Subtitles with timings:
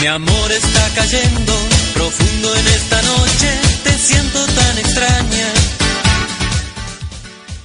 [0.00, 1.52] Mi amor está cayendo
[1.94, 3.48] profundo en esta noche,
[3.82, 5.48] te siento tan extraña.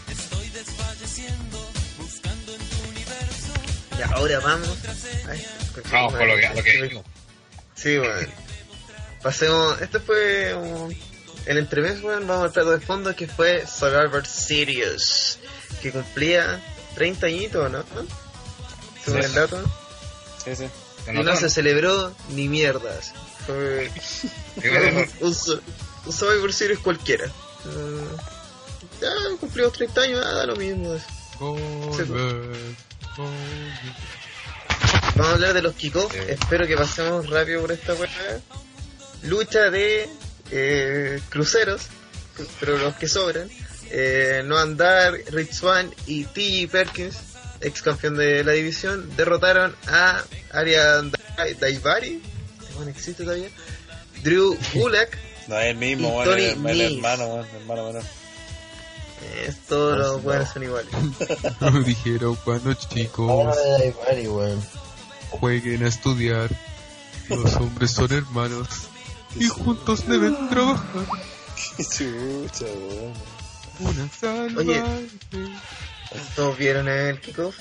[0.09, 3.53] Estoy desfalleciendo, buscando en tu universo.
[3.99, 4.77] Ya, ahora vamos.
[5.29, 5.45] Ay,
[5.91, 7.01] Vamos con lo que, lo que.
[7.75, 8.31] Sí, bueno.
[9.21, 9.81] Pasemos.
[9.81, 10.95] Este fue un-
[11.45, 12.27] el entremés, weón.
[12.27, 15.39] Vamos al plato de fondo que fue Survivor Series.
[15.81, 16.61] Que cumplía
[16.95, 17.83] 30 añitos, ¿no?
[19.03, 19.25] Según Sí.
[19.27, 19.63] el dato.
[20.43, 20.65] Sí, sí.
[21.07, 23.13] Y no se celebró ni mierdas.
[23.47, 23.89] Fue
[25.21, 25.61] un, un su-
[26.05, 27.25] un Survivor Series cualquiera.
[27.25, 28.05] Eh,
[29.01, 30.95] ya cumplimos 30 años, ah, da lo mismo.
[31.39, 32.75] Volver.
[35.15, 36.15] Vamos a hablar de los kickoffs.
[36.15, 38.39] Espero que pasemos rápido por esta weá.
[39.23, 40.07] Lucha de
[40.51, 41.81] eh, cruceros,
[42.59, 43.49] pero los que sobran.
[43.93, 46.71] Eh, no andar, Rich Swan y T.J.
[46.71, 47.15] Perkins,
[47.59, 52.21] ex campeón de la división, derrotaron a Arian Dai- Daivari,
[52.79, 53.49] este existe todavía,
[54.23, 55.17] Drew Gulak,
[55.47, 58.03] No es el mismo, Y Tony el, el hermano, el hermano menor.
[59.33, 60.89] eh, todos los buenos son iguales.
[61.59, 64.27] Nos dijeron cuando chicos Daivari,
[65.31, 66.49] jueguen a estudiar.
[67.27, 68.67] Los hombres son hermanos
[69.35, 71.05] y juntos deben trabajar.
[71.77, 73.13] Qué chucha, weón.
[73.79, 74.61] Una salva.
[74.61, 74.81] Oye.
[76.35, 77.55] ¿Todos vieron el kickoff?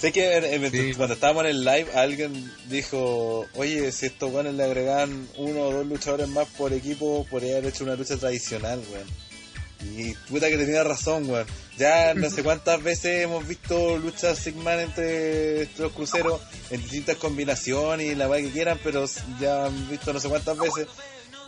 [0.00, 0.94] Sé que en- en- Sí.
[0.94, 5.72] cuando estábamos en el live alguien dijo, oye, si estos weones le agregan uno o
[5.72, 9.06] dos luchadores más por equipo, podría haber hecho una lucha tradicional, weón.
[9.80, 11.46] Y puta que tenía razón, weón.
[11.76, 16.40] Ya no sé cuántas veces hemos visto luchas Sigman entre los cruceros
[16.70, 19.04] en distintas combinaciones y la weá que quieran, pero
[19.40, 20.88] ya han visto no sé cuántas veces.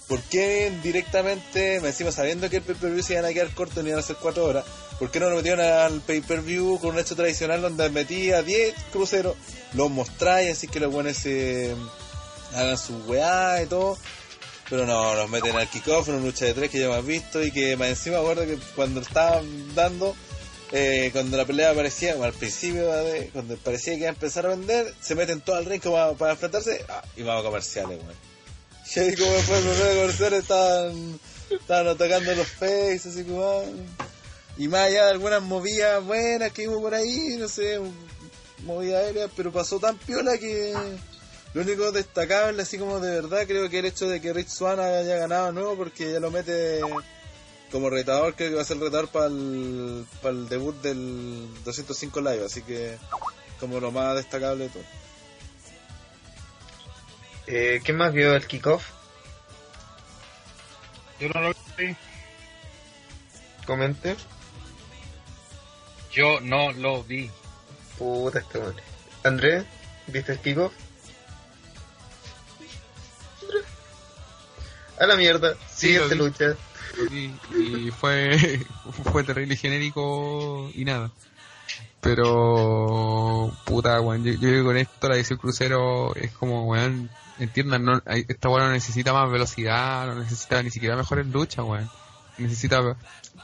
[0.07, 3.91] ¿Por qué directamente, me encima sabiendo que el pay-per-view se iban a quedar corto ni
[3.91, 4.65] iban a ser 4 horas,
[4.99, 9.37] ¿por qué no lo metieron al pay-per-view con un hecho tradicional donde metía 10 cruceros,
[9.75, 11.77] los mostráis así que los buenos se
[12.55, 13.99] hagan su weá y todo?
[14.71, 17.43] Pero no, los meten al kickoff, en una lucha de tres que ya hemos visto
[17.43, 20.15] y que más encima acuerdo que cuando estaban dando,
[20.71, 24.47] eh, cuando la pelea aparecía, bueno, al principio, de- cuando parecía que iba a empezar
[24.47, 27.99] a vender, se meten todo al ring como para enfrentarse ah, y vamos a comerciales,
[27.99, 28.15] weón.
[28.95, 31.21] Y ahí como después de los comerciales estaban,
[31.51, 33.45] estaban atacando los faces, así como...
[33.45, 33.65] ah.
[34.57, 37.81] Y más allá de algunas movidas buenas que hubo por ahí, no sé,
[38.65, 40.75] movidas aéreas, pero pasó tan piola que
[41.53, 44.79] lo único destacable, así como de verdad, creo que el hecho de que Rich Swan
[44.79, 46.81] haya ganado de nuevo, porque ya lo mete
[47.73, 51.49] como retador, creo que va a ser el retador para el, para el debut del
[51.65, 52.99] 205 Live, así que
[53.59, 54.83] como lo más destacable de todo.
[57.47, 58.89] Eh, ¿Quién más vio el kickoff?
[61.19, 61.97] Yo no lo vi.
[63.67, 64.17] Comente.
[66.13, 67.31] Yo no lo vi.
[67.99, 68.77] Puta este weón.
[69.25, 69.65] Andrés,
[70.07, 70.73] ¿viste el kickoff?
[75.01, 76.21] A la mierda, Sí, siguiente vi.
[76.21, 76.45] lucha.
[77.11, 78.37] Y, y fue,
[79.13, 81.11] fue terrible genérico y nada.
[82.01, 87.11] Pero, puta, weón, yo, yo creo que con esto la edición crucero es como, weón,
[87.39, 91.91] entiendan, no, esta weón no necesita más velocidad, no necesita ni siquiera mejores luchas, weón.
[92.39, 92.97] Necesita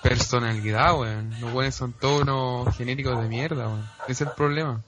[0.03, 1.31] personalidad, weón.
[1.41, 3.87] Los weones son todos unos genéricos de mierda, weón.
[4.09, 4.83] Ese es el problema.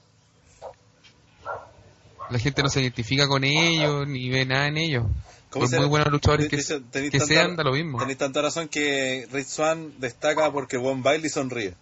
[2.31, 5.05] La gente no se identifica con ellos, ni ve nada en ellos.
[5.51, 6.57] ¿Cómo Por se- muy buenos luchadores que,
[6.91, 7.99] tenéis que tanta- sean, da lo mismo.
[7.99, 11.75] Tenéis tanta razón que Rich Swan destaca porque One Bailey sonríe.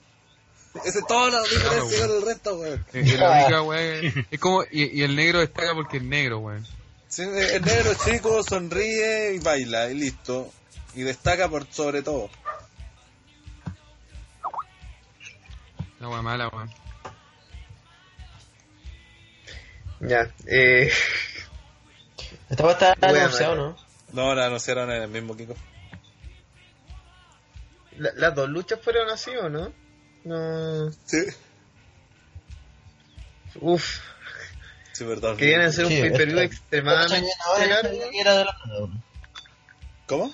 [0.85, 2.09] Esa es toda la diferencia weón.
[2.09, 2.87] con el resto, weón.
[2.93, 6.39] Es que la única, weón, Es como, y, y el negro destaca porque es negro,
[6.39, 6.65] weón.
[7.09, 10.53] Sí, el negro chico sonríe y baila y listo.
[10.95, 12.31] Y destaca por sobre todo.
[15.99, 16.71] La weón mala, weón.
[20.01, 20.93] Ya, eh,
[22.51, 23.77] Esta va a estar Bueno, anunciado, ¿no?
[24.13, 25.55] No, la anunciaron en el mismo Kiko.
[27.99, 29.73] la- las dos luchas fueron así o no?
[30.25, 30.93] No.
[31.07, 31.19] Sí.
[33.61, 33.99] Uf,
[34.93, 35.37] Sí, perdón.
[35.37, 37.31] querían hacer un Sí, pay-per-view extremadamente.
[40.07, 40.33] ¿Cómo?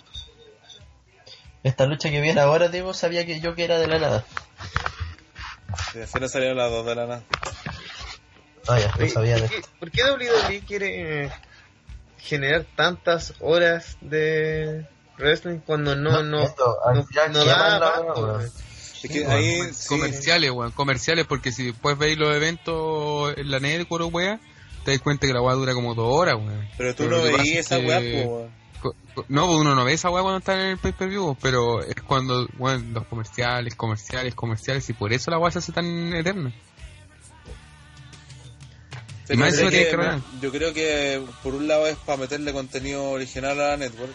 [1.62, 4.24] Esta lucha que viene ahora, tipo, sabía que yo que era de la nada.
[5.92, 7.22] Sí, al final salieron las dos de la nada.
[8.68, 9.68] Ah, ya, no sabía de ¿por, qué, esto.
[9.78, 11.32] por qué WWE quiere eh,
[12.22, 14.86] generar tantas horas de
[15.18, 18.38] wrestling cuando no, no, no, da abasto, weón?
[18.38, 18.52] weón.
[19.02, 23.50] Es que Weón, ahí sí, Comerciales, weón, comerciales, porque si después veis los eventos en
[23.50, 24.40] la network, weón,
[24.84, 26.68] te das cuenta que la weá dura como dos horas, weón.
[26.78, 28.62] Pero tú Pero no veías es esa weá, weón.
[29.28, 31.82] No, pues uno no ve esa weá cuando está en el pay per view, pero
[31.82, 36.14] es cuando, bueno, los comerciales, comerciales, comerciales, y por eso la weá se hace tan
[36.14, 36.52] eterna.
[39.26, 40.20] Pero más yo, creo que que, ordenar.
[40.40, 44.12] yo creo que por un lado es para meterle contenido original a la network,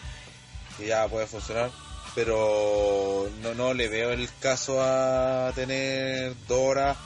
[0.76, 1.70] que ya puede funcionar,
[2.14, 6.96] pero no, no le veo el caso a tener dos horas,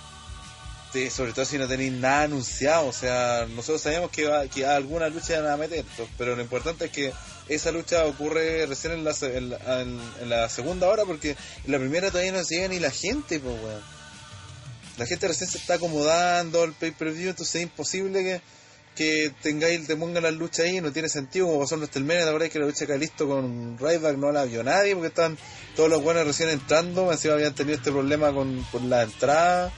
[0.92, 2.86] de- sobre todo si no tenéis nada anunciado.
[2.86, 5.84] O sea, nosotros sabemos que, va, que alguna lucha van a meter,
[6.18, 7.12] pero lo importante es que
[7.48, 11.30] esa lucha ocurre recién en la, se- en en- en la segunda hora, porque
[11.64, 14.01] en la primera todavía no llega ni la gente, pues, weón
[14.98, 18.40] la gente recién se está acomodando al pay-per-view, entonces es imposible que,
[18.94, 22.32] que tengáis, te pongan las luchas ahí, no tiene sentido, como pasó en WrestleMania, la
[22.32, 25.38] verdad es que la lucha que listo con Ryback no la vio nadie, porque están
[25.74, 29.72] todos los buenos recién entrando, encima habían tenido este problema con, con la entrada,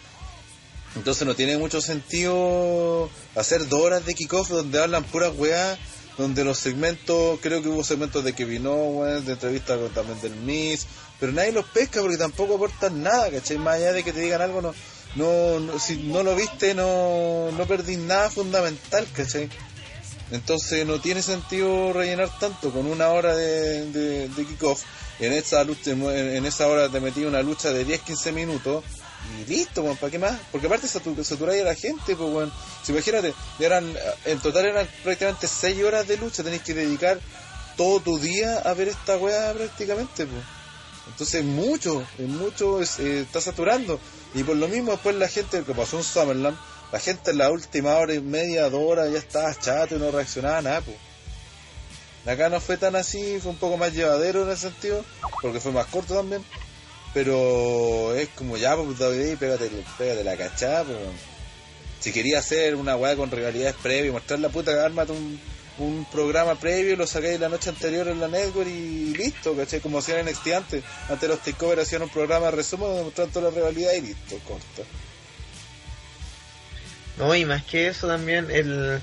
[0.96, 5.78] entonces no tiene mucho sentido hacer dos horas de kickoff donde hablan puras weas,
[6.16, 10.36] donde los segmentos, creo que hubo segmentos de Kevin Owens, de entrevistas con, también del
[10.36, 10.86] Miz,
[11.18, 13.58] pero nadie los pesca porque tampoco aportan nada, ¿cachai?
[13.58, 14.74] Más allá de que te digan algo, no,
[15.16, 19.48] no, no- si no lo viste, no, no perdís nada fundamental, ¿cachai?
[20.30, 24.82] Entonces no tiene sentido rellenar tanto con una hora de, de, de kickoff.
[25.20, 28.82] En esa, lucha, en, esa hora te metí una lucha de 10-15 minutos
[29.40, 30.38] y listo, weón, ¿para qué más?
[30.50, 32.52] Porque aparte satu- saturáis a la gente, pues, weón.
[32.82, 33.94] Si imagínate, eran,
[34.24, 37.20] en total eran prácticamente 6 horas de lucha, tenéis que dedicar
[37.76, 40.42] todo tu día a ver esta weá prácticamente, pues.
[41.06, 44.00] Entonces es mucho, es mucho, es, eh, está saturando.
[44.34, 46.58] Y por lo mismo después la gente, que pasó en Summerland,
[46.92, 50.10] la gente en la última hora y media, dos horas ya estaba chato y no
[50.10, 50.96] reaccionaba a nada, pues.
[52.26, 55.04] Acá no fue tan así, fue un poco más llevadero en ese sentido,
[55.42, 56.44] porque fue más corto también.
[57.12, 60.98] Pero es como ya, pues David, pégate, pégate la cachada, pues.
[62.00, 65.40] Si quería hacer una weá con rivalidades previas, mostrar la puta, ármate un,
[65.78, 69.80] un programa previo, lo sacáis la noche anterior en la network y listo, ¿cachai?
[69.80, 70.84] Como hacían en NXT antes.
[71.08, 74.38] Antes los takeovers hacían un programa de resumen donde mostraban toda la rivalidad y listo,
[74.46, 74.84] corto.
[77.18, 79.00] No, y más que eso también, el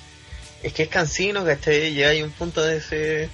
[0.64, 1.94] es que es cansino, ¿cachai?
[1.94, 3.30] Ya hay un punto de ese...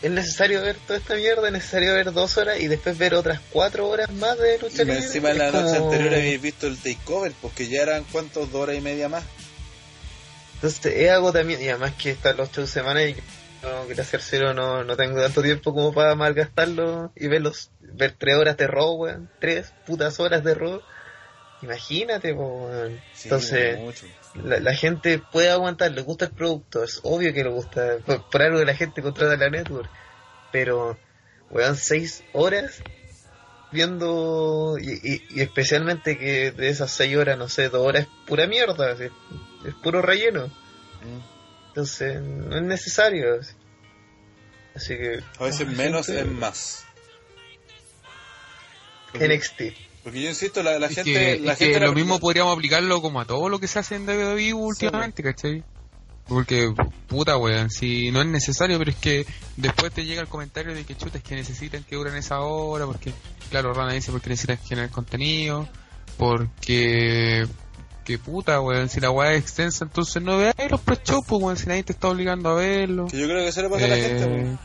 [0.00, 3.40] Es necesario ver toda esta mierda, es necesario ver dos horas y después ver otras
[3.50, 4.98] cuatro horas más de lucha Y libre.
[5.04, 8.76] encima en la noche anterior habéis visto el takeover, porque ya eran cuántos, dos horas
[8.76, 9.24] y media más.
[10.58, 13.20] Entonces es agotamiento, y además que están los shows semanales y
[13.62, 18.14] no, gracias al cielo no, no tengo tanto tiempo como para malgastarlo y verlos, ver
[18.18, 20.80] tres horas de Raw, weón, tres putas horas de Raw.
[21.60, 23.00] Imagínate, po, weón.
[23.12, 23.78] Sí, Entonces,
[24.34, 28.24] la, la gente puede aguantar, le gusta el producto, es obvio que le gusta, por,
[28.24, 29.90] por algo que la gente contrata la network,
[30.52, 30.98] pero,
[31.50, 32.82] weón, seis horas
[33.70, 38.08] viendo, y, y- y especialmente que de esas seis horas, no sé, dos horas es
[38.24, 38.96] pura mierda,
[39.64, 41.68] es puro relleno, Mm.
[41.68, 43.40] entonces no es necesario.
[44.74, 46.84] Así que, A veces menos gente- es más.
[49.12, 49.62] Porque, NXT.
[50.04, 51.12] porque yo insisto, la, la Es gente...
[51.12, 53.78] que, la es que gente lo mismo podríamos aplicarlo como a todo lo que se
[53.78, 55.64] hace en WWE últimamente, ¿cachai?
[56.26, 56.70] Porque,
[57.06, 59.24] puta weón, si no es necesario, pero es que
[59.56, 62.84] después te llega el comentario de que chuta, es que necesitan que duren esa hora,
[62.84, 63.12] porque,
[63.50, 65.66] claro, Rana dice porque necesitan generar contenido,
[66.18, 67.46] porque,
[68.08, 71.56] que puta weón, si la weá es extensa, entonces no veáis los pre-shows, pues weón,
[71.58, 73.06] si nadie te está obligando a verlo.
[73.06, 74.58] Que yo creo que eso le pasa a la gente, Eh, weón.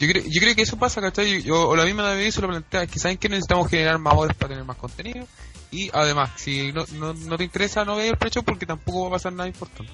[0.00, 1.42] yo, creo, yo creo que eso pasa, ¿cachai?
[1.42, 4.14] Yo, o la misma David se lo plantea, es que saben que necesitamos generar más
[4.14, 5.24] horas para tener más contenido.
[5.70, 9.06] Y además, si no, no, no te interesa, no veas el precio porque tampoco va
[9.06, 9.92] a pasar nada importante.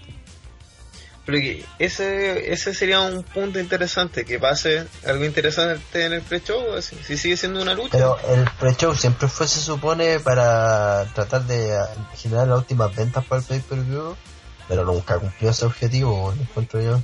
[1.26, 6.80] Pero que ese, ese sería un punto interesante, que pase algo interesante en el pre-show,
[6.80, 7.90] si sigue siendo una lucha.
[7.90, 11.76] Pero el pre-show siempre fue, se supone, para tratar de
[12.14, 14.16] generar las últimas ventas para el pay-per-view,
[14.68, 17.02] pero nunca cumplió ese objetivo, lo encuentro yo.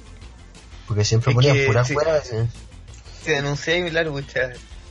[0.87, 2.37] Porque siempre ponían que puras sí.
[3.25, 4.51] Se anuncia la lucha.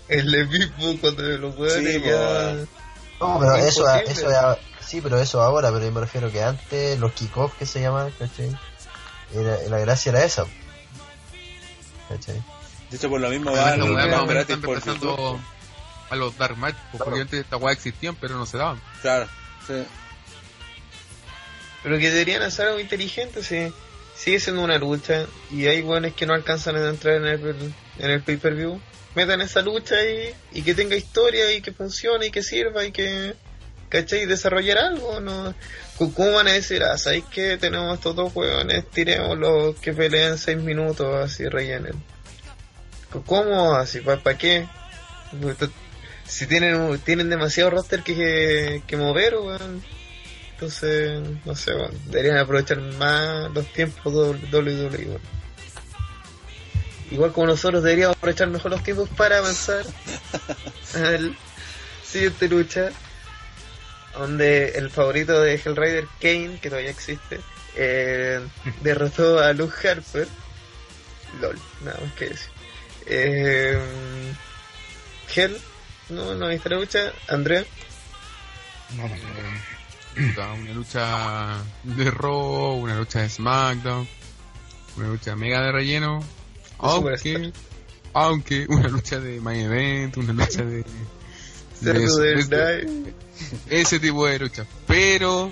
[0.10, 2.56] El mismo cuando lo pueden Sí, ya...
[3.22, 6.44] No, pero Es eso, eso ya- sí, pero eso ahora, pero yo me refiero que
[6.44, 8.52] antes los kickoffs que se llamaban, ¿cachai?
[9.34, 10.46] Era, la gracia era esa.
[12.10, 12.42] ¿Cachai?
[12.90, 14.82] De hecho, por lo mismo van la los weá gratis por
[16.10, 18.82] a los Dark Match, porque antes estas weas existían, pero no se daban.
[19.02, 19.28] Claro,
[19.66, 19.86] sí.
[21.84, 23.74] Pero que deberían hacer algo inteligente, si
[24.16, 28.12] sigue siendo una lucha y hay buenos que no alcanzan a entrar en el, en
[28.12, 28.80] el pay-per-view.
[29.16, 32.92] Metan esa lucha ahí y que tenga historia y que funcione y que sirva y
[32.92, 33.36] que,
[33.92, 34.26] ¿cachai?
[34.26, 35.54] Desarrollar algo, ¿no?
[35.98, 38.90] ¿Cómo van a decir, ah, ¿sabéis que tenemos estos dos hueones?
[38.90, 42.02] Tiremos los que peleen seis minutos, así rellenen.
[43.26, 43.76] ¿Cómo?
[43.76, 44.68] Así, ¿para qué?
[46.26, 49.84] Si tienen, tienen demasiado roster que, que mover, weón.
[50.54, 54.88] entonces, no sé, bueno, deberían aprovechar más los tiempos WWE.
[54.88, 55.20] Bueno.
[57.12, 59.86] Igual como nosotros deberíamos aprovechar mejor los tiempos para avanzar
[60.96, 61.36] al
[62.04, 62.92] siguiente lucha,
[64.18, 67.40] donde el favorito de Hellrider, Kane, que todavía existe,
[67.76, 68.40] eh,
[68.82, 70.28] derrotó a Luke Harper.
[71.40, 72.50] LOL, nada más que decir.
[73.06, 73.80] Eh,
[75.34, 75.58] Hell,
[76.10, 77.14] no, no viste la lucha.
[77.30, 77.64] Andrea,
[78.98, 80.54] No, no, no.
[80.56, 84.08] Una lucha de Raw, una lucha de SmackDown,
[84.98, 86.22] una lucha mega de relleno.
[86.80, 87.54] Aunque,
[88.14, 90.84] aunque una lucha de My Event, una lucha de,
[91.82, 93.14] de-
[93.70, 94.66] ese tipo de lucha.
[94.88, 95.52] Pero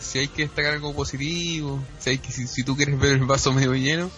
[0.00, 3.24] si hay que destacar algo positivo, si, hay que, si, si tú quieres ver el
[3.24, 4.10] vaso medio lleno,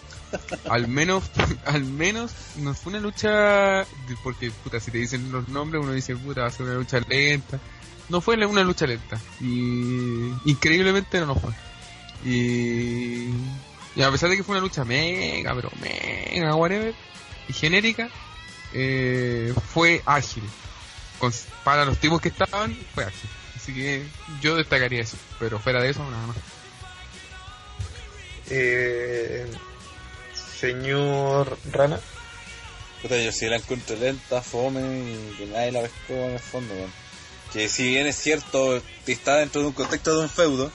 [0.68, 1.24] al menos,
[1.66, 3.86] al menos no fue una lucha,
[4.22, 7.00] porque puta, si te dicen los nombres uno dice puta va a ser una lucha
[7.08, 7.60] lenta.
[8.08, 11.52] No fue una lucha lenta y increíblemente no lo fue.
[12.24, 13.28] Y,
[13.96, 16.94] y a pesar de que fue una lucha mega, pero mega, whatever,
[17.48, 18.08] y genérica,
[18.72, 20.42] eh, fue ágil
[21.18, 21.32] con-
[21.64, 23.30] para los tipos que estaban, fue ágil.
[23.56, 24.06] Así que
[24.42, 26.36] yo destacaría eso, pero fuera de eso, nada más.
[28.50, 29.46] Eh,
[30.60, 31.98] señor Rana.
[33.02, 36.74] Puta, yo sí la encuentro lenta, fome y que nadie la pescó en el fondo.
[37.52, 40.70] Que si bien es cierto, está dentro de un contexto de un feudo,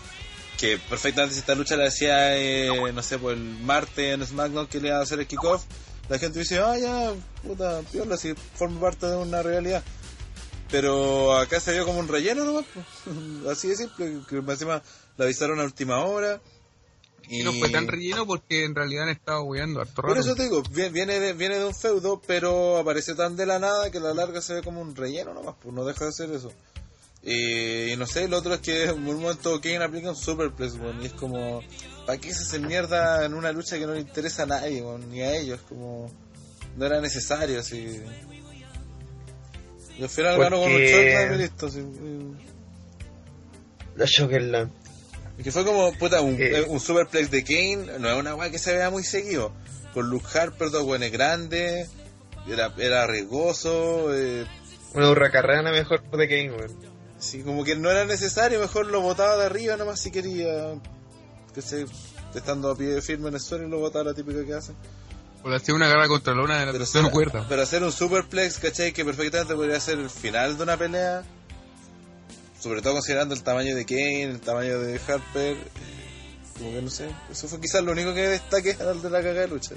[0.57, 4.67] que perfectamente si esta lucha la decía, eh, no sé, por el martes en SmackDown
[4.67, 5.63] que le iba a hacer el kickoff,
[6.07, 9.83] la gente dice, ah, ya, puta, piola, si forma parte de una realidad.
[10.71, 12.85] Pero acá se vio como un relleno nomás, pues.
[13.57, 14.81] así de simple, que encima
[15.17, 16.39] la avisaron a última hora.
[17.31, 20.43] Y no fue tan relleno porque en realidad han estado weando harto Por eso te
[20.43, 23.99] digo, vi- viene de, viene de un feudo, pero aparece tan de la nada que
[23.99, 26.51] a la larga se ve como un relleno nomás, pues no deja de ser eso.
[27.21, 30.73] Y, y no sé, lo otro es que en un momento Kane aplica un superplex,
[31.01, 31.61] y es como,
[32.07, 35.21] ¿para qué se hace mierda en una lucha que no le interesa a nadie, ni
[35.21, 35.59] a ellos?
[35.69, 36.11] Como,
[36.77, 38.01] no era necesario, así.
[39.99, 41.79] Y al final ganó con un Porque- y listo, así.
[41.79, 42.35] y-
[43.97, 44.69] La
[45.37, 46.59] y que fue como, puta, un, Eh.
[46.59, 49.51] eh, un superplex de Kane, no es una weá que se vea muy seguido.
[49.93, 51.89] Con Luke Harper, dos buenos grandes,
[52.47, 54.45] era, era arriesgoso, eh,
[54.93, 56.75] Una hurracarrana mejor de Kane, weón.
[57.17, 60.75] así como que no era necesario, mejor lo botaba de arriba nomás si quería.
[61.53, 61.85] Que se,
[62.35, 64.73] estando a pie firme en el suelo y lo botaba la típica que hace.
[65.41, 67.45] Por hacer una garra contra la una de la Pero, tercera cuerda.
[67.47, 68.91] pero hacer un superplex, ¿cachai?
[68.91, 71.23] Que perfectamente podría ser el final de una pelea.
[72.59, 75.55] Sobre todo considerando el tamaño de Kane, el tamaño de Harper.
[76.57, 77.09] Como que no sé.
[77.31, 79.75] Eso fue quizás lo único que destaque al de la cagada de lucha.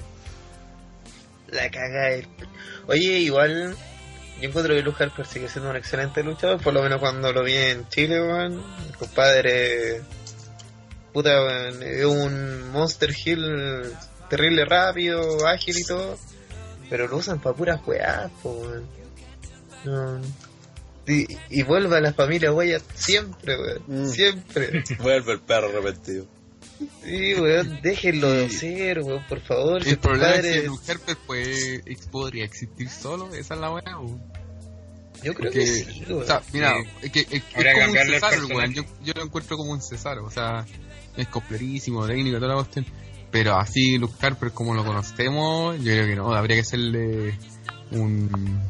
[1.47, 2.27] La caga el...
[2.87, 3.75] Oye, igual...
[4.41, 7.43] Yo encuentro que Luke Harper sigue siendo un excelente luchador, por lo menos cuando lo
[7.43, 8.61] vi en Chile, weón.
[8.89, 10.01] El compadre...
[11.13, 13.93] Puta, weón, es un Monster Hill
[14.35, 16.17] terrible rápido, ágil y todo.
[16.89, 18.85] Pero lo usan para puras weas, po, weón.
[19.85, 20.21] No.
[21.07, 23.83] Y, y vuelve a la familia Wyatt siempre, weón.
[23.87, 24.07] Mm.
[24.07, 24.83] Siempre.
[24.99, 26.25] Vuelve el perro arrepentido.
[27.03, 29.83] Sí, weón, déjenlo de hacer, weón, por favor.
[29.83, 33.59] si El problema es compadre- que Luke Harper pues, ex- podría existir solo, esa es
[33.59, 33.99] la weá.
[33.99, 34.19] o-
[35.23, 36.23] Yo creo Porque, que sí, weón.
[36.23, 36.89] o sea, mira, Sí.
[37.03, 38.73] es, que, es, es que como un el el weón.
[38.73, 40.65] Yo, yo lo encuentro como un Cesaro, o sea,
[41.17, 42.85] es completísimo, técnico, toda la cuestión.
[43.33, 47.35] Pero así, Luke Harper, como lo conocemos, yo creo que no, habría que hacerle
[47.89, 48.61] un.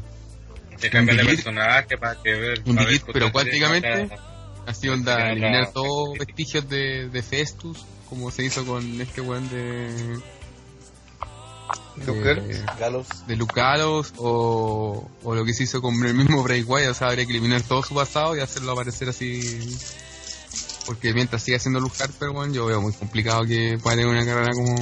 [0.77, 2.62] Se de Un personaje para que ver.
[2.65, 4.10] Un ver delete, pero cuánticamente.
[4.65, 10.17] Así onda, eliminar todos vestigios de, de Festus, como se hizo con este weón de.
[12.08, 12.79] Luke de- Gallows.
[12.79, 13.08] Galos.
[13.27, 17.10] de Lucalos o, o lo que se hizo con el mismo Bray Wyatt, o sea,
[17.10, 19.77] habría que eliminar todo su pasado y hacerlo aparecer así.
[20.86, 24.25] Porque mientras siga siendo Luke Harper, weón, yo veo muy complicado que pueda tener una
[24.25, 24.75] carrera como.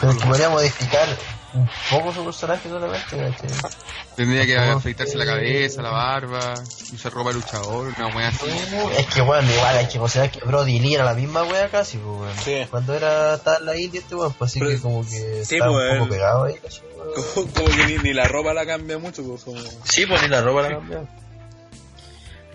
[0.00, 1.08] Pero es que podría modificar
[1.54, 3.70] un poco su personaje solamente, ¿cachai?
[4.16, 6.54] Tendría que afeitarse la cabeza, la barba,
[6.92, 8.46] usar ropa de luchador, una wea así.
[8.96, 11.98] Es que bueno, igual hay que considerar que Brody Lee era la misma wea casi,
[11.98, 12.38] pues weón.
[12.42, 12.66] Sí.
[12.70, 15.72] Cuando era en la India este weón, pues así Pero- que como que sí, estaba
[15.72, 17.08] pues, un poco él- pegado ahí, casi, weón.
[17.34, 19.60] Como, como que ni, ni la ropa la cambia mucho, pues como.
[19.84, 21.06] Sí, pues ni la ropa la cambió.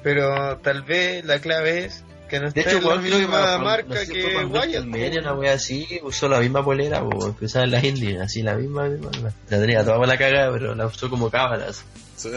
[0.08, 3.88] Pero tal vez la clave es que no De esté hecho, en la misma marca
[4.06, 4.52] no que Wyatt.
[4.52, 8.42] WrestleMania, una wea así, usó la misma polera, weón, que usaba en las indias, así
[8.42, 9.34] la misma, misma.
[9.50, 11.84] La tenía toda para la cagada, pero la usó como cábalas.
[12.16, 12.30] Sí.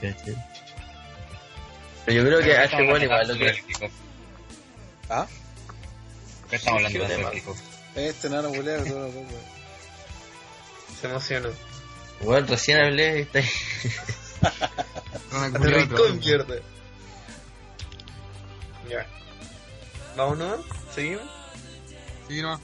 [0.00, 0.22] Pero
[2.06, 3.64] yo creo que a este weón igual lo que...
[5.10, 5.26] ¿Ah?
[6.50, 7.58] ¿Qué estamos hablando kickoff?
[7.96, 9.26] Este nano culero, todo lo que-
[11.00, 11.48] Se emocionó.
[12.20, 13.44] Weón, recién hablé, está ahí.
[15.60, 16.56] Pero- mierda.
[18.88, 19.06] Ya.
[20.16, 20.60] Vámonos,
[20.94, 21.22] seguimos.
[22.28, 22.60] Sí, no.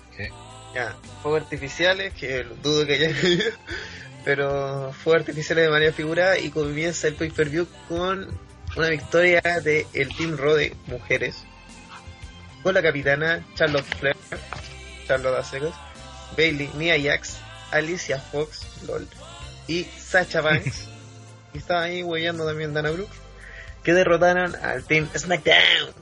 [0.74, 3.50] Ya, fuegos artificiales, que dudo que haya habido,
[4.24, 8.28] pero fuegos artificiales de manera figurada y comienza el pay-per-view con
[8.76, 11.36] una victoria de el Team Raw de mujeres,
[12.62, 14.16] con la capitana Charlotte Flair,
[15.06, 15.74] Charlotte Acegos,
[16.36, 17.38] Bailey, Nia Jax,
[17.70, 19.08] Alicia Fox, LOL,
[19.66, 20.86] y Sacha Banks,
[21.52, 23.12] y estaba ahí huellando también Dana Brooke,
[23.82, 25.94] que derrotaron al Team SmackDown,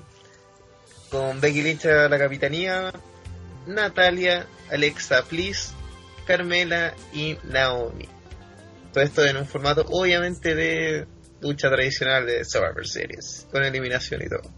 [1.10, 2.92] con Becky Lynch a la capitanía,
[3.66, 5.72] Natalia, Alexa Bliss,
[6.26, 8.08] Carmela y Naomi.
[8.92, 11.06] Todo esto en un formato obviamente de
[11.40, 14.50] lucha tradicional de Survivor Series, con eliminación y todo.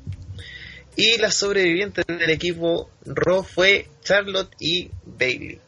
[0.96, 5.60] Y las sobrevivientes del equipo Raw fue Charlotte y Bailey.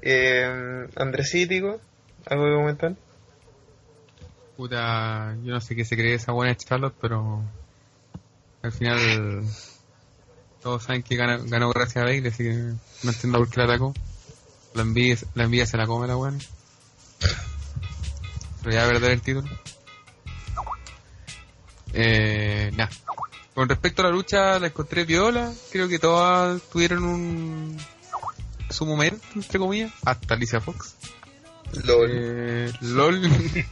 [0.00, 1.80] Eh, Andresítico,
[2.26, 2.96] ¿algo que comentar?
[4.62, 7.42] Puta, yo no sé qué se cree esa buena Charlotte, pero
[8.62, 9.44] al final
[10.62, 13.64] todos saben que ganó, ganó gracias a Bailey, así que no entiendo por qué la
[13.64, 13.92] atacó.
[14.74, 16.38] La envidia, la envidia se la come la buena.
[18.62, 19.48] Pero ya perder el título.
[21.92, 22.90] Eh, nada.
[23.56, 25.52] Con respecto a la lucha, la encontré viola.
[25.72, 27.76] Creo que todas tuvieron un
[28.70, 29.92] su momento, entre comillas.
[30.04, 30.94] Hasta Alicia Fox.
[31.84, 32.10] LOL.
[32.12, 33.22] Eh, LOL.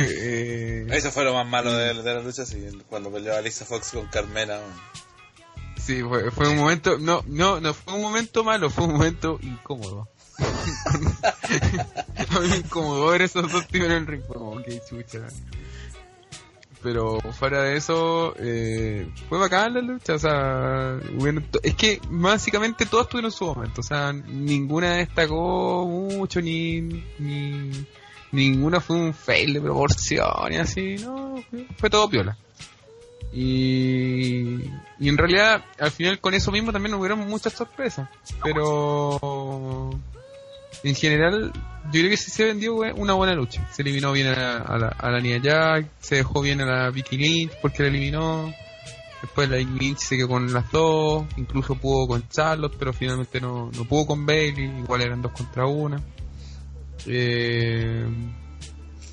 [0.00, 3.90] Eh, Eso fue lo más malo de, de la lucha, sí, cuando peleó Alicia Fox
[3.92, 4.60] con Carmela.
[5.76, 6.98] sí, fue, fue un momento.
[6.98, 10.08] No, no, no fue un momento malo, fue un momento incómodo.
[10.40, 14.22] A mí me incomodó ver esos dos tíos en el ring.
[14.26, 15.20] Como, que chucha.
[16.82, 20.14] Pero fuera de eso, eh, fue bacán la lucha.
[20.14, 20.98] O sea,
[21.50, 23.80] to- es que básicamente todas tuvieron su momento.
[23.80, 26.80] O sea, ninguna destacó mucho, ni,
[27.18, 27.70] ni
[28.32, 30.96] ninguna fue un fail de proporción y así.
[31.04, 32.36] No, fue, fue todo piola.
[33.32, 34.54] Y,
[34.98, 38.08] y en realidad, al final con eso mismo también hubieron muchas sorpresas.
[38.42, 39.90] Pero
[40.82, 41.52] en general,
[41.86, 43.68] yo creo que sí se vendió una buena lucha.
[43.72, 46.66] Se eliminó bien a la, a la, a la Nia Jack, se dejó bien a
[46.66, 48.52] la Vicky Lynch porque la eliminó.
[49.22, 53.70] Después la Lynch se quedó con las dos, incluso pudo con Charlotte, pero finalmente no,
[53.76, 56.00] no pudo con Bailey, igual eran dos contra una.
[57.06, 58.06] Eh,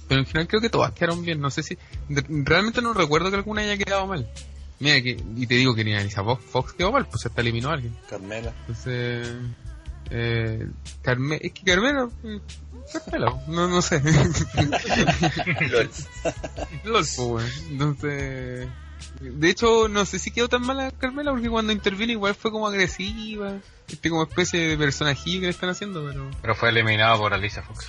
[0.08, 1.78] pero en general creo que todas quedaron bien, no sé si...
[2.10, 4.30] realmente no recuerdo que alguna haya quedado mal.
[4.80, 7.74] Mira, que, y te digo que ni Fox, Fox quedó mal, pues hasta eliminó a
[7.74, 7.94] alguien.
[8.10, 8.54] Carmela.
[8.62, 9.28] Entonces,
[10.10, 10.68] eh,
[11.02, 12.40] Carme es que Carmelo, eh,
[12.92, 14.02] Carmelo, no, no sé.
[15.70, 15.90] LOL.
[16.86, 17.46] LOL, weón.
[17.70, 18.68] Entonces,
[19.20, 22.68] de hecho, no sé si quedó tan mala Carmela porque cuando interviene igual fue como
[22.68, 27.34] agresiva, este como especie de personajillo que le están haciendo, pero, Pero fue eliminado por
[27.34, 27.88] Alicia Fox.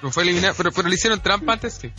[0.00, 1.92] pero fue eliminada, pero, pero le hicieron trampa antes, sí.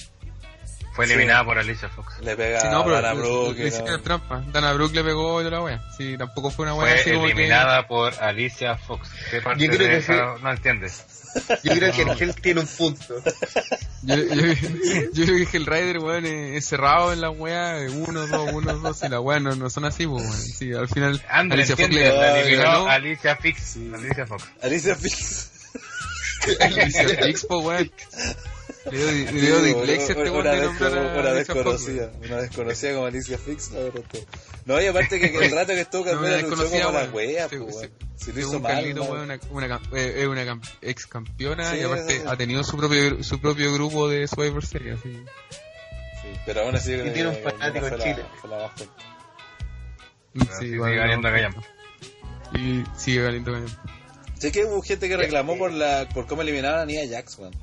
[0.98, 1.14] Fue Sí.
[1.14, 2.16] eliminada por Alicia Fox.
[2.22, 3.58] Le pega Sí, no, pero a Dana le- Brooke.
[3.60, 4.44] le, hicieron no- trampa.
[4.48, 5.82] Dana Brooke le pegó y toda la wea.
[5.98, 9.10] Sí, tampoco fue una wea Fue así como que- eliminada por Alicia Fox.
[9.32, 11.06] ¿Qué parte Yo creo de que esa no entiendes?
[11.64, 13.14] Yo creo que el Gel tiene un punto.
[14.02, 14.54] Yo, yo,
[15.14, 18.50] yo creo que el Rider, weón, es, es cerrado en la weá, de uno, dos,
[18.54, 20.36] uno, dos, y la weá no, no son así, pues, weón.
[20.42, 23.78] Sí, al final, André, Alicia Fox le, la le eliminó ganó Alicia Fix.
[23.94, 24.44] Alicia Fox.
[24.64, 25.52] Alicia Fix.
[26.60, 27.92] Alicia Fix, po, weón.
[28.92, 32.12] Le dio, le dio dislexia este una, de nombrar descono- a una desconocida.
[32.24, 33.72] Una desconocida como Alicia Fix.
[33.72, 34.20] La derrotó.
[34.66, 37.14] No, y aparte que, el rato que estuvo No, Carmela una luchó como la weón.
[37.14, 37.88] wea, Sí, pues, sí.
[38.16, 39.00] Si lo hizo mal, mal.
[39.00, 42.26] weón, una, una, eh, es una ex campeona Sí, y aparte sí, sí.
[42.28, 45.12] ha tenido su propio, su propio grupo de Survivor Series, así.
[46.22, 48.26] Sí, pero aún así yo creo tiene un que fanático en Chile.
[48.42, 51.34] Pero Sí, sí, sigue valiendo no.
[51.36, 51.64] callampa.
[52.54, 53.84] Y sigue valiendo callampa.
[54.40, 57.54] Sé que hubo gente que reclamó por la por cómo eliminaron a Nia Jax, weón.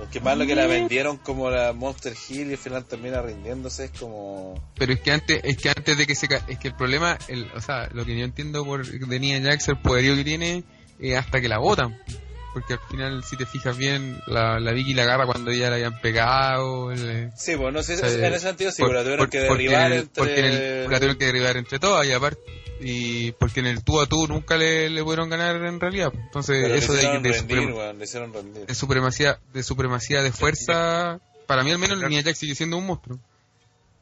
[0.00, 3.84] Porque más lo que la vendieron como la Monster Hill y al final termina rindiéndose
[3.84, 4.54] es como...
[4.76, 7.46] Pero es que antes, es que antes de que se es que el problema, el,
[7.54, 10.64] o sea, lo que yo entiendo por de Nia Jax, el poderío que tiene,
[10.98, 11.98] eh, hasta que la botan.
[12.52, 15.76] Porque al final, si te fijas bien, la, la Vicky la agarra cuando ya la
[15.76, 16.90] habían pegado.
[16.90, 19.26] el- Sí, pues no sé, o sea, en ese sentido sí, por- pero la tuvieron
[19.26, 20.08] por- que derribar entre...
[20.14, 22.40] Porque en el, la tuvieron que derribar entre todas y aparte,
[22.80, 26.12] y porque en el tú a tú nunca le, le pudieron ganar en realidad.
[26.14, 28.66] Entonces, pero eso de, de, rendir, suprema- weón, le hicieron rendir.
[28.66, 32.86] de supremacía, de supremacía de fuerza, para mí al menos Nia Jax sigue siendo un
[32.86, 33.18] monstruo.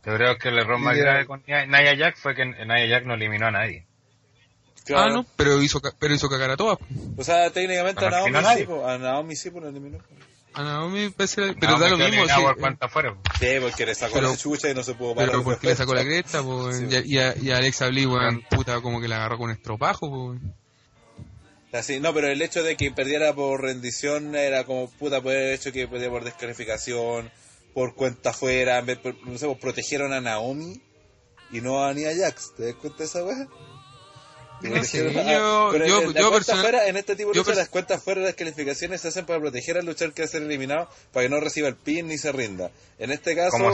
[0.06, 3.14] Yo creo que el error más grave con Nia Jack fue que Nia Jack no
[3.14, 3.84] eliminó a nadie.
[4.84, 5.10] Claro.
[5.10, 6.78] Ah, no, pero hizo, pero hizo cagar a todas.
[7.18, 9.98] O sea, técnicamente a Naomi sí, a Naomi sí, pues la eliminó.
[10.58, 12.24] A Naomi parece- pero No, da lo mismo.
[12.24, 12.30] sí,
[12.80, 13.16] afuera.
[13.38, 15.30] Sí, porque le sacó Pero- la chucha y no se pudo parar.
[15.30, 18.06] Pero porque le sacó la cresta, po, Sí, y, y, a, y a Alexa Bliss,
[18.06, 20.36] weón, puta, como que la agarró con estropajo, po.
[21.72, 25.52] Así, no, pero el hecho de que perdiera por rendición era como puta por el
[25.54, 27.30] hecho que perdiera por descalificación,
[27.72, 30.82] por cuenta por- no sé, pues, protegieron a Naomi
[31.52, 32.54] y no a Nia Jax.
[32.56, 33.46] ¿Te das cuenta de esa weá?
[34.60, 37.30] No sé, Pero yo, en- yo, en la yo cuenta personal- fuera, en este tipo
[37.32, 40.22] de luchas, las cuentas fuera de las calificaciones se hacen para proteger al luchador que
[40.22, 42.70] va a ser eliminado, para que no reciba el pin ni se rinda.
[42.98, 43.68] En este caso, Como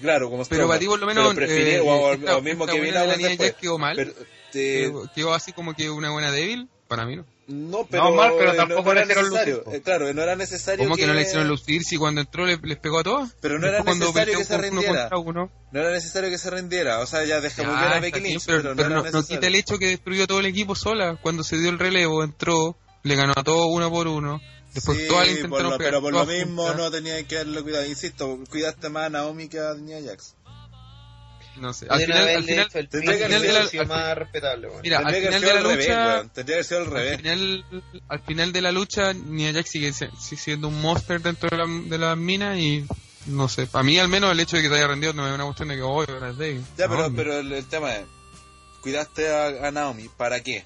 [0.00, 2.66] claro, como Pero para ti por lo menos, preferí- eh, o, o- esta- o mismo
[2.66, 3.16] que vino.
[3.16, 3.96] Nia Jax quedó mal.
[3.96, 4.12] Pero,
[4.52, 7.24] te- Quedó- quedó así como que una buena débil, para mí no.
[7.48, 9.56] No, pero, No, mal, pero tampoco era le hicieron necesario.
[9.64, 9.74] lucir.
[9.74, 12.58] Eh, claro, no era necesario ¿Cómo que no le hicieron lucir si cuando entró le-
[12.62, 13.30] les pegó a todos?
[13.40, 15.00] Pero no era necesario que se uno rindiera.
[15.08, 15.50] contra uno.
[15.72, 17.00] No era necesario que se rindiera.
[17.00, 19.22] O sea, ya dejamos Ya, bien a Becky Lynch, pero, pero, pero no no, no
[19.26, 21.18] quita el hecho que destruyó todo el equipo sola.
[21.22, 24.40] Cuando se dio el relevo, entró, le ganó a todos uno por uno.
[24.74, 26.76] Después Sí, todas le por lo- pegar pero por lo mismo juntas.
[26.78, 27.86] no tenía que darle cuidado.
[27.86, 30.34] Insisto, cuidaste más a Naomi que a Nia Jax.
[31.60, 31.86] No sé.
[31.90, 33.82] Al De final, al final, hecho el tendría pin que y haber hubiera sido- sido
[33.82, 36.28] al más respetable, mira, al Tendría que final de la al lucha.
[36.34, 37.16] Tendría que sido al al revés.
[37.18, 37.64] final,
[38.08, 41.98] al final de la lucha, Nia Jax sigue, siendo un monster dentro de la, de
[41.98, 42.86] la mina y
[43.26, 45.34] no sé, para mí al menos el hecho de que te haya rendido no es
[45.34, 46.62] una cuestión de que hoy oh, débil.
[46.78, 48.06] Ya, No, pero, pero el, el tema es,
[48.80, 50.64] cuidaste a, a Naomi, ¿para qué?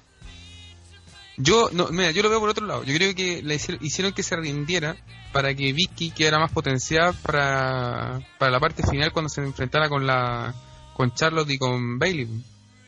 [1.35, 2.83] Yo, no, mira, yo lo veo por otro lado.
[2.83, 4.95] Yo creo que le hicieron, hicieron que se rindiera
[5.31, 10.05] para que Vicky quedara más potenciada para, para la parte final cuando se enfrentara con
[10.05, 10.53] la
[10.95, 12.27] con Charlotte y con Bailey.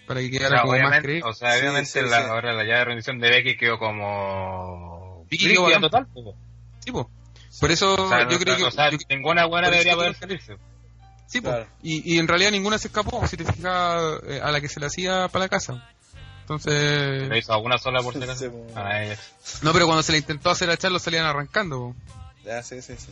[0.07, 1.23] Para que O quedara sea, como más creíble.
[1.29, 2.27] o sea, obviamente sí, la, sí.
[2.29, 5.25] ahora la llave de rendición de Becky quedó como...
[5.29, 6.35] Vicky quedó total, po.
[6.83, 7.09] Sí, po.
[7.59, 8.63] Por eso O sea, yo no- creo que...
[8.65, 10.57] o sea, yo- ninguna buena debería poder salirse.
[11.25, 11.41] sí.
[11.41, 11.65] Claro.
[11.81, 14.79] Y, y en realidad ninguna se escapó, si te fijas, eh, a la que se
[14.79, 15.89] la hacía para la casa.
[16.41, 17.27] Entonces...
[17.27, 18.13] Lo hizo alguna sola por.
[18.75, 19.15] Ah.
[19.63, 21.95] No, pero cuando se le intentó hacer a Charlotte salían arrancando, po.
[22.45, 23.11] Ya, sí, sí, sí.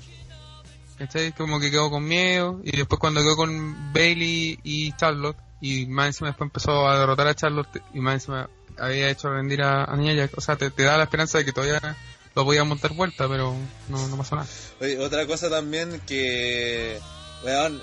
[0.97, 1.32] ¿Cachai?
[1.34, 2.60] Como que quedó con miedo.
[2.63, 7.27] Y después cuando quedó con Bailey y Charlotte, y más encima después empezó a derrotar
[7.27, 9.97] a Charlotte, y más encima había hecho rendir a, a.
[10.36, 11.95] O sea, te, te da la esperanza de que todavía
[12.36, 13.56] lo podía montar vuelta, pero
[13.89, 14.47] no, no pasó nada.
[14.82, 16.99] Oye, otra cosa también que,
[17.43, 17.82] weón,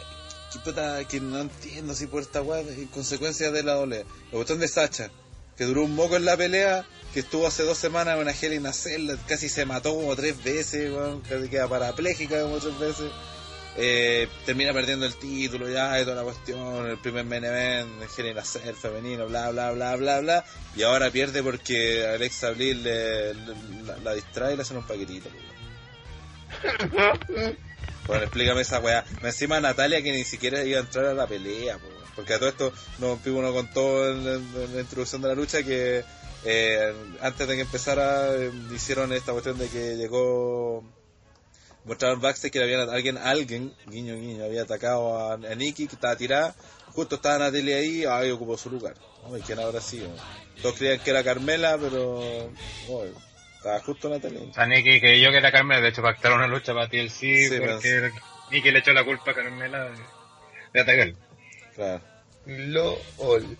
[1.09, 4.05] que no entiendo si por esta weá, en consecuencia de la doble.
[4.31, 5.11] La cuestión de Sacha,
[5.61, 8.55] que duró un moco en la pelea, que estuvo hace dos semanas en una Hell
[8.55, 12.79] in a Cell, casi se mató como tres veces, weón, casi queda parapléjica como tres
[12.79, 13.11] veces.
[13.77, 18.09] Eh, termina perdiendo el título ya y toda la cuestión, el primer main event, el
[18.27, 18.35] Hell
[18.69, 20.45] in femenino, bla bla bla bla bla,
[20.75, 24.87] y ahora pierde porque Alexa Bliss le, le- la, la distrae y le hacen un
[24.87, 25.29] paquetito.
[26.95, 27.59] weón.
[28.07, 29.05] Bueno, explícame esa weá.
[29.23, 32.00] Me encima Natalia que ni siquiera iba a entrar a la pelea, weón.
[32.21, 35.63] Porque a todo esto nos Pipo nos contó en, en- la introducción de la lucha
[35.63, 36.05] que
[36.45, 40.83] eh, antes de que empezara eh, hicieron esta cuestión de que llegó
[41.85, 46.17] mostraron backstage que había alguien, alguien, guiño guiño, había atacado a, a Nikki que estaba
[46.17, 46.55] tirada,
[46.89, 48.95] justo estaba Natalia ahí, ahí ocupó su lugar.
[49.47, 50.09] ¿quién habrá sido?
[50.63, 53.13] Todos creían que era Carmela, pero ay,
[53.57, 54.41] estaba justo Natalia.
[54.51, 57.11] O sea, Nicky que yo que era Carmela, de hecho pactaron una lucha para TLC
[57.11, 58.11] Sí, porque
[58.51, 59.91] Nicky le echó la culpa a Carmela de,
[60.75, 61.13] de atacar.
[61.75, 62.03] Claro.
[62.47, 63.57] LOL.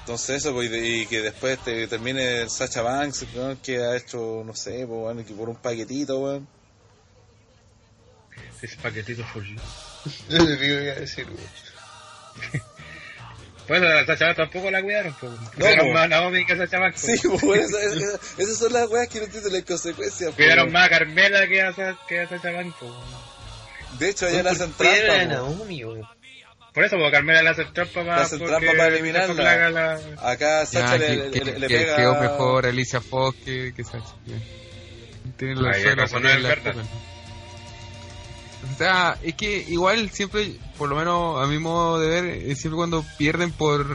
[0.00, 4.54] Entonces eso, pues, y, que después te termine Sacha Banks, weón, que ha hecho, no
[4.54, 6.48] sé, pues, weón, que por un paquetito, weón.
[8.62, 9.56] Ese paquetito for you.
[10.30, 12.62] Yo te digo iba a decir, weón.
[13.68, 15.32] Bueno, a Sacha Banks tampoco la cuidaron, pues.
[15.32, 15.92] No, Cuidaron po.
[15.94, 17.00] más a Naomi que a Sacha Banks.
[17.00, 20.20] Sí, pues, esa- esa- esas son las weas que no entiendo las consecuencias.
[20.32, 22.76] pues, Cuidaron más a Carmela que a, Sa- que a Sacha Banks.
[23.98, 25.34] De hecho, allá le hacen ¿Por qué era trampa.
[25.34, 26.08] Naomi, weón?
[26.76, 29.70] Por eso, porque Carmela le hace trampa para, Le trampa eliminarla.
[29.70, 31.96] la- Acá Sacha Ya, le, que, le- que- le- pega...
[31.96, 34.14] quedó mejor Alicia Fox que, que Sacha.
[35.38, 36.66] Tiene la eso no es la verdad.
[36.76, 36.86] escupen.
[38.74, 42.76] O sea, es que igual siempre, por lo menos a mi modo de ver, siempre
[42.76, 43.86] cuando pierden por,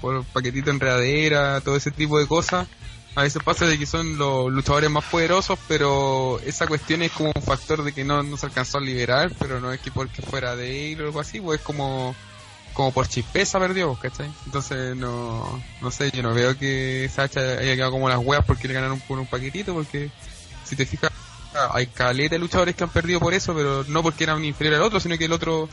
[0.00, 2.66] por paquetito enredadera, todo ese tipo de cosas,
[3.14, 7.30] a veces pasa de que son los luchadores más poderosos, pero esa cuestión es como
[7.34, 10.22] un factor de que no, no se alcanzó a liberar, pero no es que porque
[10.22, 12.14] fuera de él o algo así, pues es como,
[12.72, 14.32] como por chispeza perdió, pues, ¿cachai?
[14.46, 18.66] Entonces no, no sé, yo no veo que Sacha haya quedado como las weas porque
[18.66, 20.10] le ganaron por un paquetito, porque
[20.64, 21.10] si te fijas,
[21.72, 24.82] hay caleta de luchadores que han perdido por eso, pero no porque eran inferior al
[24.82, 25.68] otro, sino que el otro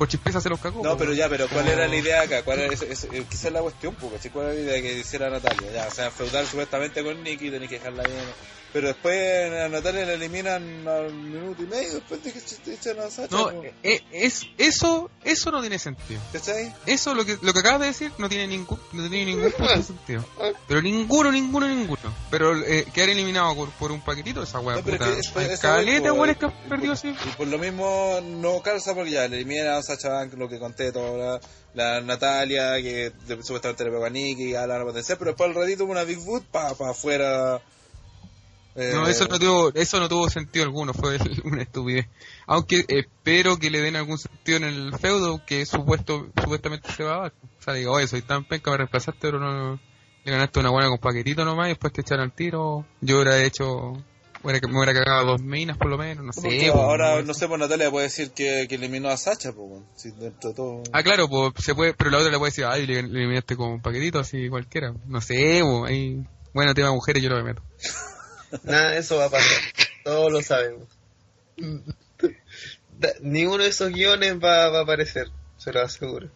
[0.00, 0.82] por chispeza se los cagó.
[0.82, 2.42] No, pero ya, pero ¿cuál era la idea acá?
[2.42, 5.28] ¿Cuál era ese, ese- eh, es la cuestión, porque ¿cuál era la idea que hiciera
[5.28, 5.70] Natalia?
[5.70, 8.24] Ya, o sea, feudal supuestamente con Nicky, tenés que dejarla bien.
[8.72, 13.00] Pero después a Natalia la eliminan al minuto y medio después de que te echan
[13.00, 13.34] a Sacha.
[13.34, 13.50] No,
[13.82, 16.20] eh, es, eso, eso no tiene sentido.
[16.32, 16.72] ¿Cachai?
[16.86, 19.52] Eso lo que lo que acabas de decir no tiene ningún no tiene ningún
[19.84, 20.24] sentido.
[20.68, 22.14] Pero ninguno, ninguno, ninguno.
[22.30, 24.94] Pero eh, quedar eliminado por, por un paquetito esa weá No, puta.
[24.96, 25.28] es que es-
[25.60, 27.08] caleta es- que han y- perdido así.
[27.08, 30.60] Y por lo mismo no calza porque ya le eliminan a Sacha Banks, lo que
[30.60, 31.40] conté todo, la,
[31.74, 35.48] la Natalia, que supuestamente le pegó a Nicky, ya la van a potenciar, pero después
[35.50, 37.60] al ratito hubo una Big Boot para pa afuera
[38.76, 42.06] Eh, No, eso no tuvo, eso no tuvo sentido alguno, fue una estupidez.
[42.46, 47.14] Aunque espero que le den algún sentido en el feudo que supuesto, supuestamente se va
[47.16, 47.32] a dar.
[47.58, 49.80] O sea, digo, oye, soy tan penca, me reemplazaste, pero no,
[50.24, 52.86] le ganaste una buena con paquetito nomás y después te echaron al tiro.
[53.00, 53.92] Yo hubiera hecho,
[54.42, 56.70] hubiera, me hubiera cagado dos minas por lo menos, no sé.
[56.72, 59.82] po, ahora, no- no sé, pues Natalia puede decir que, que eliminó a Sacha, pues.
[59.96, 60.82] Si dentro de todo.
[60.92, 63.56] Ah, claro, pues se puede, pero la otra le puede decir, ay, le, le eliminaste
[63.56, 64.92] con paquetito, así cualquiera.
[65.06, 66.22] No sé, ahí,
[66.54, 67.62] bueno, tema mujeres yo lo meto.
[68.64, 69.58] Nada de eso va a pasar.
[70.04, 70.88] Todos lo sabemos.
[73.20, 76.28] Ninguno de esos guiones va, va a aparecer, se lo aseguro.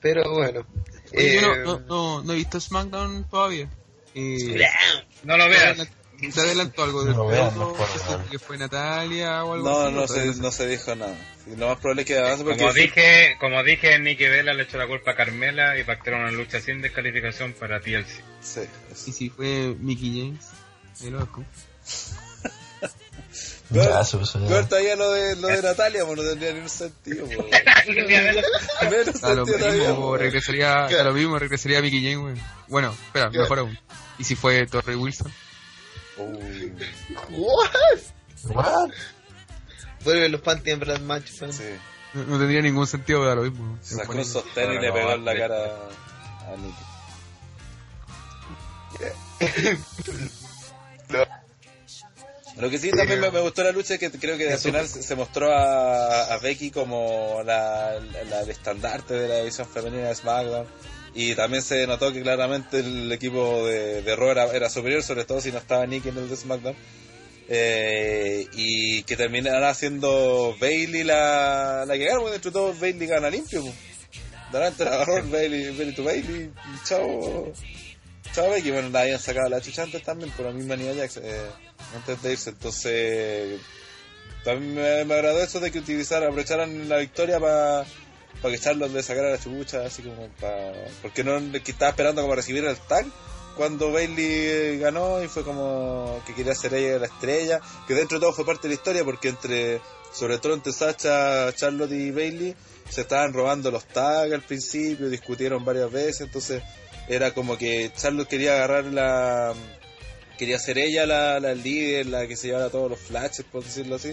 [0.00, 0.66] Pero bueno.
[1.16, 3.68] Oye, yo eh, no, no, no, no he visto SmackDown todavía.
[4.14, 4.60] Eh,
[5.24, 5.88] No lo veas.
[6.32, 9.94] ¿Se adelantó algo del No no, ¿Eso que fue Natalia o algo No, así?
[9.94, 11.14] no ¿O se, no se dijo nada.
[11.58, 14.78] Lo más probable es que avance porque Como dije, como dije, Nikki Vela le echó
[14.78, 18.22] la culpa a Carmela y pactaron una lucha sin descalificación para TLC.
[18.40, 18.60] Sí,
[19.06, 20.46] Y si fue Mickey James,
[24.18, 24.48] puso ya.
[24.48, 27.38] Corta ya lo de, lo de Natalia, pues no tendría ni un sentido, pues.
[28.90, 30.20] Menos A lo sentido todavía, mismo, pues.
[30.20, 32.36] regresaría, a lo mismo, regresaría Mickey James, güey.
[32.68, 33.42] Bueno, espera, Claro.
[33.42, 33.78] mejor aún.
[34.18, 35.32] ¿Y si fue Torrey Wilson?
[36.18, 36.72] Uy,
[37.30, 37.98] ¿What?
[38.50, 38.90] What?
[40.04, 41.40] Vuelven los panty en Brad Match.
[41.40, 41.52] man.
[41.52, 41.64] sí.
[42.12, 43.76] No, no tendría ningún sentido, pero a lo mismo.
[43.82, 45.64] Se sacó un sostén y le pegó en la cara
[46.46, 46.84] a Nicky.
[52.56, 54.86] Lo que sí también me, me gustó la lucha es que creo que al final
[54.86, 57.98] se, mostró a, a Becky como la,
[58.30, 60.66] la, el estandarte de la división femenina de SmackDown.
[61.16, 65.24] Y también se notó que claramente el equipo de, de Raw era, era superior, sobre
[65.24, 66.76] todo si no estaba Nikki en el de SmackDown.
[67.48, 73.06] Eh, y que terminará siendo Bailey la, la que gana, porque dentro de todo Bailey
[73.06, 73.62] gana limpio.
[74.52, 77.52] Delante la Bailey, Bailey to Bailey, y chao,
[78.34, 78.70] chao Becky.
[78.70, 81.46] Bueno, la habían sacado la chucha antes también, por la misma Nia Jax, eh,
[81.94, 82.50] antes de irse.
[82.50, 83.60] Entonces,
[84.44, 87.86] también me, me agradó eso de que utilizaran, aprovecharan la victoria para
[88.42, 90.72] que Charlotte le sacara la chubucha, así como para.
[91.00, 93.06] Porque no que estaba esperando como recibir el tag
[93.56, 98.22] cuando Bailey ganó y fue como que quería ser ella la estrella, que dentro de
[98.22, 99.80] todo fue parte de la historia porque entre,
[100.12, 102.56] sobre todo entre Sacha, Charlotte y Bailey,
[102.88, 106.62] se estaban robando los tags al principio, discutieron varias veces, entonces
[107.08, 109.54] era como que Charlotte quería agarrar la,
[110.38, 113.96] quería ser ella la, la líder, la que se llevara todos los flashes, por decirlo
[113.96, 114.12] así.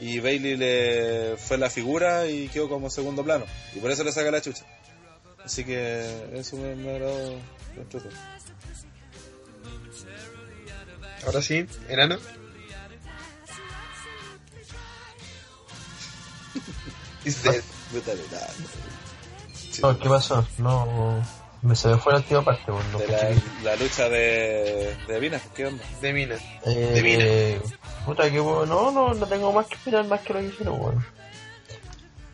[0.00, 3.44] Y Bailey le fue la figura y quedó como segundo plano.
[3.74, 4.64] Y por eso le saca la chucha.
[5.44, 7.36] Así que eso me, me agradó
[7.90, 8.08] todo.
[11.24, 12.16] Ahora sí, enano.
[17.24, 17.62] Is dead.
[20.00, 20.46] ¿qué pasó?
[20.58, 21.22] No.
[21.62, 24.96] Me se me fue la última parte, bueno, no de caché la, la lucha de,
[25.06, 25.84] de Vinas, ¿qué onda?
[26.00, 26.34] De mina.
[26.66, 27.24] Eh, de mina.
[28.04, 30.80] Puta que bueno, no, no, no tengo más que opinar más que lo que hicieron,
[30.80, 31.06] weón.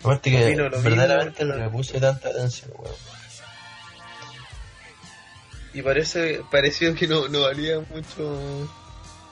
[0.01, 2.95] Aparte que verdaderamente no le puse tanta atención, weón.
[5.75, 8.67] Y parece, pareció que no, no valía mucho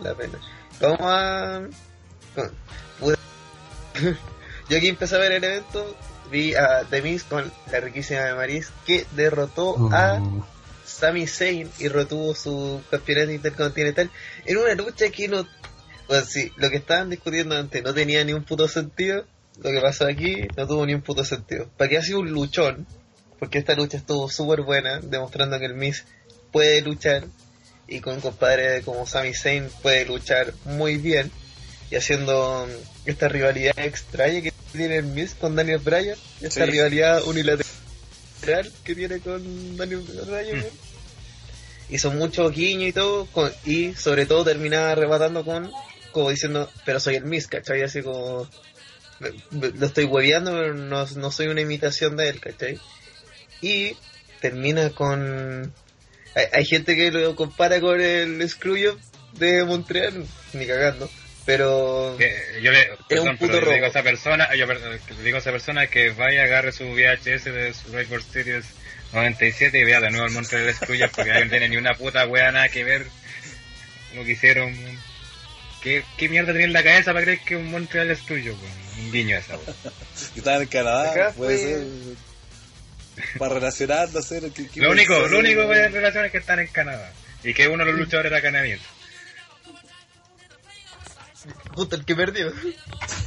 [0.01, 0.39] la pena.
[0.81, 1.63] Vamos a...
[4.69, 5.97] Yo aquí empecé a ver el evento,
[6.31, 10.45] vi a The Miz con la riquísima de Maris que derrotó a Uh,
[10.85, 14.11] Sami Zayn y retuvo su campeonato intercontinental
[14.45, 15.47] en una lucha que no...
[16.07, 19.27] Pues sí, lo que estaban discutiendo antes no tenía ni un puto sentido,
[19.61, 21.69] lo que pasó aquí no tuvo ni un puto sentido.
[21.77, 22.87] Para que ha sido un luchón,
[23.41, 26.05] porque esta lucha estuvo súper buena, demostrando que el Miz
[26.53, 27.25] puede luchar
[27.89, 31.31] y con un compadre como Sami Zayn puede luchar muy bien
[31.91, 36.71] y haciendo mm, esta rivalidad extraña que tiene el Miz con Daniel Bryan, esta Sí.
[36.71, 37.65] rivalidad unilateral
[38.85, 40.59] que tiene con Daniel Bryan.
[40.59, 40.65] ¿no?
[41.89, 45.71] Hizo mucho guiño y todo, con- y sobre todo terminaba arrebatando con,
[46.13, 47.83] como diciendo, pero soy el Miz, ¿cachai?
[47.83, 48.49] Así como,
[49.51, 52.79] lo estoy hueveando, pero no, no soy una imitación de él, ¿cachai?
[53.63, 53.97] Y
[54.41, 55.73] termina con...
[56.35, 58.99] Hay, hay gente que lo compara con el Screwjob
[59.39, 61.09] de Montreal, ni cagando,
[61.47, 62.17] pero...
[62.19, 65.41] Que yo le, perdón, puto pero le digo a esa persona, yo le digo a
[65.41, 68.65] esa persona que vaya, agarre su VHS de Survivor Series
[69.13, 72.27] 97 y vea de nuevo el Montreal Screwjob porque ahí no tiene ni una puta
[72.27, 73.07] wea nada que ver
[74.15, 74.75] lo que hicieron.
[75.83, 78.61] ¿Qué, qué mierda tenía en la cabeza para creer que un Montreal Screwjob?
[78.61, 79.05] weón?
[79.07, 79.67] Un guiño esa wea.
[80.35, 83.39] Que estaban en Canadá, Acá puede fue- ser.
[83.39, 84.41] Para relacionar, no sé.
[84.55, 87.13] ¿qué- qué Lo único, lo único en relación es que están en Canadá
[87.45, 88.85] y que uno de los luchadores era canadiense.
[91.77, 92.53] Puta, el que perdió.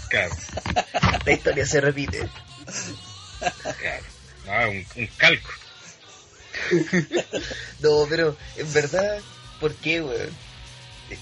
[0.10, 0.36] Claro,
[1.26, 2.28] La historia se repite.
[3.80, 4.04] claro.
[4.48, 5.50] Ah, un, un calco.
[7.80, 9.20] No, pero en verdad,
[9.62, 10.30] ¿por qué, weón?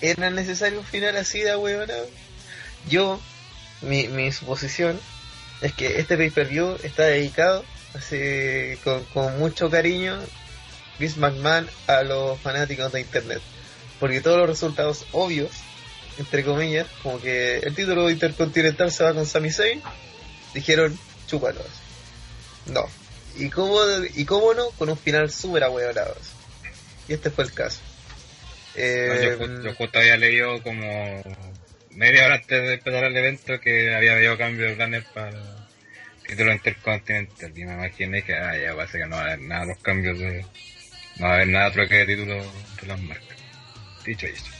[0.02, 1.90] ¿Era necesario un final así de weón?
[2.90, 3.20] Yo,
[3.82, 5.00] mi, mi suposición
[5.62, 7.63] es que este pay-per-view está dedicado
[7.94, 10.18] así, con, con mucho cariño
[11.00, 13.42] Vince McMahon a los fanáticos de internet.
[14.00, 15.52] Porque todos los resultados obvios,
[16.17, 19.82] entre comillas, como que el título intercontinental se va con Sami Zayn,
[20.53, 21.62] dijeron, chúpalo.
[22.67, 22.86] No.
[23.38, 23.80] ¿Y cómo,
[24.15, 24.69] y cómo no?
[24.71, 26.15] Con un final súper ahueonado.
[27.08, 27.80] Y este fue el caso.
[28.75, 31.23] No, Eh, yo, yo justo había leído como
[31.91, 35.38] media hora antes de empezar el evento que había habido cambio de planes para el
[36.27, 37.51] título intercontinental.
[37.56, 40.19] Y me imaginé que ah, ya parece que no va a haber nada los cambios
[40.19, 40.45] de.
[41.17, 43.38] No va a haber nada otro que de título de las marcas.
[44.06, 44.57] Dicho eso.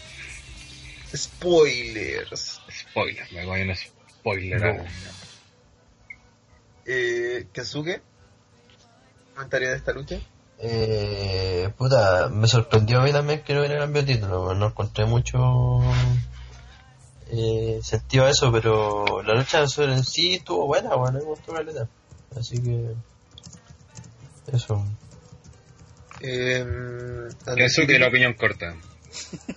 [1.18, 2.62] Spoilers.
[2.70, 4.62] Spoiler, me voy a un spoiler.
[4.62, 4.86] No.
[6.86, 8.02] Eh, Kensuke,
[9.34, 10.20] comentario de esta lucha.
[10.60, 15.06] Eh, puta, me sorprendió a mí también que no hubiera cambio de título, no encontré
[15.06, 15.38] mucho
[17.30, 21.54] eh, sentido a eso, pero la lucha sobre en sí estuvo buena, bueno, me gustó
[21.54, 21.88] caleta.
[22.38, 22.94] Así que
[24.52, 24.84] eso.
[26.22, 26.66] Eh,
[27.46, 28.76] que la opinión corta.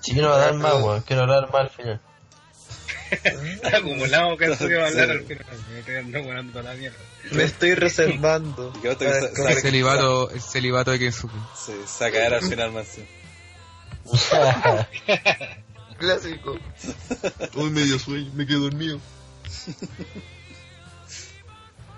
[0.01, 2.01] Sí, a dar más, weón, quiero hablar más al final.
[3.75, 5.45] Acumulado que estoy a hablar al final.
[5.73, 6.97] Me estoy andando volando toda la mierda.
[7.33, 8.73] me estoy reservando.
[8.77, 11.33] Y que otro que para sa- el celibato, el celibato de Kensuke.
[11.57, 13.05] Se saca caer al final, sí.
[15.99, 16.59] clásico.
[17.57, 18.99] Hoy medio sueño, me quedo dormido.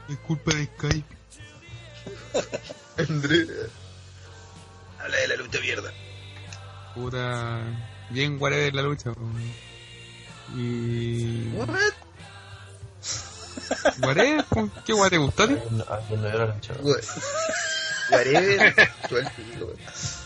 [0.09, 1.16] Es culpa de Skype.
[2.98, 3.46] Andrea.
[4.98, 5.92] Habla de la lucha mierda.
[6.94, 7.61] Puta.
[8.11, 9.11] Bien whatever la lucha.
[9.11, 9.52] weón.
[10.57, 11.50] Y.
[11.57, 11.68] What?
[14.02, 14.68] Whatever, po.
[14.85, 15.44] ¿qué guay te gustó?
[15.44, 15.55] a ti?
[15.55, 16.74] A quien no vio la lucha.
[18.11, 18.74] Whatever.
[19.09, 19.31] Chupa.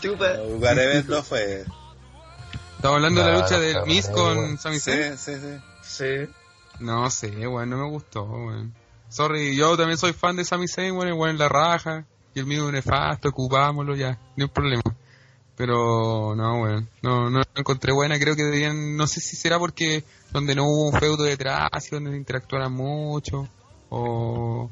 [0.01, 0.33] Chupa.
[0.37, 1.65] No, no fue.
[2.75, 4.57] Estaba hablando de la lucha del cabrón, Miz con.
[4.57, 5.17] Sami Sí, Zayn.
[5.17, 5.57] sí, sí.
[5.81, 6.31] Sí.
[6.79, 8.73] No sé, weón, no me gustó, weón.
[9.09, 12.05] Sorry, yo también soy fan de Sami Zayn, weón, el weón en la raja.
[12.35, 14.83] Y el mío nefasto, ocupámoslo ya, ni un problema.
[15.57, 19.57] Pero no, weón, no, no la encontré buena, creo que deberían, no sé si será
[19.57, 23.49] porque donde no hubo un feudo detrás y donde interactuaran mucho,
[23.89, 24.69] o...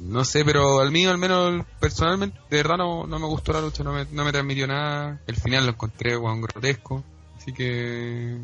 [0.00, 3.60] No sé, pero al mío, al menos personalmente, de verdad no, no me gustó la
[3.60, 5.20] lucha, no me, no me transmitió nada.
[5.26, 7.02] El final lo encontré, weón, grotesco.
[7.36, 8.36] Así que...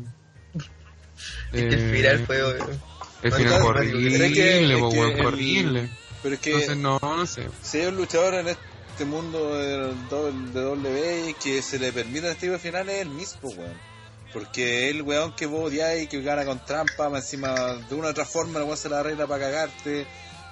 [1.51, 2.37] Que el eh, final fue.
[2.39, 5.89] el No, final fue horrible, weón, horrible.
[6.21, 7.47] Pero es que Entonces, no, no sé.
[7.61, 8.63] si hay un luchador en este
[9.03, 9.93] mundo de,
[10.53, 13.77] de WWE que se le permite el tipo final es el mismo, weón.
[14.31, 17.53] Porque el weón que vos odiáis que gana con trampa, encima
[17.89, 20.05] de una u otra forma, el weón se la arregla para cagarte.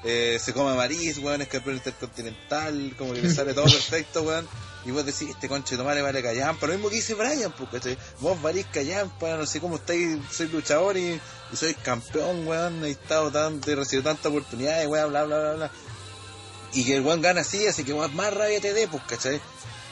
[0.06, 4.48] eh, se come Maris, weón, es campeón intercontinental, como que le sale todo perfecto, weón.
[4.86, 6.68] Y vos decís, este conche de tomare vale callampa.
[6.68, 7.98] Lo mismo que dice Brian, ¿cachai?
[8.20, 12.84] Vos valís callampa, no sé cómo estáis, soy luchador y, y soy campeón, weón.
[12.84, 15.72] He estado tan, he recibido tantas oportunidades, weón, bla, bla, bla, bla.
[16.74, 19.40] Y que el weón gana así, así que weón, más rabia te dé, pues, ¿cachai?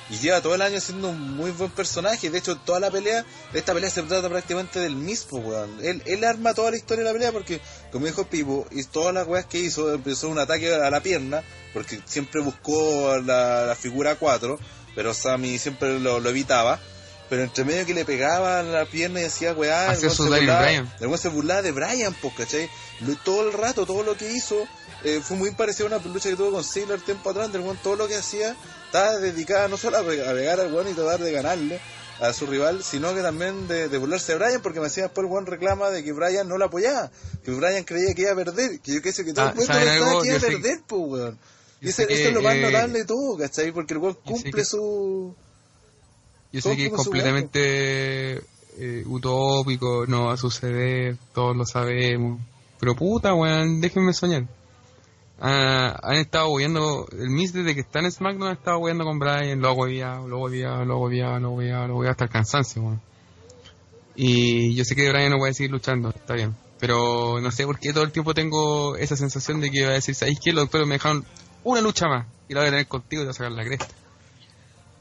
[0.10, 2.30] Y lleva todo el año siendo un muy buen personaje.
[2.30, 5.78] De hecho, toda la pelea, esta pelea se trata prácticamente del mismo, weón.
[5.82, 7.62] Él, él arma toda la historia de la pelea porque,
[7.94, 11.44] como dijo Pipo, y todas las weas que hizo, empezó un ataque a la pierna,
[11.72, 14.60] porque siempre buscó la, la figura 4,
[14.96, 16.80] pero Sammy siempre lo, lo evitaba.
[17.30, 20.24] Pero entre medio que le pegaba a la pierna y decía, weá, el weón se
[20.42, 20.94] burlaba- Bryan.
[21.00, 22.70] el weón se burlaba de Brian, pues, ¿cachai?
[23.24, 24.68] Todo el rato, todo lo que hizo,
[25.04, 27.78] eh, fue muy parecido a una lucha que tuvo con Ziggler tiempo atrás, del weón,
[27.84, 30.94] todo lo que hacía estaba dedicada no solo a, pe- a pegar al weón y
[30.94, 31.80] tratar de ganarle
[32.20, 35.26] a su rival, sino que también de, de burlarse de Brian, porque me decía después
[35.26, 37.10] el weón reclama de que Brian no lo apoyaba,
[37.44, 39.56] que Brian creía que iba a perder, que yo qué sé que todo Ah, el
[39.56, 41.40] mundo ¿saben pensaba que iba a sé- perder, pues weón.
[41.84, 43.72] Y sé eso es lo más eh, notable de todo, ¿cachai?
[43.72, 45.36] Porque el sé cumple que- su...
[46.52, 48.34] Yo sé que es completamente
[48.78, 52.40] eh, utópico, no va a suceder, todos lo sabemos.
[52.80, 54.46] Pero puta, weón, déjenme soñar.
[55.44, 59.18] Ah, han estado viendo, el Miss desde que está en SmackDown ha estado viendo con
[59.18, 61.98] Brian, lo ha hueviado, lo ha hueviado, lo ha hueviado, lo ha hueviado, lo ha
[61.98, 63.00] hueviado hasta el cansancio.
[64.16, 66.56] Y yo sé que Brian no puede seguir luchando, está bien.
[66.80, 69.94] Pero no sé por qué todo el tiempo tengo esa sensación de que va a
[69.94, 70.52] decir, ¿sabéis qué?
[70.52, 71.26] Los doctores me dejaron
[71.64, 73.64] una lucha más y la voy a tener contigo y te voy a sacar la
[73.64, 73.88] cresta.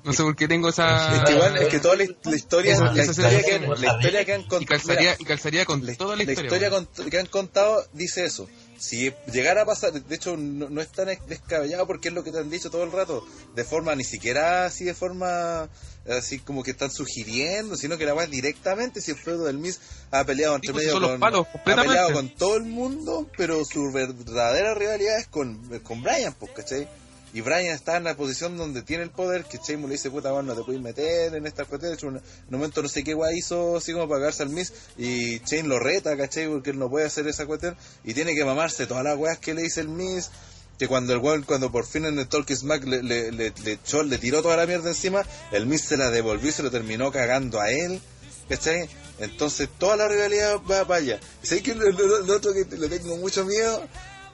[0.04, 1.14] No sé por qué tengo esa...
[1.16, 3.80] Es que igual, es que toda la, la historia, Esa- la esa historia, que, sensación.
[3.82, 6.46] la historia que han y contado, calzaría, y calzaría con la, toda la la historia.
[6.48, 6.88] historia weón.
[6.88, 8.48] cont- que han contado dice eso.
[8.80, 12.32] Si llegara a pasar, de hecho no, no es tan descabellado porque es lo que
[12.32, 13.22] te han dicho todo el rato,
[13.54, 15.68] de forma ni siquiera así de forma
[16.08, 19.80] así como que están sugiriendo, sino que la weá directamente si el feudo del Miss
[20.10, 22.64] ha peleado entre Sí, pues, medio son los con palos, ha peleado con todo el
[22.64, 26.88] mundo, pero su verdadera rivalidad es con, con Brian, pues, ¿cachai?
[27.32, 30.32] Y Brian está en la posición donde tiene el poder, que Sheamus le dice, puta,
[30.32, 31.90] weón, no te puedes meter en esta cuestión.
[31.92, 34.48] De hecho, en un momento no sé qué guay hizo, así como para cagarse al
[34.50, 34.72] Miz.
[34.98, 36.48] Y Shane lo reta, ¿cachai?
[36.48, 37.76] Porque él no puede hacer esa cuestión.
[38.04, 40.30] Y tiene que mamarse todas las weas que le dice el Miz.
[40.78, 44.16] Que cuando el cuando por fin en el Talk Smack le, le, le, echó, le
[44.18, 45.22] tiró toda la mierda encima,
[45.52, 48.00] el Miz se la devolvió y se lo terminó cagando a él.
[48.48, 48.88] ¿Cachai?
[49.20, 51.20] Entonces toda la rivalidad va para allá.
[51.42, 53.86] ¿Y sabes que lo- lo otro que le tengo mucho miedo?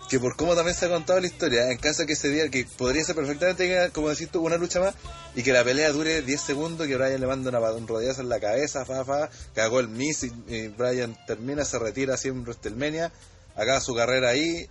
[0.08, 2.48] Que por cómo también se ha contado la historia, en caso de que se diera,
[2.48, 4.94] que podría ser perfectamente, como decís tú, una lucha más,
[5.34, 8.28] y que la pelea dure 10 segundos, que Brian le manda una, un rodeazo en
[8.28, 12.42] la cabeza, fa, fa, cagó el miss, y, y Brian termina, se retira así en
[12.42, 13.10] WrestleMania,
[13.56, 14.68] acaba su carrera ahí,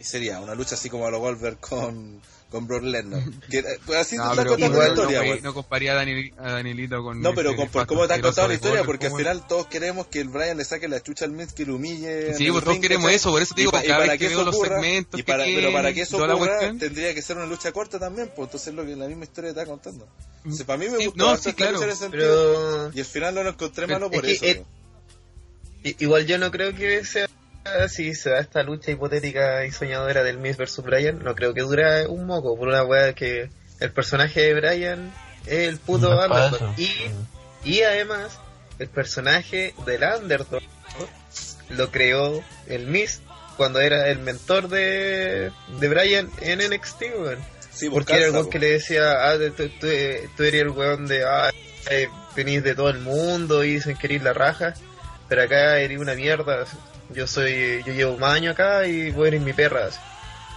[0.00, 2.22] y sería una lucha así como a los Wolver con,
[2.52, 3.22] con Brock Lesnar.
[3.50, 6.52] Que, eh, pues así No, te pero la historia, no, no comparía a, Daniel, a
[6.52, 7.20] Danielito con.
[7.20, 9.66] No, pero este con, por cómo te han contado la historia, porque al final todos
[9.66, 12.34] queremos que el Brian le saque la chucha al Miz, que lo humille.
[12.34, 14.18] Sí, pues todos queremos eso, por eso te digo, Y pa- y cada para vez
[14.20, 17.22] que que veo los segmentos y que para- pero para que eso ocurra, tendría que
[17.22, 19.70] ser una lucha corta también, pues entonces es lo que la misma historia te está
[19.70, 20.06] contando.
[20.44, 21.72] Entonces, para mí me Sí, gustó no, sí, claro.
[21.72, 22.52] la lucha en ese sentido,
[22.88, 24.44] Pero y al final no lo encontré malo por eso.
[25.84, 27.28] igual yo no creo que sea
[27.88, 31.62] si se da esta lucha hipotética y soñadora del Miss versus Brian, no creo que
[31.62, 33.50] dura un moco, por una weá que
[33.80, 35.12] el personaje de Brian
[35.46, 36.74] es el puto No underdog.
[36.78, 36.90] Y,
[37.64, 38.38] y además,
[38.78, 40.62] el personaje del underdog
[41.70, 43.20] lo creó el Miss
[43.56, 47.38] cuando era el mentor de, de Brian en NXT, weón.
[47.70, 49.86] Sí, pues, Porque era el weón que le decía, ah, tú, tú,
[50.36, 51.50] tú eres el weón de, ah,
[51.90, 54.74] eh, venís de todo el mundo y dicen que eres la raja,
[55.28, 56.66] pero acá eres una mierda.
[57.10, 59.86] Yo soy, yo llevo un año acá y vos eres mi perra.
[59.86, 59.98] así.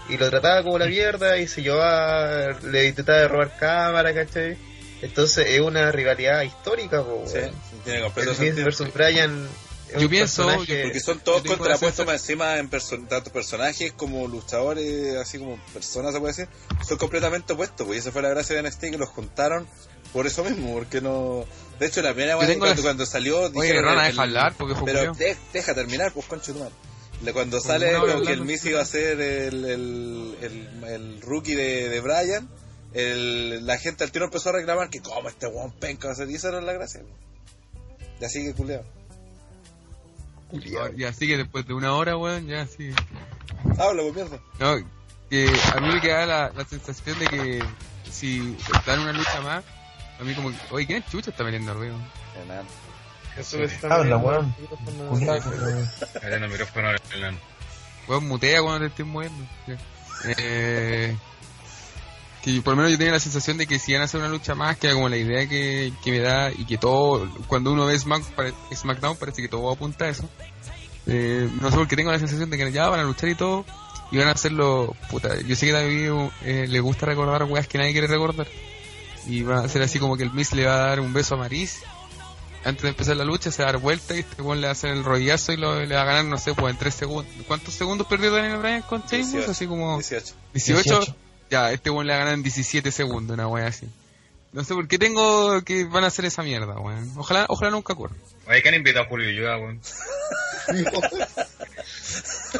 [0.09, 4.57] Y lo trataba como la mierda y se llevaba, le intentaba de robar cámara, ¿cachai?
[5.01, 7.39] Entonces es una rivalidad histórica, po, Sí,
[7.83, 9.47] tiene completo El versus Brian.
[9.89, 13.91] es Yo un pienso, personaje- Porque son todos contrapuestos más encima en perso- tanto personajes
[13.93, 16.47] como luchadores, así como personas se puede decir,
[16.87, 19.67] son completamente opuestos, pues y esa fue la gracia de NXT que los juntaron
[20.15, 21.45] por eso mismo, porque no...
[21.79, 23.41] De hecho la primera vez cuando, las- cuando salió...
[23.41, 26.73] Oye, dijeron Rana, deja hablar, porque Pero de- deja terminar, pues concho tu madre.
[27.33, 28.41] Cuando Como sale como que el.
[28.45, 32.47] Miz iba a ser el, el, el, el rookie de, de Brian,
[32.93, 36.15] el, la gente al tiro empezó a reclamar que como este weón penca va a
[36.17, 37.01] ser, y esa era la gracia.
[37.01, 38.21] pues.
[38.21, 38.85] Y así que culeado.
[40.95, 42.91] Y así que después de una hora, weón, ya sí.
[43.77, 44.39] Habla, pues mierda.
[44.59, 44.75] No,
[45.29, 47.63] que a mí me queda la, la sensación de que
[48.11, 48.55] si
[48.85, 49.63] dan una lucha más,
[50.19, 51.95] a mí como que, oye, ¿quién es chucha está metiendo ruido?
[53.37, 54.55] Eso está Habla, weón.
[56.21, 57.39] En el micrófono del León.
[58.07, 59.45] Weón, mutea cuando te estés moviendo.
[59.67, 59.77] Ya.
[60.37, 61.15] Eh,
[62.41, 64.29] que por lo menos yo tenía la sensación de que si iban a hacer una
[64.29, 67.73] lucha más, que era como la idea que, que me da y que todo, cuando
[67.73, 68.23] uno ve Smack,
[68.73, 70.29] SmackDown parece que todo apunta a eso.
[71.07, 73.35] Eh, no sé por qué tengo la sensación de que ya van a luchar y
[73.35, 73.65] todo,
[74.11, 76.11] y van a hacerlo, puta, yo sé que a David
[76.43, 78.47] eh, le gusta recordar weas que nadie quiere recordar.
[79.27, 81.35] Y va a ser así como que el Miss le va a dar un beso
[81.35, 81.81] a Maris
[82.65, 84.69] antes de empezar la lucha, se va a dar vuelta y este weón le va
[84.69, 86.93] a hacer el rollazo y lo, le va a ganar, no sé, pues en 3
[86.93, 87.31] segundos.
[87.47, 89.33] ¿Cuántos segundos perdió Daniel Bryan con Sheamus?
[89.33, 89.51] 18.
[89.51, 90.33] Así como 18.
[90.51, 90.83] 18.
[90.83, 91.15] 18.
[91.51, 93.87] Ya, este weón le va a ganar en 17 segundos, una wea así.
[94.51, 97.11] No sé por qué tengo que van a hacer esa mierda, weón.
[97.17, 98.15] Ojalá, ojalá nunca ocurra.
[98.47, 99.79] Oye, ¿quién invitó a Julio Yuda, weón?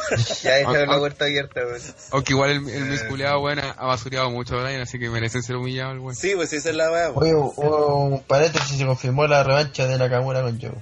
[0.42, 1.80] Ya dejaron Ah, la puerta abierta, weón.
[2.12, 3.08] Aunque igual el, el Miss Eh.
[3.10, 6.14] weón, ha, basureado mucho a Bryan, así que merecen ser humillados el weón.
[6.14, 7.12] Sí, pues esa es la weá.
[7.12, 7.32] pues.
[7.32, 10.72] Oye, hubo un paréntesis, se confirmó la revancha de Nakamura con Joe.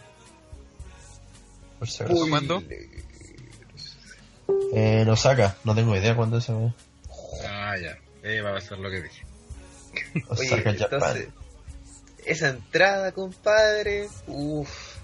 [1.78, 2.26] Por si acaso.
[2.28, 2.62] ¿Cuándo?
[4.74, 6.54] Eh, en Osaka, no tengo idea cuándo es esa
[7.48, 7.98] Ah, ya.
[8.22, 9.24] Eh, va a pasar lo que dije.
[10.28, 11.28] Oye, Osaka, entonces,
[12.24, 14.96] esa entrada, compadre, uff,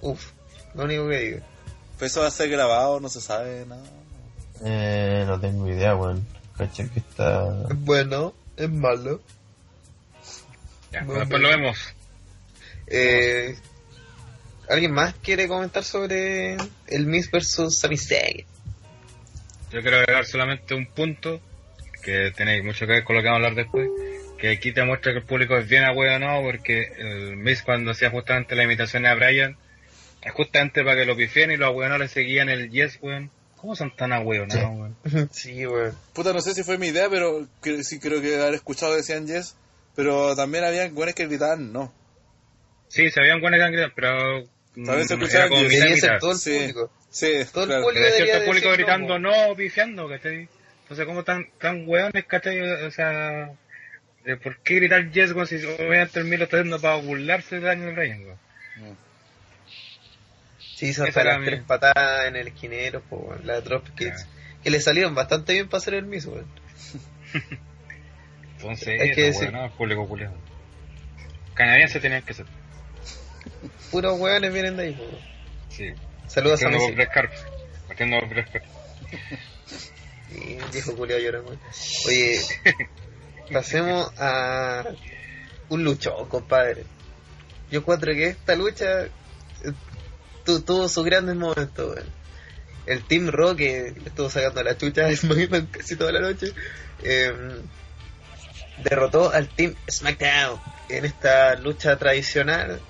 [0.00, 0.30] uff,
[0.74, 1.38] lo único que digo.
[1.98, 3.82] Pues eso va a ser grabado, no se sabe nada.
[4.64, 6.26] Eh, no tengo idea, weón.
[6.56, 7.62] Caché que está...
[7.70, 9.20] Es bueno, es malo.
[10.92, 11.48] Ya, No, pues después no.
[11.48, 11.78] lo vemos.
[12.86, 13.56] Eh,
[14.68, 17.96] ¿Alguien más quiere comentar sobre el Miss versus Sami?
[17.96, 21.40] Yo quiero agregar solamente un punto
[22.02, 23.88] que tiene mucho que ver con lo que vamos a hablar después.
[24.38, 28.10] Que aquí te muestra que el público es bien no porque el Miss cuando hacía
[28.10, 29.56] justamente la imitación a Brian,
[30.32, 33.30] justamente para que lo pifien y los ahueonados le seguían el yes, weón.
[33.56, 34.66] ¿Cómo son tan ahueonados, Sí.
[35.16, 35.28] weón?
[35.32, 35.94] sí, weón.
[36.12, 38.98] Puta, no sé si fue mi idea, pero cre- sí creo que haber escuchado que
[38.98, 39.56] decían yes.
[39.96, 41.92] Pero también había buenos que gritaban no.
[42.88, 44.42] Sí, se habían buenas cangrejas, pero...
[44.74, 45.94] mm, También se era escuchaba como yes.
[45.94, 46.58] mitad todo el Sí.
[46.58, 46.90] público.
[47.10, 47.82] Sí, Todo el claro.
[47.84, 50.48] público Pero debería cierto público decir gritando no, no, pifiando, ¿cachai?
[50.82, 52.60] Entonces, ¿cómo tan, tan hueones, cachai?
[52.60, 53.52] O sea,
[54.26, 57.56] eh, ¿por qué gritar yes, weón, si obviamente el Miz lo está haciendo para burlarse
[57.56, 58.38] de Daniel Bryan, weón?
[60.74, 64.26] Sí, era las tres patadas en el esquinero, po, las drop kicks,
[64.62, 66.46] que le salieron bastante bien para hacer el weón.
[68.56, 70.34] Entonces, Hay que decir- weón, no, público culiado.
[71.54, 72.46] Canadienses tenían que ser.
[73.90, 75.04] Puros hueones vienen de ahí, po.
[75.68, 75.92] Sí.
[76.26, 76.92] Saludos a Messi.
[77.86, 78.64] Partiendo por Brett Carp.
[80.32, 81.60] Y viejo culiao llora, weón.
[82.06, 82.40] Oye,
[83.52, 84.84] pasemos a
[85.68, 86.84] un luchón, compadre.
[87.70, 89.06] Yo encuentro que esta lucha
[90.44, 91.98] tu- tuvo sus grandes momentos.
[92.86, 96.52] El Team Rock que estuvo sacando la chucha a SmackDown casi toda la noche,
[97.02, 97.32] eh,
[98.82, 102.80] derrotó al Team SmackDown en esta lucha tradicional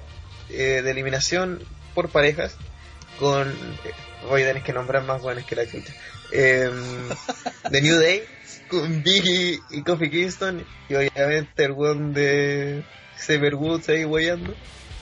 [0.51, 1.63] eh, de eliminación
[1.95, 2.57] por parejas
[3.19, 3.49] con...
[3.51, 3.55] eh,
[4.29, 5.93] voy a tener que nombrar más buenas que la chucha.
[6.33, 6.71] Eh,
[7.71, 8.25] The New Day
[8.69, 12.83] con Biggie y Kofi Kingston y obviamente el weón de
[13.19, 14.55] Xavier Woods ahí weyando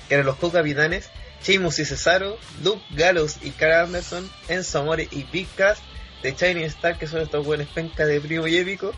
[0.08, 1.08] que eran los co-capitanes
[1.42, 5.78] Sheamus y Cesaro, Luke Gallows y Carl Anderson, Enzo Amore y Big Cass
[6.22, 8.92] de Chinese Star que son estos buenos penca de primo y épico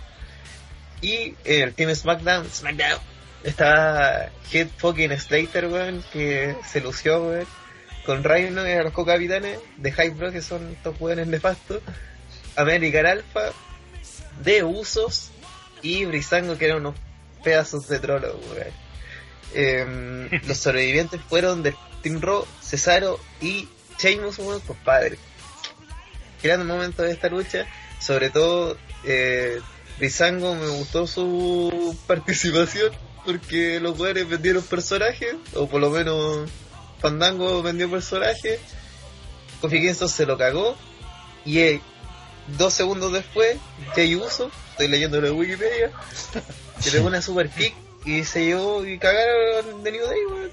[1.00, 3.00] y eh, el Team SmackDown SmackDown
[3.42, 7.46] está Head fucking Slater weón que se lució weón
[8.04, 11.80] con Rhino que eran los co-capitanes de Hype Bro que son estos weones nefastos
[12.56, 13.52] American Alpha
[14.42, 15.30] de Usos
[15.82, 16.94] y Brisango que eran unos
[17.42, 18.72] pedazos de trolo, weón.
[19.54, 21.74] Em, los sobrevivientes fueron de
[22.04, 23.66] Team Raw, Cesaro y
[23.98, 25.18] Sheamus, weón, compadre.
[26.42, 27.66] Gran momento de esta lucha,
[27.98, 29.58] sobre todo eh,
[29.98, 32.92] Brisango me gustó su participación
[33.24, 36.50] porque los weones vendieron personajes, o por lo menos
[37.00, 38.60] Fandango vendió personajes,
[39.62, 40.76] Kofi Kingston se lo cagó
[41.46, 41.80] y eh,
[42.58, 43.56] dos segundos después,
[43.94, 45.90] Jay Uso, estoy leyendo de Wikipedia,
[46.78, 47.74] se pegó una super kick
[48.04, 50.50] y se llevó y cagaron de New Day, weón.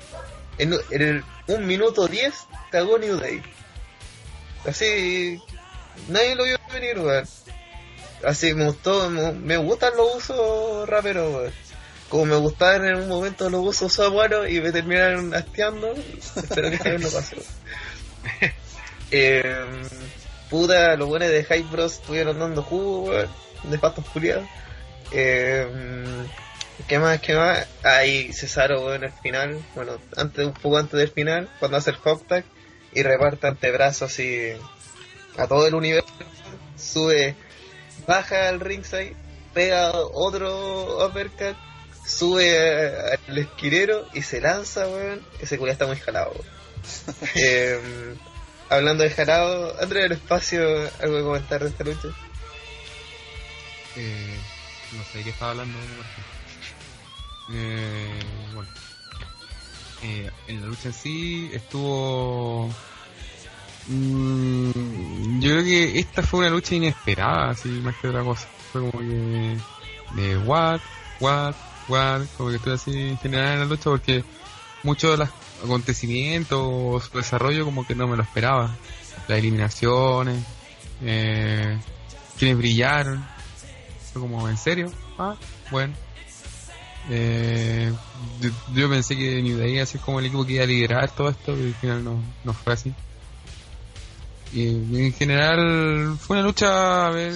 [0.57, 1.23] En el,
[1.53, 2.33] un minuto 10
[2.71, 3.41] cagó New Day.
[4.65, 5.41] Así,
[6.07, 7.25] nadie lo vio venir, weón.
[8.23, 11.53] Así me gustó, me, gustan los usos raperos, weón.
[12.09, 15.93] Como me gustaban en un momento los usos sabuanos y me terminaron hasteando,
[16.35, 17.37] espero que no pase.
[19.13, 19.43] Eh,
[20.49, 23.27] puta, los buenos de Hype Bros estuvieron dando jugo, weón,
[23.63, 24.47] de patos culiados.
[25.11, 25.67] Eh,
[26.87, 27.19] ¿Qué más?
[27.21, 27.67] ¿Qué más?
[27.83, 31.97] Ahí Cesaro, weón, al final, bueno, antes, un poco antes del final, cuando hace el
[31.97, 32.45] hot tag
[32.93, 34.51] y reparte antebrazos así
[35.37, 36.07] a todo el universo,
[36.77, 37.35] sube,
[38.07, 39.15] baja al ringside,
[39.53, 41.57] pega otro uppercut,
[42.05, 42.57] sube
[43.27, 45.25] al esquinero y se lanza, weón.
[45.39, 46.61] Ese culiao está muy jalado, weón.
[47.35, 48.15] Eh,
[48.69, 52.07] hablando de jalado, André del espacio, algo que comentar de esta lucha.
[53.95, 54.37] Eh,
[54.93, 55.77] no sé de qué estaba hablando.
[55.77, 56.30] Martín.
[57.53, 58.19] Eh,
[58.53, 58.69] bueno.
[60.03, 62.69] Eh, en la lucha en sí estuvo...
[63.87, 68.47] Mm, yo creo que esta fue una lucha inesperada, así más que otra cosa.
[68.71, 69.57] Fue como que...
[70.15, 70.81] De what,
[71.19, 71.55] what,
[71.87, 74.25] what, como que estuve así en general en la lucha porque
[74.83, 75.29] muchos de los
[75.63, 78.75] acontecimientos su desarrollo como que no me lo esperaba.
[79.27, 80.43] Las eliminaciones,
[81.01, 81.79] eh,
[82.37, 83.25] quienes brillaron,
[84.11, 84.91] fue como, ¿en serio?
[85.17, 85.35] Ah,
[85.69, 85.93] bueno.
[87.09, 87.91] Eh,
[88.41, 90.67] yo, yo pensé que New Day iba a ser como el equipo que iba a
[90.67, 92.93] liderar todo esto, pero al final no, no fue así.
[94.53, 94.67] Y
[94.99, 97.33] en general fue una lucha, a ver,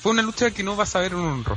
[0.00, 1.56] fue una lucha que no vas a ver en un Raw.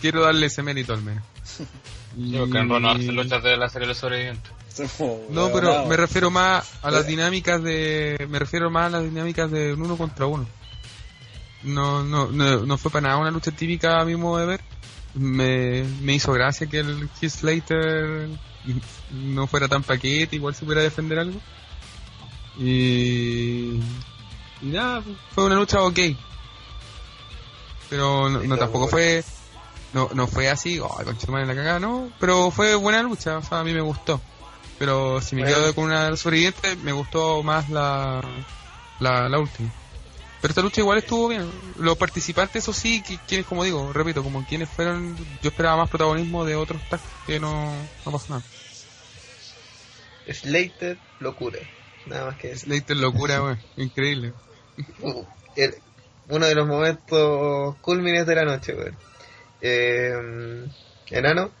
[0.00, 1.24] Quiero darle ese mérito al menos.
[2.16, 4.52] Yo que en no hace Y- luchas de la serie de los sobrevivientes.
[5.30, 8.26] no, pero me refiero más a las dinámicas de.
[8.30, 10.46] Me refiero más a las dinámicas de un uno contra uno.
[11.64, 14.60] No, no, no, no fue para nada una lucha típica a mi modo de ver.
[15.14, 18.28] Me, me hizo gracia que el Keith Slater
[19.12, 21.40] no fuera tan paquete, igual se pudiera defender algo.
[22.58, 23.80] Y.
[24.62, 25.02] Y nada,
[25.34, 25.98] fue una lucha ok.
[27.90, 29.22] Pero no, no tampoco fue.
[29.92, 32.10] No, no fue así, oh, en la cagada, no.
[32.18, 34.20] Pero fue buena lucha, o sea, a mí me gustó.
[34.78, 35.56] Pero si me Bueno.
[35.56, 38.20] quedo con una sobreviviente, me gustó más la,
[38.98, 39.70] la, la última.
[40.44, 41.50] Pero esta lucha igual estuvo bien.
[41.78, 45.88] Los participantes, eso sí, que, quienes, como digo, repito, como quienes fueron, yo esperaba más
[45.88, 47.72] protagonismo de otros tags que no,
[48.04, 48.42] no pasó nada.
[50.30, 51.60] Slater, locura.
[52.04, 52.66] Nada más que eso.
[52.66, 54.34] Slater locura, weón, increíble.
[55.00, 55.24] Uh,
[55.56, 55.76] el-
[56.28, 58.96] uno de los momentos culmines de la noche, weón.
[59.62, 60.66] Eh,
[61.10, 61.52] Enano,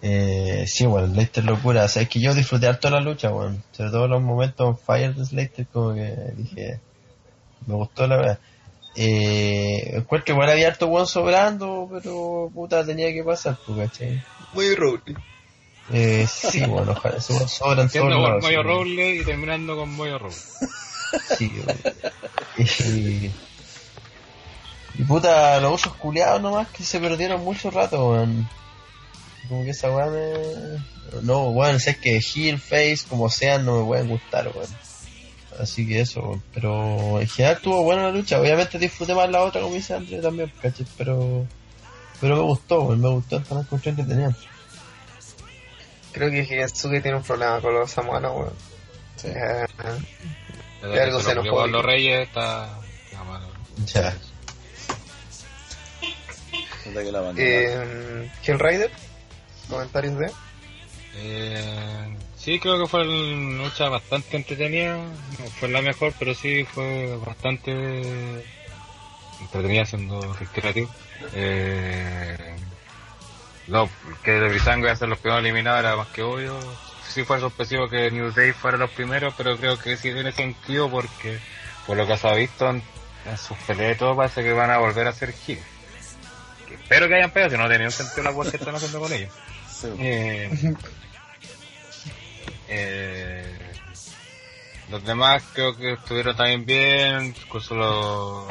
[0.00, 1.82] Eh, sí, bueno, Slater locura.
[1.86, 3.64] O sea, es que yo disfruté harto la lucha, weón.
[3.72, 6.80] Sobre todo los momentos on fire de Slater, como que dije,
[7.66, 8.38] me gustó la verdad.
[8.96, 14.22] Eh, encuentro igual había harto weón sobrando, pero puta tenía que pasar, pues, ¿cachai?
[14.52, 15.16] muy Rowley.
[15.92, 18.42] Eh, sí, bueno, ojalá, weones sobran todos con lados.
[18.42, 20.36] Moyo sí, Roble y terminando con Moyo Roble.
[21.36, 23.32] Sí, weón.
[24.98, 28.48] Y- puta, los usos culiados nomás que se perdieron mucho rato, weón.
[29.48, 31.22] Como que esa weá me...
[31.22, 34.68] No, weón, sé que Heel, Face, como sean, no me pueden gustar, weón.
[35.58, 36.40] Así que eso.
[36.54, 38.40] Pero en general estuvo buena la lucha.
[38.40, 40.86] Obviamente disfruté más la otra, como dice André también, ¿cachai?
[40.96, 41.46] Pero...
[42.20, 42.84] Pero me gustó.
[42.96, 44.36] Me gustó esta cuestión que tenían.
[46.12, 48.52] Creo que Higasuke tiene un problema con los samuanos, weón.
[49.16, 49.28] Sí.
[49.28, 49.66] Eh,
[51.00, 52.68] algo se pegó a los reyes está...
[53.04, 53.46] está malo.
[53.86, 54.16] Ya.
[57.36, 58.90] Eh, Hellrider,
[59.68, 60.32] comentarios de.
[61.16, 62.16] Eh,
[62.48, 64.96] sí, creo que fue una lucha bastante entretenida.
[64.96, 68.42] No fue la mejor, pero sí fue bastante
[69.40, 70.88] entretenida siendo reiterativo.
[71.34, 72.56] Eh,
[73.66, 73.90] no,
[74.22, 76.58] que de Brisango iba a ser los primeros eliminados era más que obvio.
[77.06, 80.90] Sí fue sorpresivo que New Day fuera los primeros, pero creo que sí tiene sentido
[80.90, 81.38] porque
[81.86, 82.82] por lo que se ha visto en,
[83.26, 85.34] en sus peleas y todo parece que van a volver a ser.
[85.34, 85.58] Que
[86.72, 89.12] Espero que hayan pegado, si no tenía un sentido la hueá que están haciendo con
[89.12, 89.30] ellos.
[89.78, 89.86] Sí.
[90.00, 90.50] Eh,
[92.68, 93.58] eh,
[94.90, 98.46] los demás creo que estuvieron también bien, incluso los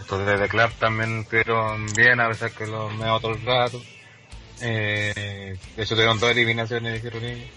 [0.00, 3.80] estos de The Club también estuvieron bien, a pesar que los me el rato.
[4.60, 7.50] Eh, de hecho tuvieron dos eliminaciones de.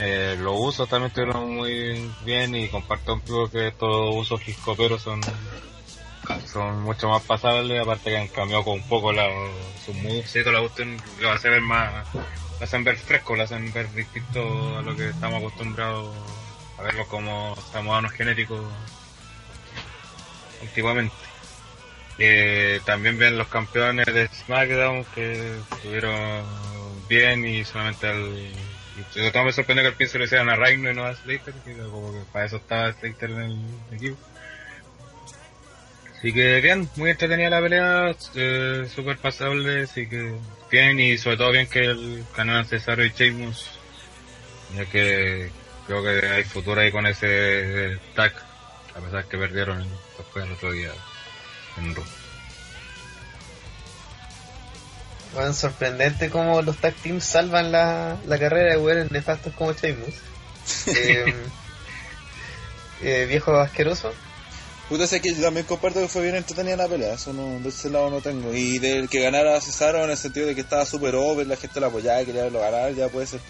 [0.00, 5.02] Eh, los usos también estuvieron muy bien y comparto un poco que estos usos giscoperos
[5.02, 5.20] son
[6.46, 9.28] son mucho más pasables, aparte que han cambiado con un poco la,
[9.84, 12.06] sus moves y todo la cuestión, lo hace ver más,
[12.58, 16.14] lo hacen ver fresco, lo hacen ver distinto a lo que estamos acostumbrados
[16.78, 18.60] a verlos como samoanos genéticos
[20.62, 21.14] antiguamente.
[22.84, 26.44] También ven los campeones de SmackDown que estuvieron
[27.08, 28.36] bien y solamente al...
[28.36, 28.54] y
[29.12, 31.54] sobre todo me sorprendió que al pienso lo hicieran a Reino y no a Slater,
[31.64, 34.18] que como que para eso estaba Slater en el equipo.
[36.18, 40.34] Así que bien, muy entretenida la pelea, eh, súper pasable, así que
[40.68, 43.70] bien y sobre todo bien que el canal Cesaro y Sheamus,
[44.76, 45.48] ya que
[45.86, 48.32] creo que hay futuro ahí con ese tag,
[48.96, 50.90] a pesar que perdieron después el otro día
[51.76, 52.04] en Raw.
[55.34, 60.14] Bueno, sorprendente cómo los tag teams salvan la, la carrera de weones nefastos como Sheamus.
[60.88, 61.34] Eh,
[63.00, 64.12] eh, viejo asqueroso.
[64.88, 67.90] Puta, que yo también comparto que fue bien entretenida la pelea, eso no, de ese
[67.90, 68.54] lado no tengo.
[68.54, 71.78] Y del que ganara Cesaro en el sentido de que estaba super over, la gente
[71.78, 73.40] lo apoyaba quería verlo ganar, ya puede ser.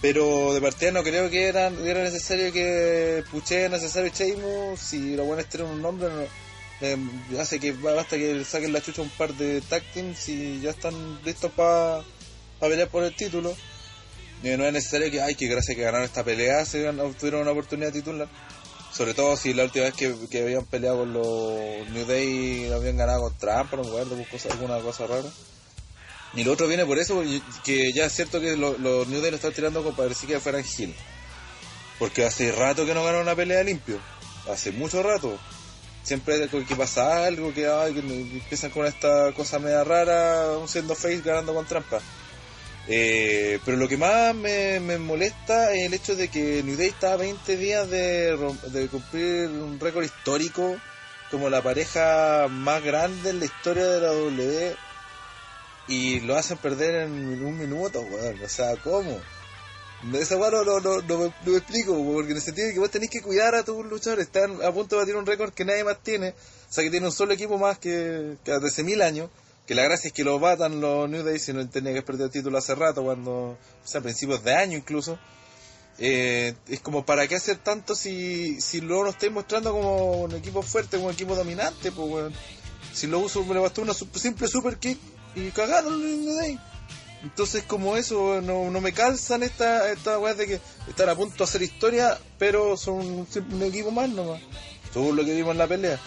[0.00, 5.46] Pero de partida no creo que era, necesario que puché necesario Sheamus, si los buenos
[5.46, 6.22] tienen un nombre, no,
[6.80, 6.96] eh,
[7.38, 11.22] hace que basta que saquen la chucha un par de tag teams y ya están
[11.22, 12.02] listos para
[12.60, 13.54] pelear por el título.
[14.42, 17.52] Eh, no es necesario que, ay, que gracias que ganaron esta pelea se obtuvieron una
[17.52, 18.26] oportunidad titular.
[18.92, 22.98] Sobre todo si la última vez que, que habían peleado con los New Day habían
[22.98, 25.28] ganado con trampa, no me acuerdo, cosa, alguna cosa rara.
[26.34, 29.20] Y lo otro viene por eso, porque- que ya es cierto que lo- los New
[29.20, 30.94] Day lo están tirando como para decir que fueran Hill.
[31.98, 33.98] Porque hace rato que no ganan una pelea limpio.
[34.50, 35.38] Hace mucho rato.
[36.02, 41.64] Siempre que pasa algo, que, empiezan con esta cosa media rara, siendo face ganando con
[41.64, 42.00] trampa.
[42.88, 47.12] Eh, pero lo que más me, molesta es el hecho de que New Day está
[47.12, 50.76] a 20 días de, cumplir un récord histórico
[51.30, 54.76] como la pareja más grande en la historia de la W
[55.88, 58.42] y lo hacen perder en un minuto, weón.
[58.42, 59.20] O sea, ¿cómo?
[60.14, 63.54] Esa weá no, no, explico, porque en el sentido de que vos tenés que cuidar
[63.54, 66.72] a tus luchadores, están a punto de batir un récord que nadie más tiene, o
[66.72, 69.30] sea que tiene un solo equipo más que, que hace mil años,
[69.66, 72.26] que la gracia es que lo batan los New Day si no tenía que perdido
[72.26, 75.18] el título hace rato, cuando, o sea, a principios de año incluso.
[75.98, 80.32] Eh, es como, ¿para qué hacer tanto si, si luego nos estáis mostrando como un
[80.34, 81.92] equipo fuerte, como un equipo dominante?
[81.92, 82.34] Pues, weón.
[82.92, 84.98] Si lo uso, me bastó una simple super kick
[85.34, 86.58] y cagaron los New Day.
[87.22, 91.36] Entonces, como eso, no, no me calzan esta, esta weas de que están a punto
[91.38, 94.40] de hacer historia, pero son un, un equipo más nomás.
[94.92, 96.00] Todo lo que vimos en la pelea.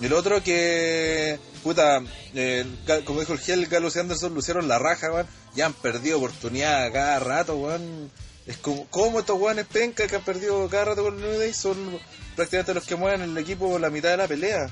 [0.00, 2.02] El otro que, puta,
[2.34, 2.64] eh,
[3.04, 5.26] como dijo el Gel, Gallows y Anderson lucieron la raja, weón.
[5.54, 8.10] Ya han perdido oportunidad cada rato, weón.
[8.46, 11.52] Es como, como estos weones penca que han perdido cada rato con el New Day
[11.52, 11.76] son
[12.34, 14.70] prácticamente los que mueven el equipo la mitad de la pelea.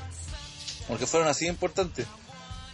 [0.89, 2.07] Porque fueron así importantes.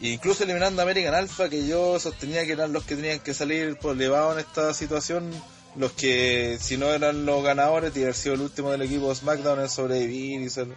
[0.00, 3.34] E incluso eliminando a American Alpha, que yo sostenía que eran los que tenían que
[3.34, 5.30] salir por elevado en esta situación,
[5.76, 9.60] los que si no eran los ganadores, y haber sido el último del equipo SmackDown
[9.60, 10.68] en sobrevivir y ser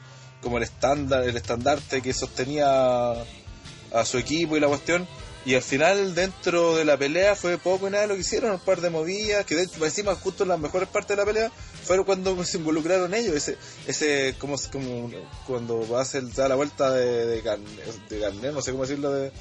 [0.41, 5.07] como el estándar, el estandarte que sostenía a su equipo y la cuestión.
[5.45, 8.59] Y al final, dentro de la pelea, fue poco y nada lo que hicieron, un
[8.59, 11.51] par de movidas, que de encima, justo en las mejores partes de la pelea,
[11.85, 13.33] fueron cuando se involucraron ellos.
[13.33, 13.57] Ese,
[13.87, 15.09] ese como, como
[15.45, 19.31] cuando hacer da la vuelta de, de, Garn- de Garner, no sé cómo decirlo, de,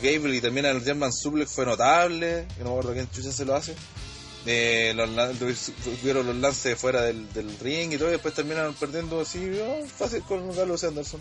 [0.00, 3.44] Gable y termina el German Suplex fue notable, que no me acuerdo quién chucha se
[3.44, 3.74] lo hace.
[4.44, 5.08] Eh, los,
[6.00, 9.86] tuvieron los lances fuera del, del ring y todo, y después terminaron perdiendo así, oh,
[9.86, 11.20] fácil con Carlos Anderson.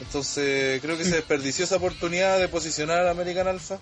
[0.00, 3.78] Entonces, creo que se desperdició esa oportunidad de posicionar a American Alpha.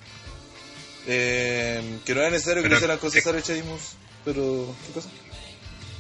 [1.07, 3.93] Eh, que no era necesario que Pero- hicieran con Cesaro y Sheamus,
[4.25, 5.09] pero, ¿qué cosa?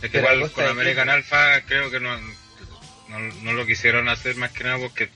[0.02, 1.08] Es que igual a con American?
[1.08, 5.08] Alpha creo que no, no, no lo quisieron hacer más que nada porque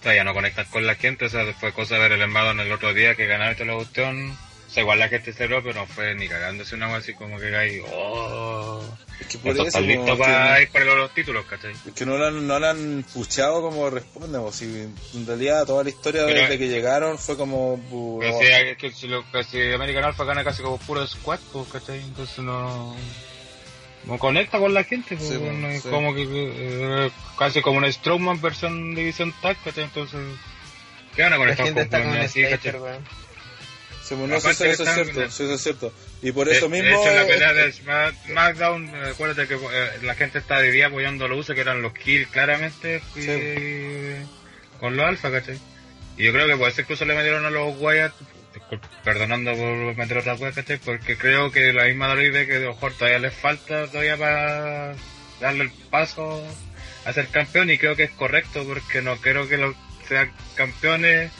[0.00, 1.26] todavía no conectan con la gente.
[1.26, 3.66] O sea, fue cosa de ver el embado en el otro día que ganaron toda
[3.66, 4.38] la cuestión.
[4.76, 7.50] Sea, igual la gente cerró, pero no fue ni cagándose una cosa así como que
[7.50, 7.80] caí.
[7.90, 8.82] Oh,
[9.18, 11.72] Es que no por eso, listos que- para ir por los títulos, ¿cachai?
[11.72, 15.64] Es que no la, han- no la han puchado como corresponde, o si en realidad
[15.64, 17.80] toda la historia Pero- desde que llegaron fue como...
[18.20, 21.40] Pero si, es que si, lo, que si American Alpha gana casi como puro squad,
[21.54, 22.00] pues, ¿cachai?
[22.00, 22.94] Entonces no.
[24.04, 25.88] No conecta con la gente, pues, Sí, no es sí.
[25.88, 29.84] como que eh, casi como una Strowman versión División Tag, ¿cachai?
[29.84, 30.20] Entonces,
[31.16, 32.42] ¿qué van a La conectar gente con está con así,
[34.10, 35.92] No, sí, eso, es cierto, sí, eso es cierto.
[36.22, 37.00] Y por De- eso de, mismo...
[37.00, 40.86] hecho, en la pelea de Smack- SmackDown, acuérdate que eh, la gente está de día
[40.86, 44.26] apoyando a los usos que eran los kills claramente y- Sí.
[44.78, 45.58] con los alfa, ¿cachai?
[46.16, 48.12] Y yo creo que por eso incluso le metieron a los Wyatt,
[49.04, 50.78] perdonando por meter otra cosa, ¿cachai?
[50.78, 54.94] Porque creo que la misma Dolly ve que mejor todavía les falta todavía para
[55.40, 56.42] darle el paso
[57.04, 59.76] a ser campeón y creo que es correcto porque no quiero que los
[60.08, 61.30] sean campeones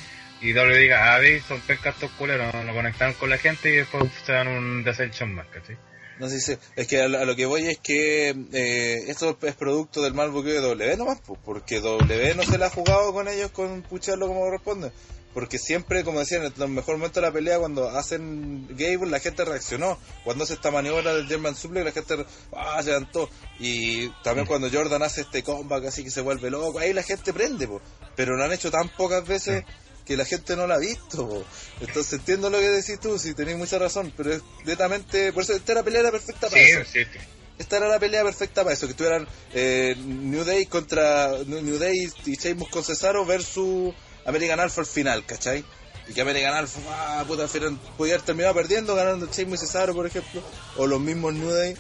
[0.41, 3.77] y doble diga, ah, vi, son pencas estos culeros, lo conectaron con la gente y
[3.77, 5.77] después se dan un descension más, ¿cachai?
[6.19, 9.55] No sé si es que a lo, a que voy es que eh, esto es
[9.55, 13.29] producto del mal buqueo de W nomás, porque W no se la ha jugado con
[13.29, 14.93] ellos con pucharlo como corresponde.
[15.35, 19.21] Porque siempre, como decían, en el mejor momento de la pelea, cuando hacen Gable, la
[19.21, 19.99] gente reaccionó.
[20.25, 22.25] Cuando hace esta maniobra del German Suplex, la gente
[22.57, 23.29] ah, se levantó.
[23.61, 27.35] Y también cuando Jordan hace este comeback así que se vuelve loco, ahí la gente
[27.35, 27.83] prende, po.
[28.15, 29.65] pero lo han hecho tan pocas veces
[30.07, 31.29] que la gente no la ha visto.
[31.29, 31.45] po.
[31.81, 35.53] Entonces entiendo lo que decís tú, si tenéis mucha razón, pero es netamente, por eso
[35.55, 36.91] esta era la pelea perfecta para Sí, eso.
[36.91, 37.19] sí, sí.
[37.59, 42.11] Esta era la pelea perfecta para eso, que tuvieran eh, New Day contra New Day
[42.27, 43.95] y Sheamus con Cesaro versus
[44.27, 45.65] American Alpha al final, ¿cachai?
[46.09, 49.67] Y que American Alpha, ah, puta, al final podía haber terminado perdiendo, ganando Sheamus y
[49.67, 50.43] Cesaro, por ejemplo,
[50.77, 51.75] o los mismos New Day,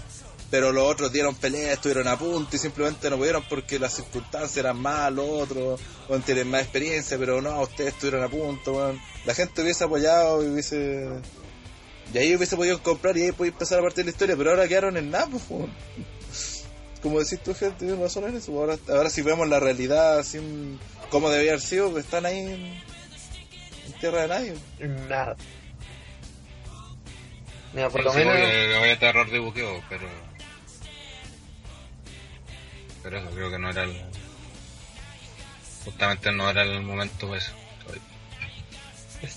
[0.50, 4.56] pero los otros dieron pelea, estuvieron a punto y simplemente no pudieron porque las circunstancias
[4.56, 9.00] eran más, los otros, bueno, tienen más experiencia, pero no, ustedes estuvieron a punto, weón.
[9.24, 11.08] La gente hubiese apoyado y hubiese...
[12.14, 14.68] Y ahí hubiese podido comprar y ahí podía empezar a partir la historia, pero ahora
[14.68, 15.70] quedaron en nada, pues, weón.
[17.02, 18.52] Como decís tú, gente, tienes razón en eso.
[18.58, 20.78] Ahora, ahora si vemos la realidad, sin
[21.10, 22.64] cómo debía haber sido, pues están ahí en,
[23.86, 24.54] en tierra de nadie.
[25.08, 25.36] Nada.
[27.72, 29.30] Mira, por Sí, lo sí, menos.
[29.30, 30.25] de buqueo, pero.
[33.06, 34.02] Pero eso creo que no era el.
[35.84, 37.52] Justamente no era el momento eso.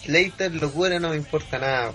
[0.04, 1.94] Slater, locura, no me importa nada.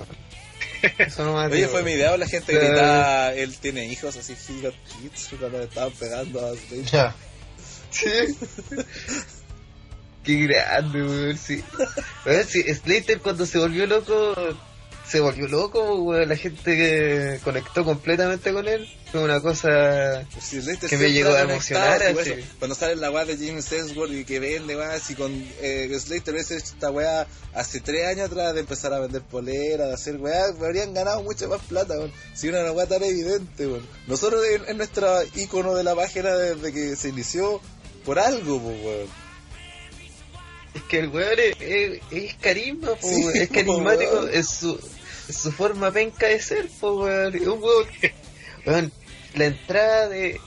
[0.99, 2.59] Eso no me Oye, fue mi idea, la gente Eh.
[2.61, 6.85] gritaba, él tiene hijos así, Giga Kids, cuando le estaban pegando a Slater.
[6.85, 7.14] Ya.
[7.91, 8.09] Sí.
[10.22, 11.61] Qué grande, weón, sí.
[12.25, 14.33] Weón, sí, Slater cuando se volvió loco,
[15.09, 16.29] se volvió loco, weón.
[16.29, 18.89] La gente que conectó completamente con él.
[19.14, 22.34] Fue una cosa Sí, Slater Que me llegó a emocionar, así.
[22.58, 26.34] Cuando sale la weá de James Ellsworth y que vende, weá, si con eh, Slater
[26.34, 30.16] hubiese hecho esta weá hace tres años atrás de empezar a vender poleras, de hacer
[30.16, 32.12] weá, habrían ganado mucha más plata, weón.
[32.34, 33.86] Si una weá tan evidente, weón.
[34.08, 37.60] Nosotros es, es nuestra icono de la página desde que se inició
[38.04, 39.06] por algo, weón.
[40.74, 44.76] Es que el weón es, es- es carisma, po, Sí, es carismático, es su,
[45.28, 47.32] es su forma penca de ser, po, weón.
[47.32, 47.86] Es un weón,
[48.66, 48.92] weón,
[49.35, 50.41] la entrada de,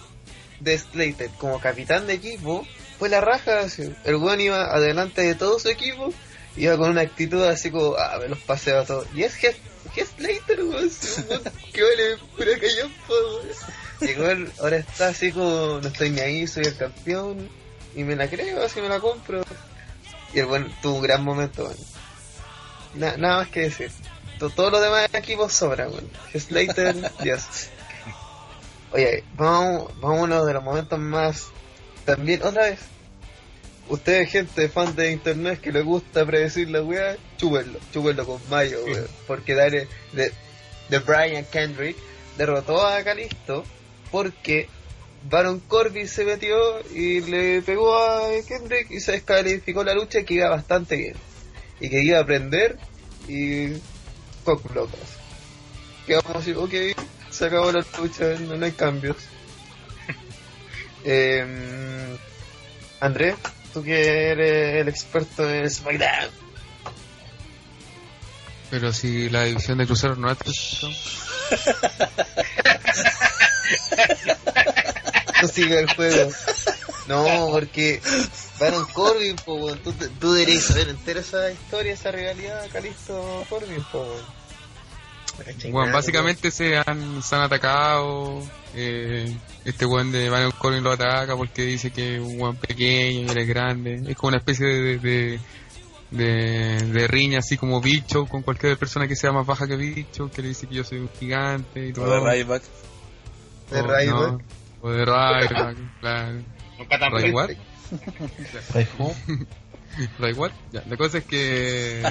[0.59, 2.65] de Slater como capitán de equipo
[2.99, 3.93] fue la raja, así.
[4.05, 6.11] el weón iba adelante de todo su equipo,
[6.55, 9.07] iba con una actitud así como, ah, me los paseo a todos.
[9.13, 9.55] Y es que
[9.95, 12.51] que Slater, weón, es weón que vale pura
[13.09, 13.41] weón.
[14.01, 17.49] Y weón ahora está así como, no estoy ni ahí, soy el campeón,
[17.95, 19.43] y me la creo, así me la compro.
[20.33, 21.77] Y el buen tuvo un gran momento, weón.
[22.95, 23.91] Na- nada más que decir.
[24.39, 26.09] To- Todos los demás equipos sobran, weón.
[26.33, 27.43] Slater, Dios.
[28.91, 31.47] Oye, vamos, vamos a uno de los momentos más.
[32.05, 32.79] También, otra vez.
[33.89, 38.83] Ustedes, gente fan de internet que le gusta predecir la weá, chúbenlo, chúbenlo con mayo,
[38.83, 39.07] weón.
[39.25, 40.31] Porque Dale, de,
[40.89, 41.95] de Brian Kendrick
[42.37, 43.63] derrotó a Calisto
[44.11, 44.67] porque
[45.29, 46.57] Baron Corbin se metió
[46.93, 51.15] y le pegó a Kendrick y se descalificó la lucha que iba bastante bien.
[51.79, 52.77] y que iba a aprender
[53.27, 53.69] y
[54.73, 54.97] loco.
[56.05, 56.73] Que vamos a decir, ok,
[57.37, 59.17] se acabó la lucha, no, no hay cambios.
[61.05, 62.17] eh,
[62.99, 63.35] Andrés,
[63.73, 66.31] tú que eres el experto en SmackDown,
[68.71, 70.37] Pero si la división de cruceros no es
[75.41, 76.31] no siga el juego.
[77.07, 78.01] No, porque
[78.59, 84.05] Baron Corbin, po, tú, tú deberías saber entera esa historia, esa rivalidad, Calisto Corbin, po,
[85.71, 88.41] Bueno, nada, básicamente se han, se han atacado.
[88.75, 89.35] Eh,
[89.65, 93.29] este weón de Baron Corbin lo ataca porque dice que es un weón pequeño y
[93.29, 94.03] él es grande.
[94.07, 95.39] Es como una especie de, de,
[96.11, 96.25] de,
[96.91, 100.41] de riña, así como bicho, con cualquier persona que sea más baja que bicho, que
[100.41, 102.23] le dice que yo soy un gigante y O todo.
[102.23, 102.63] de Ryback.
[103.71, 104.31] De O- Ryback.
[104.31, 104.39] no,
[104.81, 106.39] O de Ryback, claro.
[106.77, 107.11] Nunca tan
[110.71, 110.83] ya.
[110.87, 112.03] La cosa es que.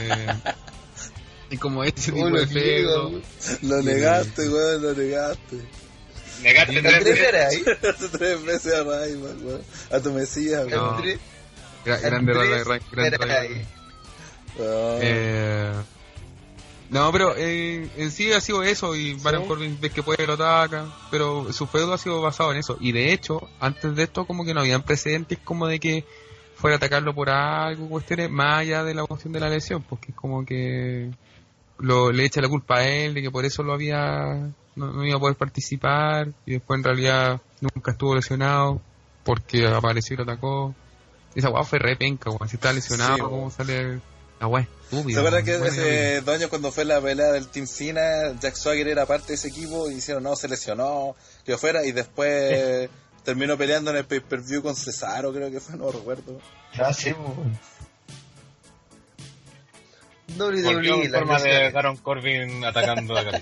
[1.51, 3.22] Y como ese tipo de weón.
[3.62, 5.57] Lo negaste, weón, lo negaste.
[6.42, 7.68] Negaste tres veces.
[7.94, 9.62] Hace tres veces a Ryback, weón.
[9.90, 11.03] A tu mesías, weón.
[11.84, 13.66] Grande Ryback, grande.
[14.59, 14.99] Weón.
[15.03, 15.72] Eh,
[16.88, 20.34] no, pero eh, en sí ha sido eso y Baron Corbin ves que puede lo
[20.34, 22.76] ataca, pero su feudo ha sido basado en eso.
[22.80, 26.05] Y de hecho, antes de esto como que no habían precedentes como de que
[26.55, 30.12] fuera a atacarlo por algo, cuestiones, más allá de la cuestión de la lesión, porque
[30.12, 31.11] es como que
[31.79, 35.05] lo, le echa la culpa a él de que por eso lo había, no, no
[35.05, 38.81] iba a poder participar y después en realidad nunca estuvo lesionado
[39.24, 40.74] porque apareció y lo atacó.
[41.35, 42.31] Esa guau fue re penca.
[42.49, 43.22] Si está lesionado, Sí.
[43.22, 44.01] ¿cómo sale
[44.41, 44.66] la weá?
[44.85, 45.20] Estúpido.
[45.20, 48.89] ¿Se acuerdan que ese dos años cuando fue la pelea del Team Cena, Jack Swagger
[48.89, 51.14] era parte de ese equipo y dijeron no, se lesionó,
[51.45, 52.89] que fuera, y después
[53.24, 56.39] terminó peleando en el pay-per-view con Cesaro, creo que fue, no recuerdo.
[56.79, 57.59] Ah, sí, pues,
[60.39, 61.72] WWE, en la forma de lesiones.
[61.72, 63.24] Baron Corbin atacando a.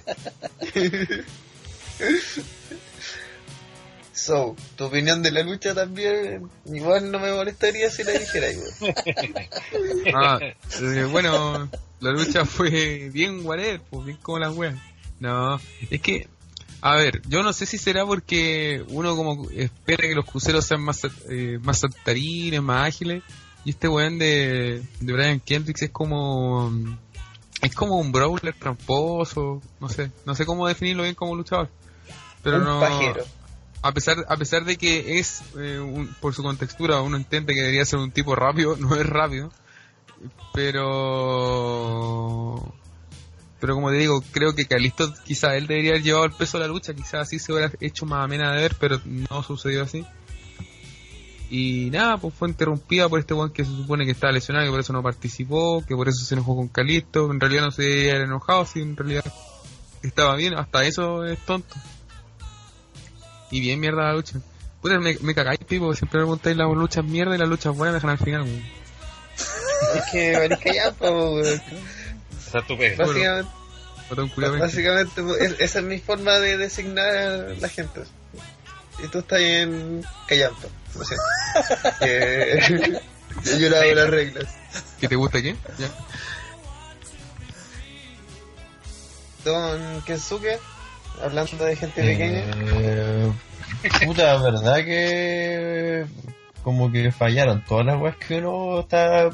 [4.24, 8.70] So, tu opinión de la lucha también, igual no me molestaría si la dijera igual.
[10.14, 11.68] Ah, eh, bueno,
[12.00, 14.76] la lucha fue bien whatever, pues bien como las weas.
[15.18, 15.60] No,
[15.90, 16.28] es que,
[16.80, 20.80] a ver, yo no sé si será porque uno como espera que los cruceros sean
[20.80, 23.22] más, eh, más saltarines, más ágiles,
[23.64, 26.72] y este weón de, de Brian Kendricks es como,
[27.62, 31.68] es como un brawler tramposo, no sé, no sé cómo definirlo bien como luchador.
[32.42, 33.24] Pero Un no, pajero.
[33.82, 37.60] a pesar a pesar de que es eh, un- por su contextura uno entiende que
[37.60, 39.50] debería ser un tipo rápido no es rápido
[41.04, 42.74] pero
[43.60, 46.64] pero como te digo creo que Calisto quizá él debería haber llevado el peso de
[46.64, 50.04] la lucha quizás así se hubiera hecho más amena de ver pero no sucedió así
[51.56, 54.70] y nada pues fue interrumpida por este weón que se supone que estaba lesionado y
[54.70, 58.10] por eso no participó que por eso se enojó con Calisto en realidad no se
[58.10, 59.24] haber enojado si en realidad
[60.02, 61.74] estaba bien hasta eso es tonto
[63.50, 64.40] y bien mierda la lucha.
[64.82, 67.94] Puta, me, me cagáis, pipo, siempre me preguntáis las luchas mierda y las luchas buenas
[67.94, 68.62] dejan al final, weón.
[69.96, 70.56] Es que
[70.98, 71.62] pues,
[72.48, 73.04] Esa es tu pega.
[73.04, 73.50] básicamente,
[74.60, 78.00] básicamente pues, es- esa es mi forma de designar a la gente.
[79.02, 80.66] Y tú estás en callampa,
[80.98, 81.24] lo siento.
[82.00, 83.00] Que-
[83.58, 84.46] yo las reglas.
[85.00, 85.58] ¿Que te gusta quién?
[85.78, 85.88] Ya.
[89.44, 90.58] Don Kensuke,
[91.22, 92.44] hablando de gente pequeña.
[92.66, 93.32] Eh,
[94.06, 96.06] puta, verdad que
[96.62, 99.28] como que fallaron todas las weas que uno está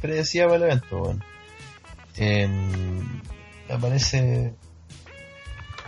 [0.00, 1.24] predecía para el evento, weón.
[2.16, 3.20] Em,
[3.68, 4.52] me parece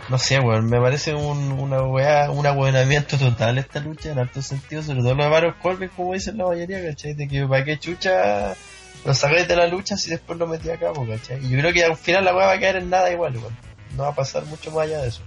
[0.09, 4.41] no sé, weón, me parece un, una wea, un abuenamiento total esta lucha en alto
[4.41, 7.13] sentido, sobre todo lo de Baron Corbin, como dicen la mayoría, ¿cachai?
[7.13, 8.55] De que para qué chucha
[9.03, 11.43] lo sacáis de la lucha si después lo metí a cabo, ¿cachai?
[11.45, 13.55] Y yo creo que al final la wea va a quedar en nada igual, weón.
[13.95, 15.21] No va a pasar mucho más allá de eso.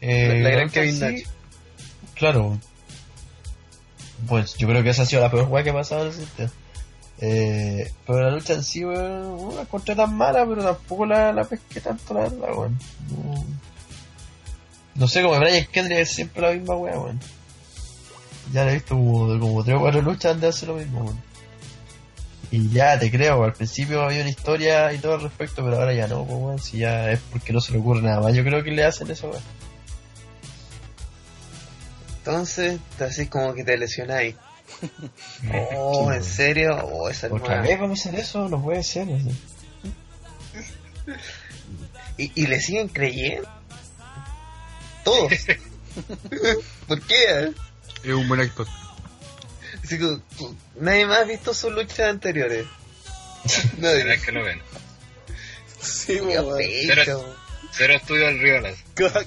[0.00, 1.22] Eh, La- la gran lucha Kevin en Nash.
[2.14, 2.58] Claro.
[4.28, 6.14] Pues yo creo que esa ha sido la peor weá que ha pasado en el
[6.14, 6.50] sistema.
[7.22, 11.32] Eh, pero la lucha en sí, weón, no la encontré tan mala, pero tampoco la,
[11.32, 12.78] la pesqué tanto, la verdad, weón.
[14.94, 17.20] No, sé, como Brian Kendrick es siempre la misma weá, weón.
[18.52, 21.30] Ya la he visto como, como tres o cuatro luchas donde hace lo mismo, weón.
[22.52, 25.92] Y ya te creo, al principio había una historia y todo al respecto, pero ahora
[25.92, 26.64] ya no, pues.
[26.64, 29.10] Si ya es porque no se le ocurre nada más, yo creo que le hacen
[29.10, 29.30] eso.
[32.18, 34.34] Entonces, haces como que te lesionáis.
[35.76, 36.76] Oh, ¿en serio?
[36.84, 37.62] Oh, esa es ¿Otra nueva.
[37.62, 38.48] vez vamos a hacer eso?
[38.48, 39.06] No puede ser.
[42.16, 43.48] ¿Y, y le siguen creyendo?
[45.04, 45.32] Todos.
[46.88, 47.52] ¿Por qué?
[48.04, 48.66] Es un buen actor.
[49.82, 50.18] Así que,
[50.78, 52.66] nadie más ha visto sus luchas anteriores.
[53.78, 54.60] No, Será que lo ven.
[55.80, 56.20] Sí.
[56.86, 57.34] Pero-
[57.72, 58.76] Cero estudio del Riolas.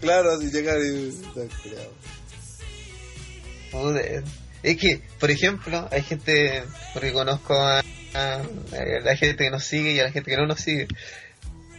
[0.02, 1.12] Claro, así llegar y.
[3.72, 4.24] Joder.
[4.64, 7.84] Es que, por ejemplo, hay gente, porque conozco a, a-
[8.42, 10.88] a la gente que nos sigue y a la gente que no nos sigue.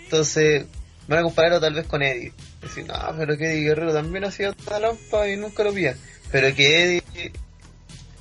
[0.05, 0.67] Entonces,
[1.09, 2.33] van a compararlo tal vez con Eddie.
[2.61, 5.97] Decir, no, pero que Eddie Guerrero también hacía otra lampa y nunca lo pillan.
[6.31, 7.33] Pero que Eddie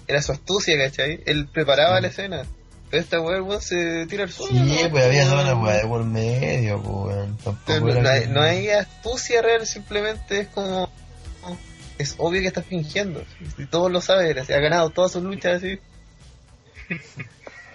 [0.07, 1.22] era su astucia, ¿cachai?
[1.26, 2.43] Él preparaba la escena.
[2.89, 4.53] Pero esta weá, weón, se tira al suelo.
[4.53, 4.89] Sí, ¿no?
[4.91, 5.57] pues había toda Weón.
[5.57, 7.38] una weá de por medio, pues weón.
[7.43, 10.89] Tampoco No, no que- no hay astucia real, simplemente es como.
[11.97, 13.23] Es obvio que estás fingiendo.
[13.57, 15.79] Y todos lo saben, ha ganado todas sus luchas así.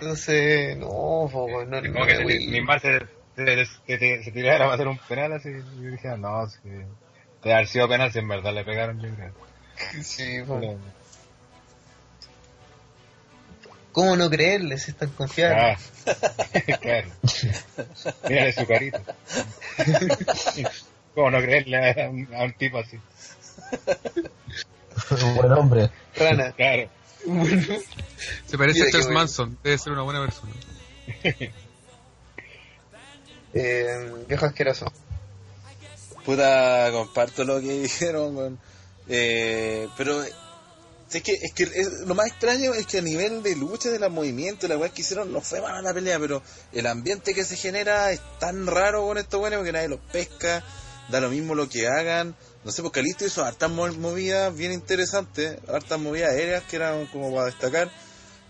[0.00, 2.24] Entonces, no, po, no, como que se.
[2.24, 2.98] Neymar se,
[3.36, 5.48] se, se, se- se tirara para hacer un penal así.
[5.50, 6.58] Y yo dije, no, si
[7.42, 9.32] te haber sido penal si en verdad le pegaron, yo creo.
[10.02, 10.58] Sí, po.
[10.60, 10.78] Pero-
[13.92, 15.60] ¿Cómo no creerle si es tan confiable?
[15.60, 15.76] Ah,
[16.80, 17.08] claro.
[18.28, 19.00] Mírale su carita.
[21.14, 22.98] ¿Cómo no creerle a un, a un tipo así?
[25.11, 25.90] Un buen hombre.
[26.16, 26.52] Rana.
[26.56, 26.88] Claro.
[28.46, 29.09] Se parece Mira a Charles.
[29.11, 30.52] Manson, debe ser una buena persona.
[33.54, 34.92] Eh, viejo asqueroso.
[36.24, 38.59] Puta, comparto lo que dijeron.
[39.09, 43.56] Eh, pero es que, es que es- lo más extraño es que a nivel de
[43.56, 46.42] lucha, de los movimientos, la weá que hicieron no fue mala la pelea, pero
[46.72, 50.62] el ambiente que se genera es tan raro con estos buenos porque nadie los pesca,
[51.09, 52.36] da lo mismo lo que hagan.
[52.64, 57.06] No sé, porque Calisto hizo hartas mo- movidas bien interesantes, hartas movidas aéreas que eran
[57.06, 57.90] como para destacar.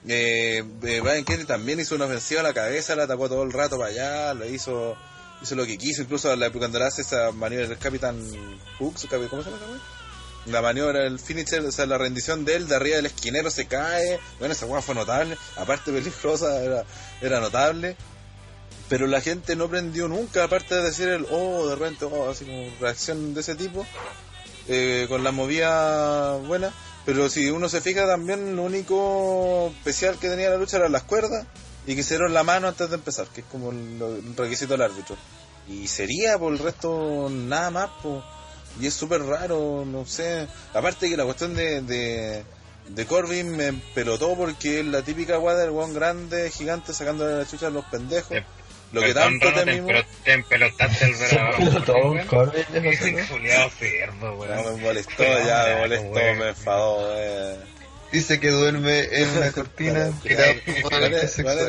[0.06, 3.52] Eh, eh, Brian Kelly también hizo una ofensiva a la cabeza, la atacó todo el
[3.52, 4.96] rato para allá, lo hizo
[5.40, 8.18] hizo lo que quiso, incluso la, cuando le hace esa maniobra del Capitán
[8.80, 9.80] Hooks, ¿cómo se llama?
[10.46, 13.66] La maniobra, el finisher, o sea, la rendición de él de arriba del esquinero se
[13.66, 16.60] cae, bueno, esa weá fue notable, aparte peligrosa,
[17.20, 17.96] era notable,
[18.88, 22.44] pero la gente no prendió nunca, aparte de decir el, oh, de repente, oh, así
[22.44, 23.86] como reacción de ese tipo,
[24.68, 26.72] eh, con la movida buena,
[27.04, 31.04] pero si uno se fija también, lo único especial que tenía la lucha eran las
[31.04, 31.46] cuerdas
[31.86, 34.82] y que se dieron la mano antes de empezar, que es como el, requisito del
[34.82, 35.16] árbitro.
[35.68, 38.22] Y sería por el resto nada más, po.
[38.80, 40.48] y es súper raro, no sé.
[40.74, 42.44] Aparte que la cuestión de, de,
[42.88, 47.46] de Corbin me pelotó porque es la típica guada del guan grande, gigante, sacándole la
[47.46, 48.36] chucha a los pendejos.
[48.92, 49.90] Lo que tanto te, temimos.
[49.90, 51.36] empelo- te empelotaste el José,
[53.28, 54.76] culiado cerdo, No, weón.
[54.76, 56.38] me molestó, ya me no, molestó, weón.
[56.38, 57.56] me enfadó, eh.
[58.10, 60.10] Dice que duerme en una cortina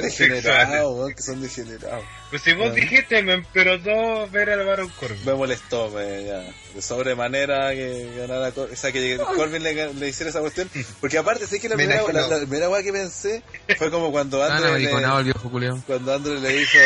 [0.02, 2.06] degenerados, que son degenerados.
[2.30, 5.26] Pues si vos dijiste, me empelotó ver al Baron Corbin.
[5.26, 10.30] Me molestó, me, ya, de sobremanera que ganara, o sea, que Corbin le, le hiciera
[10.30, 10.70] esa cuestión.
[11.02, 13.44] Porque aparte, sé que la Me primera, la, primera weá que pensé
[13.78, 15.84] fue como cuando amariconado le, el viejo culiao.
[15.86, 16.78] cuando André le hizo,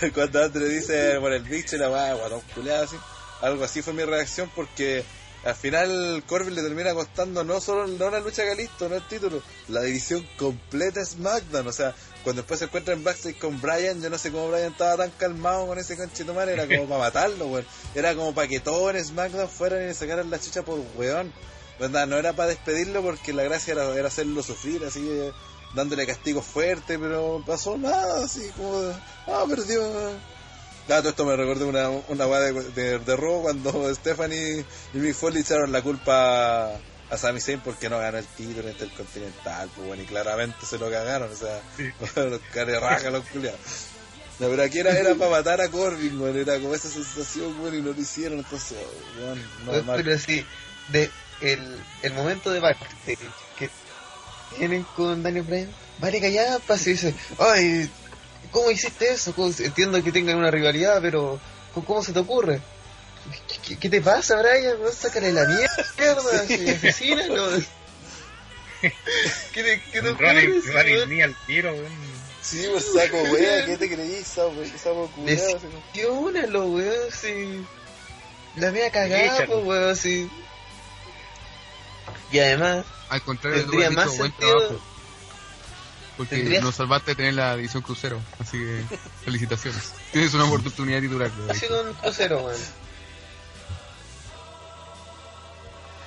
[0.14, 2.96] cuando André dice por el bicho y la weá, guatón culeado así.
[3.40, 5.04] Algo así fue mi reacción porque
[5.44, 9.42] al final Corbin le termina costando no solo no la lucha Calisto, no el título,
[9.68, 11.66] la división completa de SmackDown.
[11.66, 14.72] O sea, cuando después se encuentra en backstage con Brian, yo no sé cómo Brian
[14.72, 17.66] estaba tan calmado con ese conchetumar, era como para matarlo, weón.
[17.94, 21.32] Era como para que todos en SmackDown fueran y le sacaran la chucha por weón.
[21.78, 22.06] ¿Verdad?
[22.06, 25.32] No era para despedirlo porque la gracia era, era hacerlo sufrir, así eh,
[25.74, 28.94] dándole castigo fuerte, pero pasó nada, así como,
[29.26, 29.82] ah, perdió.
[30.88, 34.98] Ah, todo esto me recuerda una, una weá de, de, de Raw cuando Stephanie y
[34.98, 36.78] Mick Foley echaron la culpa
[37.10, 40.90] a Sami Zayn porque no ganó el título intercontinental, pues bueno, y claramente se lo
[40.90, 41.60] cagaron, o sea,
[42.24, 43.60] los care raja los culiados.
[44.40, 47.76] No, pero aquí era, era para matar a Corbin, weón, era como esa sensación, weón,
[47.76, 48.78] y no lo hicieron, entonces,
[49.18, 50.02] weón, no, mal.
[50.02, 50.44] Pero sí,
[50.88, 51.10] de
[51.40, 53.18] el, el momento de backstage
[53.58, 53.70] que
[54.56, 57.90] tienen con Daniel Bryan, vale callada, pasa y dice, ay,
[58.54, 59.34] ¿cómo hiciste eso?
[59.34, 61.38] ¿Cómo- Entiendo que tengan una rivalidad, pero
[61.74, 62.60] ¿cómo, se te ocurre?
[63.80, 64.80] ¿Qué, te pasa, Brian?
[64.82, 64.90] ¿No?
[64.90, 67.58] Sácale la mierda, asesínalo.
[68.80, 71.06] ¿Qué te, qué te ocurre?
[71.06, 72.14] Ni al tiro, weón.
[72.42, 77.64] Sí, pues saco, weón, ¿qué te creís, así como- Decepcionalo, weón, sí.
[78.56, 80.30] La mía cagada, pues, weón, sí.
[82.30, 84.93] Y además, Al contrario, Tendría más buen sentido- trabajo.
[86.16, 88.20] Porque Tendría- nos salvaste de tener la edición crucero.
[88.38, 88.84] Así que,
[89.24, 89.92] felicitaciones.
[90.12, 91.30] Tienes una oportunidad titular.
[91.36, 91.68] lo así dije.
[91.74, 92.60] con un crucero, weón.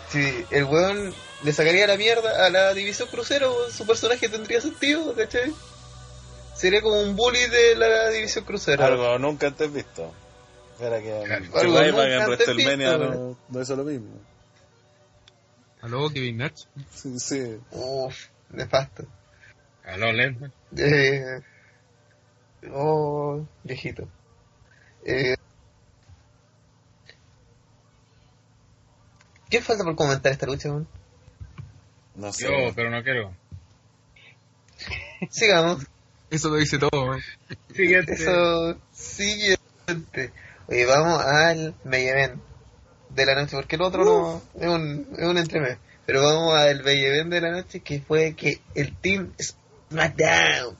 [0.09, 5.13] Si el weón le sacaría la mierda a la división crucero, su personaje tendría sentido,
[5.13, 5.53] ¿cachai?
[6.55, 8.83] Sería como un bully de la división crucero.
[8.83, 10.13] Algo nunca antes visto.
[10.79, 11.11] Era que
[11.55, 14.11] Algo en WrestleMania no, no hizo lo mismo.
[15.81, 16.63] Aló, Kevin Nash.
[16.93, 17.57] Sí, sí.
[17.71, 18.15] Uff,
[18.49, 19.05] nefasto.
[19.87, 20.51] Aló, Lesnar.
[20.75, 21.39] Eh,
[22.73, 24.07] oh, viejito.
[25.05, 25.35] Eh,
[29.49, 30.87] ¿Qué falta por comentar esta lucha, weón?
[32.15, 32.43] No sé.
[32.43, 33.33] Yo, pero no quiero.
[35.29, 35.85] Sigamos.
[36.29, 37.21] Eso lo dice todo, weón.
[37.73, 38.13] Siguiente.
[38.13, 40.33] Eso, siguiente.
[40.67, 42.41] Oye, vamos al main event
[43.11, 45.77] de la noche, porque el otro no es un, es un entremés.
[46.05, 49.31] Pero vamos al main event de la noche, que fue que el Team
[49.89, 50.77] SmackDown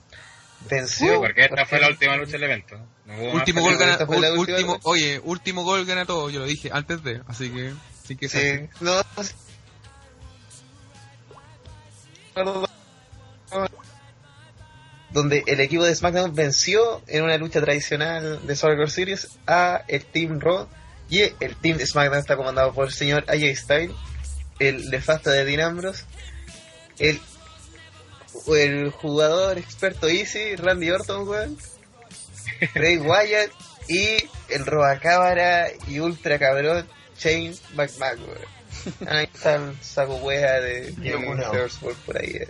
[0.68, 1.20] venció.
[1.20, 2.76] Porque esta fue la última lucha del evento.
[3.06, 6.28] No Último gol gana, esta fue la ul- última último, oye, último gol gana todo,
[6.28, 7.72] yo lo dije antes de, así que,
[8.04, 8.68] así que Sí, sí.
[8.80, 9.02] no.
[15.10, 20.04] Donde el equipo de SmackDown venció en una lucha tradicional de Survivor Series a el
[20.04, 20.68] Team Raw
[21.08, 23.96] y el Team SmackDown está comandado por el señor AJ Styles,
[24.58, 26.04] el nefasta de Dean Ambrose,
[26.98, 27.18] el,
[28.46, 31.58] el jugador experto Easy, Randy Orton, weón,
[32.74, 33.50] Bray Wyatt
[33.88, 34.16] y
[34.48, 36.86] el robacámara y ultra cabrón
[37.18, 38.58] Shane McMahon, weón.
[39.08, 41.42] Ahí está el saco wea de Jimmy.
[41.42, 42.30] Thursburg por ahí.
[42.40, 42.48] es.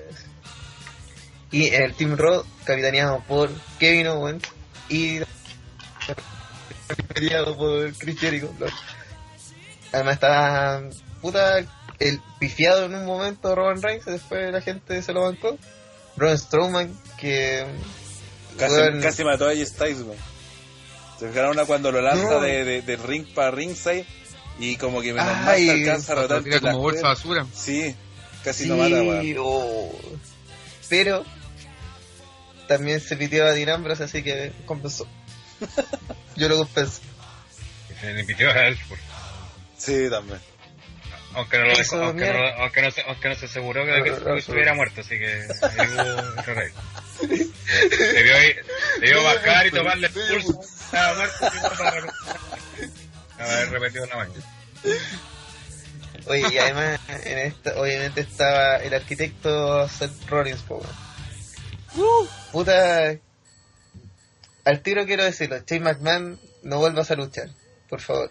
[1.50, 4.44] Y el Team Raw, capitaneado por Kevin Owens
[4.88, 5.20] y
[7.14, 8.52] peleado por Chris Jericho.
[9.92, 10.82] Además estaba
[11.22, 11.58] puta
[11.98, 15.56] el pifiado en un momento Roman Reigns, después la gente se lo bancó.
[16.18, 17.64] Braun Strowman, que
[18.58, 20.16] Casi, weón, casi mató a Styles, weón.
[21.18, 22.40] Se fijaron una cuando lo lanza No.
[22.40, 24.04] de, de, de ring para ringside
[24.58, 27.46] y como que menos se alcanza a rotar como bolsa de basura.
[27.54, 27.94] Sí,
[28.44, 29.36] casi Sí, no mata, weón.
[29.38, 29.92] oh.
[30.88, 31.24] Pero
[32.66, 35.06] también se pitió a Dean Ambrose, así que compensó.
[36.36, 37.00] Yo lo compenso.
[38.00, 39.00] Se le pidió a Ellsworth.
[39.76, 40.40] Sí, también.
[41.34, 44.04] Aunque no, lo dejó, aunque, no, aunque, no se, aunque no se aseguró que, No,
[44.04, 45.46] que no, no, estuviera muerto, así que.
[47.20, 48.64] Debió, ir-
[49.00, 50.60] debió bajar y tomarle el pulso.
[50.60, 52.12] Estaba muerto y para.
[53.38, 54.44] Haber repetido la mañana.
[56.26, 60.76] Oye, y además, en esta, obviamente estaba el arquitecto Seth Rollins, po,
[61.96, 62.28] weón.
[62.52, 63.16] Puta.
[64.64, 67.48] Al tiro quiero decirlo, Shane McMahon, no vuelvas a luchar,
[67.88, 68.30] por favor.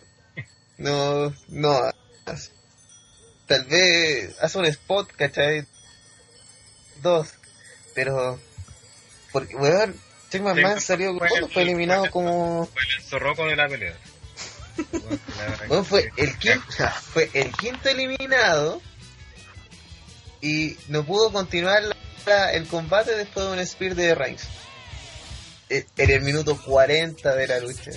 [0.77, 1.71] No, no
[2.25, 2.51] hagas.
[3.47, 5.65] Tal vez haz un spot, ¿cachai?
[7.01, 7.29] Dos.
[7.95, 8.39] Pero,
[9.31, 9.95] porque, weón,
[10.31, 12.65] Shane McMahon salió, fue ¿cuándo fue eliminado el- como...
[12.71, 13.97] Fue el zorroco de la pelea.
[15.67, 16.61] Bueno, fue el quinto,
[17.13, 18.79] fue el quinto eliminado
[20.39, 21.81] y no pudo continuar
[22.27, 24.43] la- el combate después de un spear de Reigns.
[25.69, 27.91] E- En el minuto 40 de la lucha.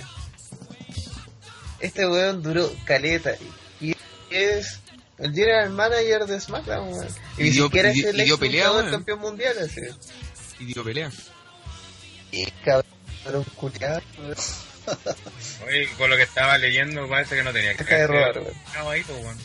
[1.79, 3.35] Este weón duró caleta
[3.79, 3.95] y
[4.31, 4.79] es
[5.21, 7.07] el general manager de SmackDown, weón.
[7.37, 9.81] Y, Y ni dio- siquiera y es el y dio ex pelea, campeón mundial, así.
[10.59, 11.11] Y dio pelea.
[12.31, 14.35] Y cabrón, culiado, weón.
[15.67, 19.37] Oye, con lo que estaba leyendo parece que no tenía que caballito, weón.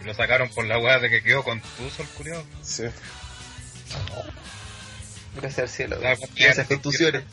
[0.00, 2.44] Y lo sacaron por la weá de que quedó contuso el curioso.
[2.62, 2.84] Sí.
[5.36, 5.98] Gracias al cielo,
[6.36, 7.24] esas contusiones.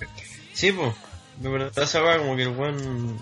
[0.53, 0.93] Sí, pues.
[1.37, 3.19] De verdad, esa weá, como que el weón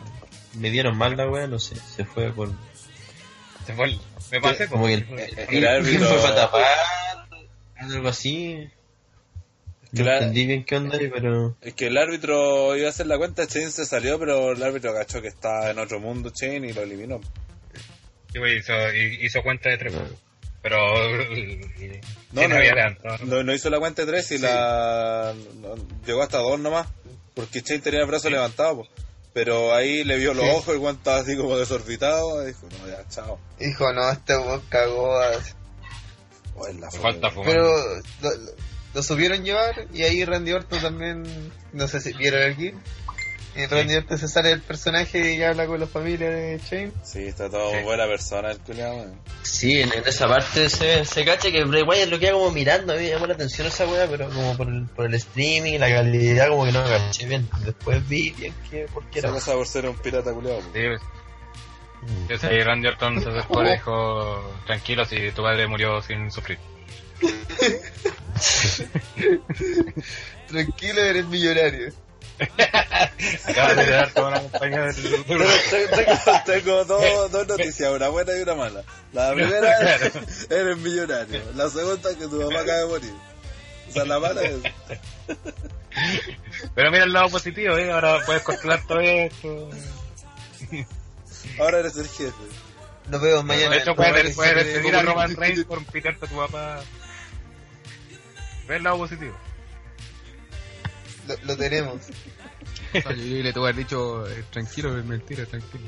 [0.55, 2.51] me dieron mal la weá, no sé, se fue por.
[3.65, 3.99] Se fue el-
[4.31, 5.05] me pasé como que el,
[5.49, 6.63] el, el árbitro- fue para tapar,
[7.77, 8.69] algo así.
[9.93, 10.17] No Claro.
[10.17, 11.55] entendí bien qué onda pero.
[11.61, 14.91] Es que el árbitro iba a hacer la cuenta, Chain se salió, pero el árbitro
[14.91, 17.21] agachó que estaba en otro mundo, Chain, y lo eliminó.
[18.33, 19.93] Sí, güey, hizo, hi- hizo cuenta de tres.
[19.93, 20.01] No.
[20.61, 20.77] Pero.
[22.33, 23.17] No, sí, no, había levantado.
[23.25, 25.75] no, no hizo la cuenta de tres y la no,
[26.05, 26.87] llegó hasta dos nomás,
[27.33, 28.87] porque Chain tenía el brazo levantado, po.
[29.37, 30.49] Pero ahí le vio los Sí.
[30.51, 33.37] ojos, el weón estaba así como desorbitado, y dijo, no, ya, chao.
[33.59, 35.21] Dijo, no, este weón cagó
[36.89, 37.03] forma.
[37.03, 37.47] falta fumar.
[37.51, 37.69] Pero
[38.21, 38.51] lo, lo-
[38.95, 42.71] lo supieron llevar y ahí Randy Orton también, no sé si vieron aquí.
[43.57, 46.91] Y Randy Orton se sale del personaje y habla con la familia de Shane.
[47.03, 47.77] Sí, está todo Sí.
[47.83, 49.19] buena persona el culiao, weón.
[49.41, 52.93] Sí, en, en esa parte se, se cacha que Bray Wyatt lo queda como mirando,
[52.93, 55.79] a mí me llamó la atención esa weá, pero como por el, por el streaming,
[55.79, 57.49] la calidad, como que no me caché bien.
[57.65, 59.31] Después vi bien que, por qué era.
[59.31, 60.59] cosa por ser un pirata culiao.
[60.59, 60.63] po.
[60.73, 61.01] Sí, pues.
[62.29, 66.29] Yo sé, y Randy Orton se acercó y dijo: Tranquilo, si tu padre murió sin
[66.31, 66.59] sufrir.
[70.47, 71.91] Tranquilo, eres millonario.
[73.47, 74.93] Acaba de dar toda una compañía de.
[74.93, 78.83] Tengo, tengo- tengo dos, dos noticias, una buena y una mala.
[79.13, 80.11] La primera Claro.
[80.49, 81.41] eres millonario.
[81.55, 83.13] La segunda que tu mamá acaba de morir.
[83.89, 84.55] O sea, la mala es...
[86.75, 87.91] Pero mira el lado positivo, ¿eh?
[87.91, 89.69] Ahora puedes controlar todo esto.
[91.59, 92.33] Ahora eres el jefe.
[93.07, 93.71] Nos vemos mañana.
[93.75, 96.81] De hecho, puedes, puedes despedir a Roman Reigns por pitarte a tu papá.
[98.67, 99.35] Ve el lado positivo.
[101.27, 102.01] Lo, lo tenemos.
[102.93, 105.85] Yo le haber dicho, eh, tranquilo, es mentira, tranquilo.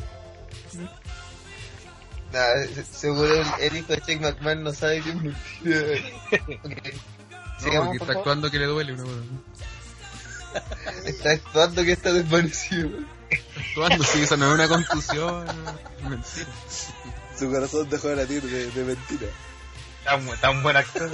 [2.91, 5.79] Seguro el, el hijo de Shane McMahon no sabe que es mentira.
[6.63, 6.93] Ok.
[7.31, 8.17] No, Sigamos, porque por está favor.
[8.17, 9.17] actuando que le duele una cosa.
[11.05, 12.89] Está actuando que está desvanecido.
[13.57, 15.45] Actuando, sí, esa no es una contusión,
[16.03, 16.47] mentira.
[17.37, 19.27] Su corazón dejó de latir de, de mentira.
[20.05, 21.09] Tan, tan buen actor.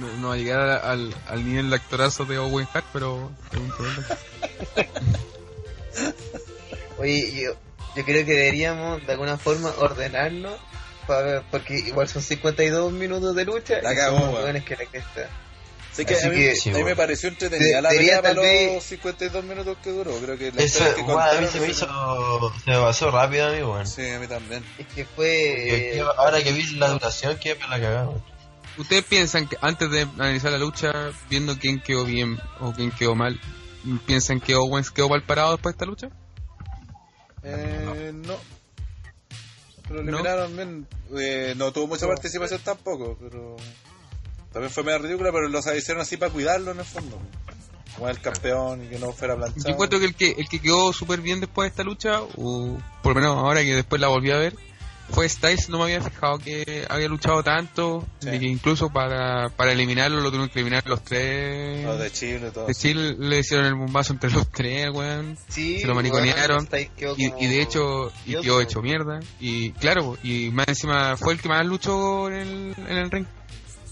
[0.00, 3.30] No, no va a llegar a- al, al nivel de actorazo de Owen Hart, pero
[3.52, 4.06] es un problema.
[6.98, 7.52] Oye, yo,
[7.96, 10.54] yo creo que deberíamos de alguna forma ordenarnos.
[11.06, 13.80] pa- porque igual son 52 minutos de lucha.
[13.82, 15.28] La y cagó, que la cresta.
[15.92, 16.96] Así que Así a mí, que- Sí, a mí me bueno.
[16.98, 20.12] pareció entretenida la pelea para los vez- 52 minutos que duró.
[20.18, 23.48] Creo que la Eso, que bueno, a mí se me hizo, se me pasó rápido
[23.48, 23.86] a mí, weón.
[23.86, 24.64] Sí, a mí también.
[24.78, 25.94] Es que fue.
[25.96, 28.22] yo- ahora que vi la duración, que me la weón.
[28.78, 30.92] ¿Ustedes piensan que antes de analizar la lucha,
[31.28, 33.40] viendo quién quedó bien o quién quedó mal,
[34.06, 36.10] piensan que Owens quedó mal parado después de esta lucha?
[37.42, 38.36] Eh, no.
[39.88, 40.10] Pero ¿No?
[40.10, 40.86] eliminaron bien.
[41.18, 43.56] Eh, no tuvo mucha participación tampoco, pero.
[44.52, 47.20] También fue medio ridícula, pero los hicieron así para cuidarlo en el fondo.
[47.94, 49.64] Como el campeón y que no fuera planchado.
[49.64, 52.78] Yo encuentro que el que el que quedó súper bien después de esta lucha, o
[53.02, 54.56] por lo menos ahora que después la volví a ver,
[55.12, 55.68] fue Styles.
[55.68, 58.30] No me había fijado que había luchado tanto, Sí.
[58.30, 61.84] que incluso para, para eliminarlo lo tuvieron que eliminar los tres.
[61.84, 62.66] Los de Chile todo.
[62.66, 65.36] De Chile le hicieron el bombazo entre los tres, weón.
[65.48, 66.04] Sí, se lo weón,
[66.96, 68.62] quedó Y, como- y de hecho, y quedó weón.
[68.62, 69.20] hecho mierda.
[69.40, 73.26] Y claro, y más encima fue el que más luchó en el, en el ring.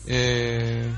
[0.06, 0.88] Eh,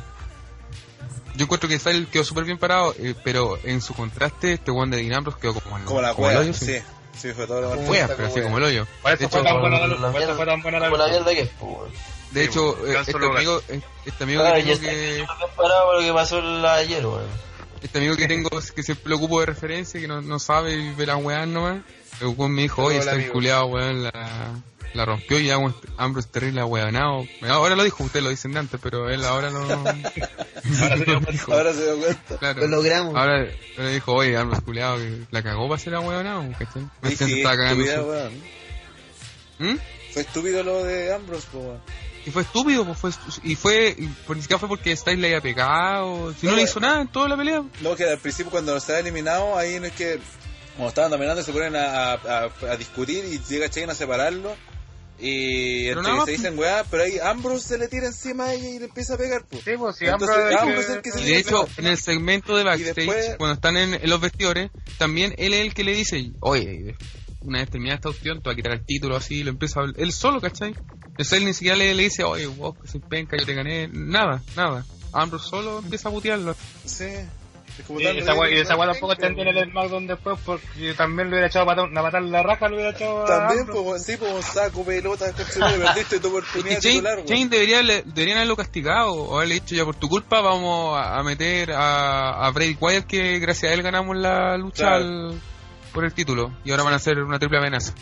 [1.36, 4.94] yo encuentro que Styles quedó súper bien parado, eh, pero en su contraste, este one
[4.96, 6.76] de Dean Ambrose quedó como, el- Como la el cueva, hoyo, sí.
[7.20, 8.86] Sí, fue todo lo pero así como el hoyo.
[9.02, 10.00] Por De eso fue hecho, tan buena la la lucha.
[10.00, 11.18] Por eso mierda- fue tan buena la Como la lucha.
[11.20, 11.90] mierda que es, pues, weón.
[12.30, 15.26] De Sí, hecho, weón, eh, este amigo, eh, este amigo Claro, que está que, bien
[15.56, 17.26] parado por lo que pasó el- ayer, weón.
[17.82, 20.92] este amigo que tengo que siempre lo ocupo de referencia, que no, no sabe y
[20.94, 21.78] ve la weá nomás.
[22.20, 24.10] El weón me dijo, oye, está culiado, weón, la,
[24.94, 25.50] la rompió y
[25.96, 27.24] Ambrose terrible weonado.
[27.48, 29.60] Ahora lo dijo, ustedes lo dicen de antes, pero él ahora no.
[30.80, 31.30] Ahora se dio cuenta.
[31.32, 32.36] dijo, Ahora se dio cuenta.
[32.38, 32.60] claro.
[32.62, 33.14] Lo logramos.
[33.16, 33.46] Ahora
[33.78, 34.98] le dijo, oye, Ambrose culiado,
[35.30, 35.94] la cagó para ser
[36.58, 36.88] ¿cachai?
[37.02, 37.84] Me sí, estaba cagando.
[37.84, 38.30] estúpida.
[39.58, 39.76] ¿Mm?
[40.12, 41.80] Fue estúpido lo de Ambrose, weón.
[42.26, 43.10] Y fue estúpido, pues fue,
[43.44, 46.58] y fue, y por ni siquiera fue porque Styles le haya pegado, si no, No,
[46.58, 47.62] le hizo nada en toda la pelea.
[47.80, 50.18] No, que al principio cuando se ha eliminado, ahí no es que
[50.76, 54.54] cuando estaban dominando se ponen a, a, a- a discutir y llega Chain a separarlo.
[55.20, 58.68] Y Pero entre se dicen weá, pero ahí Ambrose se le tira encima a ella
[58.68, 59.44] y le empieza a pegar.
[59.48, 59.62] Pues.
[59.64, 61.98] Sí, pues sí, Entonces, Ambrose- Ambrose es el que se Y de hecho, en el
[61.98, 65.84] segmento de backstage, después- cuando están en, en los vestidores, también él es el que
[65.84, 66.96] le dice, oye,
[67.42, 69.82] una vez terminada esta opción, te voy a quitar el título así, lo empieza a
[69.84, 70.74] hablar, él solo, ¿cachai?
[71.06, 73.88] Entonces él ni siquiera le, le dice, oye, vos que soy penca, yo te gané,
[73.92, 74.84] nada, nada.
[75.12, 76.54] Ambrose solo empieza a putearlo.
[76.84, 77.06] Sí.
[77.86, 81.46] Como Y esa y esa tampoco está en el SmackDown después porque también lo hubiera
[81.48, 84.44] echado para una patada en la raja, lo hubiera echado a También, pues, sí, pues,
[84.46, 87.18] saco pelota, perdiste tu Y oportunidad Jane, titular.
[87.26, 91.72] Jane debería, deberían haberlo castigado, o haberle dicho ya por tu culpa vamos a, meter
[91.72, 95.04] a, a Bray Wyatt que gracias a él ganamos la lucha Claro.
[95.04, 95.40] al-
[95.92, 96.52] por el título.
[96.64, 97.92] Y ahora van a hacer una triple amenaza.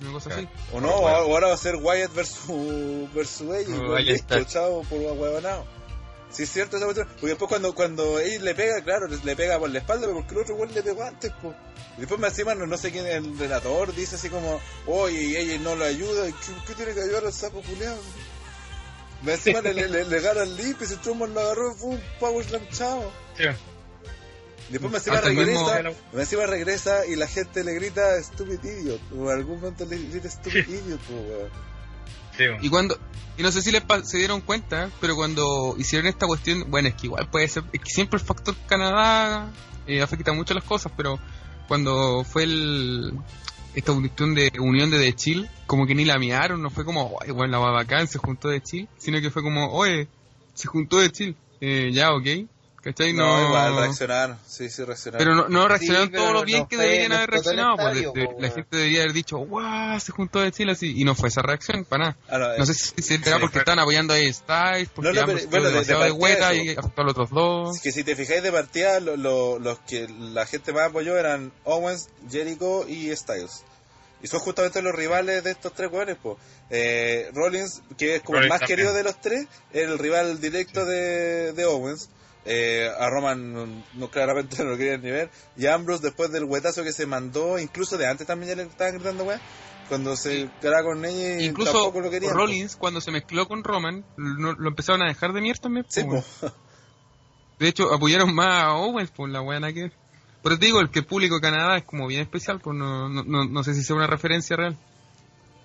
[0.00, 0.48] Una cosa así.
[0.72, 3.46] O no, o ahora va a ser Wyatt versus, versus.
[3.78, 5.66] Oh, ahí listo, chao, por huevonao.
[6.30, 7.08] Sí, es cierto esa cuestión.
[7.08, 10.34] Porque después cuando, cuando ella le pega, claro, le pega por la espalda, pero porque
[10.34, 11.56] el otro güey le pegó antes, pues.
[11.96, 15.36] Y después me encima, no, no sé quién, el relator dice así como, oye, y
[15.36, 17.98] ella no lo ayuda, ¿y ¿qué, qué tiene que ayudar al sapo culiado?
[19.22, 21.90] Me encima le, le, le, le gana el lip y se Truman lo agarró, fue
[21.90, 23.10] un power slam, chao.
[23.36, 23.44] Sí.
[24.68, 25.66] Después me encima regresa, mismo-
[26.12, 29.00] me encima regresa y la gente le grita stupid idiot.
[29.12, 31.50] O en algún momento le grita stupid idiot, pues,
[32.60, 32.98] Y cuando,
[33.36, 36.94] y no sé si les se dieron cuenta, pero cuando hicieron esta cuestión, bueno, es
[36.94, 39.50] que igual puede ser, es que siempre el factor Canadá
[39.86, 41.18] eh, afecta mucho las cosas, pero
[41.66, 43.12] cuando fue el,
[43.74, 47.16] esta cuestión de unión de The Chill, como que ni la miaron, no fue como,
[47.20, 50.08] oye, bueno, la va bacán, se juntó de Chill, sino que fue como, oye,
[50.54, 52.26] se juntó de Chill, eh, ya, ok,
[52.92, 53.12] ¿cachai?
[53.12, 55.18] No, No, igual reaccionar, sí, sí, reaccionar.
[55.18, 57.86] pero no, no reaccionaron Sí, todo lo no bien que fue- deberían haber reaccionado, pues,
[57.88, 60.92] estadio, de- de- po, la gente debería haber dicho, guau, se juntó de Chill así,
[61.00, 62.16] y no fue esa reacción, para nada.
[62.30, 65.20] Ahora, No eh, sé si será sí, porque están apoyando a Styles, porque No, no,
[65.22, 67.76] ambos pero, bueno, de- de demasiado de, partida hueta y afectó a los otros dos.
[67.76, 71.16] es que si te fijáis de partida, lo- lo- los que la gente más apoyó
[71.16, 73.64] eran Owens, Jericho y Styles.
[74.20, 76.36] Y son justamente los rivales de estos tres jóvenes, pues.
[76.70, 78.76] Eh, Rollins, que es como el más también.
[78.78, 82.10] querido de los tres, era el rival directo de, de Owens.
[82.50, 85.30] Eh, a Roman no, no, claramente no lo querían ni ver.
[85.56, 88.68] Y a Ambrose, después del huetazo que se mandó, incluso de antes también ya le
[88.68, 89.40] estaban gritando, weá.
[89.88, 92.34] Cuando se quedaba con ella Incluso tampoco lo querían.
[92.34, 95.86] Rollins, cuando se mezcló con Roman, lo, lo empezaron a dejar de mierda también.
[95.88, 96.24] Sí, po, weón.
[96.40, 96.52] po.
[97.58, 99.90] De hecho, apoyaron más a Owens por la weá que
[100.42, 103.08] Pero te digo, el que el público de Canadá es como bien especial, pues no,
[103.08, 104.76] no, no sé si sea una referencia real.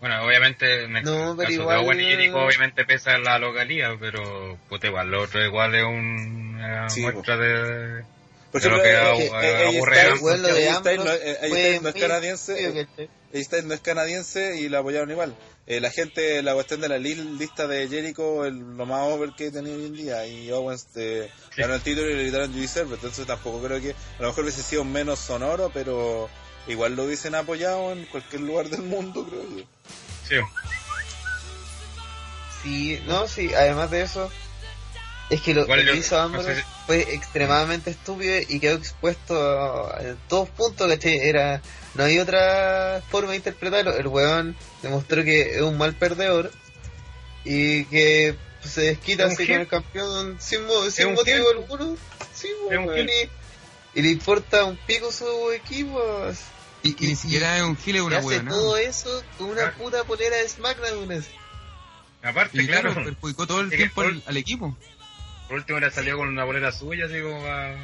[0.03, 3.93] Bueno, obviamente, en el No, caso igual- de Owen y Jericho, obviamente pesa la localidad,
[4.01, 8.03] pero puta, igual, lo otro igual es una Sí, muestra de...
[8.51, 12.88] Por de lo ejemplo, que eh, eh, eh, no- eh, es canadiense,
[13.31, 15.34] eh, Styles no es canadiense y la apoyaron igual.
[15.67, 19.30] Eh, la gente, la cuestión de la li- lista de Jericho, el, lo más over
[19.38, 22.61] que tenía hoy en día, y Owens eh, ganó el título y le gritaron You
[22.61, 26.30] deserve entonces tampoco creo que, a lo mejor hubiese sido menos sonoro, pero
[26.68, 29.64] igual lo hubiesen apoyado en cualquier lugar del mundo, creo yo.
[30.27, 30.35] Sí,
[32.61, 34.31] Sí, no, sí, además de eso,
[35.30, 38.77] es que lo, que yo- hizo no Ambrose sé si- fue extremadamente estúpido y quedó
[38.77, 41.18] expuesto a- en todos puntos, ¿cachai?
[41.18, 41.61] Era,
[41.95, 43.95] no hay otra forma de interpretarlo.
[43.98, 46.52] El weón demostró que es un mal perdedor
[47.44, 51.98] y que se desquita así con el campeón sin, mo- sin un motivo alguno.
[52.34, 53.07] Sí, weón,
[53.95, 56.02] y le importa un pico su equipo.
[56.84, 58.51] Y, y ni siquiera es un gil, es una hace ¿no?
[58.51, 59.77] todo eso con una Claro.
[59.77, 61.11] puta polera de SmackDown.
[61.14, 61.30] así.
[62.22, 64.77] aparte, Y claro, claro, perjudicó todo el tiempo por- al, al equipo.
[65.47, 67.76] por último le salió con una bolera suya, así como a...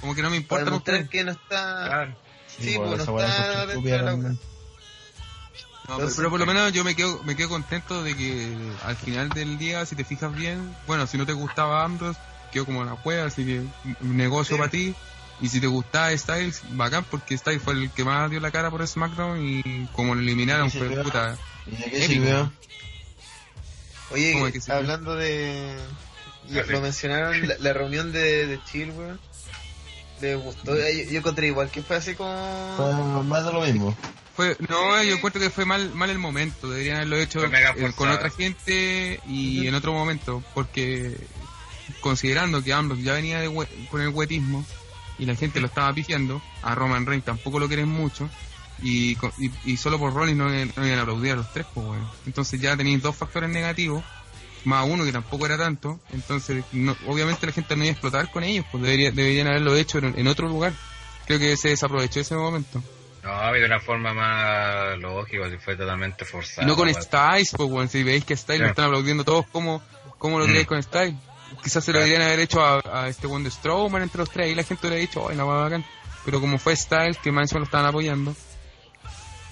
[0.00, 1.10] Como que no me Para importa demostrar ustedes.
[1.10, 1.84] que no está...
[1.86, 2.16] Claro.
[2.58, 4.12] Sí, bueno, pues, no está dentro de la.
[4.16, 8.96] No, pero, pero por lo menos yo me quedo, me quedo contento de que al
[8.96, 12.18] final del día, si te fijas bien, bueno, si no te gustaba Ambrose,
[12.52, 13.58] quedó como una juega, así que
[14.00, 14.58] un negocio Sí.
[14.60, 14.94] para ti.
[15.44, 18.70] Y si te gustaba Styles, bacán, porque Styles fue el que más dio la cara
[18.70, 21.36] por SmackDown y como lo eliminaron fue puta.
[21.66, 22.50] ¿Y de Épico.
[24.10, 25.76] Oye, hablando de...
[26.48, 29.20] Lo, mencionaron, la, la reunión de, de Chill, weón.
[30.22, 30.78] ¿Le gustó?
[30.78, 32.74] Yo, yo encontré igual que fue así como...
[32.78, 33.94] Fue más de lo mismo.
[34.34, 38.08] Fue, no, yo encuentro que fue mal, mal el momento, deberían haberlo hecho eh, con
[38.08, 41.18] otra gente y en otro momento, porque
[42.00, 44.64] considerando que Ambrose ya venía de con el huetismo
[45.18, 48.28] y la gente lo estaba pifiando, a Roman Reigns tampoco lo quieren mucho
[48.82, 51.86] y, y, y solo por Rollins no, no iban a aplaudir a los tres, pues
[51.86, 52.10] bueno.
[52.26, 54.02] Entonces ya tenéis dos factores negativos,
[54.64, 58.30] más uno que tampoco era tanto, entonces no- obviamente la gente no iba a explotar
[58.30, 60.72] con ellos, pues debería, deberían haberlo hecho en, en otro lugar.
[61.26, 62.82] Creo que se desaprovechó ese momento.
[63.22, 66.66] No, de una forma más lógica, si fue totalmente forzado.
[66.66, 66.92] Y no con.
[66.92, 68.64] Styles, pues, bueno, si veis que Styles Sí.
[68.64, 69.82] lo están aplaudiendo todos, ¿cómo,
[70.18, 70.48] cómo lo Mm.
[70.48, 71.14] queréis con Styles?
[71.64, 74.52] Quizás se lo deberían haber hecho a, a este buen de Strowman entre los tres
[74.52, 75.84] y la gente hubiera dicho, ay, la va bacán.
[76.24, 78.36] Pero como fue Styles, que más encima lo estaban apoyando.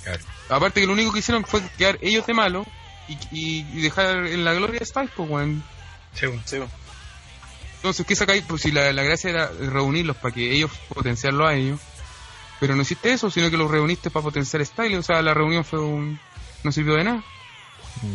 [0.04, 0.22] Claro.
[0.50, 2.66] Aparte que lo único que hicieron fue quedar ellos de malo
[3.08, 5.62] y, y, y dejar en la gloria a Styles, pues, bueno.
[6.14, 6.42] Sí, weón.
[6.44, 6.58] Sí,
[7.76, 8.44] Entonces, ¿qué sacáis?
[8.46, 11.80] Pues si la, la gracia era reunirlos para que ellos potenciarlo a ellos.
[12.60, 14.98] Pero no hiciste eso, sino que los reuniste para potenciar Styles.
[14.98, 16.20] O sea, la reunión fue un...
[16.62, 17.24] no sirvió de nada.
[18.02, 18.08] No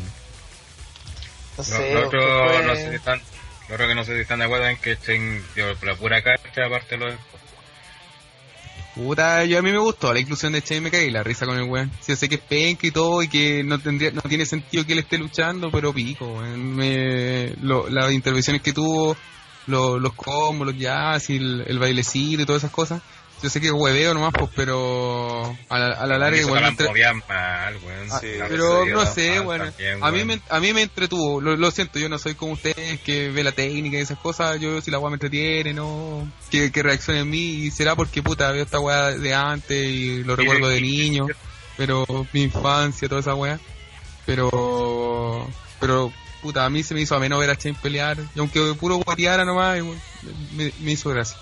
[1.57, 2.19] Lo, sé, lo otro,
[2.49, 2.99] fue- no sé
[3.67, 6.21] lo otro que no sé si están de acuerdo en que estén dio la pura
[6.21, 7.17] cacha, aparte de
[8.95, 11.55] Puta, yo a mí me gustó la inclusión de Shane, me caí la risa con
[11.57, 11.91] el weón.
[12.01, 14.85] Sí, yo sé que es penca y todo y que no tendría, no tiene sentido
[14.87, 16.41] que él esté luchando, pero pico.
[16.57, 19.15] Me, lo- las intervenciones que tuvo,
[19.67, 23.03] lo- los combos, los jazz y el, el bailecito y todas esas cosas.
[23.41, 26.61] Yo sé que es hueveo nomás, pues, pero a la, a la larga Eso igual
[26.61, 28.07] la me entre- movían mal, weón.
[28.11, 31.55] Ah, Sí, pero no sé, bueno, también, a mí me, a mí me entretuvo, lo,
[31.55, 34.81] lo siento, yo no soy como ustedes que ve la técnica y esas cosas, yo
[34.81, 38.51] si la weá me entretiene, no, que, que reaccione en mí, y será porque puta,
[38.51, 41.27] veo esta weá de antes y lo recuerdo de niño,
[41.77, 43.59] pero mi infancia, toda esa weá,
[44.25, 45.47] pero,
[45.79, 46.11] pero
[46.41, 49.45] puta, a mí se me hizo ameno ver a Chain pelear, y aunque puro guateara
[49.45, 49.79] nomás,
[50.53, 51.37] me, me hizo gracia.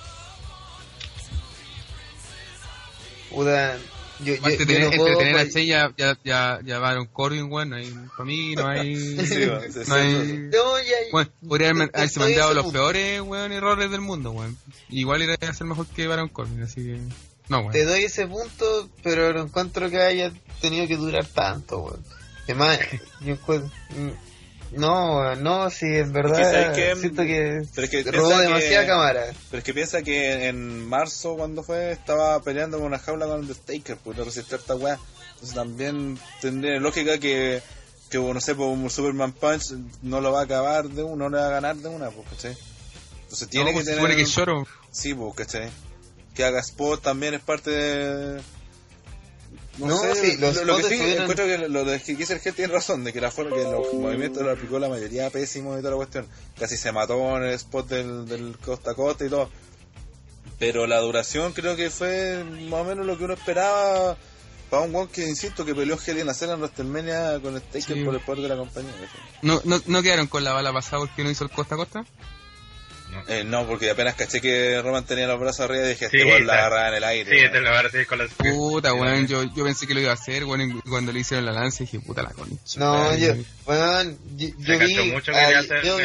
[3.30, 3.78] Puta,
[4.20, 7.50] yo, yo, yo tener, no puedo, entretener a Chain ya, ya, ya, ya Baron Corbin,
[7.50, 11.70] bueno, ahí, para mí no hay, Sí, weón, sí, no hay, No, ya, Bueno, podría
[11.72, 12.80] haber- haberse mandado los punto.
[12.80, 14.58] peores weón, errores del mundo, weón.
[14.90, 17.00] Igual era a ser mejor que Baron Corbin, así que.
[17.50, 17.72] No, weón.
[17.74, 20.32] Te doy ese punto, pero no encuentro que haya
[20.62, 22.04] tenido que durar tanto, weón.
[22.46, 22.80] Además,
[23.22, 23.70] yo encuentro...
[24.76, 29.24] No, no, si en verdad siento que, Pero es que robó que- demasiada cámara.
[29.50, 33.40] Pero es que piensa que en marzo, cuando fue, estaba peleando con una jaula con
[33.42, 35.00] Undertaker, pues no resistir esta weá.
[35.34, 37.62] Entonces también tendría lógica que,
[38.10, 41.36] que no sé, pues un Superman Punch no lo va a acabar de uno, no
[41.36, 42.58] le va a ganar de una, pues, ¿cachai?
[43.24, 44.00] Entonces tiene No, que pues, tener...
[44.00, 44.68] supone que lloro.
[44.92, 45.70] Sí, pues, ¿cachai?
[46.34, 48.42] Que haga spot también es parte de...
[49.78, 52.74] No, sí, los lo, lo que sí, estuvieron- encuentro que lo de Geezer Head tiene
[52.74, 55.92] razón, de que la forma que los movimientos lo aplicó la mayoría pésimo y toda
[55.92, 56.28] la cuestión.
[56.58, 59.50] Casi se mató en el spot del, del costa a costa y todo.
[60.60, 64.16] Pero la duración creo que fue más o menos lo que uno esperaba
[64.70, 67.82] para un one que, insisto, que peleó Hell in a Cell en WrestleMania con Taker
[67.82, 68.04] Sí.
[68.06, 68.92] por el poder de la compañía.
[69.42, 72.06] No, no, no quedaron con la bala pasada porque no hizo el costa a costa.
[73.28, 76.26] Eh, no, porque apenas caché que Roman tenía los brazos arriba y dije, Sí, este
[76.26, 77.30] weón la agarraba en el aire.
[77.32, 77.52] Sí, weón.
[77.52, 80.00] te lo van a decir con las Puta, Sí, weón, yo, yo pensé que lo
[80.02, 82.80] iba a hacer, weón, y cuando le hicieron la lanza dije, puta la concha.
[82.80, 83.34] No, yo,
[83.66, 84.48] weón, yo,
[84.80, 86.04] vi, mucho que yo, vi,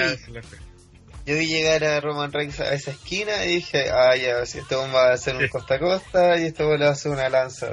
[1.26, 4.94] yo llegar a Roman Reigns a esa esquina y dije, ah, ya, si este hombre
[4.94, 5.48] va a hacer un Sí.
[5.48, 7.68] costa a costa y este hombre le va a hacer una lanza.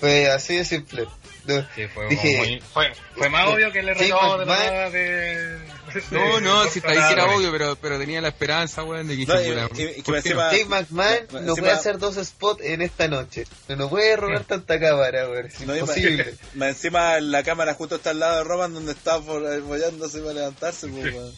[0.00, 1.06] Fue así de simple.
[1.46, 4.90] No, Sí, fue, Dije- muy- fue, fue más Sí, obvio que le Jake recabó de
[4.90, 5.58] de...
[6.10, 7.36] No, no, si está ahí que era Roman.
[7.38, 9.94] obvio, pero, pero tenía la esperanza, weón, de que No, dije, y- puta, y- y
[9.94, 10.50] que ¿por qué encima- no?
[10.52, 13.46] Jake McMahon Ma- no puede hacer dos spots en esta noche.
[13.68, 15.46] No, no puede robar tanta cámara, weón.
[15.46, 16.34] Es No, y más- imposible.
[16.54, 20.32] más encima la cámara justo está al lado de Roman donde está por, apoyándose para
[20.34, 20.88] levantarse.
[20.88, 21.32] Pues, weón.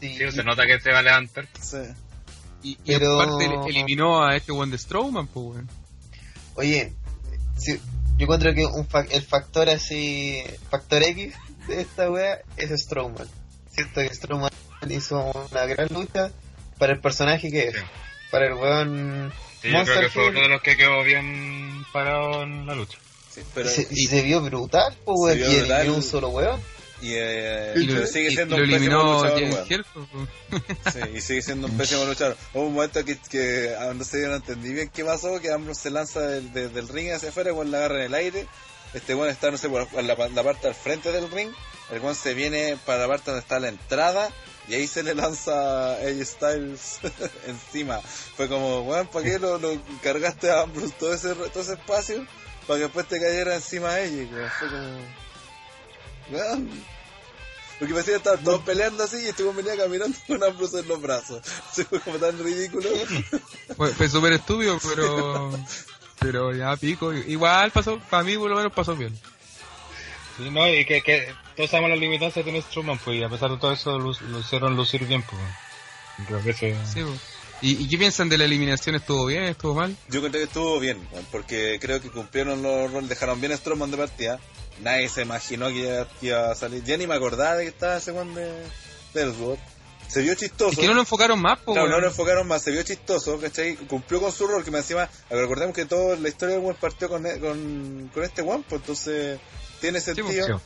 [0.00, 1.46] Sí, Sí, se nota que se va a levantar.
[1.60, 1.78] Sí.
[2.64, 5.68] Y, Pero- aparte eliminó a este weón de Strowman, pues, weón.
[6.54, 6.92] Oye,
[7.64, 7.74] yo
[8.18, 11.34] encuentro que un fa- el factor así, factor X
[11.68, 13.28] de esta wea es Strowman.
[13.74, 14.50] Siento que Strowman
[14.88, 16.30] hizo una gran lucha
[16.78, 17.74] para el personaje que es.
[17.76, 17.80] Sí.
[18.30, 21.84] Para el weón Sí, yo Monster creo que fue uno de los que quedó bien
[21.92, 22.98] parado en la lucha.
[23.30, 25.76] Sí, pero, y se, y se vio brutal, pues, Se weón, vio y brutal.
[25.80, 26.60] eliminó un solo weón.
[27.00, 29.84] y, eh, Y pero lo, sigue siendo y lo un pésimo luchador.
[30.92, 32.36] Sí, y sigue siendo un pésimo luchador.
[32.54, 35.50] Hubo un momento que, que ah, no sé, yo no entendí bien qué pasó, que
[35.50, 38.46] Ambrose se lanza del, de- del ring hacia afuera, el la agarra en el aire,
[38.94, 41.50] este weón está, no sé, por la, la parte al frente del ring,
[41.90, 44.30] el weón se viene para la parte donde está la entrada,
[44.68, 47.00] y ahí se le lanza AJ Styles
[47.46, 48.00] encima.
[48.00, 49.70] Fue como, weón, ¿para qué lo, lo
[50.02, 52.26] cargaste a Ambrose todo ese, todo ese espacio?
[52.66, 54.50] Para que después te cayera encima a ella, weón.
[54.58, 54.98] Fue como...
[56.30, 56.84] Weón.
[57.78, 61.02] Porque parecía estaban todos peleando así y este weón venía caminando con Ambrose en los
[61.02, 61.42] brazos.
[61.72, 62.88] Se fue como tan ridículo.
[63.76, 65.58] Fue, fue súper estúpido, pero.
[66.22, 67.12] Pero ya pico.
[67.12, 69.16] Igual pasó, para mí por lo menos pasó bien.
[70.36, 73.28] Sí, no, y que, que todos sabemos las limitancias que tiene Strowman, pues, y a
[73.28, 75.40] pesar de todo eso lo, lo hicieron lucir bien, pues.
[76.26, 76.66] Creo que eso...
[76.92, 77.12] Sí, po.
[77.60, 78.96] ¿Y, ¿Y qué piensan de la eliminación?
[78.96, 79.44] ¿Estuvo bien?
[79.44, 79.96] ¿Estuvo mal?
[80.08, 80.98] Yo creo que estuvo bien,
[81.30, 84.40] porque creo que cumplieron los roles, dejaron bien a Strowman de partida.
[84.82, 86.82] Nadie se imaginó que iba, a salir.
[86.82, 88.50] Ya ni me acordaba de que estaba ese weón de,
[89.14, 89.60] de Ellsworth.
[90.12, 90.72] Se vio chistoso.
[90.72, 93.40] Es que no lo enfocaron más, po, Claro, no lo enfocaron más, se vio chistoso,
[93.40, 93.76] ¿cachai?
[93.76, 97.08] Cumplió con su rol, que me encima, recordemos que toda la historia del weón partió
[97.08, 99.40] con, con, con este weón, pues entonces
[99.80, 100.26] tiene sentido.
[100.28, 100.62] pues,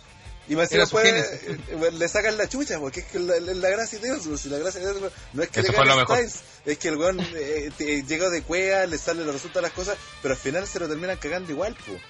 [0.49, 3.39] Y más Era encima después eh, eh, le sacan la chucha, porque es que la,
[3.41, 6.05] la, la gracia de si la gracia de Ellsworth no es que Eso le gane.
[6.05, 9.73] Styles, es que el weón eh, te- llega de cueva, le sale, le resultan las
[9.73, 12.01] cosas, pero al final se lo terminan cagando igual, pues.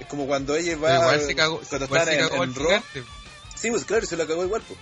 [0.00, 2.44] Es como cuando ella va, Pero igual se cagó, cuando igual están se en, cagó
[2.44, 2.82] en Raw.
[3.54, 4.78] Sí, pues claro, y se lo cagó igual, pues.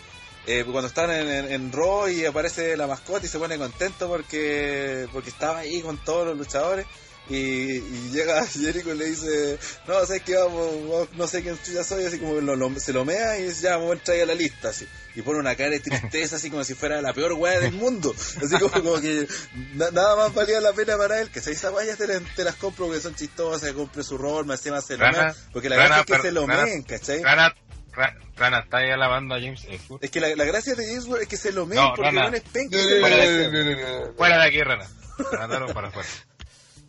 [0.46, 4.08] Eh, cuando están en, en, en Raw y aparece la mascota y se pone contento
[4.08, 6.84] porque porque estaba ahí con todos los luchadores
[7.28, 7.34] y,
[7.76, 9.56] y llega Jericho y le dice,
[9.86, 12.92] no, sé que vamos, vamos- no sé quién ya soy, así como lo- lo- se
[12.92, 14.88] lo mea y dice, ya, vamos a entrar ahí a la lista, así.
[15.14, 18.12] Y pone una cara de tristeza, así como si fuera la peor weá del mundo.
[18.42, 19.28] Así como, como que
[19.74, 22.42] na- nada más valía la pena para él, que se esas guayas te, las- te
[22.42, 25.76] las compro porque son chistosas, compre su rol, me encima se lo mea, porque la
[25.76, 27.22] gracia es que se lo meen, ¿cachai?
[27.22, 27.54] Rana,
[27.92, 30.02] Ra- Rana está ahí alabando a James Ellsworth.
[30.04, 32.30] Es que la, la gracia de James es que se lo meen No, porque Rana.
[32.30, 32.76] no es penca.
[32.76, 33.52] No, se no, lo no, meen.
[33.52, 34.12] no, no, no.
[34.14, 34.88] Fuera de aquí, Rana.
[35.32, 36.08] Rana, para afuera.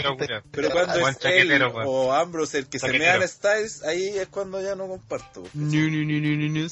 [1.23, 3.11] él o Ambrose el que se Chaquetero.
[3.11, 5.43] mean a Styles, ahí es cuando ya no comparto.
[5.53, 6.69] No, no, no, no, no,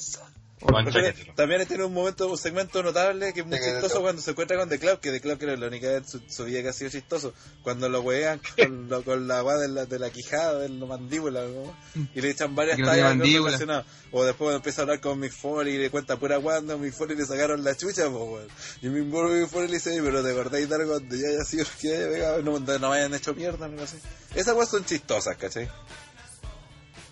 [1.35, 4.69] También, tiene un momento, un segmento notable que es muy chistoso cuando se encuentra con
[4.69, 6.69] The Club, que The Club creo que la única vez en su, su vida que
[6.69, 10.09] ha sido chistoso, cuando lo wean con, lo- con la weá de la, de la
[10.09, 11.75] quijada, de la mandíbula, ¿no?
[12.13, 13.11] y le echan varias tallas
[13.45, 13.85] relacionadas.
[14.11, 16.93] O después cuando empieza a hablar con Mick Foley y le cuenta pura cuando Mick
[16.93, 18.47] Foley le sacaron la chucha, pues weón.
[18.81, 21.27] Y Mick Foley Mick Foley le dice, "Oye, pero te acordáis de algo cuando ya
[21.29, 23.97] haya sido que haya pegado, no, no me hayan hecho mierda, no sé.
[24.35, 25.69] Esas weas son chistosas, ¿cachai?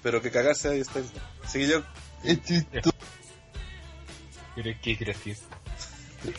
[0.03, 0.99] Pero que cagarse ahí está.
[1.44, 1.84] Así que yo
[2.23, 2.91] Es chistoso.
[4.56, 5.38] ¿Qué qué quieres decir?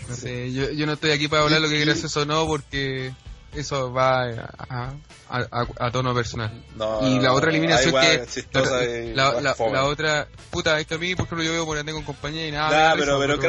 [0.09, 2.47] No sé, yo, yo no estoy aquí para hablar lo que es gracioso o no,
[2.47, 3.13] porque
[3.55, 4.95] eso va a,
[5.29, 6.65] a, a- a tono personal.
[6.77, 8.25] No, y la otra eliminación que.
[9.15, 10.29] la, la, otra.
[10.51, 12.91] Puta, esto a mí, por ejemplo, yo veo por andar con compañía y nada.
[12.91, 13.47] Nah, pero, pero que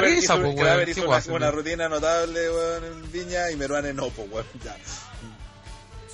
[0.00, 0.54] risa, hizo, pues,
[0.90, 1.56] hizo ¿qué una, guay, una weón?
[1.56, 4.76] rutina notable weón, en Viña y Meruane no, pues weón, ya.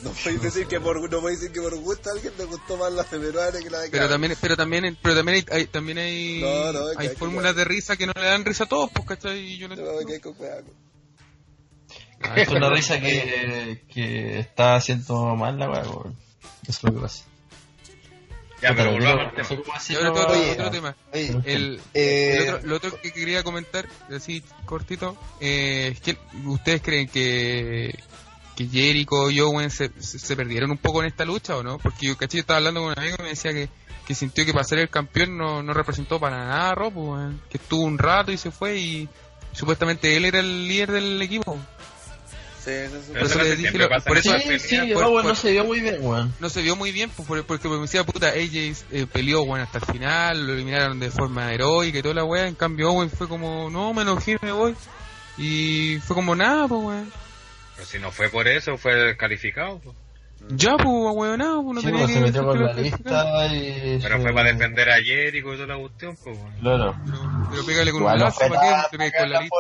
[0.03, 2.77] No podéis decir que por no podéis decir que por gusto a alguien le gustó
[2.77, 5.67] más la de Meruane que la de Pero también, pero también, pero también hay, hay-
[5.67, 9.07] también hay, No, no, fórmulas de risa que no le dan risa a todos, pues,
[9.07, 9.39] ¿cachai?
[9.39, 9.77] Y yo no
[10.21, 10.63] con weá.
[12.25, 15.83] Ah, Es una risa que, que está haciendo mal la weá.
[15.83, 15.93] Eso
[16.69, 17.25] es lo que pasa.
[18.61, 19.49] Ya, pero volvamos al tema.
[20.03, 20.97] no otro, Oye, otro tema.
[21.13, 26.17] Oye, El, Eh, el otro, lo otro que quería comentar, así cortito, eh, es que
[26.47, 27.93] ustedes creen que
[28.57, 31.79] que Jericho y Owen se, se, se perdieron un poco en esta lucha o no?
[31.79, 33.69] Porque yo caché, estaba hablando con un amigo y me decía que,
[34.07, 37.41] que sintió que para ser el campeón no, no representó para nada a Rob, weón.
[37.51, 39.09] que estuvo un rato y se fue y
[39.53, 41.59] supuestamente él era el líder del equipo.
[42.65, 45.65] Sí, eso Por eso dije, lo- por eso, Sí, sí, por- por- no se vio
[45.65, 46.33] muy bien, weón.
[46.39, 49.65] no se vio muy bien pues, por- porque me decía puta AJ eh, peleó bueno
[49.65, 53.11] hasta el final lo eliminaron de forma heroica y toda la wea en cambio Owen
[53.11, 54.77] fue como no me enojé me voy
[55.39, 57.13] y fue como nada pues weón
[57.77, 59.79] Pero si no fue por eso, fue calificado.
[59.81, 59.95] po.
[60.51, 63.47] ya pues nada pues no Sí, tenía pues, que se metió con que- la lista
[63.55, 63.99] y...
[64.03, 66.39] Pero fue para defender a Jericho y toda la cuestión, pues.
[66.61, 66.97] Claro.
[67.05, 67.19] pero,
[67.51, 69.57] pero pégale con Igual un no lazo para qué te pegas con la la lista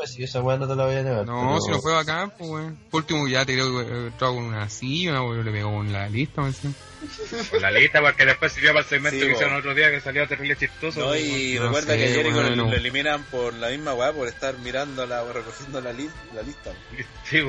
[0.00, 1.26] que fue, si esa weá no te la voy a negar.
[1.26, 4.06] no pero- si no fue bacán pues weón por último ya te creo que eh,
[4.08, 6.52] entraba con una silla weón le pegó con la lista me.
[7.50, 10.00] Por la lista, porque después sirvió para el segmento Sí, que hicieron otro día que
[10.00, 10.98] salió terrible chistoso.
[10.98, 12.70] No, po, y No recuerda sé, que a Jericho bueno, lo, no.
[12.70, 16.72] lo eliminan por la misma weá, por estar mirando la, recogiendo la, li- la lista.
[17.24, 17.40] Sí.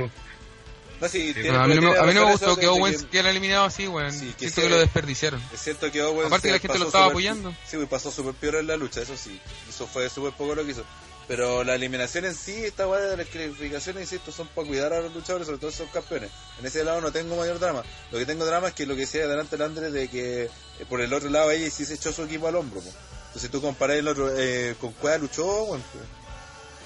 [1.01, 3.05] No, sí, Sí, a mí no, me- a mí no me razón gustó que Owens
[3.05, 6.27] quedara eliminado así weón Sí, que siento se- que lo desperdiciaron Es cierto que Owens
[6.27, 7.51] Aparte que la gente lo estaba apoyando.
[7.65, 9.39] Sí, pues pasó súper peor en la lucha, eso sí.
[9.67, 10.83] Eso fue súper poco lo que hizo.
[11.29, 14.99] Pero la eliminación en sí, esta weá de las clasificaciones, insisto, son para cuidar a
[14.99, 16.31] los luchadores, sobre todo son campeones.
[16.59, 17.83] En ese lado no tengo mayor drama.
[18.11, 20.49] Lo que tengo drama es que lo que decía delante el Andrés de que eh,
[20.89, 22.81] por el otro lado ella sí se echó su equipo al hombro.
[22.81, 22.89] po.
[23.27, 25.83] Entonces tú comparás el otro, eh, con Cueva luchó, bueno,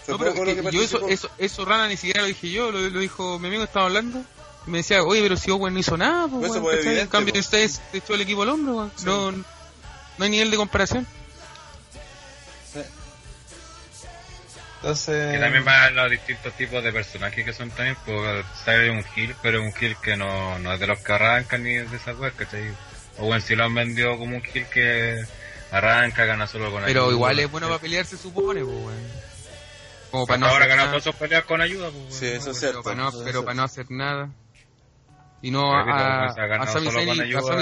[0.09, 2.81] No, pero que que yo eso, eso, eso Rana ni siquiera lo dije yo, lo,
[2.81, 4.25] lo dijo mi amigo, estaba hablando.
[4.67, 7.45] Y me decía, oye, pero si Owen no hizo nada, pues, Pues En cambio, pues.
[7.45, 8.91] ustedes te echó el equipo al hombro, weón.
[9.05, 9.45] no, no
[10.19, 11.07] hay nivel de comparación.
[14.83, 19.01] Entonces, Que también van los distintos tipos de personajes que son también, pues sale un
[19.05, 22.17] Gil, pero un Gil que no, no es de los que arrancan ni de esas
[22.19, 22.69] weas, ¿cachai?
[23.17, 25.23] O bueno, si lo han vendido como un Gil que
[25.71, 27.13] arranca, gana solo con Pero ayuda.
[27.13, 29.07] igual es bueno para pelear, se supone, pues, weón.
[30.11, 30.87] Como para no ahora nada.
[30.89, 32.15] todas sus peleas con ayuda, pues.
[32.15, 32.83] Sí, eso es Pero cierto.
[32.83, 33.45] para no, es pero cierto.
[33.45, 34.29] para no hacer nada.
[35.41, 35.85] Y no Pero a,
[36.45, 36.89] ganado a Sami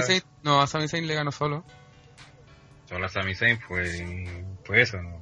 [0.01, 1.63] Zayn, no, a Sami Zayn le ganó solo.
[2.89, 4.01] Solo a Sami Zayn, pues,
[4.65, 5.20] pues eso, ¿no?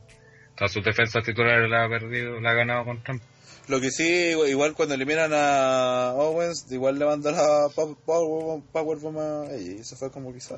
[0.60, 3.24] Todas sus defensas titulares la ha perdido, la ha ganado con Trump.
[3.70, 4.04] Lo que sí,
[4.48, 9.58] igual cuando eliminan a Owens, igual le manda la power, powerbomb a ella.
[9.78, 10.56] Y eso fue como quizá...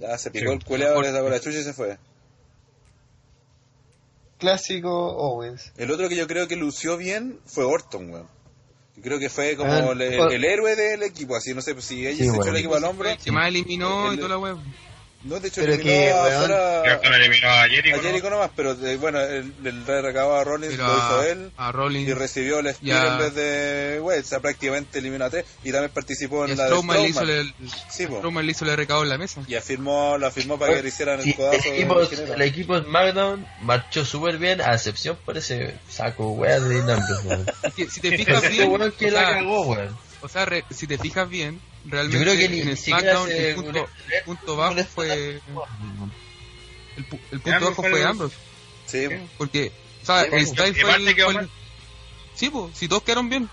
[0.00, 0.52] Ya se picó Sí.
[0.54, 1.96] el culeado, le sacó la chucha y se fue.
[4.38, 5.72] clásico Owens.
[5.76, 8.28] El otro que yo creo que lució bien fue Orton, weón.
[9.02, 12.10] Creo que fue como Ah, el, héroe del equipo, así, no sé, pues, si ella
[12.16, 12.50] Sí, se echó bueno.
[12.52, 13.08] el equipo al hombro.
[13.08, 14.62] El que más eliminó El- y toda la weón.
[15.24, 18.02] No, de hecho, Pero eliminó que, a- weón, cuando eliminó a a Jericho, ¿no?
[18.02, 21.28] Jericho nomás, pero eh, bueno, el, el rey recabado a Rollins Pero lo hizo a,
[21.28, 21.52] él.
[21.56, 25.30] a Rollins Y recibió el Spear en vez de Wade, o sea, prácticamente eliminó a
[25.30, 25.44] tres.
[25.62, 27.38] Y también participó en a la de Strowman le hizo Strowman.
[27.38, 27.54] el,
[27.88, 28.18] Sí, po.
[28.18, 29.42] Strowman le hizo el recado en la mesa.
[29.46, 31.68] Y afirmó, lo afirmó para que le hicieran el Sí, el, codazo.
[31.68, 32.00] equipo,
[32.34, 37.46] el equipo SmackDown marchó súper bien, a excepción por ese saco de weón.
[37.62, 39.96] Es que si te fijas Ese bien, weón o que la sea, cagó, weón.
[40.22, 43.30] O sea, re- si te fijas bien, realmente Yo creo que ni- en ni SmackDown
[43.30, 45.40] el punto, el punto bajo fue
[46.96, 48.36] el, pu- el punto bajo fue Ambrose,
[48.86, 49.08] Sí,
[49.38, 49.72] porque
[50.02, 50.66] o sea, Sí, el Y fue
[50.96, 51.48] el, fue
[52.34, 53.48] sí, pues, si todos quedaron bien.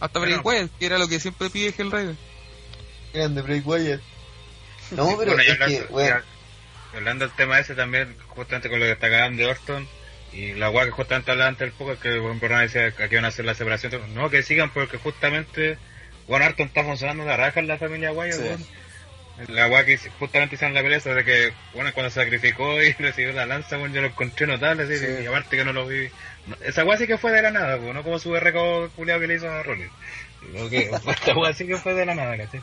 [0.00, 0.60] Hasta Bray Bueno.
[0.60, 2.16] Wyatt, que era lo que siempre pide Hellraider.
[3.12, 4.00] Grande Bray Wyatt.
[4.92, 8.86] No, pero Bueno, y es hablando, que, hablando del tema ese también, justamente con lo
[8.86, 9.86] que está cagando de Orton,
[10.32, 13.16] y la guay que justamente hablaba antes del poco, que buen programa decía que aquí
[13.16, 15.76] van a hacer la separación, no, que sigan porque justamente,
[16.28, 18.40] bueno, Orton está funcionando la raja en la familia guay, Sí.
[19.48, 23.46] La guay que justamente hicieron la pelea de que, bueno, cuando sacrificó y recibió la
[23.46, 25.22] lanza, bueno, yo lo encontré notable, así, Sí.
[25.22, 26.10] y aparte que no lo vi.
[26.62, 29.36] esa guay sí que fue de la nada, no como su récord culiado que le
[29.36, 29.90] hizo a Rollins.
[31.06, 32.60] Esta guay sí que fue de la nada, ¿cachai?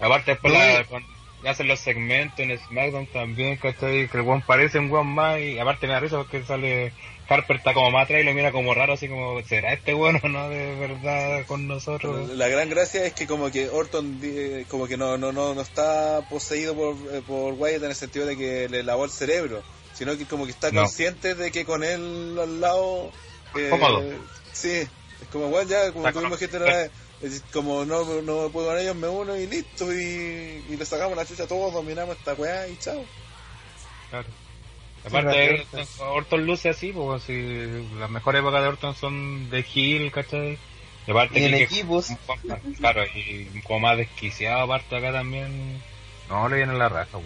[0.00, 1.08] Aparte después No, la, cuando
[1.44, 4.08] hacen los segmentos en SmackDown también, ¿cachai?
[4.08, 6.92] Que el weón parece un weón más y aparte me da risa porque sale
[7.28, 10.18] Harper está como más atrás y lo mira como raro, así como, ¿será este bueno
[10.22, 12.28] o no de verdad con nosotros?
[12.30, 15.60] La gran gracia es que como que Orton eh, como que no, no, no, no
[15.62, 19.62] está poseído por, eh, por Wyatt en el sentido de que le lavó el cerebro,
[19.94, 20.80] sino que como que está No.
[20.82, 23.12] consciente de que con él al lado...
[23.56, 24.02] eh, Cómodo.
[24.52, 24.88] Sí, es
[25.30, 26.90] como igual ya, como tuvimos gente la vez,
[27.22, 31.16] es como no, no puedo con ellos, me uno y listo, y, y le sacamos
[31.16, 33.04] la chucha a todos, dominamos esta weá y chao.
[34.10, 34.26] Claro.
[35.02, 36.12] Sí, Aparte, claro.
[36.14, 40.58] Orton luce así, pues si las mejores épocas de Orton son de Hill, ¿cachai?
[41.06, 42.08] Y aparte y en que- equipos,
[42.78, 45.80] Claro, y como más desquiciado aparte acá también.
[46.28, 47.24] No, le viene la raja, pues.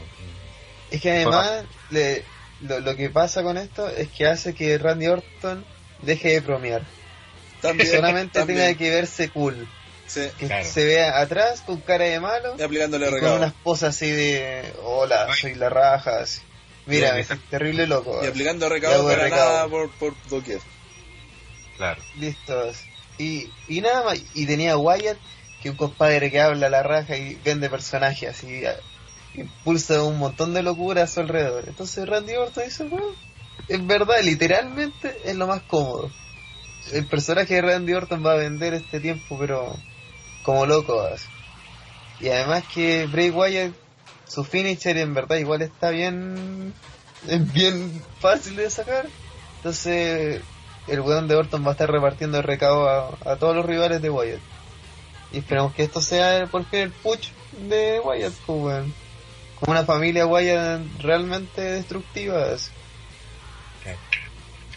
[0.91, 2.23] es que además, le,
[2.63, 5.65] lo, lo que pasa con esto es que hace que Randy Orton
[6.03, 6.83] deje de bromear.
[7.61, 8.61] También, Solamente también.
[8.61, 9.67] tenga que verse cool.
[10.15, 10.65] Sí, Que Claro.
[10.65, 14.73] se vea atrás con cara de malo y aplicándole y con unas poses así de
[14.85, 15.41] hola, Ay.
[15.41, 16.21] soy la raja.
[16.21, 16.41] así.
[16.87, 17.15] Mira,
[17.51, 18.21] terrible loco.
[18.23, 19.53] Y aplicando recado para recado.
[19.53, 20.61] nada por, por doquier.
[21.77, 22.01] Claro.
[22.19, 22.77] Listos.
[23.19, 25.17] Y, y nada más, y tenía Wyatt,
[25.63, 28.63] que un compadre que habla a la raja y vende personajes así,
[29.35, 31.65] impulsa un montón de locura a su alrededor.
[31.67, 33.07] Entonces Randy Orton dice, bueno,
[33.69, 36.11] en verdad, literalmente es lo más cómodo.
[36.93, 39.75] El personaje de Randy Orton va a vender este tiempo, pero
[40.45, 41.01] como loco.
[41.01, 41.27] así.
[42.21, 43.73] Y además que Bray Wyatt,
[44.29, 46.73] su finisher en verdad igual está bien,
[47.29, 49.07] es bien fácil de sacar.
[49.57, 50.41] Entonces
[50.87, 54.01] el weón de Orton va a estar repartiendo el recado a, a todos los rivales
[54.01, 54.41] de Wyatt.
[55.33, 57.31] Y esperamos que esto sea por fin el push
[57.69, 58.95] de Wyatt, pues, weón.
[59.59, 62.53] Como una familia Wyatt realmente destructiva.
[62.55, 62.71] así.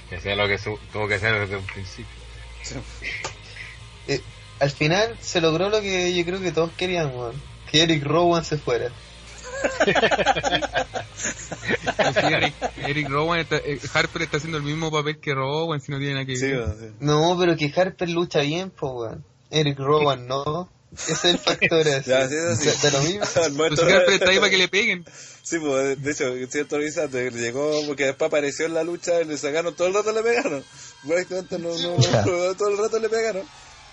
[0.10, 2.16] Que sea lo que su- tuvo que ser desde un principio.
[4.08, 4.22] Eh,
[4.60, 7.36] al final se logró lo que yo creo que todos querían, weón.
[7.72, 8.90] Que Eric Rowan se fuera.
[11.18, 12.54] Sí, Eric,
[12.86, 16.14] Eric Rowan, está- eh, Harper está haciendo el mismo papel que Rowan, si no tiene
[16.14, 16.92] nada que Sí, sí.
[17.00, 19.26] No, pero que Harper lucha bien, pues, weón.
[19.50, 20.70] Eric Rowan no.
[20.94, 22.10] Ese es el factor así.
[22.10, 22.70] Ya, sí, sí.
[22.70, 23.26] Sea, de lo mismo.
[23.76, 25.06] Si Harper está ahí para que le peguen.
[25.42, 29.38] Sí, pues, de hecho, cierto avisante llegó porque después apareció en la lucha y le
[29.38, 30.64] sacaron todo el rato le pegaron.
[31.08, 33.44] Prácticamente no, no, no, todo el rato le pegaron.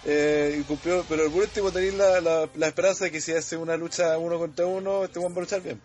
[0.06, 3.56] Eh, y cumplió, pero por último tenéis la, la, la esperanza de que si hace
[3.56, 5.81] una lucha uno contra uno, este Juan va a luchar bien.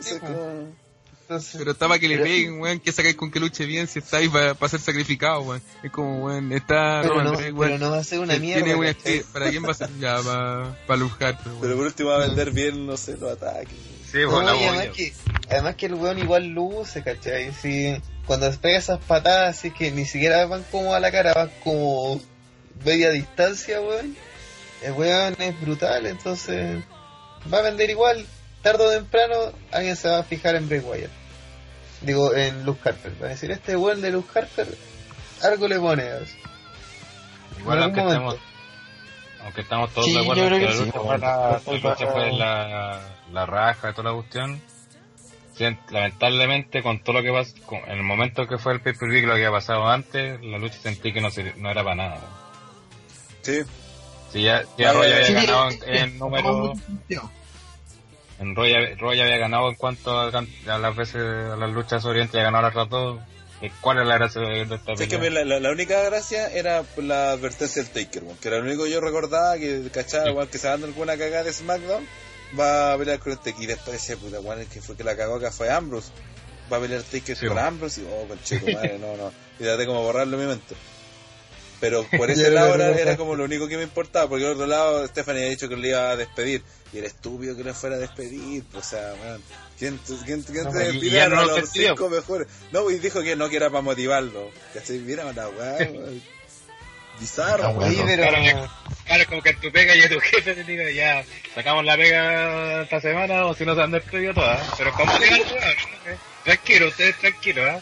[0.00, 0.20] Sí, pues.
[0.20, 0.82] como-
[1.22, 2.80] Entonces, Pero está para que le pero- peguen, weón.
[2.80, 5.62] ¿Qué sacáis con que luche bien si está ahí para, ser sacrificado, weón?
[5.82, 7.82] Es como, weón, está pero, Roman no, pero weón.
[7.92, 8.64] va a ser una mierda.
[9.32, 9.88] ¿Para quién va a ser?
[10.00, 11.76] Ya, para pa Luke Harper, pero weón.
[11.76, 13.74] por último va a vender bien, no sé, los ataques.
[14.10, 15.12] Sí, No, bueno, y además que,
[15.50, 17.52] además que el weón igual luce, ¿cachai?
[17.54, 21.50] Si, cuando pega esas patadas, así que ni siquiera van como a la cara, van
[21.64, 22.20] como
[22.84, 24.16] media distancia, weón.
[24.82, 26.82] El weón es brutal, entonces
[27.52, 28.26] va a vender igual.
[28.62, 29.34] Tarde o temprano
[29.72, 31.10] alguien se va a fijar en Bray Wyatt.
[32.00, 33.12] Digo, en Luke Harper.
[33.22, 34.66] Va a decir, este weón de Luke Harper,
[35.42, 36.04] algo le pone.
[37.60, 38.44] Igual en aunque estemos, momento.
[39.44, 42.06] aunque estamos todos Sí, de yo acuerdo que que la sí, lucha fue la, lucha
[42.06, 43.00] fue la,
[43.32, 44.60] la raja de toda la cuestión.
[45.90, 49.08] Lamentablemente con todo lo que pasó, con- en el momento que fue el pay per
[49.08, 51.94] view lo que había pasado antes, la lucha sentí que no, se- no era para
[51.96, 52.18] nada.
[53.42, 53.60] Sí,
[54.32, 56.72] Si ya, ya Roy había Sí, ganado en, sí, en número,
[58.38, 62.34] en Roy, Roy había ganado en cuanto a, a las veces a las luchas orientes,
[62.34, 63.20] ya ganado las otras dos.
[63.60, 66.48] Eh, ¿Cuál es la gracia de esta Sí, es que la, la- la única gracia
[66.52, 70.24] era por la advertencia del Taker, que era lo único que yo recordaba que cachaba,
[70.24, 70.30] Sí.
[70.30, 72.04] igual que se dando alguna cagada de SmackDown,
[72.58, 73.62] va a pelear con el Taker.
[73.62, 76.10] Y después decía, puta, el que fue que la cagó acá fue Ambrose.
[76.72, 77.58] Va a pelear Taker Sí, con.
[77.58, 79.32] Ambrose y, oh, conchito, madre, no, no.
[79.60, 80.74] Y traté como borrarlo en mi mente.
[81.82, 84.66] Pero por ese lado era, no como lo único que me importaba, porque por otro
[84.66, 86.62] lado Stephanie había dicho que le iba a despedir.
[86.94, 89.42] Y era estúpido que le fuera a despedir, pues, o sea, weón.
[89.78, 91.88] ¿Quién, quién, quién No, te despide ya a no lo los despidió.
[91.96, 92.46] cinco mejores?
[92.70, 94.50] No, y dijo que no, que era para motivarlo.
[94.72, 94.98] ¿Cachai?
[95.00, 95.78] Mira la weá.
[97.20, 97.90] Bizarro, Ah, weón.
[97.90, 98.22] Oye, pero...
[98.28, 98.70] Claro
[99.06, 101.96] Claro, como que en tu pega y a tu jefe te diga, ya, sacamos la
[101.96, 104.60] pega esta semana o si no se han despedido todas.
[104.78, 105.40] Pero como digan,
[106.44, 107.80] tranquilo, ustedes tranquilos, ¿ah?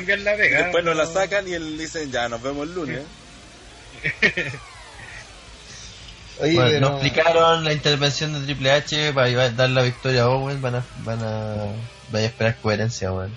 [0.00, 0.62] Bien la Y pega.
[0.62, 3.00] después nos la sacan y él dicen, ya, nos vemos el lunes.
[6.40, 6.80] Oye, Bueno, pero...
[6.80, 10.84] no explicaron la intervención de Triple H para dar la victoria a Owen, van a,
[11.04, 11.66] van a,
[12.10, 13.32] vaya a esperar coherencia, weón.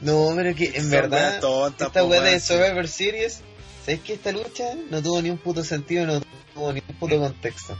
[0.00, 2.38] No, pero que en Son verdad, esta po, weá de.
[2.38, 3.40] Survivor Series,
[3.84, 6.20] ¿sabes que esta lucha no tuvo ni un puto sentido, no
[6.54, 7.78] tuvo ni un puto contexto?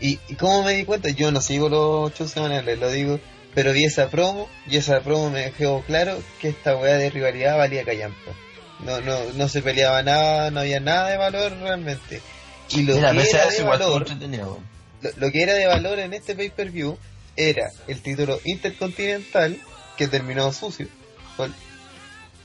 [0.00, 3.20] Y, y cómo me di cuenta, yo no sigo los shows semanales, lo digo,
[3.54, 7.58] pero vi esa promo, y esa promo me dejó claro que esta weá de rivalidad
[7.58, 8.32] valía callampa.
[8.84, 12.20] No, no, no se peleaba nada, no había nada de valor realmente.
[12.70, 14.06] Y lo Mira, que era de valor,
[15.02, 16.98] lo, lo que era de valor en este pay-per-view
[17.36, 19.58] era el título intercontinental,
[19.96, 20.88] que terminó sucio,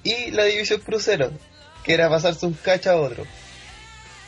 [0.03, 1.31] y la división crucero,
[1.83, 3.25] que era pasarse un cacho a otro.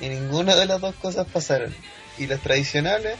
[0.02, 1.74] Y ninguna de las dos cosas pasaron.
[2.18, 3.16] Y los tradicionales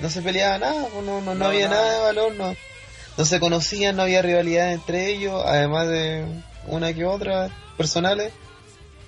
[0.00, 1.82] no se peleaba nada, pues no, no, no No, había nada.
[1.82, 2.56] nada de valor, no,
[3.16, 6.24] no se conocían, no había rivalidad entre ellos, además de
[6.66, 7.50] una que otra
[7.82, 8.32] personales.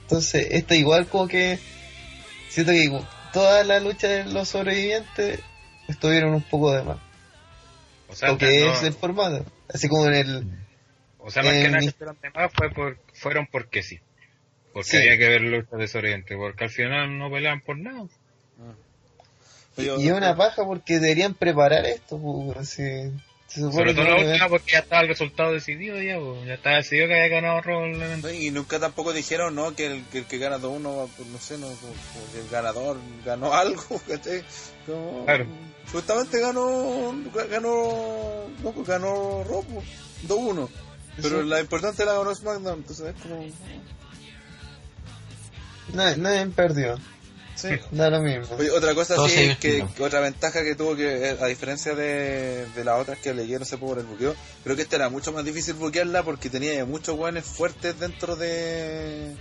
[0.02, 1.58] Entonces, esta igual como que
[2.48, 3.00] siento que
[3.32, 5.40] toda la lucha de los sobrevivientes
[5.88, 6.98] estuvieron un poco de más.
[8.08, 9.44] o sea, Porque no- es el formato.
[9.72, 10.46] Así como en el...
[11.18, 13.98] o sea, más que nada que fueron de más fue por, fueron porque sí.
[14.72, 14.96] Porque Sí.
[14.98, 18.04] había que ver luchas de Oriente, porque al final no peleaban por nada.
[19.76, 22.18] Pero- y es una paja porque deberían preparar esto.
[22.18, 22.82] Pues, así,
[23.54, 27.06] Sobre todo la última porque ya estaba el resultado decidido ya, pues, ya estaba decidido
[27.08, 28.26] que había ganado Raw el evento.
[28.28, 29.74] No, Y nunca tampoco dijeron, ¿no?
[29.76, 31.68] Que el que, el que gana 2-1, pues, no sé, no,
[32.32, 34.42] que el ganador ganó algo, ¿cachai?
[34.86, 35.46] Como- Claro.
[35.92, 37.14] Justamente ganó,
[37.50, 39.82] ganó, no, pues ganó Robo,
[40.26, 40.68] 2-1.
[41.22, 41.48] Pero Sí.
[41.48, 43.46] la importante la ganó SmackDown, entonces es como...
[45.92, 46.98] nadie, nadie perdió.
[47.54, 47.68] Sí.
[47.90, 48.56] Da lo mismo.
[48.56, 52.84] Oye, otra cosa sí, que, otra ventaja que tuvo que, eh, a diferencia de, de
[52.84, 55.44] las otras que leí, no sé por el buqueo, creo que esta era mucho más
[55.44, 59.34] difícil buquearla porque tenía muchos guanes fuertes dentro de,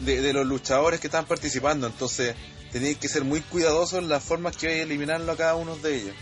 [0.00, 2.34] de, de los luchadores que estaban participando, entonces
[2.70, 5.76] teníais que ser muy cuidadosos en las formas que iba a eliminarlo a cada uno
[5.76, 6.14] de ellos.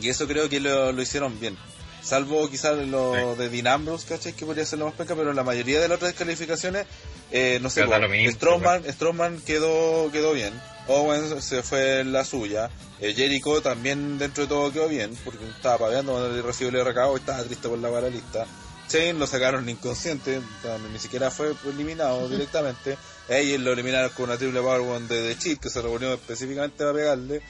[0.00, 1.56] Y eso creo que lo, lo hicieron bien.
[2.04, 4.34] Salvo quizás lo de Dean Ambrose, ¿cachai?
[4.34, 6.86] Que podría ser lo más peca, pero la mayoría de las otras descalificaciones,
[7.30, 10.52] eh, no sé, lo mismo, Strowman, Strowman quedó, quedó bien.
[10.86, 12.68] Owen se fue la suya.
[13.00, 16.84] Eh, Jericho también dentro de todo quedó bien, porque estaba paveando cuando le recibió el
[16.84, 18.46] recado y estaba triste por la vara lista.
[18.88, 20.40] Shane lo sacaron inconsciente,
[20.92, 22.98] ni siquiera fue eliminado directamente.
[23.28, 26.76] Ellos lo eliminaron con una triple power Bomb de The Cheat, que se reunió específicamente
[26.78, 27.40] para pegarle.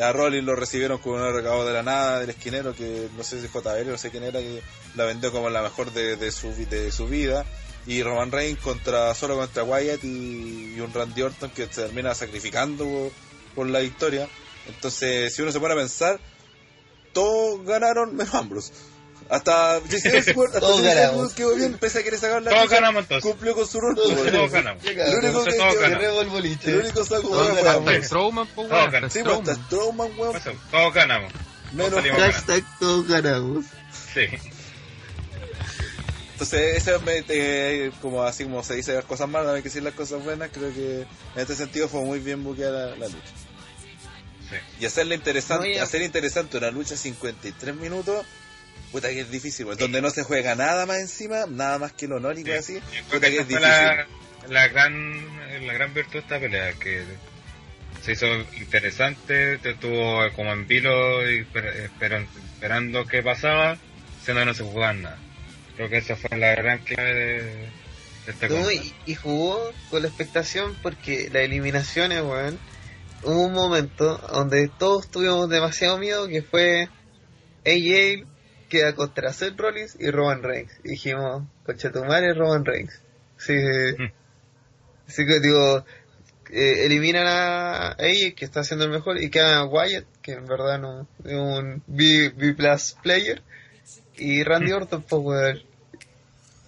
[0.00, 3.40] A Rollins lo recibieron con un recado de la nada del esquinero, que no sé
[3.40, 4.62] si JBL, no sé quién era, que
[4.94, 7.44] la vendió como la mejor de, su, de su vida.
[7.86, 12.84] Y Roman Reigns contra, solo contra Wyatt y, un Randy Orton que se termina sacrificando
[12.84, 13.12] por,
[13.54, 14.28] por la victoria.
[14.68, 16.20] Entonces, si uno se pone a pensar,
[17.12, 18.72] todos ganaron menos Ambrose.
[19.28, 20.96] Hasta Jesse Ellsworth, hasta ganamos.
[20.96, 23.30] Ellsworth quedó bien, pese a querer sacar la Todos ganamos entonces.
[23.30, 23.94] cumplió con su rol.
[23.94, 24.84] Todos pues, Todos ganamos.
[24.84, 25.50] El único que.
[25.52, 26.70] Guerrero el boliche.
[26.70, 27.68] el único saco Todos fue.
[27.68, 28.02] Ambrose.
[28.04, 29.10] Strowman, pues, weón.
[29.10, 30.18] Sí, pues, hasta Strowman.
[30.18, 30.40] Weón.
[30.70, 31.32] Todos ganamos.
[31.72, 32.04] Menos.
[32.04, 33.64] Hashtag todos ganamos.
[34.14, 34.26] Sí.
[36.32, 39.82] Entonces, eso me, eh, como así como se dice las cosas malas, hay que decir
[39.82, 41.06] las cosas buenas, creo que en
[41.36, 43.28] este sentido fue muy bien buqueada la, la lucha.
[44.48, 44.56] Sí.
[44.80, 48.24] Y hacerla interesante, No, hacer interesante una lucha 53 minutos,
[48.92, 52.08] puta que es difícil, pues, donde no se juega nada más encima, nada más que
[52.08, 53.60] lo honórico Sí, así, yo creo puta que es fue difícil.
[53.70, 54.06] la,
[54.48, 57.02] la gran la gran virtud de esta pelea que
[58.02, 58.26] se hizo
[58.58, 63.76] interesante te tuvo como en vilo y esper- esperan- esperando qué pasaba
[64.24, 65.18] siendo que no se jugaba nada.
[65.76, 67.68] Creo que esa fue la gran clave de, de
[68.28, 72.58] este No, y, y jugó con la expectación porque las eliminaciones, weón,
[73.22, 76.88] hubo un momento donde todos tuvimos demasiado miedo que fue
[77.66, 78.26] AJ
[78.70, 80.72] queda contra Seth Rollins y Roman Reigns.
[80.84, 82.98] Y dijimos, coche tu madre Roman Reigns.
[83.36, 84.10] Sí, Mm.
[85.08, 85.84] así que digo,
[86.50, 90.78] eh, eliminan a AJ que está haciendo el mejor y queda Wyatt, que en verdad
[90.78, 93.42] no es un B, B plus player.
[94.16, 95.62] Y Randy Orton, pues weón.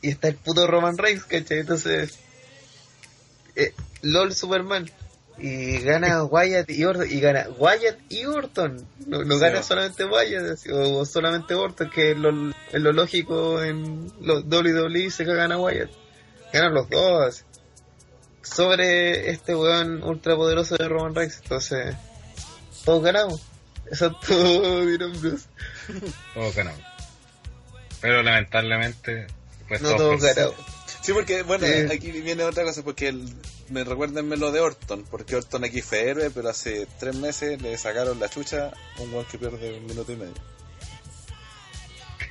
[0.03, 1.61] Y está el puto Roman Reigns, ¿cachai?
[1.61, 2.19] Entonces,
[3.57, 3.73] eh,
[4.03, 4.91] LOL Superman.
[5.39, 7.11] Y gana Wyatt y Orton.
[7.11, 8.87] Y gana Wyatt y Orton.
[9.07, 12.93] No, no Sí, gana solamente Wyatt así, o solamente Orton, que es lo, es lo
[12.93, 15.91] lógico en los WWE se cagan a Wyatt.
[16.53, 17.45] Ganan los dos.
[18.43, 21.41] Sobre este weón ultra poderoso de Roman Reigns.
[21.43, 21.95] Entonces,
[22.85, 23.41] todos ganamos.
[23.91, 24.85] Eso es todo,
[25.21, 25.47] Bruce.
[26.35, 26.93] todos ganamos
[28.03, 29.29] pero lamentablemente
[29.69, 30.57] pues No todos ganamos.
[31.03, 31.93] Sí, porque, bueno, Sí.
[31.93, 33.35] aquí viene otra cosa, porque el-
[33.71, 37.77] me recuérdenme lo de Orton, porque Orton aquí fue héroe, pero hace tres meses le
[37.77, 40.35] sacaron la chucha a un weón que pierde un minuto y medio.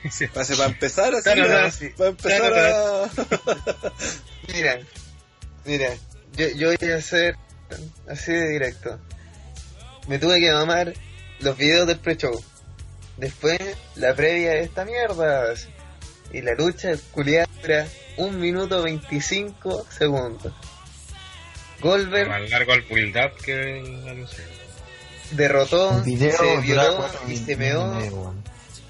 [0.10, 0.26] Sí.
[0.36, 1.90] Hace para empezar así, Claro, para, claro, sí.
[1.90, 3.94] para empezar Claro, a...
[4.54, 4.80] Mira,
[5.66, 5.90] mira,
[6.34, 7.36] yo, yo voy a hacer
[8.08, 9.00] así de directo.
[10.08, 10.94] Me tuve que mamar
[11.42, 12.44] los videos del pre-show.
[13.18, 13.60] Después,
[13.96, 15.54] la previa de esta mierda.
[16.34, 20.54] Y la lucha culiada dura 1 minuto 25 segundos.
[21.80, 24.26] Goldberg más largo el build up que
[25.32, 28.34] derrotó, El video se violó y se meó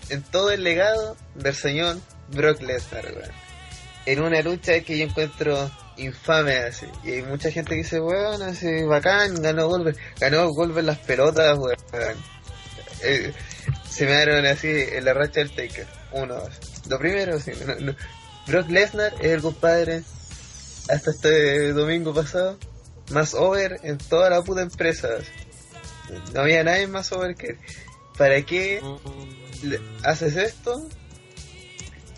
[0.09, 1.97] en todo el legado del señor
[2.29, 3.31] Brock Lesnar, weón.
[4.05, 6.87] En una lucha que yo encuentro infame así.
[7.03, 9.95] Y hay mucha gente que dice, weón, así bacán, ganó Goldberg.
[10.19, 12.17] Ganó Goldberg las pelotas, weón.
[13.03, 13.31] Eh,
[13.89, 15.87] se me dieron así en la racha del Taker.
[16.11, 16.49] Uno, dos.
[16.89, 17.95] Lo primero, sí, no- no.
[18.51, 20.03] Brock Lesnar es el compadre
[20.89, 22.57] hasta este domingo pasado
[23.11, 25.07] más over en toda la puta empresa.
[26.33, 27.57] No había nadie más over que él.
[28.17, 28.81] ¿Para qué
[29.63, 30.85] le- haces esto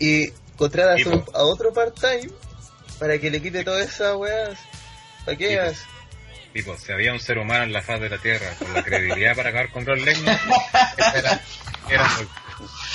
[0.00, 2.28] y contratas un- a otro part-time
[2.98, 4.58] para que le quite todas esas weas?
[5.24, 5.62] ¿Para qué Tipo.
[5.62, 5.82] haces?
[6.52, 9.34] tipo si había un ser humano en la faz de la tierra con la credibilidad
[9.34, 10.38] para acabar con Brock Lesnar
[11.14, 11.40] era,
[11.90, 12.28] era muy-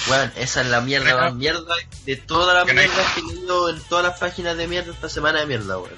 [0.07, 3.69] Weón, esa es la mierda más mierda de todas las Que mierdas que he leído
[3.69, 5.93] en todas las páginas de mierda esta semana de mierda, weón.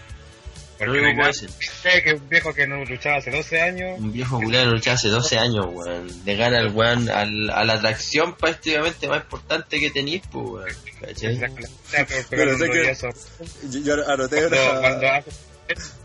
[0.79, 4.37] porque no que puedo que un viejo que no luchaba hace 12 años Un viejo
[4.41, 6.07] culiado luchaba hace 12 años, weón.
[6.25, 10.67] Le gana al weón al, a la atracción prácticamente más importante que tenéis, pues, weón.
[11.01, 11.37] ¿Cachai?
[11.39, 14.79] pero, Pero sé que- Yo, anoté cuando, ahora...
[14.81, 16.00] cuando hace-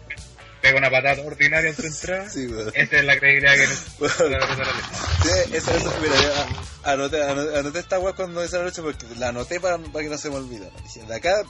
[0.66, 3.66] pega una patada ordinaria en su entrada Sí, esa es la credibilidad que
[3.98, 4.46] Bueno,
[5.22, 9.06] Sí, eso, eso, mira, yo anoté, anoté, anoté esta weá cuando hice la lucha porque
[9.18, 10.70] la anoté para, para que no se me olvide.
[11.08, 11.42] De acá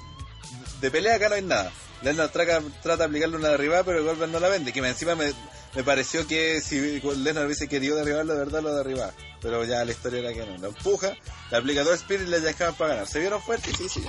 [0.81, 1.73] de pelea acá no hay nada.
[2.03, 4.73] Lesnar trata, trata de aplicarle una derribada, pero Goldberg no la vende.
[4.73, 5.33] Que encima me,
[5.75, 9.13] me pareció que si Lesnar hubiese querido derribarlo, de verdad lo derribaba.
[9.41, 10.59] Pero ya la historia era que no.
[10.59, 11.15] Lo empuja,
[11.51, 13.07] le aplica dos Spirit y le dejaban para ganar.
[13.07, 13.75] ¿Se vieron fuertes?
[13.77, 14.05] Sí, sí.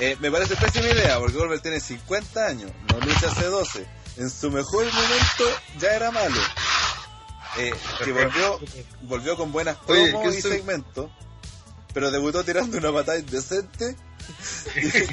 [0.00, 3.86] Eh, me parece pésima idea, porque Goldberg tiene 50 años, no lucha hace 12.
[4.16, 5.44] En su mejor momento
[5.78, 6.36] ya era malo.
[7.58, 7.72] Eh,
[8.04, 8.58] que volvió,
[9.02, 10.52] volvió con buenas Oye, promos ¿qué y soy?
[10.52, 11.10] segmentos,
[11.92, 13.94] pero debutó tirando una patada indecente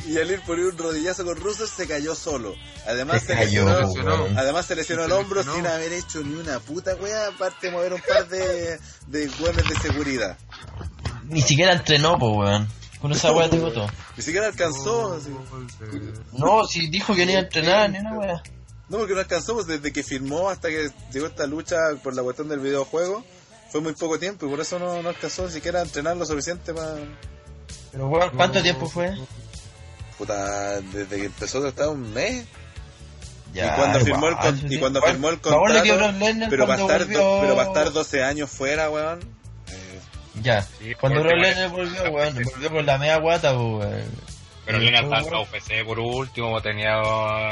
[0.08, 2.56] y, y al ir por un rodillazo con Russell se cayó solo.
[2.88, 5.58] Además Se cayó, lesionó, además se lesionó el hombro lesionó.
[5.58, 9.76] sin haber hecho ni una puta wea, aparte de mover un par de, de de
[9.82, 10.38] seguridad.
[11.26, 12.70] Ni siquiera entrenó, po, weón.
[13.02, 13.90] Con esa weá te votó.
[14.18, 15.20] Ni siquiera alcanzó.
[16.34, 18.44] No, si dijo que no iba a entrenar, ni una weá.
[18.90, 22.24] No, porque no alcanzó, pues, desde que firmó hasta que llegó esta lucha por la
[22.24, 23.24] cuestión del videojuego,
[23.72, 26.26] fue muy poco tiempo y por eso no, no alcanzó ni siquiera a entrenar lo
[26.26, 26.95] suficiente para...
[27.91, 29.16] Pero weón, ¿cuánto tiempo fue?
[30.18, 32.45] Puta, desde que empezó estaba un mes.
[33.53, 35.84] Ya, y cuando firmó el, con- y cuando firmó el por contrato,
[36.49, 39.20] pero para cuando estar, do- volvió- pero para estar 12 años fuera, weón.
[39.70, 39.99] eh,
[40.44, 44.03] Ya, Sí, cuando Brock Lesnar volvió, weón, volvió con la media guata, weón.
[44.70, 45.41] Pero fue, estaba weón.
[45.41, 47.02] UFC por último, tenía.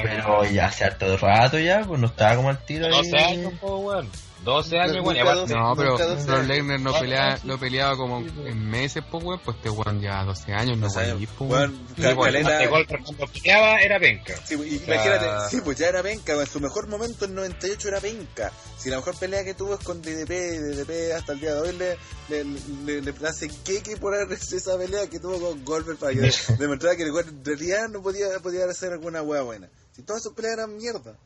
[0.03, 2.91] Pero ya hace harto rato ya, pues no estaba como al tiro ahí.
[2.91, 4.09] 12 años, pues, weón.
[4.47, 5.17] 12 años, weón.
[5.19, 6.09] aparte- No, pero Brock.
[6.47, 7.47] Lesnar no, Ah, pelea, ah, sí.
[7.47, 9.39] no peleaba como en meses, pues, weón.
[9.43, 11.15] Pues este weón ya 12 años, no 12 años.
[11.19, 11.27] weón.
[11.37, 11.71] pues, weón.
[11.97, 14.35] Weón, cuando peleaba era penca.
[14.45, 14.65] Sí, sea-
[14.95, 18.51] imagínate, sí, pues ya era penca, en su mejor momento en 98 era penca.
[18.77, 20.29] Si la mejor pelea que tuvo es con DDP,
[20.59, 21.97] DDP hasta el día de hoy le,
[22.29, 22.43] le,
[22.85, 26.19] le, le hace queque por esa pelea que tuvo con Goldberg para que
[26.59, 29.67] demostrara que el weón en realidad no podía, podía hacer alguna hueá buena.
[29.91, 31.17] Si todas sus peleas eran mierda.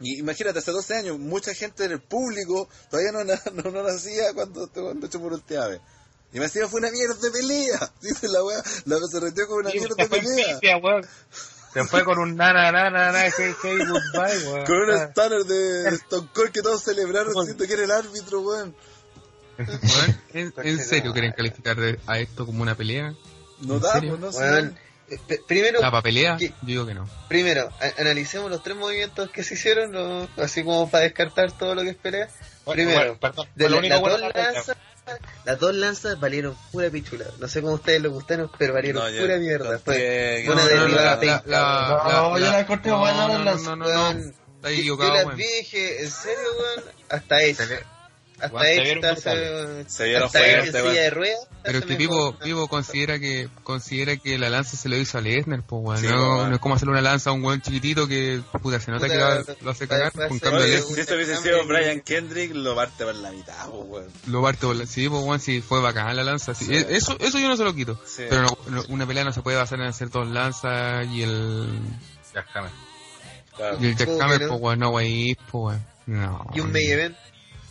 [0.00, 4.32] Y imagínate, hace 12 años, mucha gente del público todavía no, na- no, no nacía
[4.34, 5.80] cuando, cuando hecho por última vez.
[6.32, 7.92] Y me decía, fue una mierda de pelea.
[8.00, 10.58] Dice la weá, la se retiró con una Sí, mierda de pelea.
[10.60, 10.80] pifia.
[11.72, 14.66] Se fue con un nana, nana, nana, hey, hey, goodbye, weón.
[14.66, 18.76] Con un stunner de Stone Cold que todos celebraron siendo que era el árbitro, weón.
[20.34, 23.14] ¿En, en serio quieren calificar de- a esto como una pelea?
[23.60, 24.72] No ¿En da, pues no sé.
[25.28, 26.36] Eh, primero, ¿La para pelea?
[26.38, 26.48] ¿Qué?
[26.48, 27.08] Yo digo que no.
[27.28, 30.28] primero, a- analicemos los tres movimientos que se hicieron, ¿no?
[30.42, 32.28] así como para descartar todo lo que es pelea.
[32.64, 34.76] bueno, Primero, bueno, perdón, De fue lo la- único las, dos lanzas,
[35.44, 37.24] las dos lanzas valieron pura pichula.
[37.38, 39.78] No sé cómo ustedes les gustaron, pero valieron No, yo pura mierda.
[39.80, 42.38] Fue una no, de no, yo la- no,
[43.26, 44.22] no, no, no, no,
[48.42, 49.86] En weón.
[49.88, 51.48] silla de ruedas.
[51.64, 52.32] Pero este mejor.
[52.32, 56.00] tipo, Vivo considera que considera que la lanza se lo hizo a Lesnar, pues weón.
[56.00, 59.06] Sí, no, es como hacerle una lanza a un weón chiquitito que puta se nota
[59.06, 60.12] Puta, que va- lo hace cagar.
[60.12, 64.06] Con cambio si esto hubiese sido Brian Kendrick, lo parte por la mitad, pues, weón.
[64.26, 66.54] lo parte por la- sí, pues weón, sí, fue bacán la lanza.
[66.54, 66.64] sí.
[66.64, 66.74] Sí.
[66.74, 68.00] E- Eso, eso yo no se lo quito.
[68.04, 68.24] Sí.
[68.28, 71.68] Pero no- no- una pelea no se puede basar en hacer dos lanzas y el,
[72.52, 72.68] jame.
[73.56, 73.76] Claro.
[73.80, 74.50] y el ¿Cómo jackhammer, que no?
[74.52, 75.86] pues weón, no wey, pues weón.
[76.06, 76.46] No.
[76.54, 77.16] Y un main event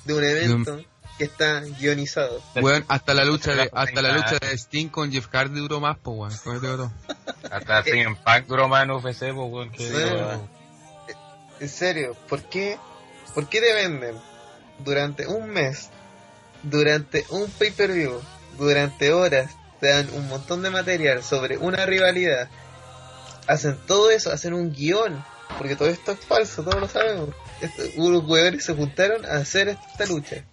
[0.06, 0.82] de un evento
[1.18, 2.42] que está guionizado.
[2.56, 5.98] Weón, hasta la lucha de, hasta la lucha de Sting con Jeff Hardy duró más,
[6.02, 6.92] pues weón.
[7.02, 7.54] Este.
[7.54, 9.72] Hasta CM Punk duró más en UFC, pues, weón.
[9.78, 10.50] weón.
[11.60, 12.80] En serio, ¿por qué,
[13.36, 14.16] ¿por qué te venden
[14.80, 15.90] durante un mes,
[16.64, 18.20] durante un pay-per-view,
[18.58, 22.50] durante horas, te dan un montón de material sobre una rivalidad?
[23.46, 25.24] Hacen todo eso, hacen un guion,
[25.60, 27.30] porque todo esto es falso, todos lo sabemos.
[27.62, 30.44] Esto, unos huevones se juntaron a hacer esta lucha.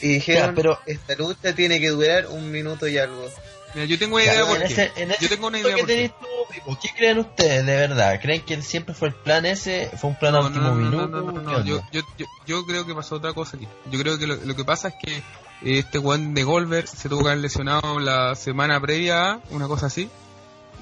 [0.00, 3.28] Y dijeron, Ya, pero- esta lucha tiene que durar un minuto y algo.
[3.74, 5.02] Mira, yo tengo una Ya, idea en por ese- qué.
[5.02, 5.94] en ese Yo tengo una idea que por qué.
[5.94, 8.20] tenéis tú, Pipo, ¿Qué creen ustedes de verdad?
[8.20, 9.90] ¿Creen que siempre fue el plan ese?
[9.96, 11.06] ¿Fue un plan a No, último no, no, minuto?
[11.06, 13.66] no, no, no, ¿Qué no, Yo, yo, yo, yo creo que pasó otra cosa aquí.
[13.90, 15.22] Yo creo que lo, lo que pasa es que
[15.62, 19.86] este Juan de Goldberg se tuvo que haber lesionado la semana previa, a una cosa
[19.86, 20.10] así.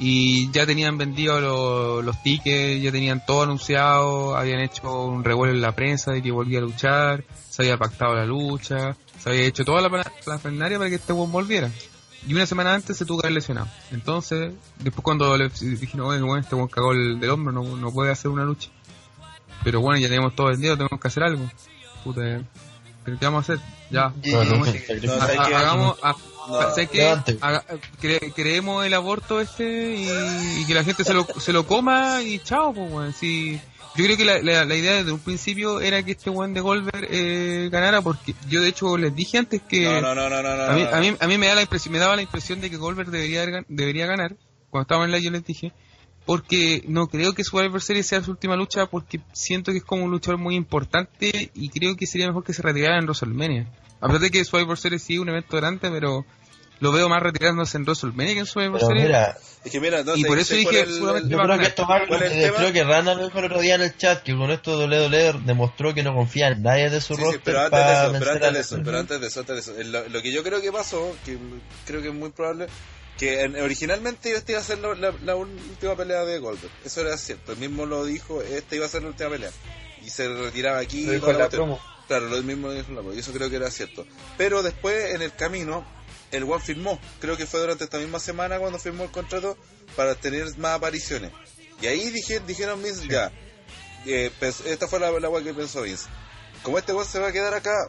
[0.02, 5.52] Y ya tenían vendido lo- los tickets, ya tenían todo anunciado, habían hecho un revuelo
[5.52, 9.42] en la prensa de que volvía a luchar, se había pactado la lucha, se había
[9.42, 9.90] hecho toda la,
[10.38, 11.70] plenaria para que este Juan volviera.
[12.26, 13.68] Y una semana antes se tuvo que haber lesionado.
[13.90, 17.92] Entonces, después cuando le dijeron, oye, bueno, este Juan cagó el del hombro, no, no
[17.92, 18.70] puede hacer una lucha.
[19.62, 21.44] Pero bueno, ya tenemos todo vendido, tenemos que hacer algo.
[22.04, 22.42] Puta, eh.
[23.04, 23.64] ¿pero ¿qué vamos a hacer?
[23.90, 24.14] Ya.
[24.32, 24.64] No, no,
[25.54, 25.96] Hagamos-.
[26.50, 26.58] No,
[28.00, 32.22] cre- creemos el aborto este y, y que la gente se lo, se lo coma
[32.22, 33.12] y chao, pues, weón.
[33.12, 33.60] Si,
[33.96, 36.60] yo creo que la, la, la idea desde un principio era que este weón de
[36.60, 40.42] Goldberg eh, ganara porque yo de hecho les dije antes que No, no, no, no,
[40.42, 40.62] no, no.
[40.64, 42.70] a mí, a mí, a mí me, da la impresión, me daba la impresión de
[42.70, 44.36] que Goldberg debería, debería ganar.
[44.70, 45.72] Cuando estaba en la yo les dije.
[46.26, 50.04] Porque no creo que Survivor Series sea su última lucha porque siento que es como
[50.04, 53.66] un luchador muy importante y creo que sería mejor que se retirara en WrestleMania.
[54.00, 56.24] A pesar de que Survivor Series sí es un evento grande, pero
[56.80, 58.80] lo veo más retirándose en WrestleMania que en Series.
[58.90, 62.06] mira, Es que mira, no, Y por eso dije, el- yo creo que esto va,
[62.06, 64.22] ¿Cuál es el eh, creo que Randall lo dijo el otro día en el chat,
[64.22, 67.42] que con esto WWE demostró que no confía en nadie de su Sí, sí, roster
[67.44, 69.40] pero antes de para eso, pero vencer antes a de eso, pero antes de eso,
[69.40, 69.90] antes de eso.
[69.90, 71.38] Lo, lo que yo creo que pasó, que
[71.86, 72.66] creo que es muy probable,
[73.18, 76.72] que en- originalmente esta iba a ser la, la- la última pelea de Goldberg.
[76.84, 77.52] Eso era cierto.
[77.52, 79.50] Él mismo lo dijo, esta iba a ser la última pelea.
[80.02, 81.04] Y se retiraba aquí.
[81.04, 81.78] Lo dijo la promo.
[82.08, 84.06] Claro, lo mismo lo dijo en la promo, y eso creo que era cierto.
[84.38, 85.84] Pero después, en el camino,
[86.30, 86.98] el One firmó.
[87.20, 89.56] Creo que fue durante esta misma semana cuando firmó el contrato
[89.96, 91.32] para tener más apariciones.
[91.80, 93.32] Y ahí dije, dijeron Vince, ya.
[94.06, 96.06] eh, esta fue la, la que pensó Vince.
[96.62, 97.88] Como este weón se va a quedar acá,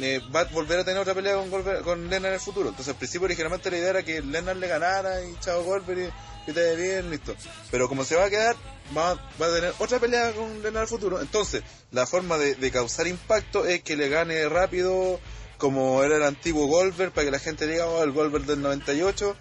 [0.00, 2.68] eh, va a volver a tener otra pelea con, Goldberg- con Lennar en el futuro.
[2.68, 6.44] Entonces, al principio, originalmente la idea era que Lennar le ganara y chao Goldberg y
[6.46, 7.34] que te bien, listo.
[7.70, 8.56] Pero como se va a quedar,
[8.96, 11.20] va, va a tener otra pelea con Lennar en el futuro.
[11.20, 15.20] Entonces, la forma de, de causar impacto es que le gane rápido,
[15.62, 19.36] como era el antiguo Goldberg, para que la gente diga, oh, el Goldberg del 98.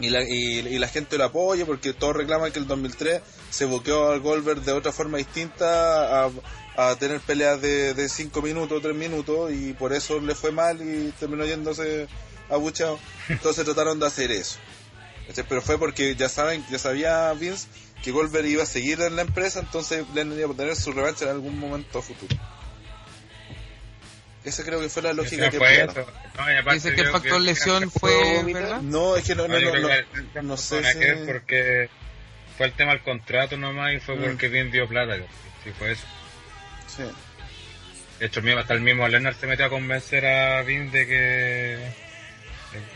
[0.00, 3.66] Y la, y, y la gente lo apoye porque todos reclaman que el 2003 se
[3.66, 6.30] boqueó al Goldberg de otra forma distinta
[6.76, 11.12] a, tener peleas de 5 minutos, 3 minutos y por eso le fue mal y
[11.20, 12.08] terminó yéndose
[12.48, 12.98] abuchado.
[13.28, 14.56] Entonces trataron de hacer eso.
[15.46, 17.68] Pero fue porque ya saben, ya sabía Vince
[18.02, 21.26] que Goldberg iba a seguir en la empresa, entonces Lennon iba a tener su revancha
[21.26, 22.34] en algún momento futuro.
[24.44, 26.06] Esa creo que fue la lógica que fue eso.
[26.36, 28.42] No, y Dice que el factor que- lesión fue?
[28.52, 28.80] ¿verdad?
[28.82, 29.88] No, es que no, no, No, no, no,
[30.34, 30.98] no no sé si...
[30.98, 31.88] que porque
[32.58, 34.22] fue el tema del contrato nomás y fue Mm.
[34.24, 35.16] porque bien dio plata.
[35.64, 36.04] Sí, fue eso.
[36.86, 37.02] Sí.
[38.20, 42.04] De hecho, hasta el mismo Leonard se metió a convencer a Vince de que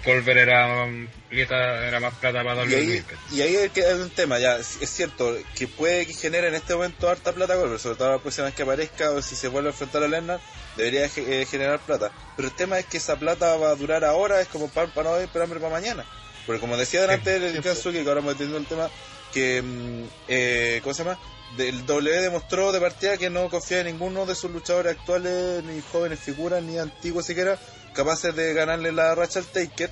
[0.04, 2.76] Colbert era, um, era más plata para Y WWE.
[2.76, 6.54] ahí, y ahí es que un tema, ya, es cierto, que puede que genere en
[6.56, 9.48] este momento harta plata Goldberg, sobre todo la próxima vez que aparezca o si se
[9.48, 10.40] vuelve a enfrentar a Lennar,
[10.78, 12.10] debería eh, generar plata.
[12.36, 15.10] Pero el tema es que esa plata va a durar ahora, es como pan para
[15.10, 16.06] hoy, pero hambre para mañana.
[16.46, 18.88] Porque como decía delante el Kansuki, que ahora me el tema,
[19.32, 21.18] que, mm, eh, ¿cómo se llama?
[21.59, 25.82] El W demostró de partida que no confía en ninguno de sus luchadores actuales, ni
[25.92, 27.59] jóvenes figuras, ni antiguos siquiera,
[27.92, 29.90] capaces de ganarle la racha al Taker.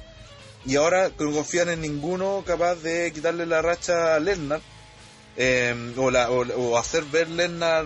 [0.65, 4.61] Y ahora no confían en ninguno capaz de quitarle la racha a Lesnar.
[5.37, 7.85] Eh, o, la, o, o hacer ver Lesnar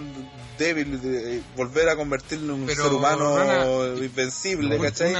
[0.58, 3.64] débil, de- volver a convertirlo en un Pero, ser humano Rana,
[3.98, 5.14] invencible, Una- ¿cachai?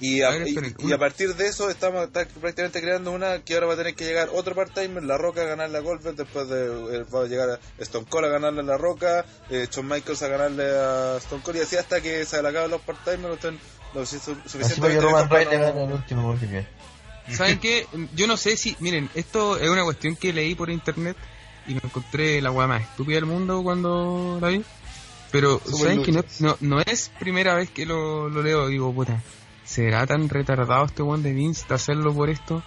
[0.00, 2.80] Y a, A ver, y- esperen, y una- a partir de eso estamos está prácticamente
[2.80, 5.78] creando una que ahora va a tener que llegar otro part-timer, La Roca a ganarle
[5.78, 6.64] a Goldberg, después de,
[6.96, 10.22] eh, va a llegar a Stone Cold a ganarle a La Roca, eh, Shawn Michaels
[10.22, 13.58] a ganarle a Stone Cold y así hasta que se le acaben los part-timers, estén
[13.94, 16.66] lo sufic- así para suficientemente que Roman Reigns le el último porque.
[17.32, 17.86] ¿Saben qué?
[18.14, 21.16] Yo no sé si, miren, esto es una cuestión que leí por internet
[21.66, 24.62] y me encontré la weá más estúpida del mundo cuando la vi.
[25.30, 28.68] Pero, Super ¿saben que no, no, no es primera vez que lo, lo leo?
[28.68, 29.20] Digo, puta,
[29.64, 32.62] ¿será tan retardado este one de Vince de hacerlo por esto?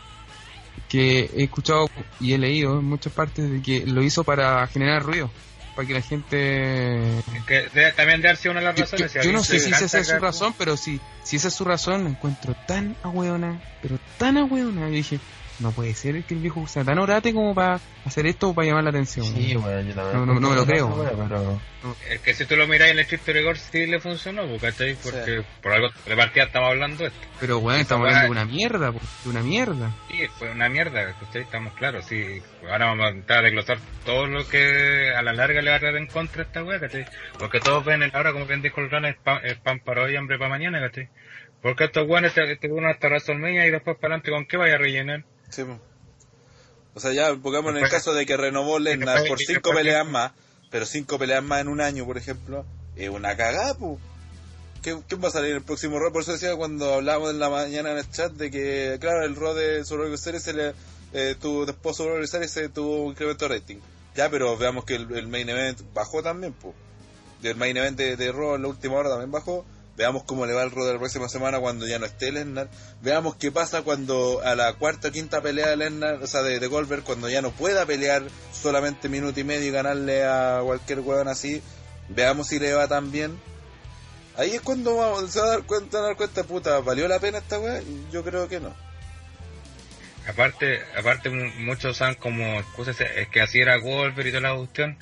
[0.89, 5.03] Que he escuchado y he leído en muchas partes de que lo hizo para generar
[5.03, 5.29] ruido,
[5.75, 9.13] para que la gente Que de- también de haber una de las yo, razones.
[9.13, 11.53] yo- a yo no sé si esa es su razón, pero si, si esa es
[11.53, 14.87] su razón, la encuentro tan ahueona, pero tan ahueona.
[14.87, 15.19] Yo dije,
[15.59, 18.67] no puede ser que el viejo sea tan orate como para hacer esto o para
[18.67, 19.25] llamar la atención.
[19.25, 20.17] Sí, bueno, yo también.
[20.17, 21.05] No, no, no me lo creo.
[21.27, 21.59] Pero,
[22.09, 24.95] Es que si tú lo miras en el Street Record sí le funcionó, pues, ¿cachai?
[25.01, 27.27] Porque por algo de partida estamos hablando de esto.
[27.39, 29.91] Pero bueno, estamos hablando de una mierda, po, de una mierda.
[30.09, 31.41] Sí, fue una mierda, ¿cachai?
[31.41, 32.41] Estamos claros, sí.
[32.69, 35.95] Ahora vamos a intentar desglosar todo lo que a la larga le va a traer
[35.97, 37.05] en contra a esta wea, ¿cachai?
[37.39, 40.03] Porque todos ven el ahora, como bien dijo el Rana, es pan, es pan para
[40.03, 41.09] hoy y hambre para mañana, ¿cachai?
[41.61, 44.75] Porque estos weones te, te uno hasta WrestleMania y después para adelante, ¿con qué vaya
[44.75, 45.23] a rellenar?
[45.49, 45.63] Sí.
[46.93, 50.31] O sea, ya pongamos en el caso de que renovó Lesnar por cinco peleas más,
[50.71, 52.65] pero cinco peleas más en un año, por ejemplo,
[52.95, 53.99] es una cagada, pu.
[54.81, 56.11] ¿Qué, ¿Qué va a salir en el próximo Raw?
[56.11, 59.35] Por eso decía cuando hablábamos en la mañana en el chat de que, claro, el
[59.35, 60.73] Raw de Survivor Series se le,
[61.13, 63.77] eh, tuvo, después de Survivor Series se tuvo un incremento de rating.
[64.15, 66.73] Ya, pero veamos que el, el main event bajó también, pu.
[67.43, 69.65] El main event de, de Raw en la última hora también bajó.
[69.97, 72.69] Veamos cómo le va el de la próxima semana cuando ya no esté Lesnar.
[73.01, 76.59] Veamos qué pasa cuando a la cuarta o quinta pelea de Lesnar, o sea, de,
[76.59, 78.21] de Goldberg, cuando ya no pueda pelear
[78.53, 81.63] solamente minuto y medio y ganarle a cualquier hueón así.
[82.09, 83.39] Veamos si le va tan bien.
[84.37, 87.19] Ahí es cuando vamos, se va a dar cuenta, a dar cuenta, puta, ¿valió la
[87.19, 87.81] pena esta weá?
[88.11, 88.71] Yo creo que no.
[90.29, 94.55] Aparte, aparte mu- muchos usan como excusas, es que así era Goldberg y toda la
[94.55, 94.97] cuestión.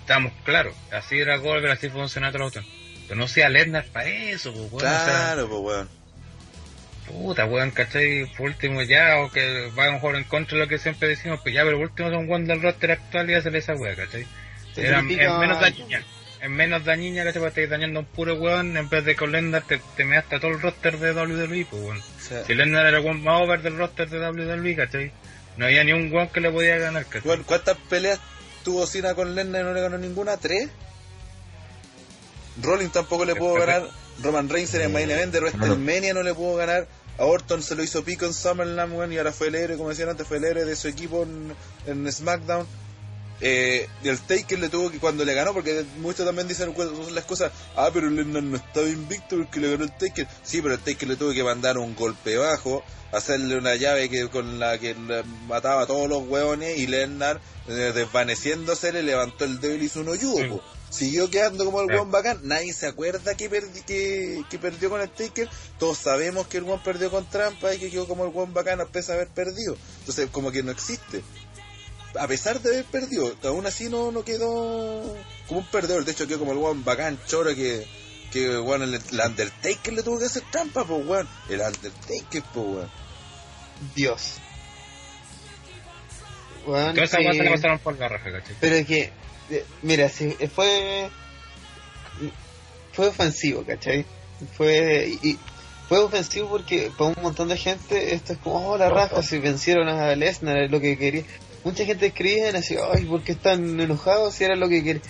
[0.00, 2.81] Estamos claros, así era Goldberg, así funcionaba toda la cuestión.
[3.08, 6.02] Pero no sea Lesnar para eso, pues, weón, o sea, Claro, pues weón.
[7.06, 8.26] Puta, weón, ¿cachai?
[8.36, 11.40] Por último ya, o que vayan a jugar en contra de lo que siempre decimos,
[11.42, 14.26] pues ya, pero por último son weón del roster actual y hacerle esa weá, ¿cachai?
[14.76, 16.04] Era es menos dañina,
[16.40, 17.42] es menos dañina, ¿cachai?
[17.42, 20.40] Porque dañando a un puro weón en vez de con Lesnar te, te measte a
[20.40, 22.02] todo el roster de WWE, pues weón.
[22.18, 25.12] Sea, Si Lesnar era el weón más over del roster de WWE, ¿cachai?
[25.56, 27.28] No había ni un weón que le podía ganar, ¿cachai?
[27.28, 28.20] weón, ¿cuántas peleas
[28.64, 30.36] tuvo Cena con Lesnar y no le ganó ninguna?
[30.36, 30.70] ¿Tres?
[32.60, 33.88] Rolling tampoco le pudo ganar.
[34.22, 36.86] Roman Reigns en el main event de WrestleMania no le pudo ganar.
[37.18, 40.08] A Orton se lo hizo pico en SummerSlam, y ahora fue el héroe, como decían
[40.08, 41.54] antes, fue el héroe de su equipo en,
[41.86, 42.66] en SmackDown.
[43.44, 46.74] Eh, y el Taker le tuvo que cuando le ganó, porque muchos también dicen
[47.12, 50.28] las cosas, ah, pero Lesnar no estaba invicto porque le ganó el Taker.
[50.44, 54.28] Sí, pero el Taker le tuvo que mandar un golpe bajo, hacerle una llave que
[54.28, 59.44] con la que le mataba a todos los hueones y Lesnar, eh, desvaneciéndose, le levantó
[59.44, 60.36] el dedo y le hizo un hoyudo.
[60.36, 60.60] Sí.
[60.92, 62.04] Siguió quedando como el Sí.
[62.06, 62.40] bacán.
[62.42, 65.48] Nadie se acuerda que, perdi- que, que perdió con el Taker.
[65.78, 68.80] Todos sabemos que el hueón perdió con trampa y que quedó como el hueón bacán
[68.82, 69.76] a pesar de haber perdido.
[70.00, 71.22] Entonces, como que no existe
[72.20, 75.16] a pesar de haber perdido, aún así no, no quedó
[75.48, 76.04] como un perdedor.
[76.04, 77.86] De hecho, quedó como el weón bacán, choro, que,
[78.30, 81.26] que weón, el, el Undertaker le tuvo que hacer trampa, pues weón.
[81.48, 82.90] El Undertaker, pues weón.
[83.94, 84.34] Dios.
[86.66, 88.56] Weas se le pasaron por la raja, ¿cachai?
[88.60, 89.10] Pero es que,
[89.82, 91.08] mira, si fue.
[92.92, 94.04] Fue ofensivo, ¿cachai?
[94.56, 95.16] Fue.
[95.22, 95.38] Y,
[95.88, 99.38] fue ofensivo porque para un montón de gente esto es como, oh, la raja, si
[99.38, 101.22] vencieron a Lesnar, es lo que quería.
[101.64, 105.02] Mucha gente escribía así, ay, ¿por qué están enojados si era lo que quería?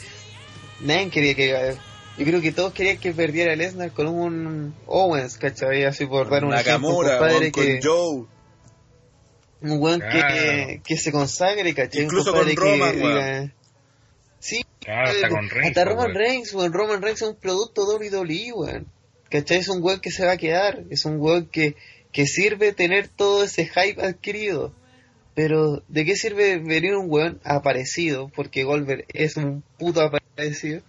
[0.80, 1.76] Nadie quería que.
[2.18, 5.84] Yo creo que todos querían que perdiera Lesnar con un Owens, ¿cachai?
[5.84, 7.20] Así por dar un un Nakamura,
[7.52, 7.80] que.
[7.82, 8.26] Joe.
[9.60, 10.34] Un weón Claro.
[10.34, 12.00] que, que se consagre, ¿cachai?
[12.00, 13.52] Un Incluso compadre con Roman, que diga-
[14.42, 15.68] Sí, Claro, hasta con Reigns.
[15.68, 16.14] hasta Roman weón.
[16.16, 16.72] Reigns, weón.
[16.72, 18.86] Roman Reigns es un producto WWE, weón.
[19.30, 19.58] ¿Cachai?
[19.58, 20.82] Es un weón que se va a quedar.
[20.90, 21.76] Es un weón que,
[22.10, 24.72] que sirve tener todo ese hype adquirido.
[25.34, 28.30] Pero, ¿de qué sirve venir un weón aparecido?
[28.34, 30.82] Porque Goldberg es un puto aparecido.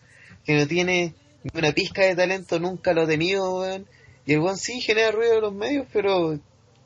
[0.45, 1.13] Que no tiene
[1.43, 3.85] ni una pizca de talento, nunca lo ha tenido, weón.
[4.25, 6.39] Y el weón sí genera ruido en los medios, pero...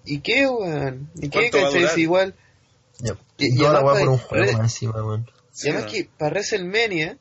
[0.03, 1.10] ¿Y qué, weón?
[1.15, 1.95] ¿Y qué, ¿Cuánto va a cachai?
[1.95, 2.35] Si igual...
[2.99, 3.15] Ya.
[3.38, 5.30] Y- la weá por un juego encima, weón.
[5.64, 7.18] Y además que para WrestleMania,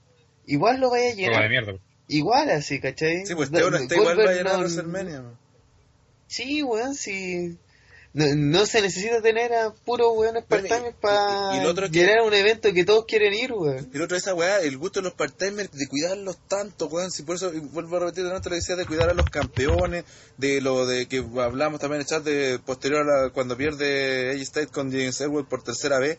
[0.47, 1.49] igual lo vaya a de llenar.
[1.51, 1.73] mierda.
[2.09, 3.27] Igual así, ¿cachai?
[3.27, 5.21] Sí, pues este, igual va a llenar no- WrestleMania.
[5.21, 5.39] weón.
[6.29, 7.57] Sí, weón, sí.
[8.13, 11.53] No, no se necesita tener a puros weones part-timers para
[11.91, 13.91] llenar un evento que todos quieren ir, weón.
[13.93, 17.11] Y lo otro esa weá, el gusto de los part-timers, de cuidarlos tanto, weón.
[17.11, 19.15] Si por eso, y vuelvo a repetir de nuevo lo que decía, de cuidar a
[19.15, 20.05] los campeones,
[20.39, 24.31] de lo de que hablamos también en el chat de posterior a la- cuando pierde
[24.31, 26.17] AJ Styles con James Ellsworth por tercera vez.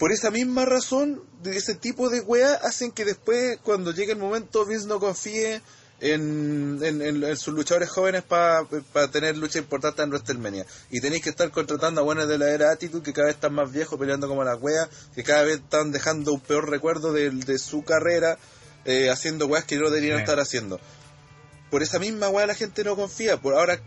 [0.00, 4.18] Por esa misma razón, de ese tipo de weá, hacen que después, cuando llegue el
[4.18, 5.60] momento, Vince no confíe
[6.00, 8.66] en, en, en- en sus luchadores jóvenes para
[9.12, 10.64] tener lucha importante en WrestleMania.
[10.90, 13.52] Y tenéis que estar contratando a buenos de la era Attitude que cada vez están
[13.52, 17.28] más viejos peleando como las weas, que cada vez están dejando un peor recuerdo de,
[17.30, 18.38] de su carrera,
[18.86, 20.22] eh, haciendo weas que no deberían Sí.
[20.22, 20.80] estar haciendo.
[21.70, 23.36] Por esa misma wea la gente no confía.
[23.36, 23.78] Por ahora,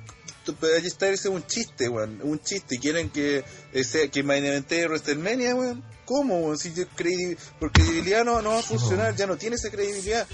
[0.51, 2.19] AJ Styles es un chiste, weón.
[2.23, 2.77] Un chiste.
[2.79, 3.43] Quieren que,
[3.73, 5.83] eh, sea, que main evente WrestleMania, weón.
[6.05, 6.57] ¿Cómo, weón?
[6.57, 10.27] Si yo credi- por credibilidad no, no va a funcionar, ya no tiene esa credibilidad.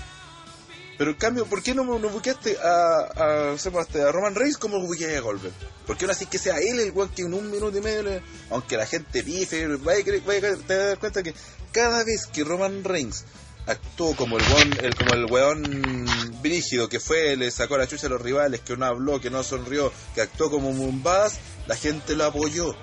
[0.97, 5.15] Pero en cambio, ¿por qué no, no buqueaste a, este, a Roman Reigns como buqueaste
[5.17, 5.53] a Goldberg?
[5.87, 8.03] ¿Por qué no así que sea él el weón que en un minuto y medio,
[8.03, 11.33] le- aunque la gente pife, vaya, vaya te vas a dar cuenta que
[11.71, 13.23] cada vez que Roman Reigns
[13.65, 16.05] actuó como el weón, el, como el weón
[16.41, 19.43] brígido que fue, le sacó la chucha a los rivales, que no habló, que no
[19.43, 22.75] sonrió, que actuó como Mumbadas, la gente lo apoyó.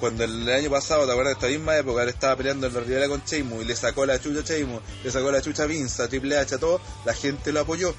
[0.00, 2.02] Cuando el año pasado, ¿te acuerdas de esta misma época?
[2.02, 5.10] Él estaba peleando en la rivalidad con Sheamus y le sacó la chucha a le
[5.10, 7.94] sacó la chucha a Vince, Triple H, todo, la gente lo apoyó.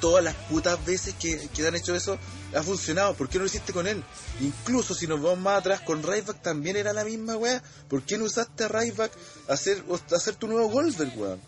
[0.00, 2.18] Todas las putas veces que, que han hecho eso
[2.54, 3.14] ha funcionado.
[3.14, 4.02] ¿Por qué no lo hiciste con él?
[4.40, 7.62] Incluso si nos vamos más atrás con Ryback también era la misma weá.
[7.88, 9.12] ¿Por qué no usaste a Ryback
[9.48, 9.82] a hacer,
[10.14, 11.40] hacer tu nuevo Goldberg, weón?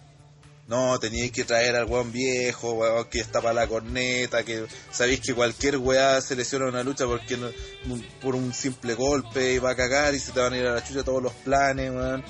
[0.67, 5.21] No, teníais que traer al weón viejo, weón, que está para la corneta, que sabéis
[5.21, 7.51] que cualquier weá se lesiona una lucha porque no-
[8.23, 10.73] por un simple golpe y va a cagar y se te van a ir a
[10.75, 12.25] la chucha todos los planes, weón.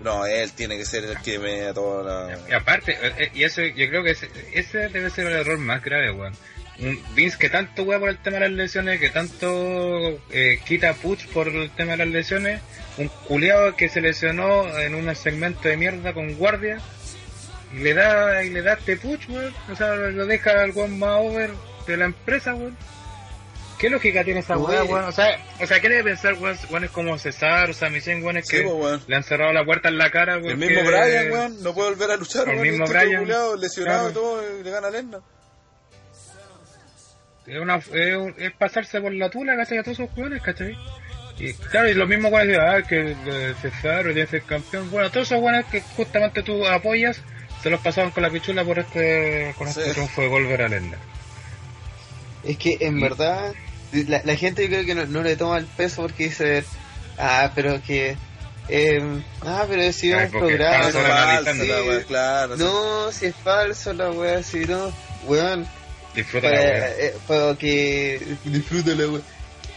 [0.00, 2.38] No, él tiene que ser el que me da toda la...
[2.48, 5.58] Y aparte, eh, eh, y eso yo creo que ese, ese debe ser el error
[5.58, 6.34] más grave, weón.
[6.80, 10.92] Un Vince que tanto weá por el tema de las lesiones, que tanto eh, quita
[10.94, 12.60] push por el tema de las lesiones,
[12.98, 16.78] un culiado que se lesionó en un segmento de mierda con guardia,
[17.72, 19.54] y le da, y le da este push, weón.
[19.70, 21.50] O sea, lo deja al weón más over
[21.86, 22.76] de la empresa, weón.
[23.78, 25.04] ¿Qué lógica tiene esa weá, weón?
[25.04, 26.56] O sea, o sea, ¿qué debe pensar, weón?
[26.70, 29.00] Weones como César, o sea, Michelle, weones Sí, que po, weón.
[29.06, 30.58] le han cerrado la puerta en la cara, El weón.
[30.58, 32.62] mismo que- Brian, weón, no puede volver a luchar, El weón.
[32.62, 35.20] mismo el tipo Bryan, culiao, lesionado y todo, y le gana a Lesnar.
[37.46, 39.78] Es, una, es, es pasarse por la tula, ¿cachai?
[39.78, 40.76] A todos esos jugadores, ¿cachai?
[41.38, 43.16] Y claro, y los mismos dicen, ah, que
[43.60, 44.90] César tiene que ser campeón.
[44.90, 47.20] Bueno, todos esos buenos que justamente tú apoyas
[47.62, 49.90] se los pasaban con la pichula por este, con este Sí.
[49.92, 50.98] triunfo de Golver a Lesnar.
[52.44, 53.52] Es que en verdad,
[53.92, 56.62] la, la gente yo creo que no, no le toma el peso porque dice,
[57.18, 58.16] ah, pero que,
[58.68, 62.56] eh, ah, pero si es un programa, están no, solo sí, analizando la wea, claro.
[62.56, 64.92] no, si es falso la wea, si no,
[65.26, 65.66] weón,
[66.14, 66.90] Disfruta la para, wea.
[66.98, 69.22] eh, para que disfrute la wea.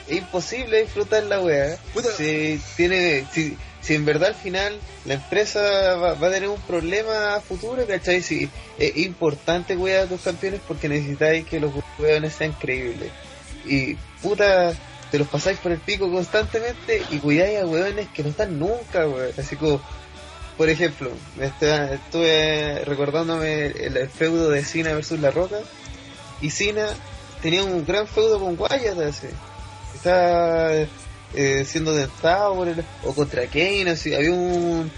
[0.07, 1.77] Es imposible disfrutar la wea.
[1.93, 2.09] Puta.
[2.11, 5.59] Si tiene, si, si en verdad al final la empresa
[5.95, 8.21] va, va a tener un problema a futuro, ¿cachai?
[8.21, 13.09] Si es importante cuidar a tus campeones porque necesitáis que los weones sean creíbles.
[13.65, 14.73] Y puta,
[15.11, 19.07] te los pasáis por el pico constantemente y cuidáis a weones que no están nunca,
[19.07, 19.33] weón.
[19.37, 19.81] Así como,
[20.55, 21.11] por ejemplo,
[21.41, 25.57] este- estuve recordándome el, el feudo de Cena versus La Roca
[26.41, 26.87] y Cena
[27.41, 29.27] tenía un gran feudo con Wyatt así.
[29.95, 30.71] Estaba
[31.33, 34.89] eh, siendo el- o contra Kane, así, había un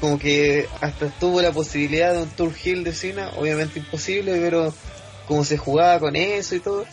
[0.00, 4.72] como que hasta tuvo la posibilidad de un tour heel de Cena, obviamente imposible, pero
[5.28, 6.86] como se jugaba con eso y todo.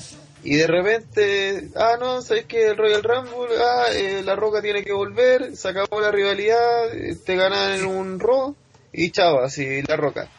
[0.44, 4.84] Y de repente, ah, no, sabes que el Royal Rumble, ah, eh, la Roca tiene
[4.84, 8.56] que volver, se acabó la rivalidad, eh, te ganan en un Raw
[8.94, 10.30] y chao, así, la Roca.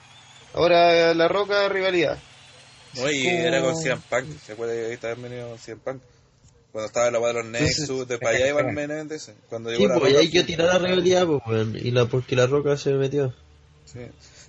[0.54, 2.18] Ahora la Roca rivalidad.
[2.98, 5.80] No, y Como- era con CM Punk, ¿se acuerda que ahí estaba venido con CM
[5.84, 6.00] Punk?
[6.72, 9.34] Cuando estaba la de los Nexus, de para allá iba el main event ese.
[9.48, 11.76] Cuando llegó Sí, la pues Roca, ahí que tirar la rivalidad, pues, weón.
[11.76, 13.32] Y la, porque la roca se metió.
[13.86, 14.00] Sí.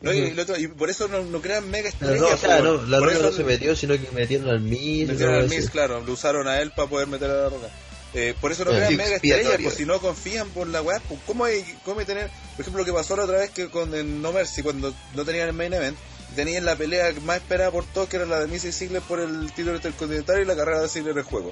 [0.02, 2.20] No, y, el otro- y por eso no, no crean mega La estrellas.
[2.20, 4.60] roca, o sea, po, no, la roca eso no se metió, sino que metieron al
[4.62, 5.08] Miz.
[5.08, 7.68] metieron al Miz, claro, lo usaron a él para poder meter a la roca.
[8.14, 10.82] Eh, por eso no Eh, crean sí, mega estrellas, pues si no confían por la
[10.82, 13.52] weá, pues ¿cómo hay, cómo hay tener, por ejemplo, lo que pasó la otra vez
[13.52, 15.98] que con el No Mercy, cuando no tenían el main event,
[16.36, 19.20] tenían la pelea más esperada por todos, que era la de Miz y Ziggler por
[19.20, 21.52] el título intercontinental y la carrera de Ziggler en juego.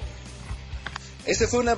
[1.27, 1.69] Ese fue un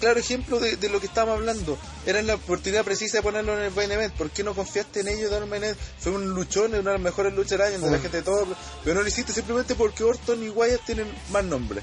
[0.00, 1.78] claro ejemplo de, de lo que estábamos hablando.
[2.06, 4.12] Era la oportunidad precisa de ponerlo en el main event.
[4.14, 5.78] ¿Por qué no confiaste en ellos de dar un main event?
[6.00, 8.48] Fue un luchón, una de las mejores luchas del año, de la gente de todo.
[8.82, 11.82] Pero no lo hiciste simplemente porque Orton y Wyatt tienen más nombre.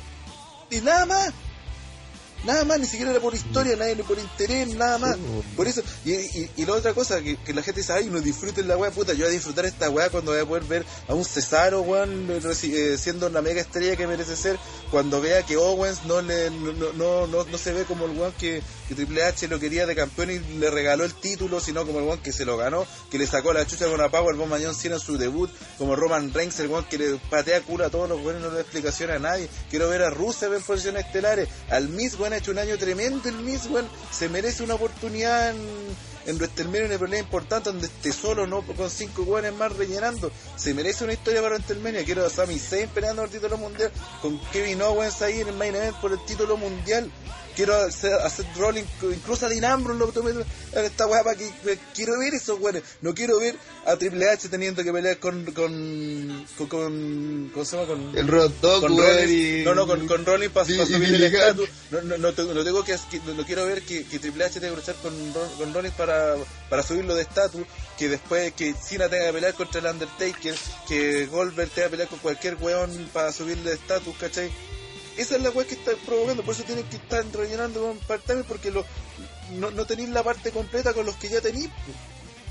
[0.69, 1.33] Y nada más.
[2.45, 5.17] Nada más, ni siquiera era por historia, nadie ni por interés, nada más.
[5.55, 8.19] Por eso, y, y, y la otra cosa, que, que la gente dice, ay, no
[8.19, 10.85] disfruten la weá, puta, yo voy a disfrutar esta weá cuando voy a poder ver
[11.07, 14.57] a un Cesaro, weón, reci- eh, siendo la mega estrella que merece ser,
[14.91, 18.33] cuando vea que Owens no le no, no, no, no se ve como el weón
[18.33, 21.99] que, que Triple H lo quería de campeón y le regaló el título, sino como
[21.99, 24.75] el weón que se lo ganó, que le sacó la chucha con una Powerbomb mañón
[24.75, 28.09] 100 en su debut, como Roman Reigns, el weón que le patea culo a todos
[28.09, 29.47] los weones, no le da explicación a nadie.
[29.69, 33.29] Quiero ver a Rusev en posiciones estelares, al Miz, weón, ha hecho un año tremendo
[33.29, 35.57] el Miz, weón, se merece una oportunidad en,
[36.25, 40.31] en WrestleMania, una pelea importante donde esté solo, no con cinco weones más rellenando.
[40.55, 42.03] Se merece una historia para WrestleMania.
[42.03, 43.91] Quiero a Sami Zayn peleando por el título mundial,
[44.21, 47.11] con Kevin Owens ahí en el main event por el título mundial.
[47.55, 48.45] Quiero hacer, hacer
[49.13, 52.59] incluso a Dean Ambrose lo tomé en esta weá para que que- quiero ver esos
[52.59, 52.83] weones.
[53.01, 53.55] No quiero ver
[53.85, 57.65] a Triple H teniendo que pelear con con con con, con
[58.17, 61.69] El Rod y- no, no, con, con Rollins para y subir el estatus.
[61.91, 62.97] No, no, no, tengo- no tengo que,
[63.35, 65.13] no quiero ver que, que Triple H tenga que luchar con,
[65.57, 66.35] con Rollins para,
[66.69, 67.61] para subirlo de estatus,
[67.97, 70.55] que después que Cena tenga que pelear contra el Undertaker,
[70.87, 74.51] que Goldberg tenga que pelear con cualquier weón para subirle de estatus, ¿cachai?
[75.17, 78.43] Esa es la weá que está provocando, por eso tienen que estar rellenando con part-time
[78.43, 78.83] porque lo,
[79.51, 81.69] no, no tenéis la parte completa con los que ya tenéis.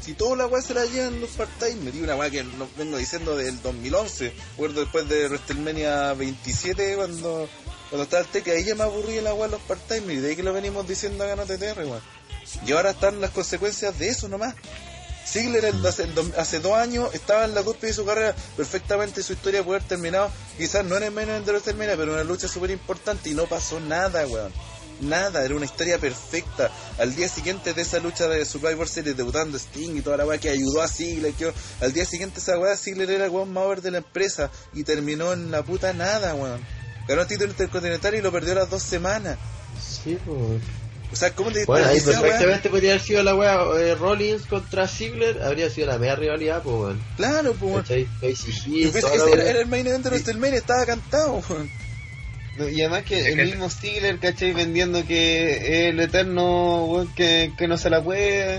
[0.00, 2.44] Si toda la weá se la llevan los part-time, me di una weá que
[2.76, 7.48] vengo diciendo del 2011, recuerdo después de WrestleMania 27 cuando,
[7.90, 10.36] cuando estaba el Teca, ahí ya me aburrí la weá los part-time y de ahí
[10.36, 12.02] que lo venimos diciendo acá en OTTR, weón.
[12.66, 14.54] Y ahora están las consecuencias de eso nomás.
[15.26, 19.32] Ziggler el- hace, hace dos años estaba en la cúspide de su carrera, perfectamente su
[19.34, 22.70] historia puede haber terminado, quizás no en el event de WrestleMania, pero una lucha súper
[22.70, 24.52] importante y no pasó nada, weón.
[25.00, 26.70] Nada, era una historia perfecta.
[26.98, 30.38] Al día siguiente de esa lucha de Survivor Series, debutando Sting y toda la weá
[30.38, 33.82] que ayudó a Ziggler, que al día siguiente esa weá, Ziggler era el weón más
[33.82, 36.60] de la empresa y terminó en la puta nada, weón.
[37.08, 39.38] Ganó el título intercontinental y lo perdió las dos semanas.
[40.04, 40.62] Sí, pues.
[41.12, 42.20] O sea, ¿cómo te Bueno, ahí weá?
[42.20, 46.62] perfectamente podría haber sido la wea eh, Rollins contra Ziggler, habría sido la media rivalidad,
[46.62, 47.02] pues, weón.
[47.16, 47.84] Claro, pues, weón.
[48.22, 51.70] Era, el main event de WrestleMania, estaba cantado, weón.
[52.58, 54.52] No, Y además que el mismo Stigler, ¿cachai?
[54.52, 58.56] Vendiendo que el eterno, weón, que, que no se la puede.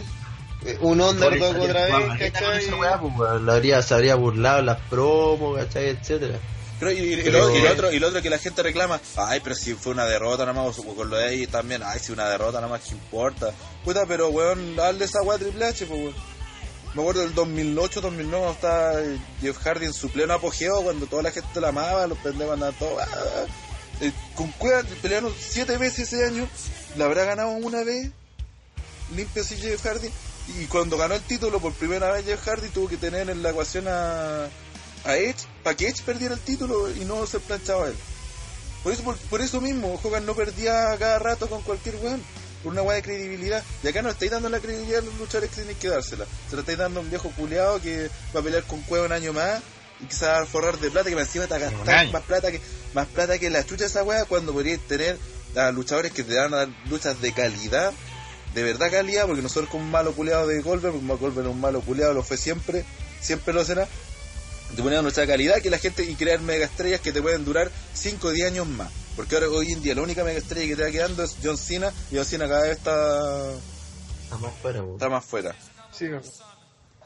[0.66, 2.60] eh, Un underdog otra vez, ¿cachai?
[2.66, 3.46] esa wea, pues, weón.
[3.46, 5.90] La habría, se habría burlado las promos, ¿cachai?
[5.90, 6.38] Etcétera.
[6.84, 9.00] Pero, y, y- Pero- lo, y lo otro, y lo otro que la gente reclama,
[9.18, 12.12] ay, pero si fue una derrota nada más, con lo de ahí también, ay, si
[12.12, 13.52] una derrota nada más, ¿qué importa?
[13.84, 16.16] Puta, pero weón, dale esa weá Triple H, pues weón.
[16.94, 21.08] Me acuerdo del 2008, 2009, cuando estaba eh, Jeff Hardy en su pleno apogeo, cuando
[21.08, 23.00] toda la gente la amaba, los pendejos andaban todos.
[23.02, 23.46] ah, ah.
[24.02, 26.48] Eh, con Cueva pelearon siete veces ese año,
[26.98, 28.12] la habrá ganado una vez,
[29.16, 30.10] limpio así Jeff Hardy,
[30.60, 33.52] Y cuando ganó el título por primera vez Jeff Hardy tuvo que tener en la
[33.52, 34.48] ecuación a,
[35.06, 37.96] a Edge para que Edge perdiera el título y no se planchaba él.
[38.84, 42.22] Por eso, por, por eso mismo, Hogan no perdía cada rato con cualquier weón.
[42.64, 43.62] Por una weá de credibilidad.
[43.84, 46.26] Y acá no estáis dando la credibilidad a los luchadores que tienen que dársela.
[46.50, 49.12] Se la estáis dando a un viejo culeado que va a pelear con Cueva un
[49.12, 49.62] año más
[50.00, 52.24] y que se va a forrar de plata que encima te va a gastar más
[52.24, 52.62] plata que
[52.94, 55.18] más plata que la chucha esa weá cuando podríais tener
[55.56, 57.94] a luchadores que te dan a dar luchas de calidad
[58.54, 61.62] de verdad calidad porque nosotros como un malo culeado de Goldberg porque Goldberg es un
[61.62, 62.86] malo culeado lo fue siempre
[63.22, 63.88] siempre lo será
[64.76, 67.22] te ponen una lucha de calidad que la gente y crear mega estrellas que te
[67.22, 70.40] pueden durar 5 o 10 años más porque ahora hoy en día la única mega
[70.40, 73.52] estrella que te va quedando es John Cena y John Cena cada vez está,
[74.24, 74.94] Está más fuera, weón.
[74.96, 75.56] está más fuera
[75.92, 76.06] Sí,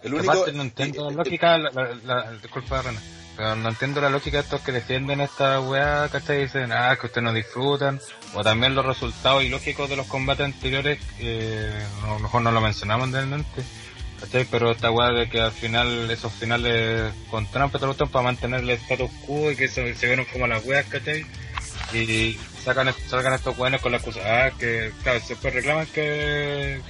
[0.03, 3.01] el único Aparte, no entiendo la lógica, la, la, la- disculpa, Rana,
[3.35, 6.43] pero no entiendo la lógica de estos que defienden esta weá, ¿cachai?
[6.43, 7.99] Dicen, ah, que ustedes no disfrutan,
[8.33, 12.61] o también los resultados ilógicos de los combates anteriores, eh, a lo mejor no lo
[12.61, 13.63] mencionamos anteriormente,
[14.19, 14.45] ¿cachai?
[14.45, 18.69] Pero esta weá de que al final, esos finales con trampa, todo para mantener el
[18.71, 21.25] status quo y que se, se vieron como las weas, ¿cachai?
[21.93, 26.81] Y sacan, salgan estos weones con la excusa, ah, que, claro, después reclaman que,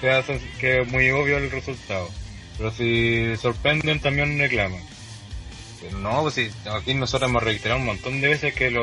[0.00, 2.08] que, hacen- que es muy obvio el resultado.
[2.56, 4.80] Pero si sorprenden, también reclaman.
[5.82, 8.82] Pero no, pues sí, aquí nosotros hemos reiterado un montón de veces que lo,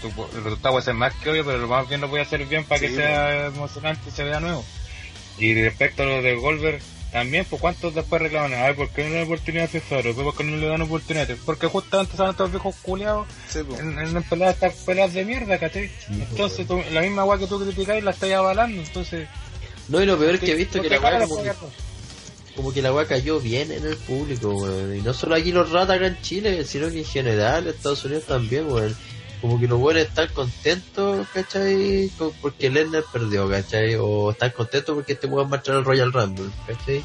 [0.00, 2.22] tu- el resultado puede ser más que obvio, pero lo más bien lo voy a
[2.22, 4.64] hacer bien para Sí, que sea emocionante y se vea nuevo.
[5.38, 6.80] Y respecto a lo de Goldberg,
[7.12, 10.14] también, pues cuántos después reclaman, ay, ¿por qué no le dan oportunidad a Cesaro?
[10.14, 11.28] ¿Por qué no le dan oportunidad?
[11.44, 13.76] Porque justamente salen estos viejos culiados Sí, po.
[13.78, 15.90] en, en peleas, estas peleas de mierda, ¿cachai?
[16.08, 19.28] entonces, tú- la misma weá que tú criticáis la estáis avalando, entonces...
[19.88, 21.72] No, y lo peor que he visto que la weá cagas, como que, pues,
[22.56, 24.96] como que la weá cayó bien en el público, weón.
[24.96, 28.04] Y no solo aquí los ratas acá en Chile, sino que en general en Estados
[28.04, 28.96] Unidos también, weón.
[29.40, 32.10] Como que los buenos están contentos, ¿cachai?
[32.42, 33.94] Porque Lennon perdió, ¿cachai?
[33.94, 37.02] O están contentos porque este weón va a entrar al Royal Rumble, ¿cachai?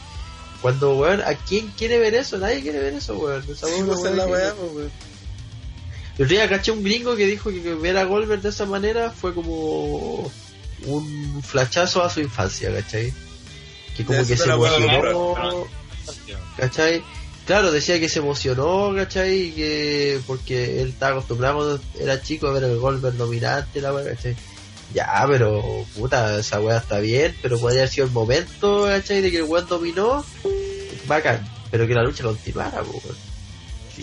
[0.61, 2.37] Cuando, weón, ¿a quién quiere ver eso?
[2.37, 3.43] Nadie quiere ver eso, weón.
[3.49, 4.91] Esa Sí, es pues, la weá po, weón.
[6.17, 9.33] El día caché un gringo que dijo que ver a Goldberg de esa manera fue
[9.33, 10.31] como
[10.85, 13.13] un flachazo a su infancia, ¿cachai?
[13.95, 15.67] Que como Ya, que se emocionó,
[16.57, 17.03] ¿cachai?
[17.45, 19.51] Claro, decía que se emocionó, ¿cachai?
[19.51, 24.35] Que porque él estaba acostumbrado era chico a ver el Goldberg dominante, la weá, ¿cachai?
[24.93, 29.21] Ya, pero puta, esa weá está bien, pero podría haber sido el momento, ¿cachai?
[29.21, 30.25] De que el weón dominó,
[31.07, 32.99] bacán, pero que la lucha continuara, po,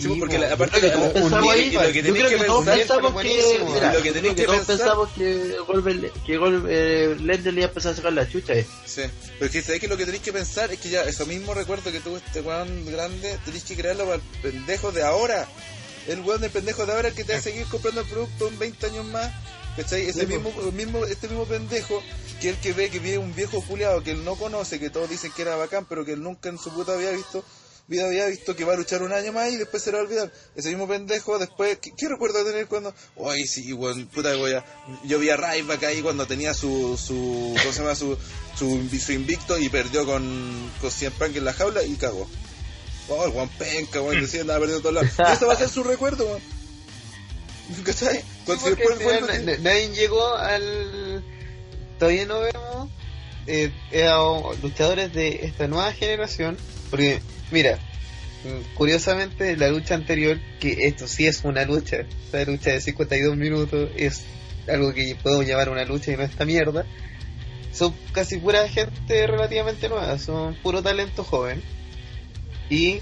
[0.01, 0.13] weón.
[0.13, 4.35] Sí, porque la- aparte lo que creo que pensar- pensamos que, mira, lo que creo
[4.35, 8.27] que todos pensamos que Goldberg, que Gold, eh, le iba a empezar a sacar la
[8.29, 8.65] chucha, eh.
[8.85, 9.01] Sí,
[9.39, 11.53] pero es que sabés que lo que tenéis que pensar es que ya eso mismo
[11.53, 15.47] recuerdo que tuvo este weón grande, tenéis que crearlo para el pendejo de ahora.
[16.07, 18.47] El weón del pendejo de ahora es que te va a seguir comprando el producto
[18.47, 19.31] en 20 años más.
[19.77, 20.03] ¿Cachai?
[20.07, 22.03] Ese Sí, mismo, mismo, este mismo pendejo,
[22.39, 25.09] que el que ve que viene un viejo culiado que él no conoce, que todos
[25.09, 27.43] dicen que era bacán, pero que él nunca en su puta había visto,
[27.87, 30.03] vida había visto que va a luchar un año más y después se le va
[30.03, 30.31] a olvidar.
[30.55, 32.93] Ese mismo pendejo después, ¿qué, qué recuerdo tener cuando?
[33.29, 34.65] Ay, sí, weón, puta voy a...
[35.03, 37.95] Yo vi a Ryback ahí cuando tenía su, su, ¿cómo se llama?
[37.95, 38.17] Su,
[38.57, 42.27] su, su invicto y perdió con, con CM Punk en la jaula y cagó.
[43.09, 45.11] Oh, el weón penca, weón, decía andaba perdiendo todos lados.
[45.29, 46.41] Y eso va a ser su recuerdo, weón.
[47.85, 48.23] ¿Cachai?
[48.45, 51.23] Cuando Sí, final vuelve- na- nadie llegó al.
[51.99, 52.89] Todavía no vemos
[53.47, 54.09] eh, eh,
[54.61, 56.57] luchadores de esta nueva generación.
[56.89, 57.77] Porque, mira,
[58.43, 63.37] mm, curiosamente, la lucha anterior, que esto sí es una lucha, esta lucha de 52
[63.37, 64.23] minutos es
[64.67, 66.85] algo que podemos llamar una lucha y no esta mierda.
[67.73, 71.61] Son casi pura gente relativamente nueva, son puro talento joven.
[72.69, 73.01] Y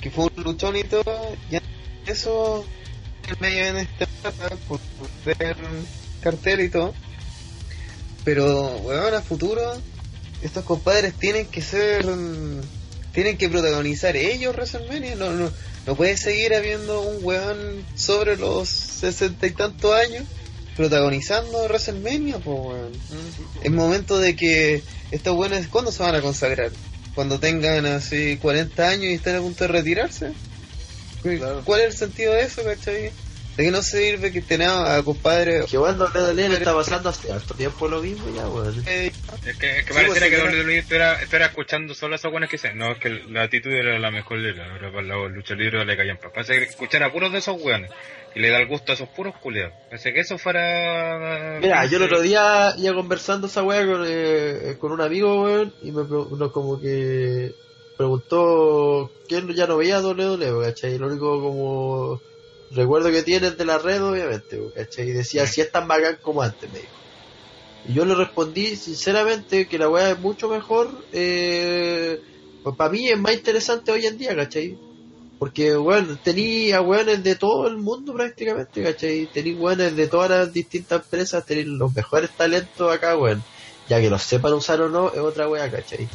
[0.00, 1.60] que fue un luchón y todo, ya
[2.06, 2.64] eso
[3.28, 4.80] en medio en plata por
[5.24, 5.56] ver
[6.22, 6.94] cartel y todo.
[8.24, 9.60] Pero, weón, a futuro,
[10.42, 12.06] estos compadres tienen que ser.
[13.14, 15.14] Tienen que protagonizar ellos WrestleMania.
[15.14, 15.50] No, no,
[15.86, 20.24] no puede seguir habiendo un weón sobre los sesenta y tantos años
[20.76, 22.92] protagonizando WrestleMania, pues, weón.
[23.62, 26.72] Es momento de que estos weones, ¿cuándo se van a consagrar?
[27.14, 30.32] Cuando tengan así 40 años y estén a punto de retirarse.
[31.22, 31.62] Claro.
[31.64, 33.12] ¿Cuál es el sentido de eso, cachai?
[33.56, 37.30] De que no sirve que tenemos a compadre Que bueno, WWE le está pasando hace
[37.32, 38.82] harto tiempo lo mismo ya, weón.
[38.86, 39.12] eh,
[39.46, 40.52] Es que, es que Sí, pareciera pues, que señora.
[40.62, 43.70] WWE estuviera, estuviera escuchando solo a esos buenos que dicen, no, es que la actitud
[43.70, 46.32] era la mejor de la, para los luchadores libres le caían pa.
[46.32, 47.90] Parece que escuchar a puros de esos weones
[48.34, 49.72] y le da el gusto a esos puros culiados.
[49.88, 51.58] Parece que eso fuera...
[51.60, 55.72] Mira, yo el otro día iba conversando esa weá con, eh, con un amigo, weón,
[55.82, 57.54] y me preguntó como que
[57.96, 60.98] preguntó que él ya no veía WWE, ¿cachai?
[60.98, 62.20] Lo único como
[62.74, 64.60] recuerdo que tiene es de la red, obviamente.
[64.98, 66.92] Y decía, si es tan bacán como antes, me dijo.
[67.86, 72.20] Y yo le respondí sinceramente que la weá es mucho mejor, eh,
[72.62, 74.78] pues para mí es más interesante hoy en día, ¿cachai?
[75.38, 79.26] Porque, bueno, tenía weones de todo el mundo prácticamente, ¿cachai?
[79.26, 83.42] Tenía weones de todas las distintas empresas, tenía los mejores talentos acá, weón.
[83.88, 86.08] Ya que los sepan usar o no, es otra weá, ¿cachai?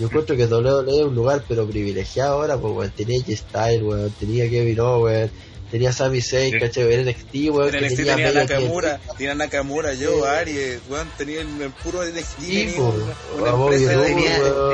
[0.00, 4.10] Yo encuentro que WWE es un lugar pero privilegiado ahora, pues weón, tenía G-Style, weón,
[4.18, 5.30] tenía Kevin Owens,
[5.72, 6.60] tenía Sami Zayn, Sí.
[6.60, 6.92] ¿cachai?
[6.92, 10.28] Era NXT, weón, En que NXT tenía tenía Nakamura, que- tenía Nakamura, yo, Sí.
[10.28, 14.00] Aries, weón, tenía el, el puro NXT, Sí, tenía po, una, una a Bobby empresa
[14.00, 14.70] de tenía, weón,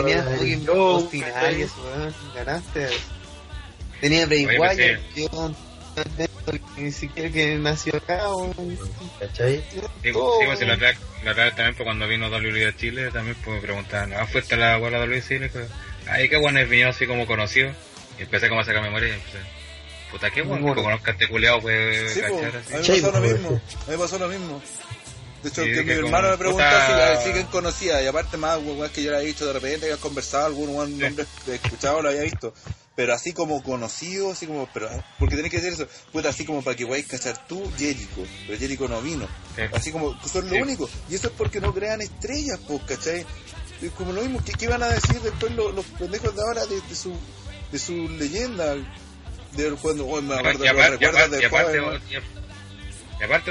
[1.08, 1.38] tenía.
[1.40, 2.86] Aries, weón, ganaste.
[4.02, 4.76] Tenía Bray pues, Wyatt,
[5.14, 5.56] que weón,
[6.76, 8.78] ni siquiera que nació acá, weón.
[9.18, 9.64] ¿cachai?
[9.72, 10.12] Sí, sí,
[10.58, 10.94] si la otra,
[11.24, 14.56] la otra también, pues, cuando vino WWE a Chile, también pues, me preguntaban, ¿ah, fuiste
[14.56, 15.48] la abuela de WWE Chile?
[15.52, 15.66] Pues,
[16.10, 17.70] Ay, qué bueno es vino así como conocido.
[18.18, 19.38] Y empecé como a sacar memoria y empecé,
[20.10, 22.50] puta, qué bueno, que conozca a este culeado, pues, Sí, a mí me
[23.02, 24.62] pasó lo mismo, a mí me pasó lo mismo.
[25.42, 27.46] De hecho, Sí, que mi que hermano me preguntó puta- si, a ver, si quién
[27.46, 30.46] conocía, y aparte más, weón, que yo le había dicho de repente, que había conversado,
[30.46, 30.98] algún buen Sí.
[30.98, 32.52] nombre escuchado, lo había visto.
[32.96, 34.90] Pero así como conocido, así como, pero,
[35.20, 38.26] porque tenés que decir eso, puta, así como para que vayas a cachar tú, Jericho,
[38.48, 39.28] pero Jericho no vino.
[39.54, 39.62] Sí.
[39.72, 40.60] Así como, son lo Sí.
[40.62, 40.90] único.
[41.08, 43.24] Y eso es porque no crean estrellas, pues, ¿cachai?
[43.80, 46.66] Es como lo mismo, ¿qué, qué van a decir después los, los pendejos de ahora
[46.66, 47.14] de, de su
[47.70, 48.74] de su leyenda?
[49.52, 51.78] De cuando, oh, me acuerdo, Y aparte, y recuerdos aparte, de y aparte,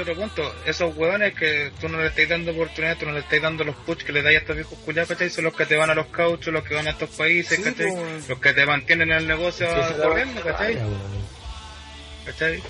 [0.00, 3.42] otro punto, esos huevones que tú no le estás dando oportunidad, tú no le estás
[3.42, 5.28] dando los push que le dais a estos viejos culiados, ¿cachai?
[5.28, 7.62] Son los que te van a los cauchos, los que van a estos países, Sí,
[7.62, 7.90] ¿cachai?
[7.92, 8.28] pues.
[8.28, 9.66] Los que te mantienen el negocio
[10.02, 10.78] corriendo, ¿cachai?
[12.24, 12.62] ¿cachai?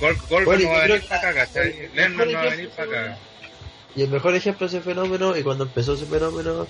[0.00, 1.88] Gol, Bueno, no va a venir para acá, ¿cachai?
[1.94, 3.18] mejor no va a venir para acá.
[3.94, 6.66] Y el mejor ejemplo de ese fenómeno, y cuando empezó ese fenómeno,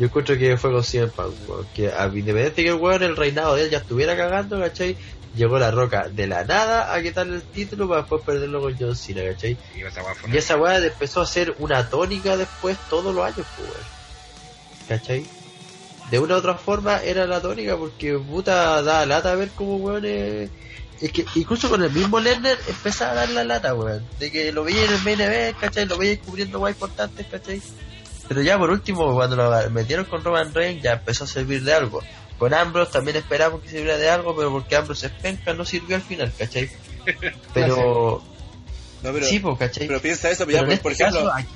[0.00, 1.34] yo encuentro que fue con CM Punk,
[1.74, 4.96] que a- independiente que el weón, el reinado de él ya estuviera cagando, ¿cachai?
[5.36, 8.96] Llegó la roca de la nada a quitarle el título para después perderlo con John
[8.96, 9.58] Cena, ¿cachai?
[9.76, 13.14] Y esa weá fue Y una- esa weá empezó a ser una tónica después todos
[13.14, 13.84] los años, pues, weón.
[14.88, 15.26] ¿Cachai?
[16.10, 20.04] De una u otra forma era la tónica porque puta da lata ver cómo weón
[20.06, 20.50] es...
[21.00, 24.02] Es que incluso con el mismo Lerner empezaba a dar la lata, weón.
[24.18, 25.86] De que lo veía en el main event, ¿cachai?
[25.86, 27.60] Lo veía cubriendo weá importantes, ¿cachai?
[28.30, 31.74] Pero ya por último, cuando lo metieron con Roman Reigns, ya empezó a servir de
[31.74, 32.00] algo.
[32.38, 35.96] Con Ambrose también esperábamos que sirviera de algo, pero porque Ambrose es penca no sirvió
[35.96, 36.70] al final, ¿cachai?
[37.52, 38.22] Pero...
[39.02, 39.86] No, pero, sí, pues, ¿cachai?
[39.88, 41.48] pero piensa eso, Pero ya, por, este por ejemplo, caso, aquí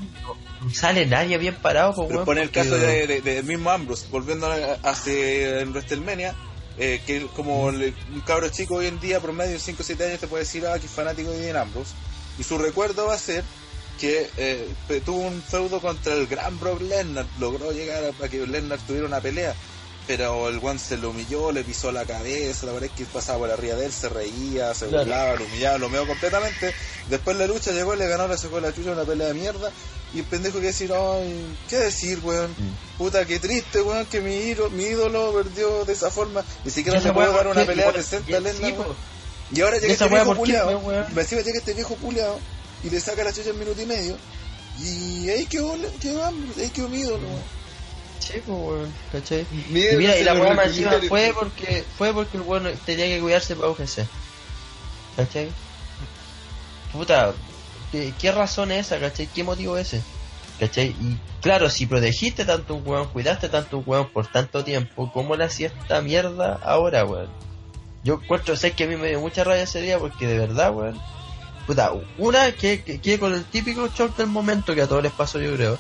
[0.63, 3.45] no sale nadie bien parado, pues, pero weón, pon el porque- caso de, de- del
[3.45, 6.35] mismo Ambrose, volviendo a- hace en WrestleMania,
[6.79, 10.07] eh, que como le- un cabro chico hoy en día, promedio de 5 o 7
[10.07, 11.93] años, te puede decir, ah, que es fanático de Dean Ambrose,
[12.39, 13.45] y su recuerdo va a ser
[14.01, 14.69] que eh,
[15.05, 19.07] tuvo un feudo contra el gran Brock Lesnar, logró llegar a, a que Lesnar tuviera
[19.07, 19.55] una pelea,
[20.07, 23.39] pero el one se lo humilló, le pisó la cabeza, la verdad es que pasaba
[23.39, 25.05] por arriba de él, se reía, se Claro.
[25.05, 26.75] burlaba, lo humillaba, lo meó completamente.
[27.09, 29.71] Después la lucha llegó, le ganó, le sacó la chucha una pelea de mierda.
[30.13, 32.51] Y el pendejo que decir, ay, ¿qué decir, weón?
[32.53, 32.99] Mm.
[32.99, 36.45] Puta, qué triste, weón, que mi, ídolo- mi ídolo perdió de esa forma.
[36.65, 38.75] Ni siquiera le puedo weá, dar una pelea decente a Lesnar.
[39.53, 41.19] Y ahora llega este viejo ¿por qué culiao, fue, weón?
[41.19, 42.39] encima llega este viejo culiao
[42.85, 44.17] y le saca la chucha en minuto y medio.
[44.81, 47.27] Y ahí quedó, quedó Ambrose, ahí quedó mi ídolo,
[48.47, 49.47] weón, ¿cachai?
[49.71, 53.07] Mira, Y mira, y la weá más encima fue porque, fue porque el bueno tenía
[53.07, 54.07] que cuidarse para UGC.
[55.17, 55.51] ¿Cachai?
[56.93, 57.35] Puta,
[57.93, 59.27] ¿qué, qué razón es esa, cachai?
[59.27, 60.03] ¿Qué motivo es ese?
[60.59, 60.89] ¿Cachai?
[60.89, 65.37] Y claro, si protegiste tanto un weón, cuidaste tanto un weón por tanto tiempo, ¿cómo
[65.37, 67.29] le hacía esta mierda ahora, weón?
[68.03, 70.75] Yo encuentro, sé que a mí me dio mucha rabia ese día porque de verdad,
[70.75, 71.01] weón.
[71.67, 75.13] Puta, una que, que, que con el típico shock del momento que a todos les
[75.13, 75.79] pasó, yo creo.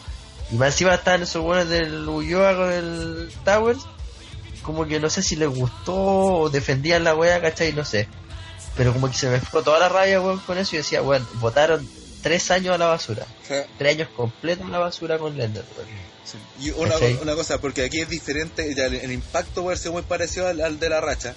[0.50, 3.80] Y más encima estaban esos weones del Ulloa con el Towers.
[4.62, 7.72] Como que no sé si les gustó o defendían la wea, ¿cachai?
[7.72, 8.08] No sé.
[8.76, 11.26] Pero como que se me fue toda la rabia, weón, con eso y decía, weón,
[11.34, 11.86] votaron
[12.22, 13.26] tres años a la basura.
[13.46, 16.14] Tres años completos a la basura con Lender, weón.
[16.58, 17.18] Y una, ¿Cachai?
[17.22, 20.60] una cosa, porque aquí es diferente, ya el, el impacto puede ser muy parecido al,
[20.62, 21.34] al de la racha,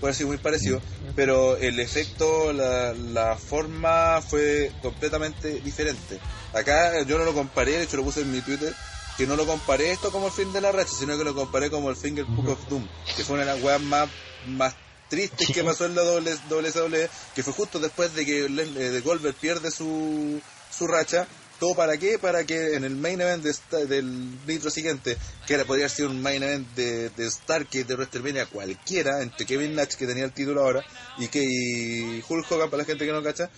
[0.00, 0.80] puede ser muy parecido,
[1.16, 6.18] pero el efecto, la, la forma fue completamente diferente.
[6.52, 8.74] Acá yo no lo comparé, de hecho lo puse en mi Twitter,
[9.16, 11.70] que no lo comparé esto como el fin de la racha, sino que lo comparé
[11.70, 14.08] como el Finger Book of Doom, que fue una de las weas más,
[14.46, 14.74] más
[15.08, 19.34] tristes que pasó en la WWE, que fue justo después de que eh, de Goldberg
[19.34, 21.26] pierde su, su racha.
[21.58, 22.18] ¿Todo para qué?
[22.20, 25.16] Para que en el main event de del nitro siguiente,
[25.46, 29.74] que era, podría ser un main event de, de Starkey de WrestleMania cualquiera, entre Kevin
[29.74, 30.84] Nash, que tenía el título ahora,
[31.18, 33.50] y que y Hulk Hogan, para la gente que no cacha,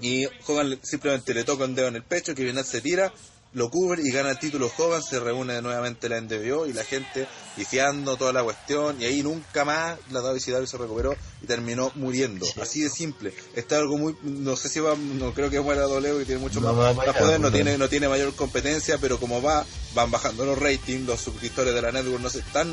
[0.00, 3.10] y Hogan le- simplemente le toca un dedo en el pecho, Kevin Nash se tira,
[3.54, 7.26] lo cubre y gana el título joven, se reúne nuevamente la NWO y la gente
[7.56, 12.46] pifiando toda la cuestión y ahí nunca más la WCW se recuperó y terminó muriendo.
[12.60, 13.32] Así de simple.
[13.54, 16.60] Está algo muy, no sé si va, no creo que muera W que tiene mucho
[16.60, 19.64] No más, poder, no tiene, no tiene mayor competencia, pero como va,
[19.94, 22.68] van bajando los ratings, los suscriptores de la network no se están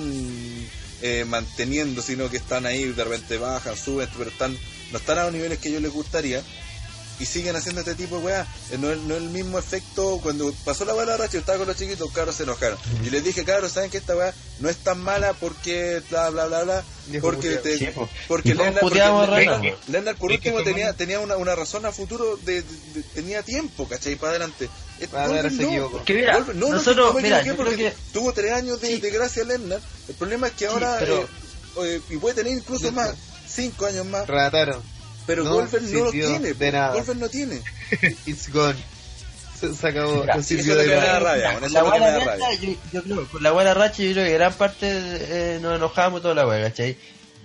[1.04, 4.58] eh, manteniendo, sino que están ahí, de repente bajan, suben, pero están,
[4.92, 6.42] no están a los niveles que ellos les gustaría
[7.22, 8.48] y siguen haciendo este tipo de weá.
[8.72, 11.58] Eh, No es, no es el mismo efecto cuando pasó la bala racha, yo estaba
[11.60, 12.78] con los chiquitos, cabros se enojaron.
[13.06, 16.48] Y les dije, cabros, ¿saben que esta weá no es tan mala porque bla bla
[16.48, 16.84] bla bla?
[17.22, 18.08] Porque te, Sí, po.
[18.28, 19.00] porque Lennart, porque
[20.18, 23.42] por Es que último tenía, tenía una, una razón a futuro de, de- de- tenía
[23.44, 24.16] tiempo, ¿cachai?
[24.16, 24.70] Para adelante.
[25.12, 26.04] No.
[26.06, 28.52] Que mira, no, no, nosotros, no me mira, equivoqué yo creo porque que tuvo tres
[28.54, 29.02] años de, Sí.
[29.02, 29.84] de gracia Lennart.
[30.08, 31.28] El problema es que Sí, ahora pero- eh,
[31.98, 33.14] eh, y puede tener incluso más,
[33.48, 34.28] cinco años más.
[34.28, 34.82] Rataron.
[35.32, 36.54] Pero No Goldberg no lo tiene.
[36.54, 36.94] de nada.
[36.94, 37.62] Goldberg no tiene.
[38.26, 38.76] It's gone.
[39.58, 40.22] Se, se acabó.
[40.22, 41.20] Mira, no sirvió de nada.
[41.20, 44.34] rabia, con la buena racha, yo, yo creo, con la buena racha yo creo que
[44.34, 46.98] gran parte eh, nos enojamos y toda la wea, ¿cachai?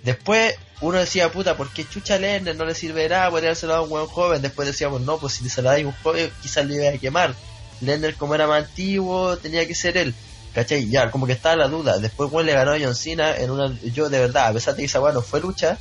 [0.03, 3.31] Después uno decía, puta, ¿por qué chucha Lerner no le sirve de nada?
[3.31, 4.43] Podría haberse dado a un buen joven.
[4.43, 7.35] Después decíamos, no, pues si se la a un joven, quizás le iba a quemar.
[7.81, 10.13] Lerner, como era más antiguo, tenía que ser él.
[10.55, 10.89] ¿Cachai?
[10.89, 11.99] Ya, como que estaba la duda.
[11.99, 13.79] Después, Juan le ganó a John Cena en una.
[13.93, 15.79] Yo, de verdad, a pesar de que esa weá no fue lucha,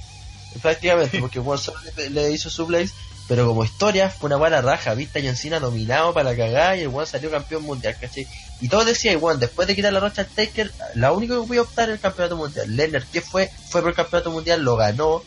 [0.60, 2.92] prácticamente, porque Juan solo le, le hizo suplex,
[3.28, 4.94] pero como historia fue una buena raja.
[4.94, 8.28] Viste a John Cena nominado para la cagada y el Juan salió campeón mundial, ¿cachai?
[8.62, 11.58] Y todos decían, Juan, después de quitar la rocha al Taker, la única que voy
[11.58, 12.76] optar es el campeonato mundial.
[12.76, 13.50] Lerner, que fue?
[13.70, 15.24] Fue por el campeonato mundial, lo ganó.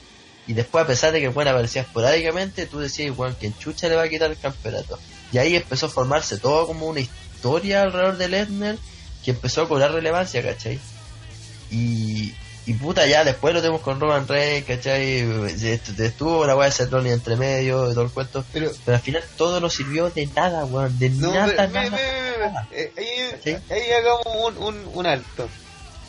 [0.47, 3.89] Y después, a pesar de que Juan aparecía esporádicamente, tú decías, Juan, que en chucha
[3.89, 4.99] le va a quitar el campeonato.
[5.33, 8.77] Y ahí empezó a formarse todo como una historia alrededor de Lesnar
[9.25, 10.79] que empezó a cobrar relevancia, ¿cachai?
[11.71, 12.33] Y,
[12.69, 15.20] y puta, ya después lo tenemos con Roman Reigns, ¿cachai?
[15.51, 18.45] Est- Estuvo la weá de Seth Rollins entre medio, de todo el cuento.
[18.53, 20.99] Pero, Pero al final todo no sirvió de nada, weón.
[20.99, 21.99] De no, nada, pero, nada.
[22.73, 24.27] ahí, ahí hagamos
[24.57, 25.49] un, un, un alto.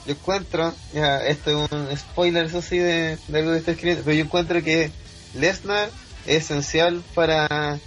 [0.06, 4.03] Yo encuentro, ya, esto es un spoiler, eso sí, de, de algo que está escribiendo,
[4.06, 4.91] pero yo encuentro que
[5.36, 5.90] Lesnar
[6.26, 7.80] es esencial para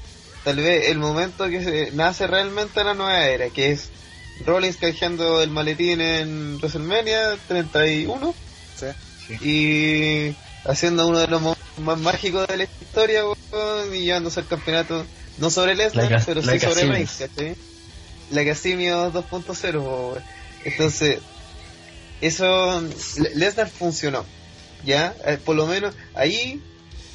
[0.44, 3.90] tal vez el momento que se, nace realmente la nueva era, que es
[4.46, 8.51] Rollins canjeando el maletín en WrestleMania 31 Sí.
[9.40, 10.34] Y
[10.64, 15.04] haciendo uno de los momentos más mágicos de la historia weón, y llevándose el campeonato
[15.38, 16.84] no sobre Lesnar pero sí sobre.
[16.86, 17.56] Reigns ¿cachai?
[18.30, 20.22] la Casimio 2.0 weón.
[20.64, 21.18] entonces
[22.20, 22.80] eso
[23.18, 24.24] Le- Lesnar funcionó
[24.84, 26.60] ya Eh, por lo menos ahí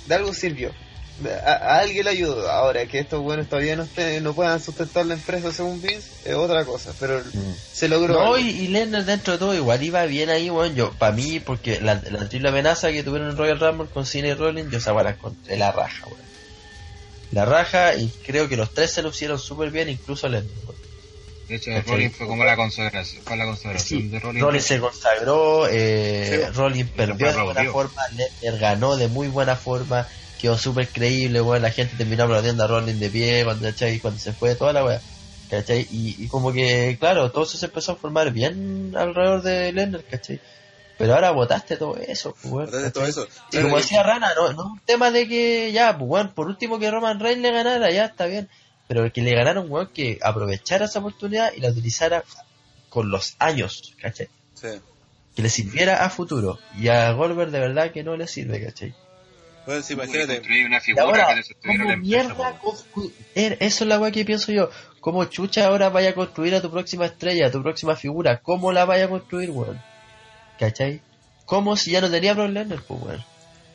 [0.08, 0.72] de algo sirvió
[1.46, 5.06] a, a alguien le ayudó ahora que estos buenos todavía no estén, no puedan sustentar
[5.06, 7.54] la empresa según Vince es otra cosa pero Mm.
[7.74, 8.38] se logró No, algo.
[8.38, 10.76] y, y Lesnar dentro de todo igual iba bien ahí, weón.
[10.76, 14.28] Yo, para mí, porque la, la triple amenaza que tuvieron en Royal Rumble con Cena
[14.30, 16.28] y Rollins, yo esa weá la encontré la raja, weón.
[17.32, 20.48] La raja, y creo que los tres se lo hicieron súper bien, incluso weón.
[21.50, 21.72] De hecho.
[21.86, 24.44] Rollins fue como la consagración, fue la consagración Sí, de Rollins.
[24.44, 29.56] Rollins se consagró, eh, Sí, Rollins perdió de buena forma, Lesnar ganó de muy buena
[29.56, 30.08] forma,
[30.38, 34.00] quedó súper creíble, weón, la gente terminó aplaudiendo a Rollins de pie cuando, ¿cachai?
[34.00, 35.02] cuando se fue, toda la weá,
[35.50, 35.88] ¿cachai?
[35.92, 40.04] Y, y como que, claro, todo eso se empezó a formar bien alrededor de Lesnar,
[40.04, 40.40] ¿cachai?
[40.98, 43.24] Pero ahora votaste todo eso, pues, weón, todo eso.
[43.24, 46.34] Y Claro, como decía Rana, no, no es un tema de que ya, pues weón,
[46.34, 48.50] por último que Roman Reigns le ganara, ya está bien.
[48.88, 52.24] Pero que le ganaron, weón, que aprovechara esa oportunidad y la utilizara
[52.90, 54.30] con los años, ¿cachai?
[54.54, 54.70] sí.
[55.36, 56.58] Que le sirviera a futuro.
[56.80, 58.96] Y a Goldberg de verdad que no le sirve, ¿cachai?
[59.88, 60.34] Que imagínate.
[60.36, 62.36] construir una Y figura ahora, que ¿cómo la mierda?
[62.60, 62.72] po.
[62.72, 64.70] constru- er- Eso es la weá que pienso yo.
[65.02, 68.40] ¿Cómo chucha ahora vaya a construir a tu próxima estrella, a tu próxima figura?
[68.42, 69.80] ¿Cómo la vaya a construir, weón?
[70.60, 71.02] ¿Cachai?
[71.46, 73.26] ¿Cómo si ya no tenía problemas, pues, weón?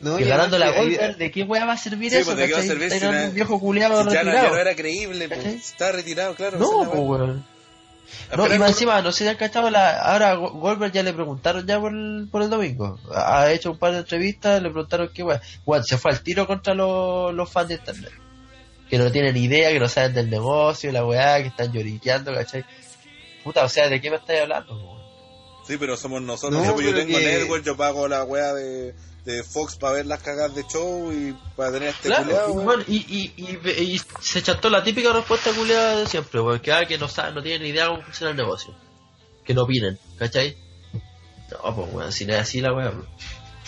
[0.00, 2.26] No, que ganando la Goldberg, ¿de qué weá va a servir Sí, eso?
[2.32, 4.48] pues, ¿de qué va a servir si un viejo culiado Ya no, ya retirado.
[4.54, 6.58] no era creíble, pues, está retirado, claro.
[6.58, 7.46] No, pues, weón.
[8.36, 10.92] No, y esperar más por- encima, no sé si han cachado la, ahora Go- Goldberg
[10.92, 12.98] ya le preguntaron ya por el, por el domingo.
[13.14, 15.22] Ha hecho un par de entrevistas, le preguntaron qué.
[15.22, 18.12] Weón, se fue al tiro contra los, los fans de internet.
[18.88, 22.64] Que no tienen idea, que no saben del negocio, la weá, que están lloriqueando, ¿cachai?
[23.42, 25.02] Puta, o sea, ¿de qué me estáis hablando, weón?
[25.66, 26.60] Sí, pero somos nosotros.
[26.60, 28.94] No, yo, pero tengo que- Network, yo pago la weá de,
[29.24, 32.96] de Fox para ver las cagadas de show y para tener este Claro, bueno, y,
[32.96, 36.98] y, y, y se chantó la típica respuesta culiada de siempre, weón, que, ah, que
[36.98, 38.74] no saben, no tienen ni idea cómo funciona el negocio.
[39.44, 40.56] Que no opinen, ¿cachai?
[41.50, 42.92] No, pues weón, si no es así la weá.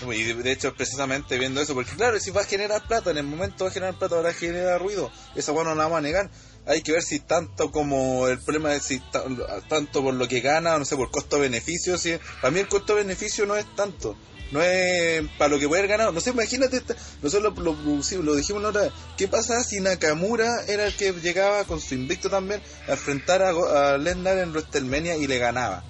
[0.03, 3.19] Y de, de hecho, precisamente viendo eso, porque claro, si va a generar plata, en
[3.19, 5.11] el momento va a generar plata, ahora genera ruido.
[5.37, 6.31] Esa weá no la vamos a negar.
[6.67, 9.25] Hay que ver si tanto como el problema es si ta-
[9.69, 11.99] tanto por lo que gana, no sé, por costo-beneficio.
[11.99, 14.17] Si, para mí el costo-beneficio no es tanto.
[14.53, 16.13] No es para lo que puede haber ganado.
[16.13, 18.93] No sé, imagínate, esta- nosotros lo, lo, sí, lo dijimos la otra vez.
[19.17, 23.51] ¿Qué pasa si Nakamura era el que llegaba con su invicto también a enfrentar a,
[23.95, 25.83] a Lesnar en WrestleMania y le ganaba?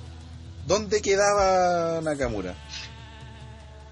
[0.67, 2.55] ¿Dónde quedaba Nakamura?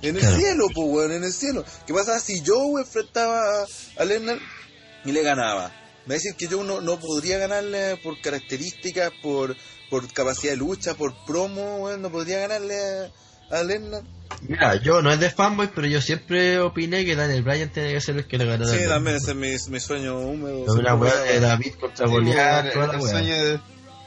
[0.00, 0.36] En el Claro.
[0.36, 1.64] cielo, pues, weón, en el cielo.
[1.86, 3.66] ¿Qué pasa si yo enfrentaba a,
[3.98, 4.38] a Lesnar
[5.04, 5.70] y le ganaba?
[6.06, 9.56] Me decir que yo no, no podría ganarle por características, por,
[9.88, 12.74] por capacidad de lucha, por promo, weón, no podría ganarle
[13.50, 14.02] a, a Lesnar.
[14.48, 18.00] Mira, yo no es de fanboy, pero yo siempre opiné que Daniel Bryan tenía que
[18.00, 18.72] ser el que le ganara.
[18.72, 20.64] Sí, también ese es mi, mi sueño húmedo.
[20.66, 23.10] No, weá de David contra Sí, Goliath, el, toda la el weá.
[23.12, 23.60] sueño de,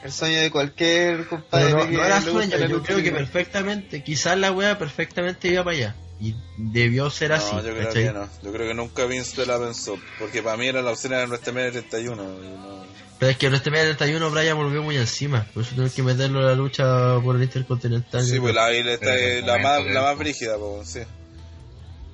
[0.04, 4.04] el sueño de cualquier compadre Pero no, no era sueño, la yo creo que perfectamente,
[4.04, 5.96] quizás la wea perfectamente iba para allá.
[6.20, 7.54] Y debió ser así.
[7.54, 8.04] No, yo creo ¿cachai?
[8.06, 8.30] que no.
[8.42, 10.00] Yo creo que nunca Vince la pensó.
[10.18, 12.24] Porque para mí era la opción de WrestleMania 31.
[12.24, 12.86] y no-
[13.20, 15.46] Pero es que en este mes 31 Bryan volvió muy encima.
[15.54, 18.24] Por eso tengo que meterlo en la lucha por el Intercontinental.
[18.26, 21.00] Sí, pues la, la, en la más, la más brígida, pues, sí.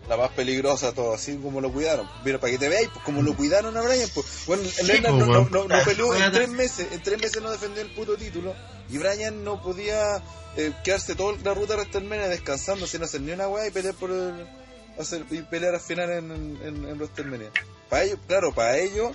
[0.10, 2.10] La más peligrosa, todo, así como lo cuidaron.
[2.26, 4.26] Mira, para que te veáis, pues como lo cuidaron a Bryan, pues.
[4.48, 7.42] Bueno, Sí, Lesnar pues, no, no, no- no peleó en tres meses, en tres meses
[7.42, 8.54] no defendió el puto título.
[8.92, 10.22] Y Bryan no podía
[10.58, 13.96] eh, quedarse toda la ruta de WrestleMania descansando sin hacer ni una weá y pelear
[13.96, 14.46] por el,
[15.00, 17.52] hacer, y pelear al final en, en, en.
[17.90, 19.12] Para ellos, claro, para ellos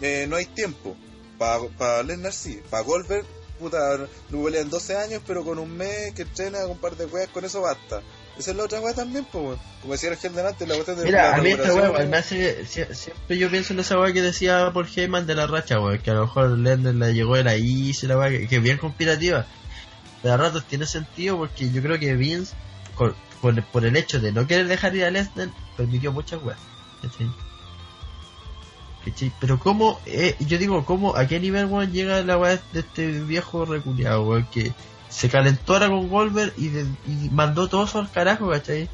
[0.00, 0.96] eh, no hay tiempo.
[1.38, 2.60] Para pa Lesnar sí.
[2.68, 3.24] Para Goldberg,
[3.58, 6.96] puta, no pelea en 12 años, pero con un mes que entrena con un par
[6.96, 8.02] de weas, con eso basta.
[8.38, 9.58] Esa es la otra wea también, pues, weón.
[9.82, 12.16] Como decía el Gel delante, la cuestión de Mira, la a mí esta weón, me
[12.16, 12.64] hace.
[12.66, 15.98] sie- Siempre yo pienso en esa wea que decía Paul Heyman de la racha, weón.
[15.98, 18.62] Que a lo mejor Lesnar la llegó de la Easy, la wea, que, que es
[18.62, 19.44] bien conspirativa.
[20.22, 22.54] Pero a ratos tiene sentido porque yo creo que Vince,
[22.94, 23.14] con-
[23.72, 26.58] por el hecho de no querer dejar ir a Lesnar, permitió muchas weas.
[27.02, 27.28] ¿cachai?
[29.04, 29.32] ¿Cachai?
[29.40, 33.08] Pero cómo, eh, yo digo, cómo, a qué nivel, weón, llega la weá de este
[33.20, 34.72] viejo reculeado, weón, que
[35.12, 38.88] se calentó ahora con Goldberg y, de- y mandó todo eso al carajo, ¿cachai?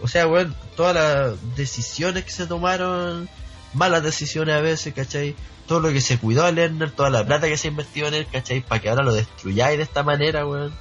[0.00, 3.28] O sea, weón, todas las decisiones que se tomaron,
[3.74, 5.34] malas decisiones a veces, ¿cachai?
[5.66, 8.26] Todo lo que se cuidó a Lerner, toda la plata que se invirtió en él,
[8.30, 8.60] ¿cachai?
[8.60, 10.72] Para que ahora lo destruyáis de esta manera, weón.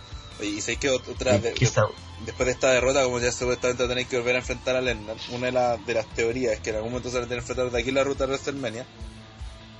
[0.42, 1.88] Y sé que ot- otra, de- esa-
[2.26, 5.48] después de esta derrota, como ya supuestamente tenéis que volver a enfrentar a Lesnar, una
[5.48, 7.52] de, la- de las teorías es que en algún momento se van a tener que
[7.52, 8.86] enfrentar de aquí la ruta de WrestleMania.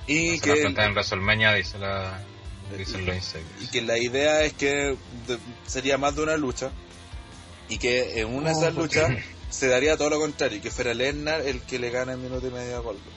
[0.08, 2.20] Y Se va a que, enfrentar en WrestleMania, dice la.
[2.76, 3.46] Dicen los insiders.
[3.62, 4.96] y que la idea es que
[5.26, 6.70] de- sería más de una lucha
[7.68, 9.10] y que en una de esas luchas
[9.50, 12.46] se daría todo lo contrario, y que fuera Lesnar el que le gana en minuto
[12.46, 13.16] y medio a Goldberg.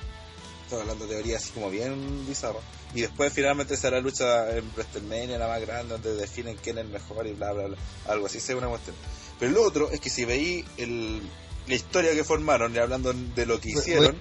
[0.63, 2.61] Estoy hablando de teorías así como bien bizarro.
[2.93, 6.85] Y después finalmente será la lucha en WrestleMania, la más grande, donde definen quién es
[6.85, 7.77] el mejor y bla, bla, bla.
[8.07, 8.95] Algo así, sea una cuestión.
[9.39, 11.21] Pero lo otro es que si veis el,
[11.67, 14.19] la historia que formaron, y hablando de lo que hicieron,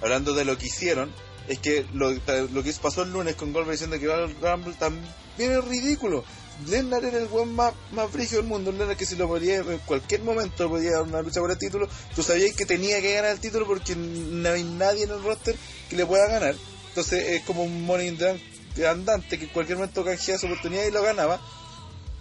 [0.00, 1.12] Voy hablando de lo que hicieron,
[1.48, 4.74] es que lo, lo que pasó el lunes con Goldberg diciendo que iba al Rumble
[4.78, 5.06] también
[5.38, 6.24] es ridículo.
[6.66, 8.70] Lesnar era el buen más, más del mundo.
[8.70, 11.88] Lesnar que si lo podía, en cualquier momento podía dar una lucha por el título,
[12.14, 15.56] tú sabías que tenía que ganar el título porque no hay nadie en el roster
[15.88, 16.54] que le pueda ganar.
[16.88, 20.90] Entonces es como un Money in andante que en cualquier momento canjeaba su oportunidad y
[20.90, 21.40] lo ganaba.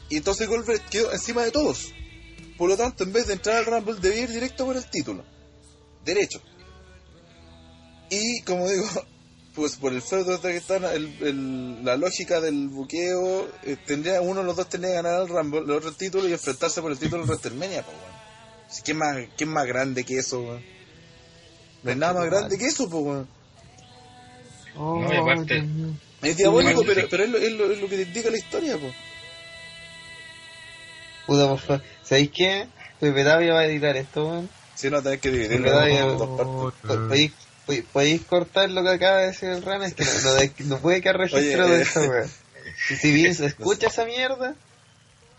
[0.10, 1.94] Y entonces Goldberg quedó encima de todos.
[2.58, 5.24] Por lo tanto, en vez de entrar al Rumble, debía ir directo por el título.
[6.04, 6.42] Derecho.
[8.10, 8.88] Y como digo,
[9.56, 14.22] pues por el feudo de que están, el, el- la lógica del buqueo, eh, tendría
[14.22, 16.92] uno de los dos tendría que ganar el Rumble, el otro título y enfrentarse por
[16.92, 18.12] el título en WrestleMania, pues, weón.
[18.86, 20.64] ¿Qué más, qué más grande que eso, weón?
[21.84, 23.28] No hay nada más grande que eso, pues, weón.
[24.78, 25.64] Oh, No, aparte-.
[26.22, 28.78] Es diabólico, pero, pero es, lo, es, lo, es lo que te indica la historia,
[28.78, 28.94] pues.
[31.28, 31.84] Puta, por favor.
[32.04, 32.68] ¿Sabéis qué?
[33.00, 34.50] Pepe Davia va a editar esto, weón.
[34.76, 37.32] Si no, tenés que dividirlo en dos partes.
[37.80, 39.88] Po- ¿Podéis, cortar lo que acaba de decir el Rana?
[39.88, 42.30] Es que no, no, de- no puede quedar registro Oye, de esto, weón.
[43.00, 44.56] Si, bien se escucha esa mierda,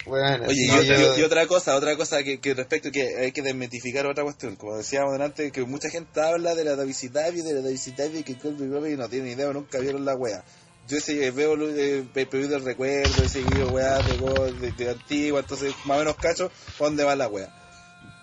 [0.05, 3.17] bueno, Oye, no, y, yo- y- y otra cosa, otra cosa que, que respecto que
[3.17, 7.43] hay que desmitificar otra cuestión, como decíamos delante, que mucha gente habla de la WCW,
[7.43, 10.43] de la WCW, que Robbie no tiene ni idea, nunca vieron la wea.
[10.89, 15.73] Yo ese, veo de pay-per-view del recuerdo, he seguido weá de, de, de antigua, entonces
[15.85, 17.62] más o menos cacho dónde va la wea.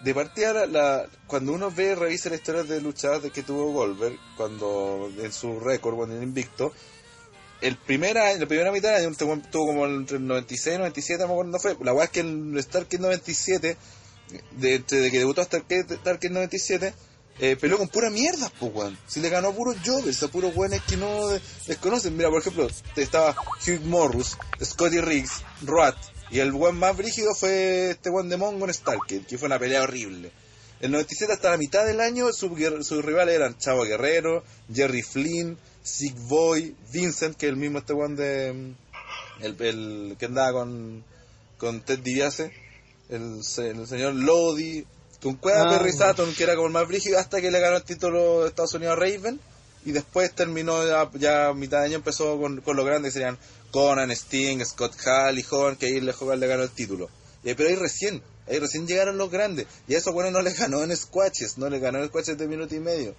[0.04, 4.18] De partida, la, la- cuando uno ve, revisa la historia de luchas que tuvo Goldberg,
[4.38, 6.74] cuando en su récord, cuando en invicto,
[7.62, 11.60] el primera, la primera mitad del año tuvo como entre el 96 y 97, no
[11.60, 11.76] fue.
[11.84, 13.76] La weá es que el Starkey 97,
[14.52, 15.64] de, de que debutó hasta el
[16.00, 16.94] Starkey 97,
[17.42, 18.98] eh, peleó con pura mierda, pues weón.
[19.08, 22.16] Si le ganó a puros jovers, a puros weones que no de- desconocen.
[22.16, 23.36] Mira, por ejemplo, estaba
[23.68, 25.98] Hugh Morrus, Scotty Riggs, Roat,
[26.32, 29.60] y el weón más brígido fue este weón de Mongo en Starkey, que fue una
[29.60, 30.32] pelea horrible.
[30.80, 34.44] El 97 hasta la mitad del año su- sus rivales eran Chavo Guerrero,
[34.74, 38.54] Jerry Flynn, Sick Boy, Vincent, que es el mismo este one de.
[38.54, 41.04] mm, El, el que andaba con,
[41.58, 42.52] con Ted DiBiase,
[43.10, 44.86] el, el señor Lodi,
[45.22, 47.78] con Cueva Ah, Perry Saturn, que era como el más brígido, hasta que le ganó
[47.78, 49.40] el título de Estados Unidos a Raven.
[49.86, 50.86] Y después terminó
[51.18, 53.38] ya, a mitad de año, empezó con, con los grandes, que serían
[53.72, 57.10] Conan, Sting, Scott Hall y Hogan, que ahí le, Hogan le ganó el título.
[57.44, 59.68] Y, pero ahí recién, ahí recién llegaron los grandes.
[59.88, 62.48] Y a esos bueno no les ganó en squashes, no les ganó en squashes de
[62.48, 63.16] minuto y medio.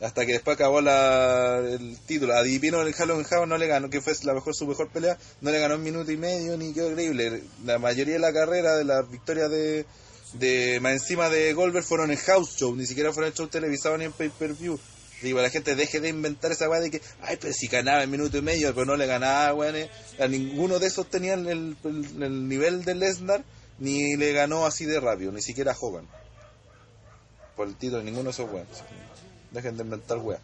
[0.00, 2.34] Hasta que después acabó la, el título.
[2.34, 4.90] A Divino en el Halloween House no le ganó, que fue la mejor, su mejor
[4.90, 7.42] pelea, no le ganó en minuto y medio, ni quedó increíble.
[7.64, 9.86] La mayoría de la carrera, de las victorias de,
[10.34, 13.96] de más encima de Goldberg fueron en house show, ni siquiera fueron en show televisado
[13.96, 14.78] ni en pay-per-view.
[15.24, 18.10] Digo, la gente deje de inventar esa weá de que, ay, pero si ganaba en
[18.10, 19.74] minuto y medio, pero no le ganaba, weón.
[19.76, 19.90] eh.
[20.20, 23.42] A ninguno de esos tenía el, el- el nivel de Lesnar,
[23.78, 26.06] ni le ganó así de rápido, ni siquiera a Hogan.
[27.56, 28.82] Por el título, ninguno de esos weones.
[29.50, 30.38] Dejen de inventar weá.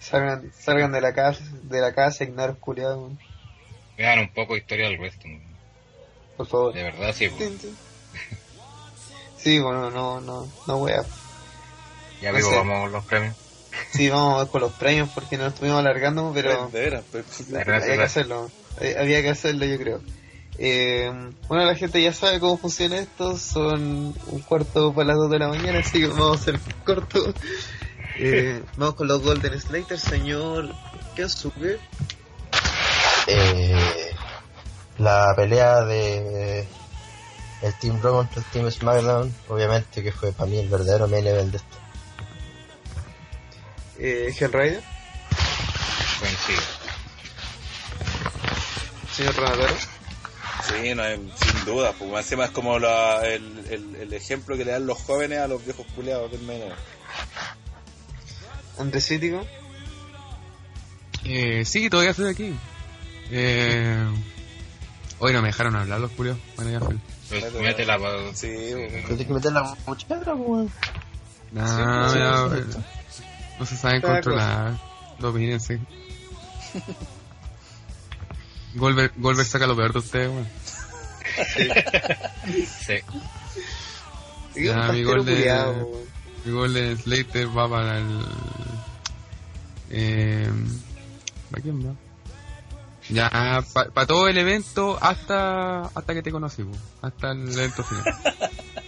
[0.00, 3.12] Salgan, salgan de la casa, de la casa, ignoros culiados,
[3.98, 5.40] Vean un poco de historia del wrestling.
[6.38, 6.72] por favor.
[6.74, 7.28] De verdad, sí.
[7.28, 7.50] pues.
[9.38, 11.02] Sí, bueno, no, no, no wea.
[12.22, 12.56] Ya No vivo, sé.
[12.56, 13.34] vamos los premios.
[13.92, 17.24] Sí, vamos a ver con los premios porque nos estuvimos alargando, pero De veras, pero-
[17.48, 18.50] Gracias, había que hacerlo.
[18.80, 20.00] Eh, Había que hacerlo, yo creo.
[20.58, 21.10] Eh,
[21.48, 23.36] bueno, la gente ya sabe cómo funciona esto.
[23.38, 27.32] Son un cuarto para las 2 de la mañana, así que vamos a hacer corto.
[28.18, 30.68] Eh, vamos con los Golden Slater, señor
[31.16, 31.78] Kensuke.
[33.26, 34.12] Eh,
[34.98, 36.66] la pelea de
[37.62, 41.26] el Team Raw contra el Team SmackDown, obviamente que fue para mí el verdadero main
[41.26, 41.76] event de esto.
[44.02, 44.82] Eh, Hellrider,
[46.20, 46.62] Coincido.
[49.14, 49.74] señor Renataro.
[50.64, 54.72] Sí, no, sin duda, porque encima es como la- el, el, el ejemplo que le
[54.72, 56.78] dan los jóvenes a los viejos culiados del main event.
[58.78, 59.46] Andrés Cítico.
[61.24, 62.54] Eh, sí, todavía estoy aquí.
[63.30, 64.02] Eh,
[65.18, 66.38] hoy no me dejaron hablar los curios.
[66.56, 66.96] Bueno, ya fue.
[67.28, 68.48] Pues métela pa- Sí,
[69.06, 70.70] tienes que meter la muchacha, weón.
[71.52, 72.60] No, no, sí.
[73.60, 74.80] No se saben Cada controlar.
[75.18, 75.78] Domínense.
[78.74, 80.48] Golver, Golver saca lo peor de ustedes, weón.
[82.86, 82.94] Sí.
[84.56, 86.10] Y Ya, mi culiao, weón.
[86.44, 88.24] Mi Golden Slater va para el.
[89.90, 90.50] Eh,
[91.50, 91.94] ¿Para quién va?
[93.10, 96.72] Ya, para todo el evento hasta hasta que te conocí, po.
[97.02, 98.04] hasta el evento final.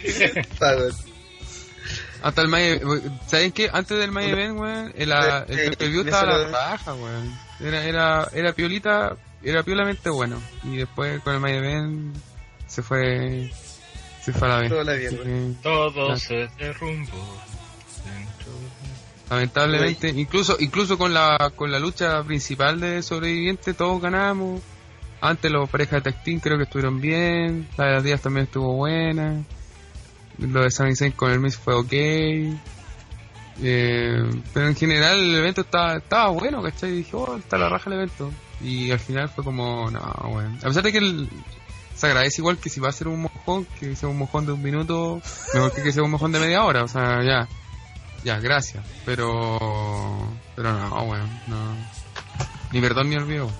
[2.22, 2.80] Hasta el May
[3.26, 3.68] ¿Saben qué?
[3.72, 5.18] Antes del May Event, weón, el, el,
[5.48, 7.38] Eh, el preview eh, estaba la raja, weón.
[7.60, 10.40] Era, era, era piolita, era piolamente bueno.
[10.64, 12.16] Y después con el May Event
[12.66, 13.50] se fue,
[14.22, 14.70] se fue a la vez.
[14.70, 17.42] La Todo se derrumbó.
[19.28, 24.60] lamentablemente, incluso, incluso con la, con la lucha principal de sobreviviente, todos ganamos.
[25.20, 27.68] Antes los parejas de team creo que estuvieron bien.
[27.76, 29.44] La de las días también estuvo buena.
[30.38, 31.92] Lo de Sami Zayn con el Miss fue ok.
[33.64, 36.90] Eh, pero en general el evento estaba, estaba bueno, ¿cachai?
[36.90, 38.30] Y dije, oh, está la raja el evento.
[38.62, 40.56] Y al final fue como, no, bueno.
[40.62, 41.28] A pesar de que el-
[41.94, 44.52] se agradece igual que si va a ser un mojón, que sea un mojón de
[44.52, 45.20] un minuto,
[45.54, 47.46] mejor que que sea un mojón de media hora, o sea, ya.
[48.24, 48.84] Ya, gracias.
[49.04, 49.58] Pero,
[50.56, 51.56] pero no, bueno, no.
[52.72, 53.50] Ni perdón ni olvido.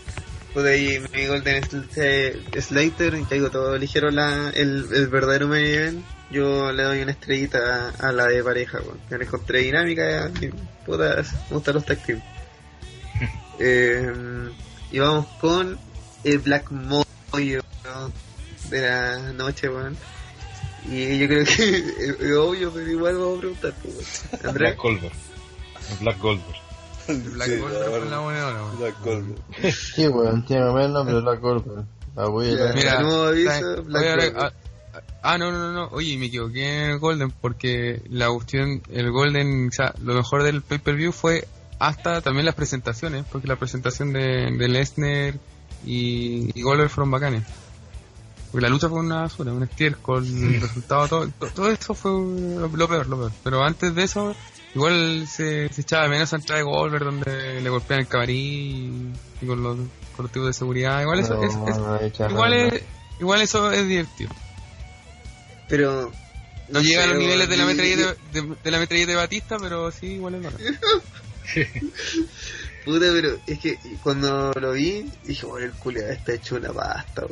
[0.52, 5.64] Pude ahí mi Golden Sl- Slater y caigo todo ligero la, el, el verdadero main
[5.66, 6.04] event.
[6.30, 8.98] Yo le doy una estrellita a, a la de pareja, weón.
[9.10, 10.48] Me la encontré dinámica y
[10.86, 12.20] puta, me gustan los tag team.
[13.62, 14.10] Eh,
[14.90, 15.78] y vamos con
[16.24, 17.04] el Black weón,
[18.70, 19.96] de la noche, weón.
[20.88, 21.76] Y yo creo que
[22.26, 24.24] es, obvio, pero igual vamos a preguntar, pues.
[24.54, 25.12] Black Goldberg.
[26.00, 26.56] Black Goldberg.
[27.34, 28.78] Black Sí, Gold la fue la hora, weón.
[28.78, 29.72] Black Goldberg.
[29.74, 31.84] Sí, weón, tiene el nombre, Black Goldberg.
[32.16, 32.72] Abuela.
[32.74, 33.84] Mira, aviso, ¿saben?
[33.86, 34.36] Black Goldberg.
[34.38, 34.52] ah,
[35.22, 35.88] ah, no, no, no, no.
[35.92, 40.42] Oye, me equivoqué en el Golden porque la cuestión, el Golden, o sea, lo mejor
[40.42, 41.46] del pay-per-view fue
[41.78, 45.34] hasta también las presentaciones, porque la presentación de, de Lesnar
[45.86, 47.44] y, y Goldberg fueron bacanes.
[48.50, 52.10] Porque la lucha fue una basura, un estiércol, el resultado, todo, to- todo eso fue
[52.10, 53.32] lo peor, lo peor.
[53.44, 54.34] Pero antes de eso,
[54.74, 59.12] igual se, se echaba de menos esa entrada de Goldberg donde le golpean el camarín
[59.40, 59.78] y, y con los
[60.16, 61.00] colectivos de seguridad.
[61.02, 62.82] Igual eso, No, es, es- no he hecho igual, es,
[63.18, 64.30] igual eso es divertido.
[65.68, 66.12] Pero.
[66.68, 69.90] No, llega a los niveles de la metralleta de, de la metralleta de Batista, pero
[69.90, 70.60] sí, igual es bacán.
[72.84, 77.24] Puta, pero es que cuando lo vi, dije, bueno, el culiado está hecho una pasta.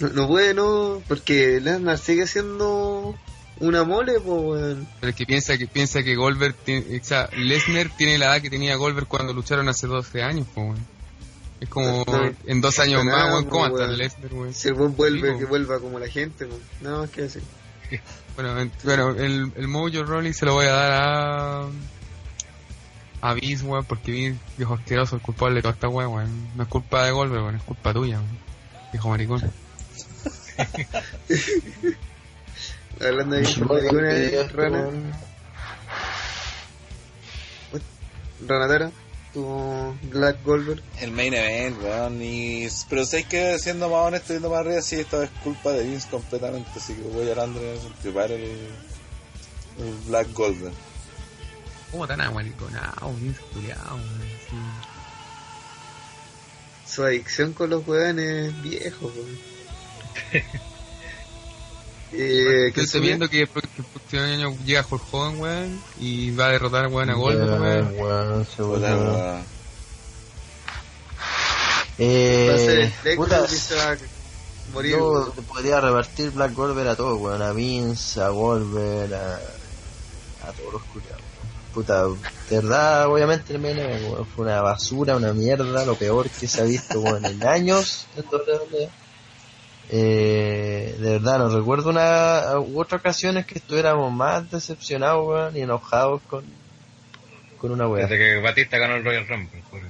[0.00, 3.14] No, no puede, no, porque Lesnar sigue siendo
[3.60, 4.88] una mole, pues, weón.
[5.00, 8.42] Pero es que piensa que piensa que Goldberg tiene, o sea, Lesnar tiene la edad
[8.42, 10.96] que tenía Goldberg cuando lucharon hace 12 años, pues, weón.
[11.58, 13.96] Es como No, en dos años no, más, weón, ¿cómo weón.
[13.96, 14.52] Lesnar, weón?
[14.54, 16.60] Si el buen vuelve, Sí, que vuelva como la gente, pues.
[16.82, 17.42] Nada más que decir.
[18.36, 21.68] Bueno, en- bueno, el, el Mojo Rolling se lo voy a dar a
[23.22, 26.48] a Vince, weón, porque Vince, viejo asqueroso, el culpable de toda esta weón, weón.
[26.54, 28.38] No es culpa de Goldberg, weón, es culpa tuya, weón.
[28.92, 29.50] Viejo maricón.
[33.00, 34.88] Hablando de maricones, Rana,
[38.46, 38.90] Ranatara,
[39.34, 40.82] tu Black Goldberg.
[41.00, 42.22] El main event, weón.
[42.22, 42.66] Y...
[42.88, 46.08] Pero sé que siendo más honesto, yendo más arriba, sí, esta es culpa de Vince
[46.08, 46.70] completamente.
[46.74, 47.90] Así que voy a llorando en eso,
[48.24, 50.72] el, el Black Golden.
[51.90, 54.20] ¿Cómo tan amariconado, Vince culiao, weón?
[54.48, 54.56] Sí.
[56.86, 59.38] Su adicción con los weones viejos, weón.
[62.18, 66.50] eh, que Estoy viendo que el próximo año llega Hulk Hogan, weón, y va a
[66.52, 67.94] derrotar, weón, a Goldberg, weón.
[67.98, 68.46] Weón,
[71.98, 73.96] va a ser Eh, el se va a
[74.72, 74.92] morir.
[74.92, 75.32] yo weón.
[75.32, 77.42] te podría repartir Black Goldberg a todos, weón.
[77.42, 79.34] A Vince, a Goldberg, a,
[80.48, 81.22] a todos los culiados.
[81.74, 86.60] Puta, de verdad, obviamente el weón, fue una basura, una mierda, lo peor que se
[86.62, 88.88] ha visto, weón, en años en.
[89.90, 95.60] Eh, de verdad, no recuerdo una u otras ocasiones que estuviéramos más decepcionados, weón, y
[95.60, 96.44] enojados con,
[97.58, 98.06] con una weá.
[98.06, 99.62] Desde que Batista ganó el Royal Rumble.
[99.70, 99.80] por-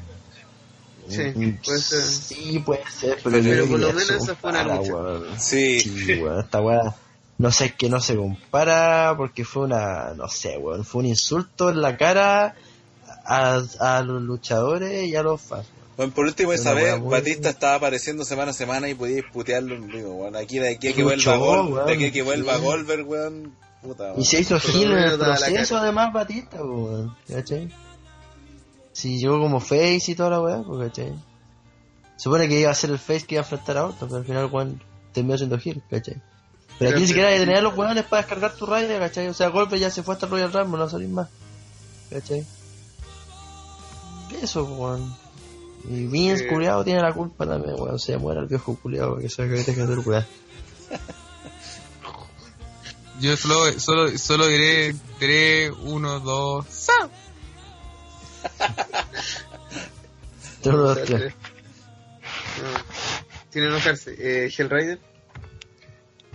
[1.08, 2.00] Sí, Mm, puede ser.
[2.02, 4.92] Sí, puede ser, pero, Pero por lo menos se esa fue una compara, lucha.
[4.94, 5.25] weón.
[5.41, 5.78] Sí.
[5.81, 6.94] Sí, weón, esta weá.
[7.39, 11.07] No sé, es que no se compara porque fue una, no sé, weón, fue un
[11.07, 12.57] insulto en la cara
[13.25, 15.66] a, a los luchadores y a los fans.
[15.97, 19.86] Bueno, por último, esa vez Batista estaba apareciendo semana a semana y podíais putearlo en
[19.86, 20.36] vivo, weón.
[20.36, 22.62] Aquí de aquí a que vuelva Gol, weón, de aquí a que vuelva sí.
[22.62, 23.57] Goldberg, weón.
[23.81, 24.20] Puta, weón.
[24.20, 27.73] Y se hizo gil en el proceso además Batista, weón, ¿cachai?
[28.92, 31.15] Si llegó como face y toda la weá, pues, ¿cachai?
[32.16, 34.26] Supone que iba a ser el face que iba a enfrentar a Orton, pero al
[34.26, 36.20] final, weón, terminó siendo gil, ¿cachai?
[36.78, 39.28] Pero aquí ni siquiera hay que tener los weones para descargar tu raya, ¿cachai?
[39.28, 41.28] O sea, golpe ya se fue hasta el Royal Rumble, no salís más.
[42.10, 42.44] ¿Cachai?
[44.42, 45.25] Eso, weón.
[45.89, 46.48] Y Vince, Eh.
[46.48, 47.98] culiado, tiene la culpa también, weón.
[47.98, 50.26] Se muera el viejo culiado que se que deje de hacer weón.
[53.20, 56.92] Yo solo, solo, solo diré 3, 1, 2, ¡sa!
[60.65, 61.20] Uno, O dos, sea, tres.
[61.20, 61.34] tres.
[62.62, 62.68] No.
[63.50, 64.15] Sin enojarse.
[64.18, 64.98] Eh, Hellraider.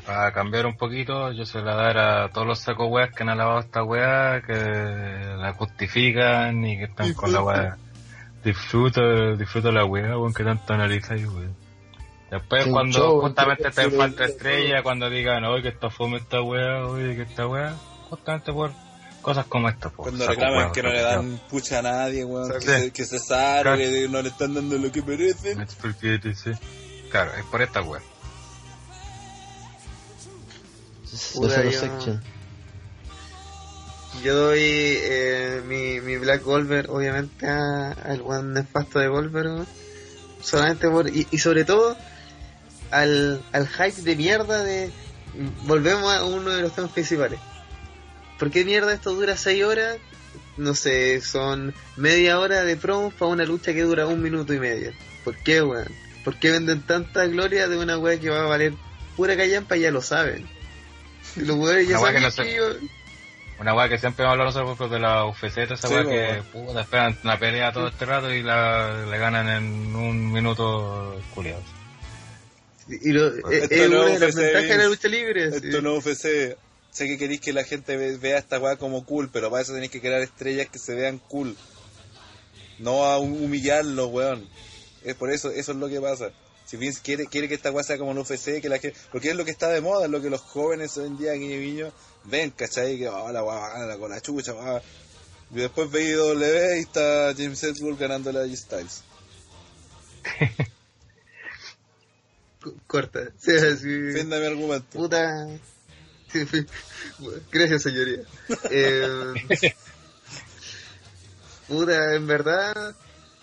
[0.06, 3.30] Para cambiar un poquito, yo se la dar a todos los sacos weas que han
[3.30, 4.54] alabado esta wea, que
[5.38, 7.78] la justifican y que están con la wea.
[8.44, 11.56] Disfruta, disfruta la wea, weón, que tanto analizáis, weón.
[12.32, 16.42] Después Sí, cuando show, justamente te falta estrella, cuando digan, oye, que está fome esta
[16.42, 17.76] wea, oye, que esta wea,
[18.10, 18.72] justamente por
[19.22, 22.50] cosas como esta, po, Cuando reclaman que no le dan pucha a nadie, weón.
[22.54, 22.68] Que, Sí.
[22.68, 23.06] se, que
[23.64, 23.78] Claro.
[23.78, 25.62] que no le están dando lo que merecen.
[25.62, 26.52] Es porque, sí.
[27.12, 27.82] Claro, es por esta
[31.74, 32.24] yo- Section.
[34.24, 39.48] Yo doy eh, mi, mi Black Goldberg, obviamente, a- al buen nefasto de Goldberg.
[39.48, 39.68] weón.
[40.42, 41.08] Solamente por.
[41.10, 41.96] Y, y sobre todo,
[42.92, 44.92] al, al hype de mierda de.
[45.64, 47.40] Volvemos a uno de los temas principales.
[48.38, 49.98] ¿Por qué mierda esto dura 6 horas?
[50.58, 54.60] No sé, son media hora de promo para una lucha que dura un minuto y
[54.60, 54.92] medio.
[55.24, 55.88] ¿Por qué, weón?
[56.26, 58.74] ¿Por qué venden tanta gloria de una weá que va a valer
[59.16, 59.78] pura callampa?
[59.78, 60.46] Ya lo saben.
[61.38, 62.90] Los weones ya saben que no
[63.62, 66.82] Una weá que siempre hemos hablado nosotros de la UFC, toda esa weá que puta,
[66.82, 71.64] esperan una pelea todo este rato y la, le ganan en un minuto culiados.
[72.90, 75.52] Y lo, es, Esto es no una de las ofrece ventajas de la lucha libre.
[75.52, 75.68] sí.
[75.68, 76.58] Esto no UFC.
[76.92, 79.74] Sé que queréis que la gente ve- vea esta weá como cool, pero para eso
[79.74, 81.56] tenéis que crear estrellas que se vean cool.
[82.80, 84.46] No a hum- humillarlo, weón.
[85.06, 86.32] Es por eso, eso es lo que pasa.
[86.72, 89.30] Si Vince quiere, quiere que esta weá sea como en UFC, que la gente, porque
[89.30, 91.60] es lo que está de moda, es lo que los jóvenes hoy en día, guiño
[91.60, 91.92] guiño,
[92.24, 92.98] ven, ¿cachai?
[92.98, 94.82] Que oh, la weá va a ganar con la chucha, weá.
[95.52, 99.04] Y después veis W y está James Hetfield ganándole a G-Styles.
[102.88, 103.34] Corta.
[103.38, 104.14] Sí, así.
[104.14, 104.98] Fin de mi argumento.
[104.98, 105.50] Puta.
[106.32, 106.66] Sí, sí.
[107.52, 108.22] Gracias, señoría.
[108.72, 109.34] Eh,
[111.68, 112.96] puta, en verdad,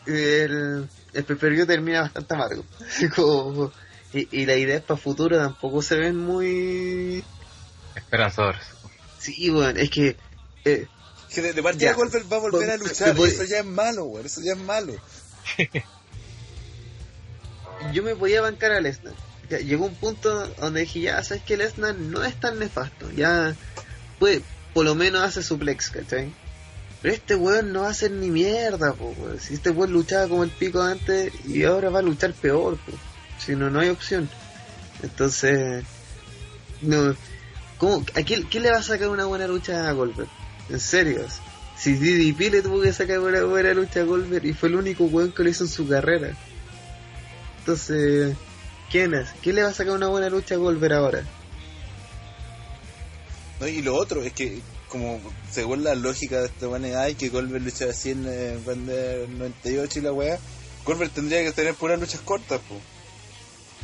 [0.06, 2.64] el, el pay-per-view termina bastante amargo.
[3.16, 3.72] Como-
[4.12, 7.22] y, y la idea para futuro tampoco se ven muy.
[7.94, 8.62] Esperanzadores.
[9.18, 10.16] Sí, bueno, es que.
[10.64, 10.86] eh,
[11.34, 11.96] Que de, de partida Ya.
[11.96, 14.24] Goldberg va a volver a Pues, luchar, te voy- y eso ya es malo, weón,
[14.26, 14.94] eso ya es malo.
[17.92, 19.14] yo me podía bancar a Lesnar.
[19.50, 23.54] ya llegó un punto donde dije, ya, sabes que Lesnar no es tan nefasto, ya,
[24.18, 24.42] pues,
[24.74, 26.32] por lo menos hace suplex, ¿cachai?
[27.00, 29.14] Pero este weón no va a hacer ni mierda, po.
[29.38, 32.92] Si este weón luchaba como el pico antes y ahora va a luchar peor, po.
[33.38, 34.28] Si no, no hay opción.
[35.02, 35.84] Entonces,
[36.82, 37.14] no,
[37.78, 40.28] ¿cómo, a quién, quién le va a sacar una buena lucha a Goldberg?
[40.68, 41.24] En serio.
[41.76, 45.04] Si DDP le tuvo que sacar una buena lucha a Goldberg y fue el único
[45.04, 46.36] weón que lo hizo en su carrera.
[47.60, 48.36] Entonces,
[48.90, 49.28] ¿quién es?
[49.42, 51.22] ¿Quién le va a sacar una buena lucha a Goldberg ahora?
[53.60, 57.28] No, y lo otro es que, como según la lógica de este weón, ay, que
[57.28, 60.38] Goldberg lucha así en, eh, en del 98 y la weá,
[60.84, 62.76] Goldberg tendría que tener puras luchas cortas, po.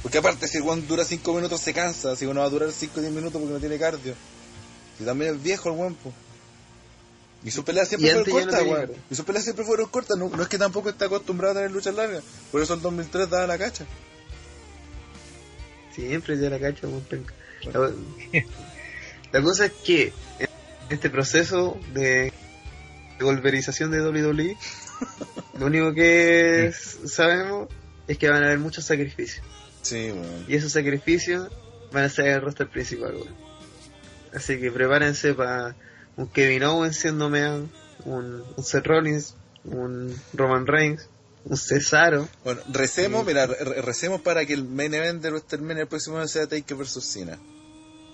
[0.02, 2.70] Porque aparte, si el weón dura 5 minutos se cansa, si uno va a durar
[2.70, 4.14] 5 o 10 minutos porque no tiene cardio.
[5.00, 6.12] Y también es viejo el weón, po.
[7.44, 8.96] Y sus peleas siempre Y fueron no cortas.
[9.10, 11.70] Y sus peleas siempre fueron cortas, no, no es que tampoco está acostumbrado a tener
[11.70, 12.22] luchas largas.
[12.50, 13.86] Por eso el 2003 daba la cacha.
[15.94, 17.26] Siempre ya la cacho, weón.
[17.72, 17.92] La,
[19.32, 20.12] la cosa es que
[20.94, 22.32] este proceso de
[23.20, 24.56] golverización de WWE,
[25.58, 26.72] lo único que
[27.06, 27.68] sabemos
[28.08, 29.44] es que van a haber muchos sacrificios.
[29.82, 30.12] Sí.
[30.48, 31.50] Y esos sacrificios
[31.92, 33.34] van a ser el roster principal, weón.
[34.34, 35.76] Así que prepárense para
[36.16, 37.54] un Kevin Owens siendo mea,
[38.04, 41.08] un, un Seth Rollins, un Roman Reigns,
[41.44, 42.28] un Cesaro.
[42.42, 43.26] Bueno, recemos, Sí.
[43.28, 46.76] mira, re- recemos para que el main event de WrestleMania el próximo año sea Taker
[46.76, 47.38] versus Cena.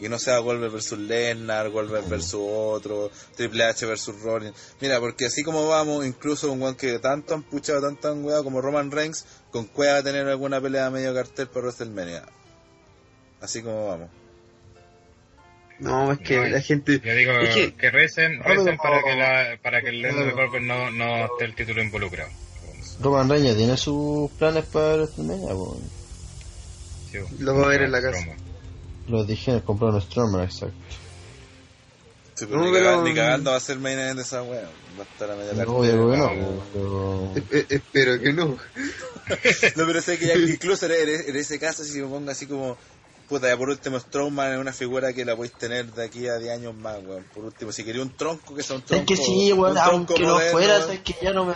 [0.00, 4.54] Y no sea Goldberg versus Lesnar, Goldberg versus otro, Triple H versus Rollins.
[4.80, 8.42] Mira, porque así como vamos, incluso un weón que tanto han puchado, tanto han weado
[8.42, 12.24] como Roman Reigns, con cueva va a tener alguna pelea a medio cartel para WrestleMania.
[13.42, 14.08] Así como vamos.
[15.80, 17.00] No, es que No, la gente...
[17.02, 20.32] Yo digo Es que, que- recen, para que la, para que el Lesnar de.
[20.32, 22.30] Goldberg no, no esté el título involucrado.
[23.00, 25.48] Roman Reigns tiene sus planes para WrestleMania.
[27.10, 28.26] Sí, Lo va a ver en la casa.
[29.10, 30.74] Los dije, compraron a Strowman, exacto.
[32.34, 34.42] Sí, pero No, ni, pero- cagando, ni cagando va a ser main event de esa
[34.42, 34.62] weá.
[34.98, 35.74] Va a estar a media No, cartel.
[35.74, 36.62] obvio que no, no.
[36.72, 37.32] pero...
[37.36, 38.46] Eh, eh, espero que no.
[39.76, 42.76] No, pero sé que ya incluso en, ese caso, si me pongo así como,
[43.28, 46.36] puta, ya por último, Strowman es una figura que la podéis tener de aquí a
[46.38, 47.24] 10 años más, weón.
[47.34, 49.06] Por último, si quería un tronco, que sea un Es tronco.
[49.06, 51.54] que sí, weón, aunque lo moderno, fuera, es que ya no me...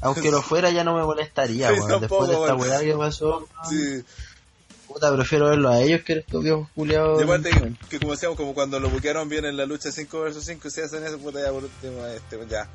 [0.00, 1.88] Aunque lo fuera ya no me molestaría, Sí, weón.
[2.00, 4.02] tampoco, Después de esta weá que pasó, Sí,
[4.94, 7.20] puta, prefiero verlo a ellos que a estos viejos culiados.
[7.20, 10.20] y aparte que, que como decíamos, como cuando lo buquearon bien en la lucha 5
[10.20, 12.68] vs 5, si hacen eso, puta, ya por último, este, ya.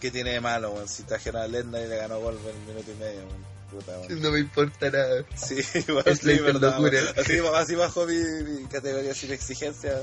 [0.00, 0.88] ¿Qué tiene de malo, weón?
[0.88, 3.58] Si trajeron a Lesnar y le ganó Goldberg en un minuto y medio, weón.
[3.70, 3.92] Puta.
[4.08, 5.24] No me importa nada.
[5.34, 5.56] Sí,
[5.88, 7.14] weón, Es la sí, verdad.
[7.18, 9.98] Así, así bajo mi, mi categoría sin exigencia.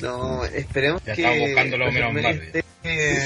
[0.00, 2.64] No, esperemos Ya que estamos buscando lo menos mal, esté,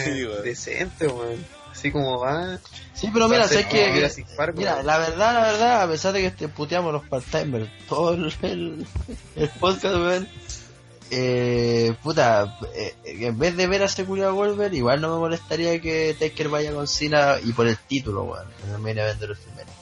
[0.04, 0.42] Sí, weón.
[0.44, 1.57] decente, weón.
[1.78, 2.58] Así como va.
[2.92, 4.10] Sí, pero mira, a sé que...
[4.36, 8.14] Park, Mira, la verdad, la verdad, a pesar de que te puteamos los part-timers, todo
[8.14, 8.86] el, el,
[9.36, 10.28] el podcast, weón,
[11.12, 15.80] eh, puta, eh, en vez de ver a ese culiao Wolver, igual no me molestaría
[15.80, 19.26] que Taker vaya con Cena y por el título, weón, en el main event de
[19.26, 19.74] WrestleMania.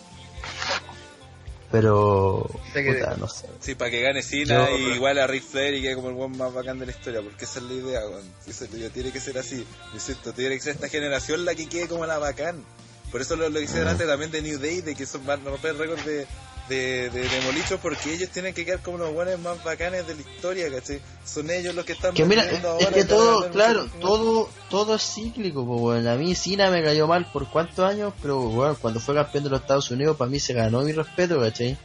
[1.71, 3.47] Pero, que- puta, no sé.
[3.61, 6.15] Sí, para que gane Cena Yo- y igual a Ric Flair y quede como el
[6.15, 8.25] buen más bacán de la historia, porque esa es la idea, weón.
[8.47, 9.67] Esa es la idea, tiene que ser así.
[9.93, 12.65] Insisto, tiene que ser esta generación la que quede como la bacán.
[13.11, 15.41] Por eso lo, lo que hicieron antes también de New Day, de que son, van
[15.47, 16.27] a romper el récord de,
[16.69, 20.71] de, de, porque ellos tienen que quedar como los buenos más bacanes de la historia,
[20.71, 21.01] ¿cachai?
[21.25, 24.97] Son ellos los que están Que mira, manteniendo es ahora que todo, claro, todo, todo
[24.97, 26.07] es cíclico, weón.
[26.07, 29.51] A mí Cena me cayó mal por cuántos años, pero weón, cuando fue campeón de
[29.51, 31.77] los Estados Unidos, para mí se ganó mi respeto, ¿cachai?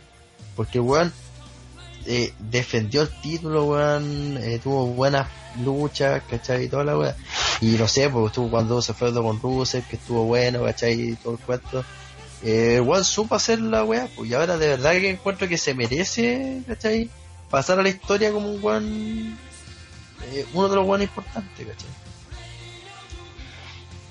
[0.55, 1.13] Porque weón,
[2.05, 5.27] eh, defendió el título, weón, eh, tuvo buenas
[5.63, 6.65] luchas, ¿cachai?
[6.65, 7.15] Y toda la weá.
[7.61, 10.99] Y no sé, pues estuvo cuando se fue con Rusev, que estuvo bueno, ¿cachai?
[10.99, 11.83] Y todo el cuento.
[12.43, 15.73] Eh, weón supo hacer la weá, pues y ahora de verdad que encuentro que se
[15.75, 17.09] merece, ¿cachai?
[17.49, 19.37] Pasar a la historia como un weón,
[20.33, 21.89] eh, uno de los weones importantes, ¿cachai?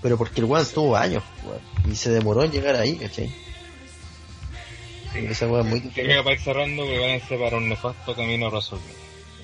[0.02, 1.23] Pero porque el weón tuvo años,
[1.91, 3.28] y se demoró en llegar ahí, ¿cachai?
[5.12, 5.18] Sí.
[5.28, 6.05] Esa weá es muy difícil.
[6.05, 8.94] creo que para ir cerrando, prepárense para un nefasto camino a resolver.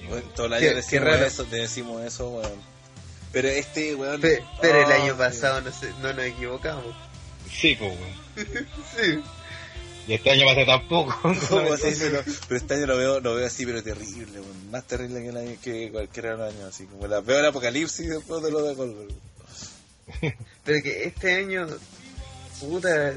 [0.09, 2.53] Bueno, todo el año decimos eso, decimos eso, weón.
[3.33, 4.21] Pero este, weón.
[4.21, 6.85] Pe- Pero el Ah, año pasado no, sé, no nos equivocamos.
[7.53, 8.26] Sí, pues, weón.
[8.37, 9.21] Sí.
[10.09, 11.17] Y este año va a ser tampoco.
[11.51, 14.71] Pero, pero este año lo veo, lo veo así, pero terrible, weón.
[14.71, 18.09] Más terrible que, el año, que cualquier otro año, así como la veo el apocalipsis
[18.09, 19.15] después de lo de Goldberg.
[20.65, 21.67] Pero que este año,
[22.61, 23.15] puta,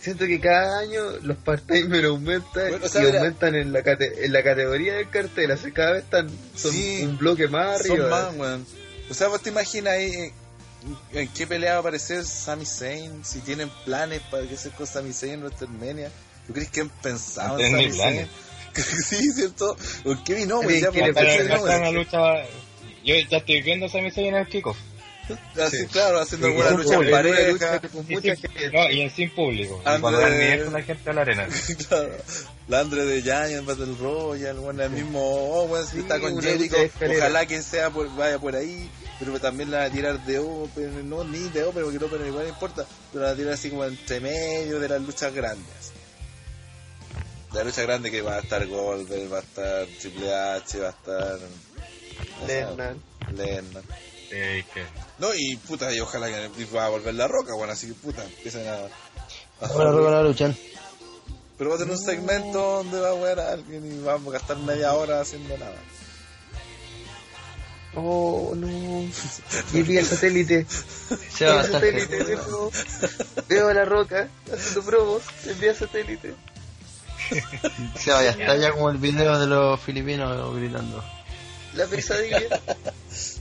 [0.00, 3.82] siento que cada año los part-timers aumentan Bueno, o sea, y mira- aumentan en la,
[3.82, 7.02] cate- en la categoría del cartel, así cada vez están son Sí.
[7.04, 8.10] un bloque más Son arriba.
[8.10, 8.66] más, weón.
[9.10, 10.32] O sea, vos te imaginas ahí eh,
[11.12, 14.86] en qué pelea va a aparecer Sami Zayn, si tienen planes para que sea con
[14.86, 16.10] Sami Zayn en WrestleMania.
[16.46, 18.28] ¿Tú crees que han pensado No en Sami Zayn?
[18.74, 19.76] sí, ¿cierto?
[20.02, 20.80] ¿Por qué no, güey?
[20.80, 22.04] Ya, ¿Quién quiere ¿por qué Va a no, estar una güey?
[22.04, 22.18] lucha.
[23.04, 24.76] Yo ya estoy viendo a Sami Zayn en el kickoff.
[25.60, 25.86] Así, Sí.
[25.86, 27.80] claro, haciendo Sí, alguna sí, lucha en pareja.
[27.80, 28.70] con Y mucha sin- gente.
[28.72, 29.80] no, y en sin público.
[29.84, 31.48] Y Andre- miedo con la gente a la arena.
[31.88, 32.12] claro.
[32.68, 36.76] La Andre de Giant Battle Royale, bueno, el mismo Owens Sí, está con Jericho.
[36.76, 37.06] lucha.
[37.18, 41.08] Ojalá que sea por, vaya por ahí, pero también la va a tirar de Open,
[41.08, 43.52] no ni de Open, porque el Open igual no importa, pero la va a tirar
[43.54, 45.92] así como entre medio de las luchas grandes.
[47.52, 50.90] La lucha grande que va a estar Goldberg, va a estar Triple H, va a
[50.90, 51.38] estar.
[52.46, 53.02] Lennon.
[53.36, 53.82] Lennon.
[54.32, 54.86] Que-
[55.18, 58.24] No, y puta, y ojalá que va a volver la roca, bueno, así que puta,
[58.24, 58.74] empiecen a.
[58.74, 60.56] a Ahora Roca no luchan.
[61.58, 64.38] Pero va a tener un segmento donde va a jugar a alguien y vamos a
[64.38, 65.76] gastar media hora haciendo nada.
[67.94, 68.68] Oh, no.
[69.74, 70.66] Y vi el satélite.
[71.34, 72.70] Se va Veo a el satélite, veo,
[73.48, 75.22] veo a la roca haciendo promos.
[75.46, 76.34] Envía satélite.
[77.98, 81.04] Se va, ya está ya como el video de los filipinos gritando.
[81.74, 82.40] La pesadilla.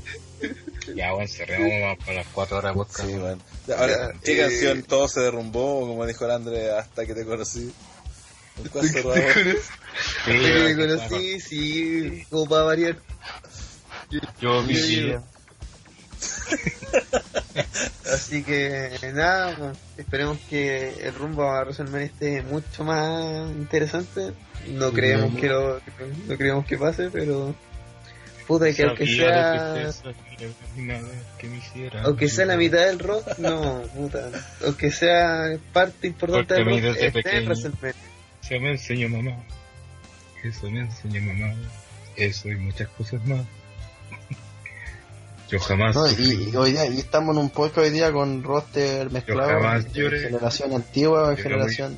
[0.95, 3.07] Ya, bueno, cerremos para las 4 horas de podcast.
[3.09, 3.41] Sí, bueno.
[3.77, 4.83] Ahora, ¿qué eh, canción?
[4.83, 7.71] Todo se derrumbó, como dijo el André, hasta que te conocí.
[8.57, 9.21] ¿Con cuál cerramos?
[9.21, 10.75] Sí, Hasta que me ya,
[11.07, 12.97] conocí, sí, como para variar.
[14.39, 14.65] Yo.
[14.67, 15.23] Yo-
[18.11, 24.33] Así que nada, pues, esperemos que el rumbo a WrestleMania esté mucho más interesante.
[24.67, 25.79] No creemos que lo,
[26.27, 27.55] no creemos que pase, pero
[28.51, 29.91] puta que aunque sea
[31.37, 32.03] que me hiciera.
[32.03, 34.29] aunque sea la mitad del rock, no, puta,
[34.65, 37.95] aunque sea parte importante Porque del rock, esté en pequeño- WrestleMania.
[38.43, 39.43] Eso me enseñó mamá.
[40.43, 41.53] Eso me enseñó mamá.
[42.17, 43.41] Eso y muchas cosas más.
[45.49, 45.95] Yo jamás.
[45.95, 49.13] No, y, y hoy día, y estamos en un podcast hoy día con roster Yo
[49.13, 50.19] mezclado jamás lloré.
[50.21, 51.97] generación antigua en generación.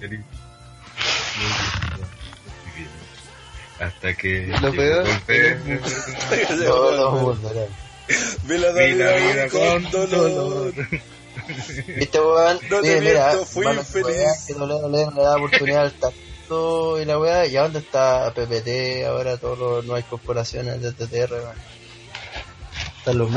[3.83, 4.47] Hasta que.
[4.47, 5.07] Lo peor-.
[6.65, 7.37] Todos.
[8.43, 10.73] Vi la Vi la vida con con dolor.
[11.87, 14.45] Este weón, No te miento, fui infeliz.
[14.47, 19.05] que WWE le da oportunidad al talento y la weá, y a dónde está PPT,
[19.07, 21.57] ahora todos los nuevas corporaciones de TTR, weón.
[22.99, 23.29] Están los.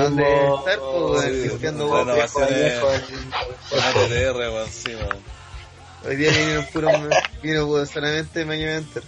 [6.05, 6.89] Hoy día vinieron puro,
[7.43, 9.03] vino puro solamente Mañana Enter.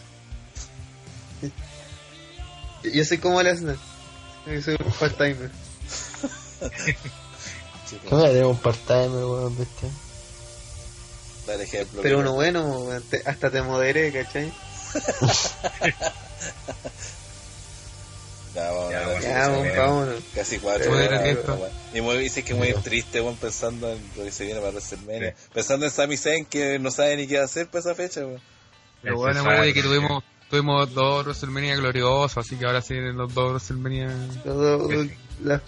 [2.83, 3.77] Yo- soy como Lesnar.
[4.47, 5.51] Yo soy un part-timer.
[7.87, 9.89] Sí, ¿Cómo tenemos un part-time, weón, viste?
[11.47, 12.03] Dar ejemplo.
[12.03, 14.53] Pero uno bueno, weón, te- hasta te moderé, ¿cachai?
[18.55, 20.25] Ya, vamos, Ya, bueno, ver, Ya, sí, weón, sí, vámonos.
[20.35, 21.69] Casi cuatro.
[21.93, 25.35] Y muy, dice que muy triste, weón, pensando en lo que se viene para WrestleMania.
[25.53, 28.41] Pensando en Sami Zayn, que no sabe ni qué hacer para esa fecha, weón.
[29.03, 29.87] Pero bueno, wey, que sí.
[29.87, 34.09] tuvimos, tuvimos dos WrestleMania gloriosos, así que ahora sí los dos WrestleMania.
[34.45, 35.07] Los dos,
[35.43, 35.63] las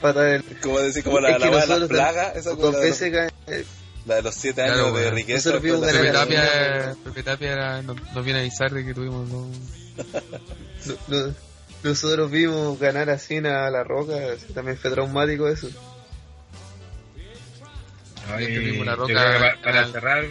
[0.00, 0.44] patas del.
[0.60, 2.88] Como decir, como la, Es que la, de nosotros plagas, esa Dos como la, de
[2.88, 3.64] los- veces caen-
[4.06, 5.14] la de los siete Claro, años de weón.
[5.14, 5.36] riqueza.
[5.50, 6.80] Nosotros vimos después de Pepe la- ganar.
[6.94, 9.46] Tapia, Pepe Tapia era- nos, nos viene a avisar de que tuvimos dos.
[11.08, 11.34] no- no-
[11.82, 14.14] nosotros vimos ganar a Cena a la roca,
[14.54, 15.68] también fue traumático eso.
[18.28, 20.24] No, Y y mismo La Roca para al- cerrar,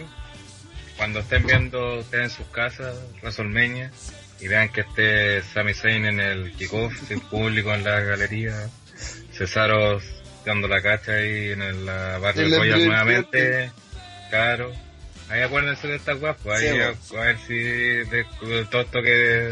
[0.98, 3.90] cuando estén viendo ustedes en sus casas WrestleMania
[4.40, 8.68] y vean que esté Sami Zayn en el kickoff, sin público en la galería,
[9.32, 10.00] Cesaro
[10.44, 13.70] dando la cacha ahí en el, la Royale Blue nuevamente,
[14.28, 14.72] claro.
[15.30, 18.26] Ahí acuérdense de estas guapas, ahí Sí, a, a ver si de,
[18.70, 19.50] todo esto que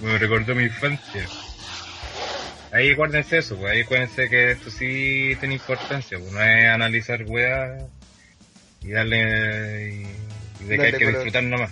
[0.00, 1.26] me recordó mi infancia.
[2.72, 7.22] Ahí acuérdense eso, pues ahí acuérdense que esto sí tiene importancia, pues no es analizar
[7.26, 7.84] weas
[8.82, 10.23] y darle y
[10.66, 11.70] de que hay que disfrutar nomás.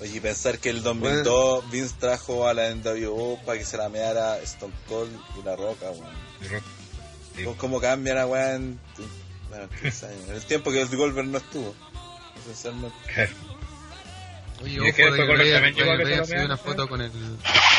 [0.00, 4.38] Oye, pensar que el 2002 Vince trajo a la NWO para que se la meara
[4.40, 6.06] Stone Cold y La Roca, weón.
[7.36, 7.44] Sí.
[7.44, 8.80] ¿Cómo- ¿Cómo cambia la weá en,
[9.48, 10.28] bueno, 15 años?
[10.28, 11.74] En el tiempo que el Goldberg no estuvo.
[12.44, 12.96] Esencialmente.
[14.62, 15.02] Oye, Y ojo, es que
[16.22, 17.10] subió vean, una foto con el.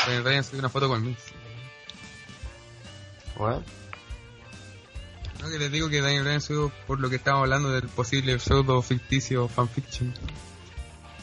[0.05, 1.17] Daniel Bryan subió una foto con Miz.
[3.37, 3.63] Weón.
[5.43, 8.39] No, que les digo que Daniel Bryan subió por lo que estábamos hablando del posible
[8.39, 10.13] pseudo ficticio fanfiction.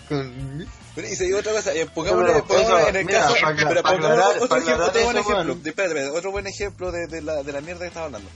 [0.08, 3.82] Pero y se dio otra cosa, eh, pongámosle, eso, en el mira, caso, para pero
[3.82, 5.66] para pongámosle aclarar- otro ejemplo, otro buen ejemplo, weón.
[5.66, 8.28] espérate, espérate, otro buen ejemplo de, de la, de la mierda que estaba hablando.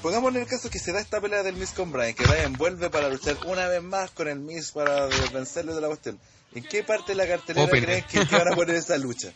[0.00, 2.88] Pongámosle el caso que se da esta pelea del Miss con Bryan, que Bryan vuelve
[2.90, 6.18] para luchar una vez más con el Miss para vencerle de la cuestión.
[6.54, 7.84] ¿En qué parte de la cartelera Open.
[7.84, 9.32] creen que, que van a poner esa lucha?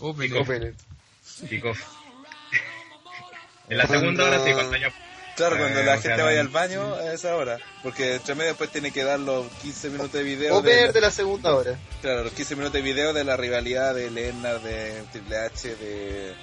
[0.00, 0.36] Open.
[0.36, 0.76] Open.
[1.48, 1.78] Kickoff.
[3.72, 4.92] En la segunda hora sí, cuando ya
[5.34, 7.58] Claro, cuando Eh, la gente sea, vaya al baño a esa hora.
[7.82, 10.56] Porque entre medio después tiene que dar los 15 minutos de video.
[10.56, 11.78] O de- ver de la segunda hora.
[12.02, 16.34] Claro, los 15 minutos de video de la rivalidad de Lennart, de Triple H, de,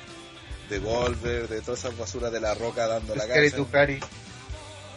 [0.69, 3.40] de Goldberg, de todas esas basuras de la roca dando la cara.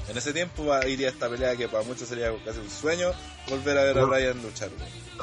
[0.09, 3.13] En ese tiempo iría esta pelea que para muchos sería casi un sueño
[3.49, 4.09] volver a ver a No.
[4.09, 4.71] Bryan luchar.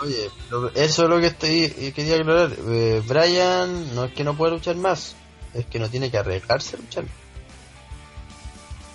[0.01, 0.29] Oye,
[0.75, 2.51] eso es lo que estoy eh, quería aclarar.
[2.69, 5.15] Eh, Brian no es que no pueda luchar más,
[5.53, 7.03] es que no tiene que arriesgarse a luchar.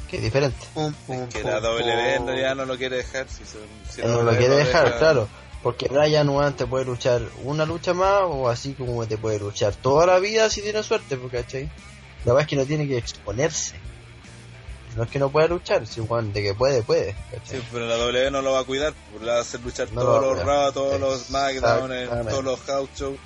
[0.08, 0.66] Que es diferente.
[0.74, 2.26] Pum, pum, Que pum, la WWE pum.
[2.26, 3.26] no, ya no lo quiere dejar.
[3.28, 3.60] Si, son-
[3.90, 5.28] si la no lo quiere dejar, deja- claro.
[5.62, 9.74] Porque Brian weón, te puede luchar una lucha más o así como te puede luchar
[9.74, 11.64] toda la vida si tiene suerte, porque ¿cachai?
[12.26, 13.74] La verdad es que no tiene que exponerse.
[14.94, 17.16] No es que no pueda luchar, si Juan de que puede, puede.
[17.30, 17.60] ¿cachai?
[17.60, 19.90] Sí, pero la WWE no lo va a cuidar, pues, le va a hacer luchar
[19.92, 20.44] No todos los.
[20.46, 21.90] Raw, todos los SmackDown,
[22.28, 23.18] todos los House Shows.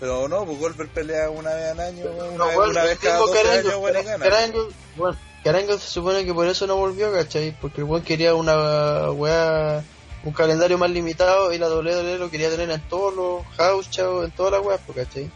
[0.00, 2.98] Pero no, pues Goldberg pelea una vez al año, una, No, vez, bueno, una vez
[2.98, 4.24] cada mismo 12 Carango, años, bueno, gana.
[4.24, 7.56] Carango, bueno, Carango se supone que por eso no volvió, ¿cachai?
[7.60, 9.84] Porque el buen quería una weá,
[10.24, 14.24] un calendario más limitado y la WWE lo quería tener en todos los house shows,
[14.24, 15.30] en todas las weas, pues, ¿cachai?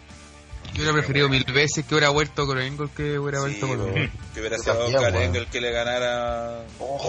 [0.75, 3.93] Yo hubiera preferido mil veces que hubiera vuelto con Angle que hubiera Sí, vuelto con
[3.93, 5.17] pues, que hubiera sido Oscar.
[5.17, 6.65] Engel que le ganara.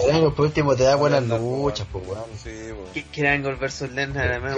[0.06, 2.30] Carango por último te da buenas luchas, pues, pues, weón.
[2.42, 2.90] Sí, pues.
[2.94, 4.28] ¿Qué quiere Angle versus Lennart?
[4.30, 4.56] Además,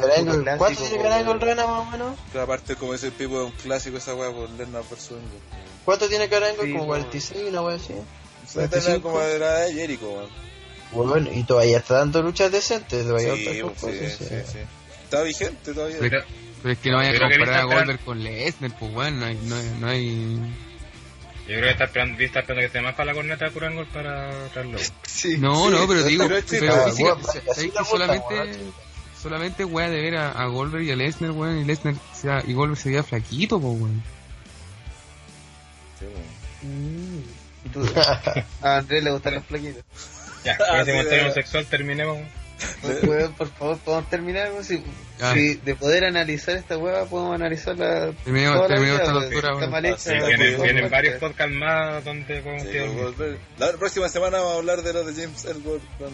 [0.57, 1.41] ¿Cuánto Carango el weón.
[1.41, 2.19] Rana más o menos?
[2.33, 5.41] Pero aparte, como dice el Pipo, es un clásico esa weá por Lennart versus Engel.
[5.85, 6.63] ¿Cuánto tiene Carango?
[6.63, 6.87] Sí, Como po.
[6.89, 7.95] 46, una wea así.
[8.47, 9.03] Se va a tener 25.
[9.11, 11.09] como de la de Jericho, weón.
[11.09, 14.35] Bueno, y todavía está dando luchas decentes, todavía Sí, pues, sí, sí, sí.
[14.53, 14.59] sí.
[15.05, 15.99] Está vigente todavía.
[16.63, 19.27] Pero, pero es que no vaya a comparar a Goldberg con Lesnar, pues bueno, no
[19.27, 20.37] hay, no hay, no hay...
[21.49, 23.87] Yo creo que está esperando, está esperando que se más para la corneta de Curangol
[23.87, 24.79] para traerlo.
[25.03, 27.71] Sí, No, sí, no, pero digo, pero es pero, chica, física- weón, o sea, así
[27.71, 28.59] ¿sabes la que bota, solamente,
[29.21, 32.53] solamente weá de ver a, a Goldberg y a Lesnar, weón, y Lesnar sea, y
[32.53, 34.03] Goldberg se veía flaquito, pues weón.
[35.99, 36.33] Sí, weón.
[36.63, 37.23] Mm,
[38.63, 39.83] A Andrés le gustan los flaquitos.
[40.45, 42.19] Ya, Ah, con ese sí, comentario homosexual terminemos.
[43.03, 44.51] Weón, por favor, podemos terminar.
[44.63, 44.83] Si,
[45.35, 48.13] si de poder analizar esta hueá, podemos analizarla.
[48.25, 49.71] Terminemos- toda la terminemos vida, esta locura, Está weón.
[49.71, 49.97] mal hecha.
[49.99, 52.79] sí, vienen, vienen varios podcasts más donde podemos Sí,
[53.17, 53.37] pues.
[53.59, 56.11] La próxima semana vamos a hablar de los de James Ellsworth con.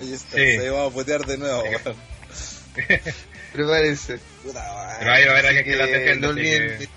[0.00, 0.36] Sí.
[0.36, 1.62] Ahí vamos a putear de nuevo.
[3.52, 4.18] Prepárense.
[4.42, 4.96] Puta.
[4.98, 6.88] Pero ahí va a haber alguien que que defienda, no que...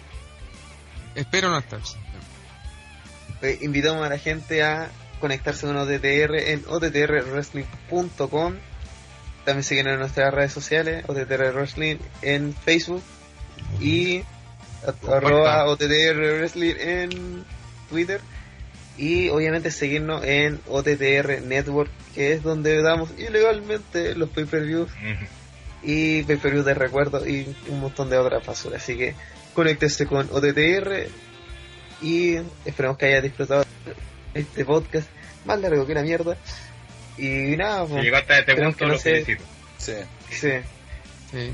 [1.16, 1.80] Espero no estar.
[3.42, 4.90] eh, invitamos a la gente a
[5.20, 8.56] conectarse con OTTR en ottrwrestling.com.
[9.46, 13.02] También siguen en nuestras redes sociales, OTTR Wrestling en Facebook
[13.80, 14.24] y
[15.08, 17.46] arroba OTTR Wrestling en
[17.90, 18.22] Twitter.
[18.98, 24.90] Y obviamente seguirnos en OTTR Network, que es donde damos ilegalmente los pay-per-views
[25.84, 28.82] y pay-per-view de recuerdo y un montón de otras basuras.
[28.82, 29.14] Así que
[29.54, 31.08] conéctese con OTTR
[32.02, 33.64] y esperamos que haya disfrutado
[34.34, 35.08] este podcast
[35.46, 36.38] más largo que la mierda.
[37.18, 39.44] Y nada, Si pues, llegó hasta este Esperemos punto, que no lo se- felicito.
[39.78, 39.94] Sí.
[40.30, 40.52] sí.
[41.32, 41.54] Sí.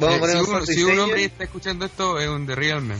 [0.00, 2.80] Vamos a poner si, un si un hombre está escuchando esto, es un The Real
[2.80, 2.98] Man.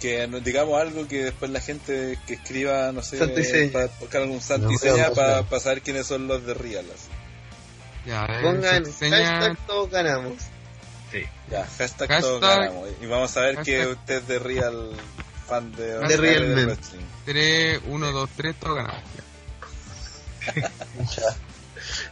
[0.00, 3.16] Que nos digamos algo que después la gente que escriba, no sé,
[3.72, 5.60] para buscar algún santo y No, seña no, para no.
[5.60, 6.84] saber quiénes son los de Real.
[6.94, 7.08] así.
[8.06, 10.34] Ya, eh, Pongan hashtag todos ganamos.
[11.10, 11.22] Sí.
[11.50, 12.88] Ya, hashtag, Hashtag- todos ganamos.
[13.02, 14.90] Y vamos a ver que hashtag- usted es de Real,
[15.48, 16.66] fan de, De Real de Man.
[16.66, 17.06] wrestling.
[17.24, 18.98] 3, 1, 2, 3, todo ganado.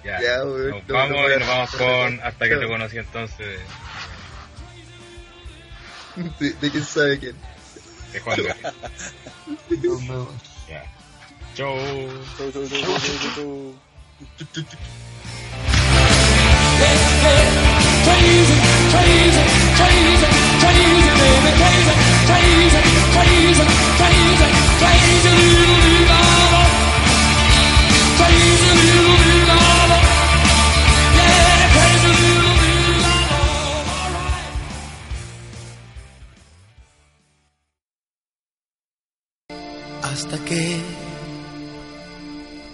[0.04, 0.20] Ya.
[0.20, 3.60] Ya, Nos no, vamos no y nos vamos con hasta que te conocí entonces
[6.38, 7.36] De, de quién sabe quién.
[8.12, 8.74] de Juan Gabriel.
[10.68, 10.84] Ya.
[11.54, 11.76] Chau.
[12.36, 12.98] Chau, chau, chau, chau,
[13.34, 14.84] chau, chau.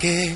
[0.00, 0.34] Que